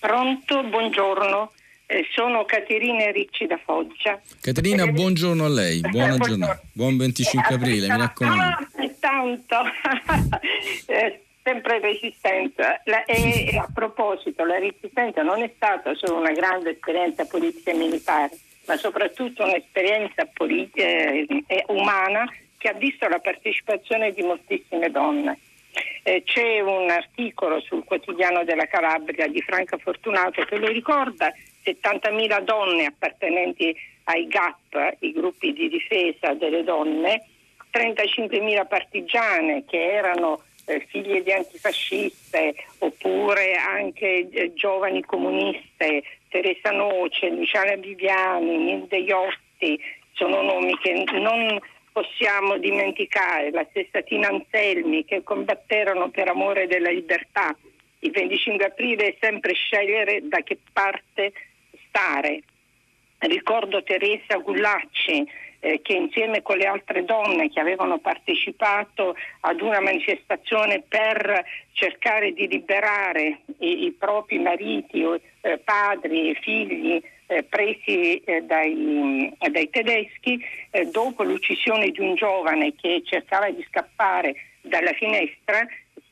Pronto, 0.00 0.64
buongiorno. 0.64 1.52
Eh, 1.86 2.06
sono 2.12 2.44
Caterina 2.44 3.10
Ricci 3.12 3.46
da 3.46 3.58
Foggia. 3.64 4.20
Caterina, 4.40 4.86
buongiorno 4.86 5.44
a 5.44 5.48
lei, 5.48 5.80
buona 5.88 6.16
Buongiorno. 6.16 6.26
giornata, 6.46 6.60
buon 6.72 6.96
25 6.96 7.54
aprile, 7.54 7.88
mi 7.88 7.96
raccomando. 7.98 8.42
Ah, 8.42 8.68
tanto. 8.98 9.56
Eh, 10.86 11.22
sempre 11.42 11.78
resistenza. 11.80 12.80
La- 12.84 13.04
e, 13.04 13.48
e 13.52 13.56
a 13.56 13.68
proposito, 13.72 14.44
la 14.44 14.58
resistenza 14.58 15.22
non 15.22 15.40
è 15.40 15.50
stata 15.54 15.94
solo 15.94 16.18
una 16.18 16.32
grande 16.32 16.70
esperienza 16.72 17.24
politica 17.24 17.70
e 17.70 17.74
militare, 17.74 18.30
ma 18.66 18.76
soprattutto 18.76 19.44
un'esperienza 19.44 20.26
poli- 20.34 20.68
eh, 20.74 21.26
eh, 21.46 21.64
umana 21.68 22.24
che 22.60 22.68
ha 22.68 22.74
visto 22.74 23.08
la 23.08 23.18
partecipazione 23.18 24.12
di 24.12 24.20
moltissime 24.22 24.90
donne. 24.90 25.38
Eh, 26.02 26.22
c'è 26.24 26.60
un 26.60 26.90
articolo 26.90 27.58
sul 27.60 27.84
quotidiano 27.84 28.44
della 28.44 28.66
Calabria 28.66 29.26
di 29.28 29.40
Franca 29.40 29.78
Fortunato 29.78 30.42
che 30.42 30.58
lo 30.58 30.66
ricorda 30.66 31.32
70.000 31.64 32.40
donne 32.42 32.86
appartenenti 32.86 33.74
ai 34.04 34.26
GAP, 34.26 34.96
i 35.00 35.12
gruppi 35.12 35.54
di 35.54 35.68
difesa 35.68 36.34
delle 36.34 36.64
donne, 36.64 37.24
35.000 37.72 38.66
partigiane 38.66 39.64
che 39.64 39.92
erano 39.92 40.42
eh, 40.66 40.84
figlie 40.86 41.22
di 41.22 41.32
antifasciste 41.32 42.56
oppure 42.78 43.54
anche 43.54 44.28
eh, 44.28 44.52
giovani 44.52 45.02
comuniste, 45.02 46.02
Teresa 46.28 46.72
Noce, 46.72 47.30
Luciana 47.30 47.74
Viviani, 47.76 48.58
Nilde 48.58 48.98
Iotti, 48.98 49.80
sono 50.12 50.42
nomi 50.42 50.76
che 50.78 51.04
non 51.12 51.58
possiamo 51.92 52.58
dimenticare 52.58 53.50
la 53.50 53.66
stessa 53.70 54.02
Tina 54.02 54.28
Anselmi 54.28 55.04
che 55.04 55.22
combatterono 55.22 56.10
per 56.10 56.28
amore 56.28 56.66
della 56.66 56.90
libertà. 56.90 57.56
Il 58.00 58.10
25 58.12 58.64
aprile 58.64 59.08
è 59.08 59.16
sempre 59.20 59.52
scegliere 59.52 60.20
da 60.22 60.42
che 60.42 60.58
parte 60.72 61.32
stare. 61.88 62.42
Ricordo 63.18 63.82
Teresa 63.82 64.36
Gullacci 64.36 65.26
eh, 65.60 65.80
che 65.82 65.92
insieme 65.92 66.42
con 66.42 66.56
le 66.56 66.66
altre 66.66 67.04
donne 67.04 67.50
che 67.50 67.60
avevano 67.60 67.98
partecipato 67.98 69.14
ad 69.40 69.60
una 69.60 69.80
manifestazione 69.80 70.82
per 70.86 71.44
cercare 71.72 72.32
di 72.32 72.48
liberare 72.48 73.40
i, 73.58 73.84
i 73.84 73.92
propri 73.92 74.38
mariti, 74.38 75.04
eh, 75.42 75.58
padri 75.58 76.30
e 76.30 76.34
figli 76.40 77.02
eh, 77.30 77.44
presi 77.44 78.18
eh, 78.18 78.42
dai, 78.42 79.32
dai, 79.50 79.70
tedeschi, 79.70 80.44
eh, 80.70 80.86
dopo 80.86 81.22
l'uccisione 81.22 81.90
di 81.90 82.00
un 82.00 82.14
giovane 82.14 82.74
che 82.74 83.02
cercava 83.04 83.48
di 83.50 83.64
scappare 83.68 84.34
dalla 84.62 84.92
finestra, 84.92 85.64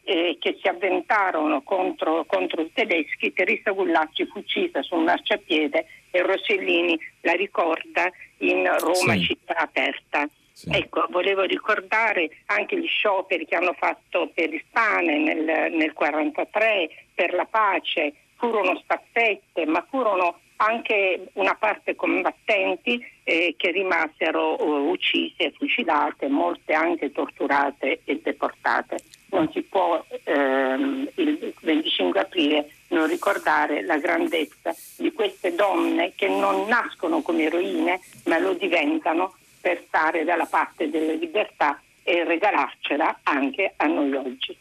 eh, 0.05 0.37
che 0.41 0.57
si 0.61 0.69
avventarono 0.69 1.63
contro, 1.63 2.25
contro, 2.25 2.63
i 2.63 2.71
tedeschi, 2.73 3.33
Teresa 3.33 3.73
Gullacci 3.73 4.27
fu 4.27 4.39
uccisa 4.39 4.81
su 4.83 4.95
un 4.95 5.05
marciapiede 5.05 5.87
e 6.11 6.23
Rossellini 6.23 6.99
la 7.23 7.33
ricorda 7.33 8.11
in 8.39 8.65
Roma 8.79 9.15
sì. 9.15 9.23
città 9.23 9.57
aperta. 9.57 10.29
Sì. 10.53 10.71
Ecco, 10.73 11.07
volevo 11.11 11.43
ricordare 11.43 12.31
anche 12.47 12.79
gli 12.79 12.87
scioperi 12.87 13.45
che 13.45 13.57
hanno 13.57 13.75
fatto 13.75 14.31
per 14.35 14.53
il 14.53 14.65
pane 14.71 15.19
nel 15.19 15.71
1943, 15.71 16.91
per 17.15 17.35
la 17.35 17.45
pace, 17.45 18.15
furono 18.37 18.81
staffette, 18.83 19.67
ma 19.67 19.85
furono 19.89 20.41
anche 20.59 21.29
una 21.35 21.55
parte 21.55 21.95
combattenti 21.95 23.05
eh, 23.25 23.55
che 23.57 23.71
rimasero 23.71 24.63
uh, 24.63 24.91
uccise, 24.91 25.53
fucilate, 25.57 26.29
molte 26.29 26.73
anche 26.73 27.13
torturate 27.13 28.01
e 28.05 28.21
deportate. 28.23 28.97
Non 29.31 29.51
si 29.53 29.63
può 29.63 30.03
ehm, 30.25 31.09
il 31.17 31.53
25 31.61 32.21
aprile 32.21 32.71
non 32.89 33.07
ricordare 33.07 33.83
la 33.85 33.99
grandezza 33.99 34.75
di 34.97 35.13
queste 35.13 35.55
donne 35.55 36.13
che 36.17 36.29
non 36.29 36.67
nascono 36.67 37.21
come 37.21 37.45
eroine 37.45 38.01
ma 38.25 38.39
lo 38.39 38.55
diventano 38.55 39.35
per 39.61 39.85
stare 39.87 40.25
dalla 40.25 40.47
parte 40.47 40.89
delle 40.89 41.17
libertà 41.17 41.79
e 42.03 42.25
regalarcela 42.25 43.21
anche 43.25 43.75
a 43.77 43.87
noi 43.87 44.15
oggi. 44.15 44.57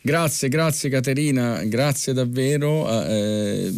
Grazie, 0.00 0.48
grazie 0.48 0.88
Caterina, 0.88 1.62
grazie 1.64 2.14
davvero. 2.14 2.88
Eh, 2.88 3.70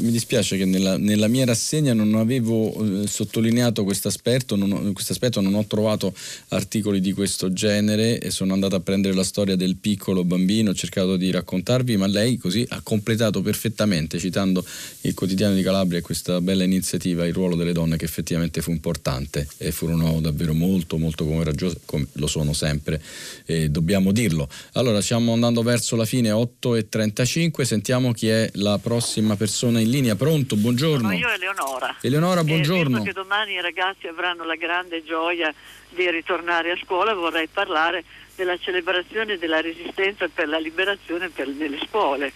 mi 0.00 0.10
dispiace 0.10 0.56
che 0.56 0.64
nella, 0.64 0.96
nella, 0.96 1.28
mia 1.28 1.44
rassegna 1.44 1.92
non 1.92 2.14
avevo 2.14 3.02
eh, 3.02 3.06
sottolineato 3.06 3.84
questo 3.84 4.08
aspetto, 4.08 4.56
non, 4.56 4.68
non 4.70 5.54
ho 5.54 5.64
trovato 5.66 6.14
articoli 6.48 7.00
di 7.00 7.12
questo 7.12 7.52
genere 7.52 8.18
e 8.18 8.30
sono 8.30 8.52
andato 8.52 8.76
a 8.76 8.80
prendere 8.80 9.14
la 9.14 9.24
storia 9.24 9.56
del 9.56 9.76
piccolo 9.76 10.24
bambino, 10.24 10.70
ho 10.70 10.74
cercato 10.74 11.16
di 11.16 11.30
raccontarvi, 11.30 11.96
ma 11.96 12.06
lei 12.06 12.36
così 12.36 12.64
ha 12.68 12.80
completato 12.82 13.42
perfettamente, 13.42 14.18
citando 14.18 14.64
il 15.02 15.14
quotidiano 15.14 15.54
di 15.54 15.62
Calabria 15.62 15.98
e 15.98 16.02
questa 16.02 16.40
bella 16.40 16.64
iniziativa, 16.64 17.26
il 17.26 17.32
ruolo 17.32 17.56
delle 17.56 17.72
donne 17.72 17.96
che 17.96 18.04
effettivamente 18.04 18.60
fu 18.60 18.70
importante 18.70 19.46
e 19.58 19.72
furono 19.72 20.20
davvero 20.20 20.54
molto 20.54 20.98
molto 20.98 21.24
coraggiose, 21.26 21.80
come 21.84 22.06
lo 22.12 22.26
sono 22.26 22.52
sempre, 22.52 23.00
e 23.44 23.68
dobbiamo 23.68 24.12
dirlo. 24.12 24.48
Allora, 24.72 25.00
stiamo 25.00 25.32
andando 25.32 25.62
verso 25.62 25.96
la 25.96 26.04
fine, 26.04 26.30
8.35, 26.30 27.62
sentiamo 27.62 28.12
chi 28.12 28.28
è 28.28 28.50
la 28.54 28.78
prossima 28.78 29.36
persona 29.36 29.80
in 29.80 29.85
in 29.86 29.92
linea, 29.92 30.16
pronto, 30.16 30.56
buongiorno. 30.56 31.08
Sono 31.08 31.12
io 31.14 31.30
Eleonora. 31.30 31.96
Eleonora, 32.00 32.44
buongiorno. 32.44 32.98
E 32.98 33.04
che 33.04 33.12
domani 33.12 33.52
i 33.52 33.60
ragazzi 33.60 34.06
avranno 34.06 34.44
la 34.44 34.56
grande 34.56 35.02
gioia 35.04 35.54
di 35.88 36.10
ritornare 36.10 36.72
a 36.72 36.76
scuola, 36.82 37.14
vorrei 37.14 37.46
parlare 37.46 38.04
della 38.34 38.58
celebrazione 38.58 39.38
della 39.38 39.60
resistenza 39.60 40.28
per 40.28 40.48
la 40.48 40.58
liberazione 40.58 41.30
per, 41.30 41.48
nelle 41.48 41.78
scuole. 41.88 42.32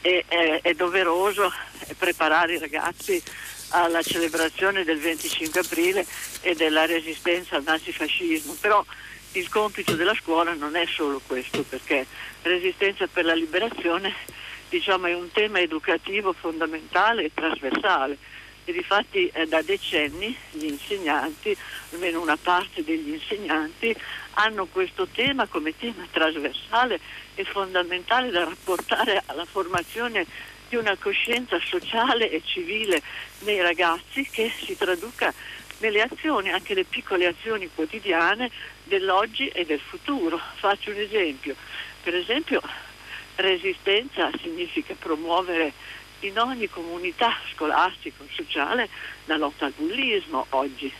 E, 0.00 0.24
è, 0.26 0.60
è 0.62 0.74
doveroso 0.74 1.52
preparare 1.98 2.54
i 2.54 2.58
ragazzi 2.58 3.20
alla 3.70 4.00
celebrazione 4.00 4.84
del 4.84 4.98
25 4.98 5.60
aprile 5.60 6.06
e 6.40 6.54
della 6.54 6.86
resistenza 6.86 7.56
al 7.56 7.64
nazifascismo, 7.64 8.56
però 8.60 8.82
il 9.32 9.48
compito 9.48 9.94
della 9.94 10.14
scuola 10.14 10.54
non 10.54 10.76
è 10.76 10.86
solo 10.86 11.20
questo, 11.26 11.62
perché 11.68 12.06
resistenza 12.42 13.06
per 13.08 13.24
la 13.24 13.34
liberazione 13.34 14.14
diciamo, 14.68 15.06
è 15.06 15.14
un 15.14 15.30
tema 15.32 15.60
educativo 15.60 16.32
fondamentale 16.32 17.24
e 17.24 17.30
trasversale 17.32 18.18
e 18.64 18.72
difatti 18.72 19.28
eh, 19.28 19.46
da 19.46 19.62
decenni 19.62 20.36
gli 20.50 20.66
insegnanti, 20.66 21.56
almeno 21.92 22.20
una 22.20 22.36
parte 22.36 22.84
degli 22.84 23.12
insegnanti, 23.12 23.96
hanno 24.34 24.66
questo 24.66 25.06
tema 25.06 25.46
come 25.46 25.76
tema 25.76 26.06
trasversale 26.10 27.00
e 27.34 27.44
fondamentale 27.44 28.30
da 28.30 28.44
rapportare 28.44 29.22
alla 29.26 29.46
formazione 29.46 30.26
di 30.68 30.76
una 30.76 30.96
coscienza 30.96 31.58
sociale 31.64 32.30
e 32.30 32.42
civile 32.44 33.00
nei 33.40 33.62
ragazzi 33.62 34.28
che 34.30 34.52
si 34.62 34.76
traduca 34.76 35.32
nelle 35.78 36.02
azioni, 36.02 36.50
anche 36.50 36.74
le 36.74 36.84
piccole 36.84 37.26
azioni 37.26 37.70
quotidiane 37.74 38.50
dell'oggi 38.84 39.48
e 39.48 39.64
del 39.64 39.80
futuro. 39.80 40.38
Faccio 40.56 40.90
un 40.90 40.98
esempio. 40.98 41.54
Per 42.02 42.14
esempio 42.14 42.60
Resistenza 43.38 44.30
significa 44.42 44.96
promuovere 44.98 45.72
in 46.20 46.36
ogni 46.40 46.68
comunità 46.68 47.36
scolastica 47.54 48.24
o 48.24 48.26
sociale 48.32 48.88
la 49.26 49.36
lotta 49.36 49.66
al 49.66 49.74
bullismo 49.76 50.44
oggi. 50.50 50.92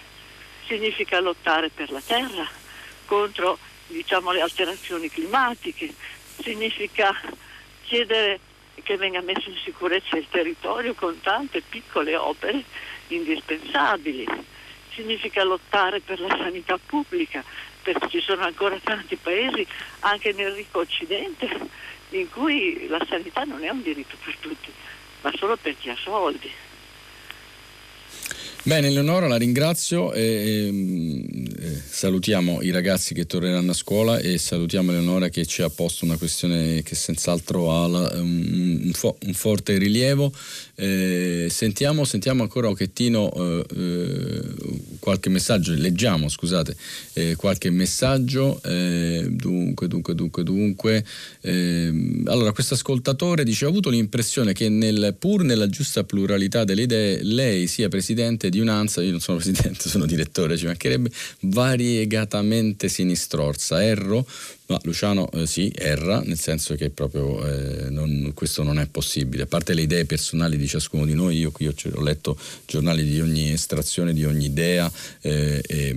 Significa 0.69 1.19
lottare 1.19 1.69
per 1.69 1.91
la 1.91 2.01
terra 2.01 2.47
contro 3.07 3.59
diciamo, 3.89 4.31
le 4.31 4.41
alterazioni 4.41 5.11
climatiche. 5.11 5.93
Significa 6.41 7.13
chiedere 7.83 8.39
che 8.85 8.97
venga 8.97 9.21
messo 9.21 9.49
in 9.49 9.57
sicurezza 9.57 10.17
il 10.17 10.29
territorio 10.31 10.95
con 10.95 11.21
tante 11.21 11.61
piccole 11.61 12.15
opere 12.15 12.63
indispensabili. 13.09 14.25
Significa 14.95 15.43
lottare 15.43 15.99
per 15.99 16.21
la 16.21 16.37
sanità 16.37 16.79
pubblica, 16.79 17.43
perché 17.83 18.09
ci 18.09 18.21
sono 18.21 18.45
ancora 18.45 18.79
tanti 18.81 19.17
paesi, 19.17 19.67
anche 20.01 20.33
nel 20.33 20.53
ricco 20.53 20.79
occidente, 20.79 21.49
in 22.11 22.31
cui 22.31 22.87
la 22.89 23.05
sanità 23.09 23.45
non 23.45 23.65
è 23.65 23.69
un 23.69 23.83
diritto 23.83 24.17
per 24.23 24.37
tutti, 24.37 24.73
ma 25.23 25.33
solo 25.37 25.57
per 25.57 25.77
chi 25.79 25.91
ha 25.91 25.97
soldi. 25.97 26.51
Bene, 28.69 28.89
Eleonora, 28.89 29.29
la 29.29 29.37
ringrazio 29.39 30.13
e, 30.13 30.21
e, 30.21 31.25
e, 31.59 31.81
salutiamo 31.89 32.61
i 32.61 32.71
ragazzi 32.71 33.15
che 33.15 33.25
torneranno 33.25 33.71
a 33.71 33.75
scuola 33.75 34.19
e 34.19 34.37
salutiamo 34.37 34.91
Eleonora 34.91 35.31
che 35.31 35.47
ci 35.47 35.63
ha 35.63 35.71
posto 35.71 36.05
una 36.05 36.19
questione 36.19 36.83
che 36.83 36.95
senz'altro 36.95 37.73
ha 37.73 37.87
un, 37.87 38.83
un, 38.85 38.93
fo, 38.93 39.17
un, 39.25 39.33
forte 39.33 39.79
rilievo. 39.79 40.31
Eh, 40.75 41.47
sentiamo, 41.49 42.05
sentiamo, 42.05 42.43
ancora 42.43 42.67
un 42.69 42.75
pochettino 42.75 43.33
eh, 43.33 43.65
eh, 43.75 44.41
qualche 44.99 45.31
messaggio, 45.31 45.73
leggiamo 45.73 46.29
scusate, 46.29 46.77
eh, 47.15 47.37
qualche 47.37 47.71
messaggio. 47.71 48.61
Eh, 48.63 49.29
dunque, 49.31 49.89
dunque, 49.89 50.15
dunque, 50.15 50.43
dunque. 50.43 51.05
Ehm, 51.41 52.25
allora, 52.27 52.53
questo 52.53 52.75
ascoltatore 52.75 53.45
dice: 53.45 53.65
Ho 53.65 53.71
avuto 53.71 53.89
l'impressione 53.89 54.53
che 54.53 54.69
nel, 54.69 55.17
pur 55.19 55.43
nella 55.43 55.69
giusta 55.69 56.05
pluralità 56.05 56.65
delle 56.65 56.83
idee, 56.83 57.23
lei 57.23 57.67
sia 57.67 57.89
presidente 57.89 58.51
di 58.51 58.58
di 58.63 59.03
io 59.03 59.11
non 59.11 59.21
sono 59.21 59.39
presidente, 59.39 59.89
sono 59.89 60.07
direttore, 60.07 60.57
ci 60.57 60.67
mancherebbe, 60.67 61.11
variegatamente 61.41 62.89
sinistrorsa. 62.89 63.83
Erro, 63.83 64.27
ma 64.69 64.79
Luciano 64.83 65.31
eh, 65.31 65.47
sì, 65.47 65.73
erra, 65.75 66.21
nel 66.21 66.39
senso 66.39 66.75
che 66.75 66.91
proprio 66.91 67.43
eh, 67.47 67.89
non, 67.89 68.33
questo 68.35 68.63
non 68.63 68.79
è 68.79 68.87
possibile. 68.87 69.45
A 69.45 69.47
parte 69.47 69.73
le 69.73 69.83
idee 69.83 70.05
personali 70.05 70.59
di 70.59 70.67
ciascuno 70.67 71.07
di 71.07 71.15
noi, 71.15 71.39
io 71.39 71.51
qui 71.51 71.67
ho, 71.69 71.75
ho 71.95 72.03
letto 72.03 72.39
giornali 72.67 73.03
di 73.03 73.19
ogni 73.19 73.51
estrazione, 73.51 74.13
di 74.13 74.27
ogni 74.27 74.45
idea, 74.45 74.91
eh, 75.23 75.63
e 75.67 75.95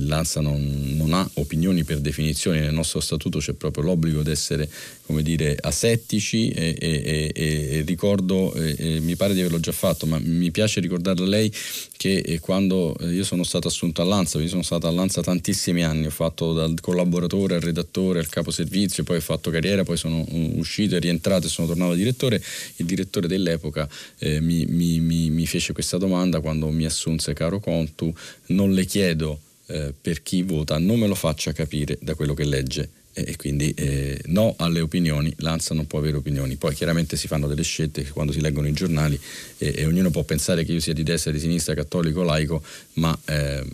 l'ANSA 0.00 0.42
non, 0.42 0.94
non, 0.96 1.14
ha 1.14 1.28
opinioni 1.34 1.84
per 1.84 2.00
definizione, 2.00 2.60
nel 2.60 2.74
nostro 2.74 3.00
statuto 3.00 3.38
c'è 3.38 3.54
proprio 3.54 3.84
l'obbligo 3.84 4.22
di 4.22 4.30
essere 4.30 4.68
come 5.06 5.22
dire, 5.22 5.56
asettici 5.58 6.50
e, 6.50 6.76
e, 6.78 7.32
e, 7.34 7.82
ricordo, 7.86 8.54
mi 8.54 9.16
pare 9.16 9.32
di 9.32 9.40
averlo 9.40 9.60
già 9.60 9.72
fatto, 9.72 10.06
ma 10.06 10.18
mi 10.22 10.50
piace 10.50 10.80
ricordarle 10.80 11.24
a 11.24 11.28
lei 11.28 11.52
che 11.96 12.16
eh, 12.18 12.40
quando 12.40 12.96
eh, 12.98 13.12
io 13.12 13.24
sono 13.24 13.42
stato 13.42 13.68
assunto 13.68 14.02
all'ANSA, 14.02 14.40
io 14.40 14.48
sono 14.48 14.62
stato 14.62 14.86
all'ANSA 14.86 15.22
tantissimi 15.22 15.82
anni, 15.82 16.06
ho 16.06 16.10
fatto 16.10 16.52
dal 16.52 16.74
collaboratore 16.80 17.54
al 17.54 17.60
redattore 17.60 18.01
al 18.10 18.28
capo 18.28 18.50
servizio, 18.50 19.02
poi 19.02 19.16
ho 19.16 19.20
fatto 19.20 19.50
carriera, 19.50 19.84
poi 19.84 19.96
sono 19.96 20.24
uh, 20.28 20.58
uscito 20.58 20.96
e 20.96 20.98
rientrato 20.98 21.46
e 21.46 21.48
sono 21.50 21.66
tornato 21.66 21.94
direttore, 21.94 22.42
il 22.76 22.86
direttore 22.86 23.28
dell'epoca 23.28 23.88
eh, 24.18 24.40
mi, 24.40 24.66
mi, 24.66 25.00
mi, 25.00 25.30
mi, 25.30 25.46
fece 25.46 25.72
questa 25.72 25.98
domanda 25.98 26.40
quando 26.40 26.68
mi 26.68 26.84
assunse 26.84 27.32
caro 27.32 27.60
Contu, 27.60 28.14
non 28.46 28.72
le 28.72 28.84
chiedo 28.84 29.40
eh, 29.66 29.94
per 29.98 30.22
chi 30.22 30.42
vota, 30.42 30.78
non 30.78 30.98
me 30.98 31.06
lo 31.06 31.14
faccia 31.14 31.52
capire 31.52 31.98
da 32.00 32.14
quello 32.14 32.34
che 32.34 32.44
legge 32.44 32.88
e 33.14 33.36
quindi 33.36 33.72
eh, 33.74 34.20
no 34.26 34.54
alle 34.58 34.80
opinioni, 34.80 35.32
l'ANSA 35.38 35.74
non 35.74 35.86
può 35.86 35.98
avere 35.98 36.16
opinioni. 36.16 36.56
Poi 36.56 36.74
chiaramente 36.74 37.16
si 37.16 37.26
fanno 37.26 37.46
delle 37.46 37.62
scelte 37.62 38.08
quando 38.08 38.32
si 38.32 38.40
leggono 38.40 38.68
i 38.68 38.72
giornali 38.72 39.18
e, 39.58 39.74
e 39.76 39.86
ognuno 39.86 40.10
può 40.10 40.22
pensare 40.24 40.64
che 40.64 40.72
io 40.72 40.80
sia 40.80 40.94
di 40.94 41.02
destra, 41.02 41.30
di 41.30 41.38
sinistra, 41.38 41.74
cattolico, 41.74 42.22
laico, 42.22 42.62
ma, 42.94 43.16
eh, 43.26 43.64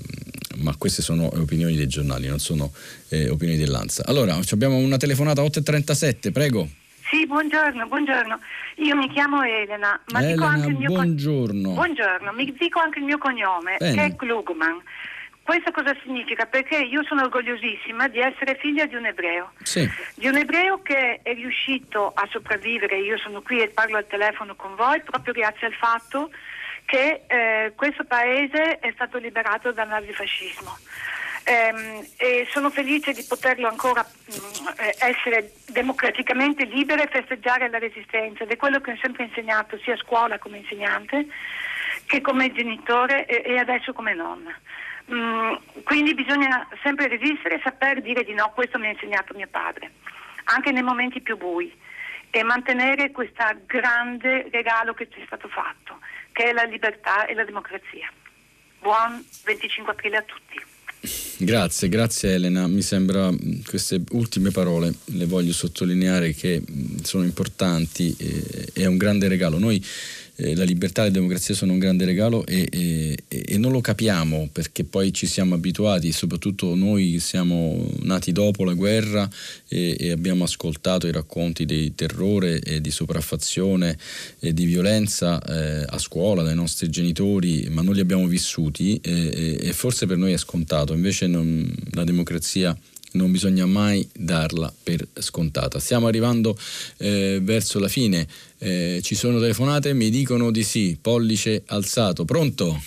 ma 0.56 0.74
queste 0.76 1.02
sono 1.02 1.30
opinioni 1.34 1.76
dei 1.76 1.86
giornali, 1.86 2.26
non 2.26 2.40
sono 2.40 2.72
eh, 3.08 3.28
opinioni 3.28 3.60
dell'ANSA. 3.60 4.04
Allora, 4.06 4.38
abbiamo 4.50 4.76
una 4.76 4.96
telefonata 4.96 5.42
8.37, 5.42 6.32
prego. 6.32 6.68
Sì, 7.10 7.26
buongiorno, 7.26 7.86
buongiorno. 7.86 8.38
Io 8.76 8.94
mi 8.94 9.08
chiamo 9.10 9.42
Elena, 9.42 9.98
ma 10.12 10.18
Elena, 10.18 10.34
dico 10.34 10.44
anche 10.44 10.68
il 10.68 10.76
mio 10.76 10.88
buongiorno. 10.88 11.62
Con... 11.62 11.74
Buongiorno, 11.74 12.32
mi 12.32 12.54
dico 12.58 12.80
anche 12.80 12.98
il 12.98 13.06
mio 13.06 13.16
cognome, 13.16 13.76
Bene. 13.78 13.94
che 13.94 14.04
è 14.04 14.16
Klugman. 14.16 14.82
Questo 15.48 15.70
cosa 15.70 15.96
significa? 16.02 16.44
Perché 16.44 16.76
io 16.76 17.02
sono 17.04 17.22
orgogliosissima 17.22 18.06
di 18.08 18.18
essere 18.20 18.54
figlia 18.56 18.84
di 18.84 18.96
un 18.96 19.06
ebreo. 19.06 19.52
Sì. 19.62 19.90
Di 20.14 20.26
un 20.28 20.36
ebreo 20.36 20.82
che 20.82 21.20
è 21.22 21.32
riuscito 21.32 22.12
a 22.14 22.28
sopravvivere, 22.30 22.98
io 22.98 23.16
sono 23.16 23.40
qui 23.40 23.62
e 23.62 23.68
parlo 23.68 23.96
al 23.96 24.06
telefono 24.06 24.54
con 24.56 24.74
voi 24.74 25.00
proprio 25.00 25.32
grazie 25.32 25.68
al 25.68 25.72
fatto 25.72 26.28
che 26.84 27.22
eh, 27.26 27.72
questo 27.74 28.04
paese 28.04 28.78
è 28.78 28.90
stato 28.92 29.16
liberato 29.16 29.72
dal 29.72 29.88
nazifascismo. 29.88 30.76
Ehm, 31.44 32.06
e 32.18 32.46
sono 32.50 32.68
felice 32.68 33.12
di 33.12 33.24
poterlo 33.26 33.68
ancora 33.68 34.02
mh, 34.02 34.32
eh, 34.76 34.96
essere 34.98 35.52
democraticamente 35.68 36.64
libero 36.64 37.02
e 37.02 37.08
festeggiare 37.10 37.70
la 37.70 37.78
resistenza 37.78 38.44
ed 38.44 38.50
è 38.50 38.56
quello 38.56 38.82
che 38.82 38.92
ho 38.92 38.98
sempre 39.00 39.24
insegnato 39.24 39.78
sia 39.78 39.94
a 39.94 39.96
scuola 39.96 40.38
come 40.38 40.58
insegnante 40.58 41.26
che 42.04 42.20
come 42.20 42.52
genitore 42.52 43.24
e, 43.24 43.54
e 43.54 43.56
adesso 43.56 43.94
come 43.94 44.12
nonna. 44.12 44.54
Mm, 45.12 45.54
quindi 45.84 46.12
bisogna 46.14 46.68
sempre 46.82 47.08
resistere 47.08 47.56
e 47.56 47.60
saper 47.62 48.02
dire 48.02 48.24
di 48.24 48.34
no, 48.34 48.52
questo 48.54 48.78
mi 48.78 48.88
ha 48.88 48.90
insegnato 48.90 49.34
mio 49.34 49.48
padre, 49.50 49.92
anche 50.44 50.70
nei 50.70 50.82
momenti 50.82 51.20
più 51.20 51.36
bui 51.38 51.72
e 52.30 52.42
mantenere 52.42 53.10
questo 53.10 53.42
grande 53.66 54.48
regalo 54.52 54.92
che 54.92 55.08
ci 55.10 55.20
è 55.20 55.24
stato 55.26 55.48
fatto, 55.48 55.98
che 56.32 56.50
è 56.50 56.52
la 56.52 56.64
libertà 56.64 57.26
e 57.26 57.34
la 57.34 57.44
democrazia. 57.44 58.12
Buon 58.80 59.24
25 59.44 59.92
aprile 59.92 60.16
a 60.18 60.22
tutti. 60.22 60.68
Grazie, 61.38 61.88
grazie 61.88 62.34
Elena. 62.34 62.66
Mi 62.66 62.82
sembra 62.82 63.30
mh, 63.30 63.62
queste 63.66 64.02
ultime 64.10 64.50
parole 64.50 64.92
le 65.04 65.26
voglio 65.26 65.52
sottolineare 65.52 66.32
che 66.32 66.60
mh, 66.60 67.02
sono 67.02 67.24
importanti 67.24 68.14
e 68.18 68.82
è 68.82 68.86
un 68.86 68.96
grande 68.96 69.28
regalo. 69.28 69.58
Noi 69.58 69.82
eh, 70.40 70.54
la 70.54 70.64
libertà 70.64 71.02
e 71.02 71.06
la 71.06 71.10
democrazia 71.10 71.54
sono 71.54 71.72
un 71.72 71.78
grande 71.78 72.04
regalo 72.04 72.46
e, 72.46 72.68
e, 72.70 73.18
e, 73.26 73.58
non 73.58 73.72
lo 73.72 73.80
capiamo 73.80 74.48
perché 74.52 74.84
poi 74.84 75.12
ci 75.12 75.26
siamo 75.26 75.56
abituati, 75.56 76.12
soprattutto 76.12 76.76
noi 76.76 77.12
che 77.12 77.20
siamo 77.20 77.90
nati 78.02 78.30
dopo 78.30 78.64
la 78.64 78.74
guerra 78.74 79.28
e, 79.66 79.96
e 79.98 80.10
abbiamo 80.12 80.44
ascoltato 80.44 81.08
i 81.08 81.12
racconti 81.12 81.64
di 81.64 81.92
terrore 81.96 82.60
e 82.60 82.80
di 82.80 82.90
sopraffazione 82.92 83.98
e 84.38 84.54
di 84.54 84.64
violenza 84.64 85.42
eh, 85.42 85.84
a 85.88 85.98
scuola 85.98 86.42
dai 86.42 86.54
nostri 86.54 86.88
genitori, 86.88 87.66
ma 87.70 87.82
non 87.82 87.94
li 87.94 88.00
abbiamo 88.00 88.26
vissuti 88.28 89.00
e, 89.02 89.72
forse 89.72 90.06
per 90.06 90.16
noi 90.16 90.32
è 90.32 90.38
scontato, 90.38 90.92
invece 90.92 91.26
non, 91.26 91.68
la 91.92 92.04
democrazia 92.04 92.76
non 93.12 93.30
bisogna 93.30 93.66
mai 93.66 94.08
darla 94.12 94.72
per 94.82 95.06
scontata. 95.14 95.78
Stiamo 95.78 96.06
arrivando 96.06 96.56
eh, 96.98 97.38
verso 97.40 97.78
la 97.78 97.88
fine, 97.88 98.26
eh, 98.58 99.00
ci 99.02 99.14
sono 99.14 99.38
telefonate, 99.38 99.94
mi 99.94 100.10
dicono 100.10 100.50
di 100.50 100.62
sì, 100.62 100.98
pollice 101.00 101.62
alzato. 101.66 102.24
Pronto? 102.24 102.80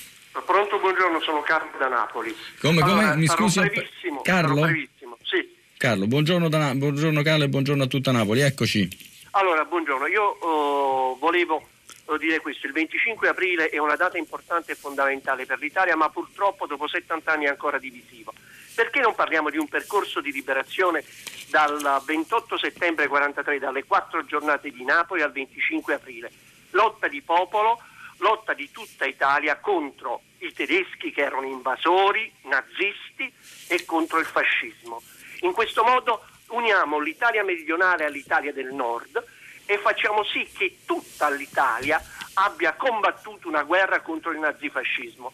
Pronto, 0.45 0.79
buongiorno, 0.79 1.21
sono 1.21 1.41
Carlo 1.41 1.77
da 1.77 1.87
Napoli. 1.87 2.35
Come, 2.59 2.81
allora, 2.81 3.09
come? 3.09 3.15
Mi 3.17 3.27
scusi? 3.27 3.59
Brevissimo, 3.59 4.21
Carlo? 4.21 4.61
Brevissimo, 4.61 5.17
sì. 5.23 5.55
Carlo, 5.77 6.07
buongiorno, 6.07 6.49
da, 6.49 6.73
buongiorno 6.75 7.21
Carlo 7.21 7.43
e 7.45 7.49
buongiorno 7.49 7.83
a 7.83 7.87
tutta 7.87 8.11
Napoli, 8.11 8.41
eccoci. 8.41 8.87
Allora, 9.31 9.63
buongiorno, 9.63 10.07
io 10.07 10.23
oh, 10.23 11.15
volevo 11.17 11.67
oh, 12.05 12.17
dire 12.17 12.39
questo, 12.39 12.67
il 12.67 12.73
25 12.73 13.29
aprile 13.29 13.69
è 13.69 13.77
una 13.77 13.95
data 13.95 14.17
importante 14.17 14.73
e 14.73 14.75
fondamentale 14.75 15.45
per 15.45 15.59
l'Italia, 15.59 15.95
ma 15.95 16.09
purtroppo 16.09 16.67
dopo 16.67 16.87
70 16.87 17.31
anni 17.31 17.45
è 17.45 17.49
ancora 17.49 17.77
divisivo. 17.77 18.33
Perché 18.73 18.99
non 18.99 19.15
parliamo 19.15 19.49
di 19.49 19.57
un 19.57 19.67
percorso 19.67 20.21
di 20.21 20.31
liberazione 20.31 21.03
dal 21.49 22.01
28 22.05 22.57
settembre 22.57 23.07
43, 23.07 23.59
dalle 23.59 23.83
quattro 23.83 24.25
giornate 24.25 24.71
di 24.71 24.83
Napoli 24.83 25.21
al 25.21 25.31
25 25.31 25.93
aprile? 25.93 26.31
Lotta 26.71 27.07
di 27.07 27.21
popolo, 27.21 27.81
lotta 28.17 28.53
di 28.53 28.71
tutta 28.71 29.05
Italia 29.05 29.57
contro 29.59 30.21
i 30.39 30.53
tedeschi 30.53 31.11
che 31.11 31.21
erano 31.21 31.45
invasori, 31.45 32.31
nazisti 32.43 33.31
e 33.67 33.85
contro 33.85 34.19
il 34.19 34.25
fascismo. 34.25 35.01
In 35.41 35.53
questo 35.53 35.83
modo 35.83 36.25
uniamo 36.47 36.99
l'Italia 36.99 37.43
meridionale 37.43 38.05
all'Italia 38.05 38.53
del 38.53 38.73
nord 38.73 39.23
e 39.65 39.77
facciamo 39.77 40.23
sì 40.23 40.47
che 40.51 40.79
tutta 40.85 41.29
l'Italia 41.29 42.01
abbia 42.35 42.73
combattuto 42.73 43.47
una 43.47 43.63
guerra 43.63 44.01
contro 44.01 44.31
il 44.31 44.39
nazifascismo. 44.39 45.33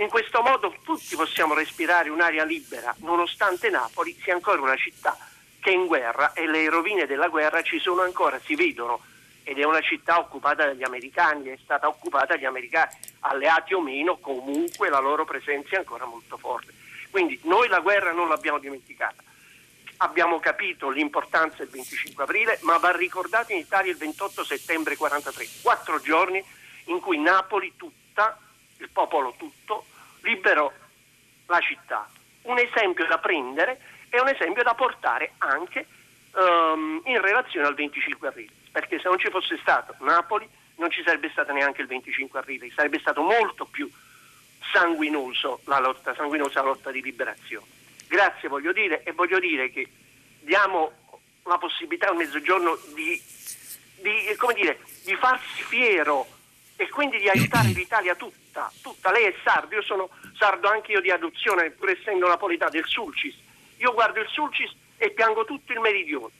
In 0.00 0.08
questo 0.08 0.40
modo 0.40 0.74
tutti 0.82 1.14
possiamo 1.14 1.52
respirare 1.52 2.08
un'aria 2.08 2.42
libera, 2.42 2.94
nonostante 3.00 3.68
Napoli 3.68 4.18
sia 4.22 4.32
ancora 4.32 4.58
una 4.58 4.74
città 4.74 5.14
che 5.60 5.68
è 5.68 5.74
in 5.74 5.84
guerra 5.84 6.32
e 6.32 6.46
le 6.46 6.70
rovine 6.70 7.04
della 7.04 7.28
guerra 7.28 7.60
ci 7.60 7.78
sono 7.78 8.00
ancora, 8.00 8.40
si 8.40 8.54
vedono, 8.54 9.02
ed 9.42 9.58
è 9.58 9.64
una 9.64 9.82
città 9.82 10.18
occupata 10.18 10.64
dagli 10.64 10.84
americani, 10.84 11.48
è 11.48 11.58
stata 11.62 11.86
occupata 11.86 12.32
dagli 12.32 12.46
americani, 12.46 12.92
alleati 13.20 13.74
o 13.74 13.82
meno, 13.82 14.16
comunque 14.16 14.88
la 14.88 15.00
loro 15.00 15.26
presenza 15.26 15.74
è 15.76 15.80
ancora 15.80 16.06
molto 16.06 16.38
forte. 16.38 16.72
Quindi 17.10 17.38
noi 17.42 17.68
la 17.68 17.80
guerra 17.80 18.12
non 18.12 18.28
l'abbiamo 18.28 18.58
dimenticata. 18.58 19.22
Abbiamo 19.98 20.40
capito 20.40 20.88
l'importanza 20.88 21.56
del 21.58 21.68
25 21.68 22.24
aprile, 22.24 22.58
ma 22.62 22.78
va 22.78 22.96
ricordato 22.96 23.52
in 23.52 23.58
Italia 23.58 23.92
il 23.92 23.98
28 23.98 24.44
settembre 24.44 24.96
43, 24.96 25.46
quattro 25.60 26.00
giorni 26.00 26.42
in 26.84 27.00
cui 27.00 27.18
Napoli 27.18 27.74
tutta 27.76 28.38
il 28.80 28.90
popolo 28.90 29.34
tutto, 29.36 29.84
liberò 30.22 30.70
la 31.46 31.60
città. 31.60 32.08
Un 32.42 32.58
esempio 32.58 33.06
da 33.06 33.18
prendere 33.18 33.80
e 34.08 34.20
un 34.20 34.28
esempio 34.28 34.62
da 34.62 34.74
portare 34.74 35.32
anche 35.38 35.86
um, 36.32 37.00
in 37.04 37.20
relazione 37.20 37.66
al 37.66 37.74
25 37.74 38.28
aprile, 38.28 38.52
perché 38.72 38.98
se 38.98 39.08
non 39.08 39.18
ci 39.18 39.30
fosse 39.30 39.58
stato 39.60 39.94
Napoli 40.00 40.48
non 40.76 40.90
ci 40.90 41.02
sarebbe 41.04 41.28
stata 41.30 41.52
neanche 41.52 41.82
il 41.82 41.86
25 41.86 42.38
aprile, 42.38 42.70
sarebbe 42.74 42.98
stato 42.98 43.22
molto 43.22 43.66
più 43.66 43.90
sanguinoso 44.72 45.60
la 45.64 45.78
lotta, 45.78 46.14
sanguinosa 46.14 46.62
lotta 46.62 46.90
di 46.90 47.02
liberazione. 47.02 47.66
Grazie 48.08 48.48
voglio 48.48 48.72
dire 48.72 49.02
e 49.02 49.12
voglio 49.12 49.38
dire 49.38 49.70
che 49.70 49.86
diamo 50.40 50.92
la 51.44 51.58
possibilità 51.58 52.08
al 52.08 52.16
mezzogiorno 52.16 52.78
di, 52.94 53.20
di, 54.00 54.36
dire, 54.54 54.78
di 55.04 55.14
farsi 55.14 55.62
fiero 55.62 56.26
e 56.76 56.88
quindi 56.88 57.18
di 57.18 57.28
aiutare 57.28 57.68
l'Italia 57.74 58.14
tutta, 58.14 58.36
tutta. 58.80 59.10
Lei 59.10 59.24
è 59.24 59.34
sardo, 59.44 59.74
io 59.74 59.82
sono 59.82 60.10
sardo 60.36 60.68
anche 60.68 60.92
io 60.92 61.00
di 61.00 61.10
adozione, 61.10 61.70
pur 61.70 61.90
essendo 61.90 62.26
napolitano 62.26 62.70
del 62.70 62.86
Sulcis. 62.86 63.36
Io 63.78 63.92
guardo 63.92 64.20
il 64.20 64.28
Sulcis 64.28 64.70
e 64.96 65.10
piango 65.10 65.44
tutto 65.44 65.72
il 65.72 65.80
meridione. 65.80 66.32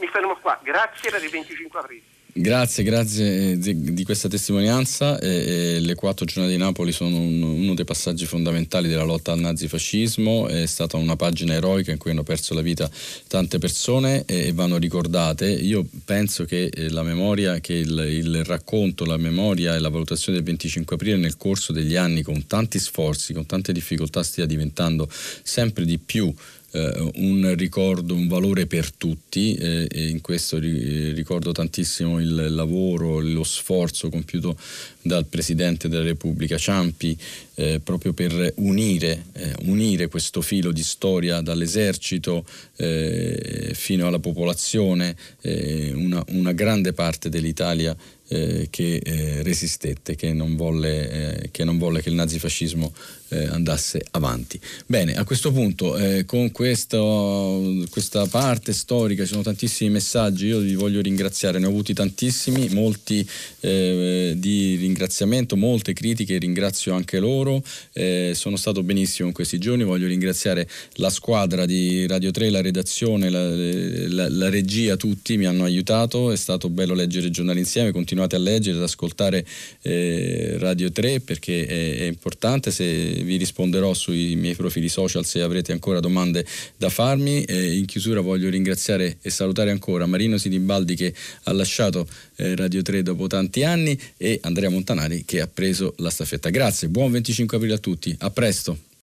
Mi 0.00 0.08
fermo 0.08 0.36
qua, 0.36 0.58
grazie 0.62 1.10
per 1.10 1.22
il 1.22 1.30
25 1.30 1.80
aprile. 1.80 2.17
Grazie, 2.40 2.84
grazie 2.84 3.50
eh, 3.50 3.58
di 3.58 4.04
questa 4.04 4.28
testimonianza. 4.28 5.18
E, 5.18 5.74
e 5.74 5.80
le 5.80 5.96
quattro 5.96 6.24
giornate 6.24 6.52
di 6.52 6.56
Napoli 6.56 6.92
sono 6.92 7.16
un, 7.18 7.42
uno 7.42 7.74
dei 7.74 7.84
passaggi 7.84 8.26
fondamentali 8.26 8.88
della 8.88 9.02
lotta 9.02 9.32
al 9.32 9.40
nazifascismo. 9.40 10.46
È 10.46 10.64
stata 10.66 10.96
una 10.96 11.16
pagina 11.16 11.54
eroica 11.54 11.90
in 11.90 11.98
cui 11.98 12.12
hanno 12.12 12.22
perso 12.22 12.54
la 12.54 12.60
vita 12.60 12.88
tante 13.26 13.58
persone 13.58 14.22
e, 14.24 14.46
e 14.46 14.52
vanno 14.52 14.76
ricordate. 14.76 15.50
Io 15.50 15.84
penso 16.04 16.44
che 16.44 16.66
eh, 16.66 16.88
la 16.90 17.02
memoria, 17.02 17.58
che 17.58 17.74
il, 17.74 18.06
il, 18.08 18.44
racconto, 18.44 19.04
la 19.04 19.16
memoria 19.16 19.74
e 19.74 19.80
la 19.80 19.88
valutazione 19.88 20.38
del 20.38 20.46
25 20.46 20.94
aprile 20.94 21.16
nel 21.16 21.36
corso 21.36 21.72
degli 21.72 21.96
anni, 21.96 22.22
con 22.22 22.46
tanti 22.46 22.78
sforzi, 22.78 23.32
con 23.32 23.46
tante 23.46 23.72
difficoltà, 23.72 24.22
stia 24.22 24.46
diventando 24.46 25.08
sempre 25.42 25.84
di 25.84 25.98
più 25.98 26.32
eh, 26.70 27.10
un 27.16 27.54
ricordo, 27.56 28.14
un 28.14 28.28
valore 28.28 28.66
per 28.66 28.92
tutti 28.92 29.54
eh, 29.54 29.88
e 29.90 30.08
in 30.08 30.20
questo 30.20 30.58
ri- 30.58 31.12
ricordo 31.12 31.52
tantissimo 31.52 32.20
il 32.20 32.54
lavoro, 32.54 33.20
lo 33.20 33.44
sforzo 33.44 34.10
compiuto 34.10 34.56
dal 35.00 35.24
Presidente 35.26 35.88
della 35.88 36.04
Repubblica 36.04 36.58
Ciampi 36.58 37.16
eh, 37.54 37.80
proprio 37.82 38.12
per 38.12 38.52
unire, 38.56 39.24
eh, 39.32 39.54
unire, 39.62 40.08
questo 40.08 40.42
filo 40.42 40.70
di 40.70 40.82
storia 40.82 41.40
dall'esercito 41.40 42.44
eh, 42.76 43.70
fino 43.74 44.06
alla 44.06 44.18
popolazione, 44.18 45.16
eh, 45.40 45.92
una, 45.94 46.22
una 46.28 46.52
grande 46.52 46.92
parte 46.92 47.28
dell'Italia 47.28 47.96
eh, 48.28 48.68
che 48.70 48.96
eh, 48.96 49.42
resistette, 49.42 50.14
che 50.14 50.32
non, 50.32 50.54
volle, 50.54 51.10
eh, 51.40 51.50
che 51.50 51.64
non, 51.64 51.78
volle, 51.78 52.02
che 52.02 52.10
il 52.10 52.14
nazifascismo 52.14 52.92
eh, 53.28 53.46
andasse 53.46 54.04
avanti. 54.12 54.58
Bene, 54.86 55.14
a 55.14 55.24
questo 55.24 55.52
punto, 55.52 55.96
eh, 55.96 56.24
con 56.24 56.50
questo, 56.52 57.84
questa 57.90 58.26
parte 58.26 58.72
storica, 58.72 59.24
ci 59.24 59.30
sono 59.30 59.42
tantissimi 59.42 59.90
messaggi, 59.90 60.46
io 60.46 60.60
vi 60.60 60.74
voglio 60.74 61.00
ringraziare, 61.00 61.58
ne 61.58 61.66
ho 61.66 61.70
avuti 61.70 61.94
tantissimi, 61.94 62.68
molti 62.70 63.26
eh, 63.60 64.34
di 64.36 64.76
ringraziamento, 64.76 65.56
molte 65.56 65.92
critiche, 65.92 66.38
ringrazio 66.38 66.94
anche 66.94 67.18
loro 67.18 67.62
eh, 67.92 68.32
sono 68.34 68.56
stato 68.56 68.82
benissimo 68.82 69.28
in 69.28 69.34
questi 69.34 69.58
giorni, 69.58 69.84
voglio 69.84 70.06
ringraziare 70.06 70.68
la 70.94 71.10
squadra 71.10 71.66
di 71.66 72.06
Radio 72.06 72.30
3, 72.30 72.50
la 72.50 72.60
redazione, 72.60 73.30
la, 73.30 73.48
la, 73.48 74.28
la 74.28 74.48
regia, 74.48 74.96
tutti 74.96 75.36
mi 75.36 75.46
hanno 75.46 75.64
aiutato, 75.64 76.32
è 76.32 76.36
stato 76.36 76.68
bello 76.68 76.94
leggere 76.94 77.28
i 77.28 77.30
giornali 77.30 77.58
insieme, 77.58 77.92
continuate 77.92 78.36
a 78.36 78.38
leggere, 78.38 78.76
ad 78.76 78.82
ascoltare 78.82 79.46
eh, 79.82 80.56
Radio 80.58 80.90
3 80.90 81.20
perché 81.20 81.66
è, 81.66 81.98
è 81.98 82.04
importante, 82.04 82.70
se 82.70 83.17
vi 83.22 83.36
risponderò 83.36 83.94
sui 83.94 84.36
miei 84.36 84.54
profili 84.54 84.88
social 84.88 85.24
se 85.24 85.40
avrete 85.40 85.72
ancora 85.72 86.00
domande 86.00 86.44
da 86.76 86.88
farmi. 86.88 87.42
Eh, 87.44 87.76
in 87.76 87.86
chiusura 87.86 88.20
voglio 88.20 88.48
ringraziare 88.48 89.18
e 89.20 89.30
salutare 89.30 89.70
ancora 89.70 90.06
Marino 90.06 90.36
Sinibaldi 90.38 90.94
che 90.94 91.14
ha 91.44 91.52
lasciato 91.52 92.06
eh, 92.36 92.56
Radio 92.56 92.82
3 92.82 93.02
dopo 93.02 93.26
tanti 93.26 93.64
anni 93.64 93.98
e 94.16 94.38
Andrea 94.42 94.70
Montanari 94.70 95.24
che 95.24 95.40
ha 95.40 95.46
preso 95.46 95.94
la 95.98 96.10
staffetta. 96.10 96.50
Grazie, 96.50 96.88
buon 96.88 97.10
25 97.12 97.56
aprile 97.56 97.74
a 97.74 97.78
tutti, 97.78 98.14
a 98.18 98.30
presto. 98.30 98.87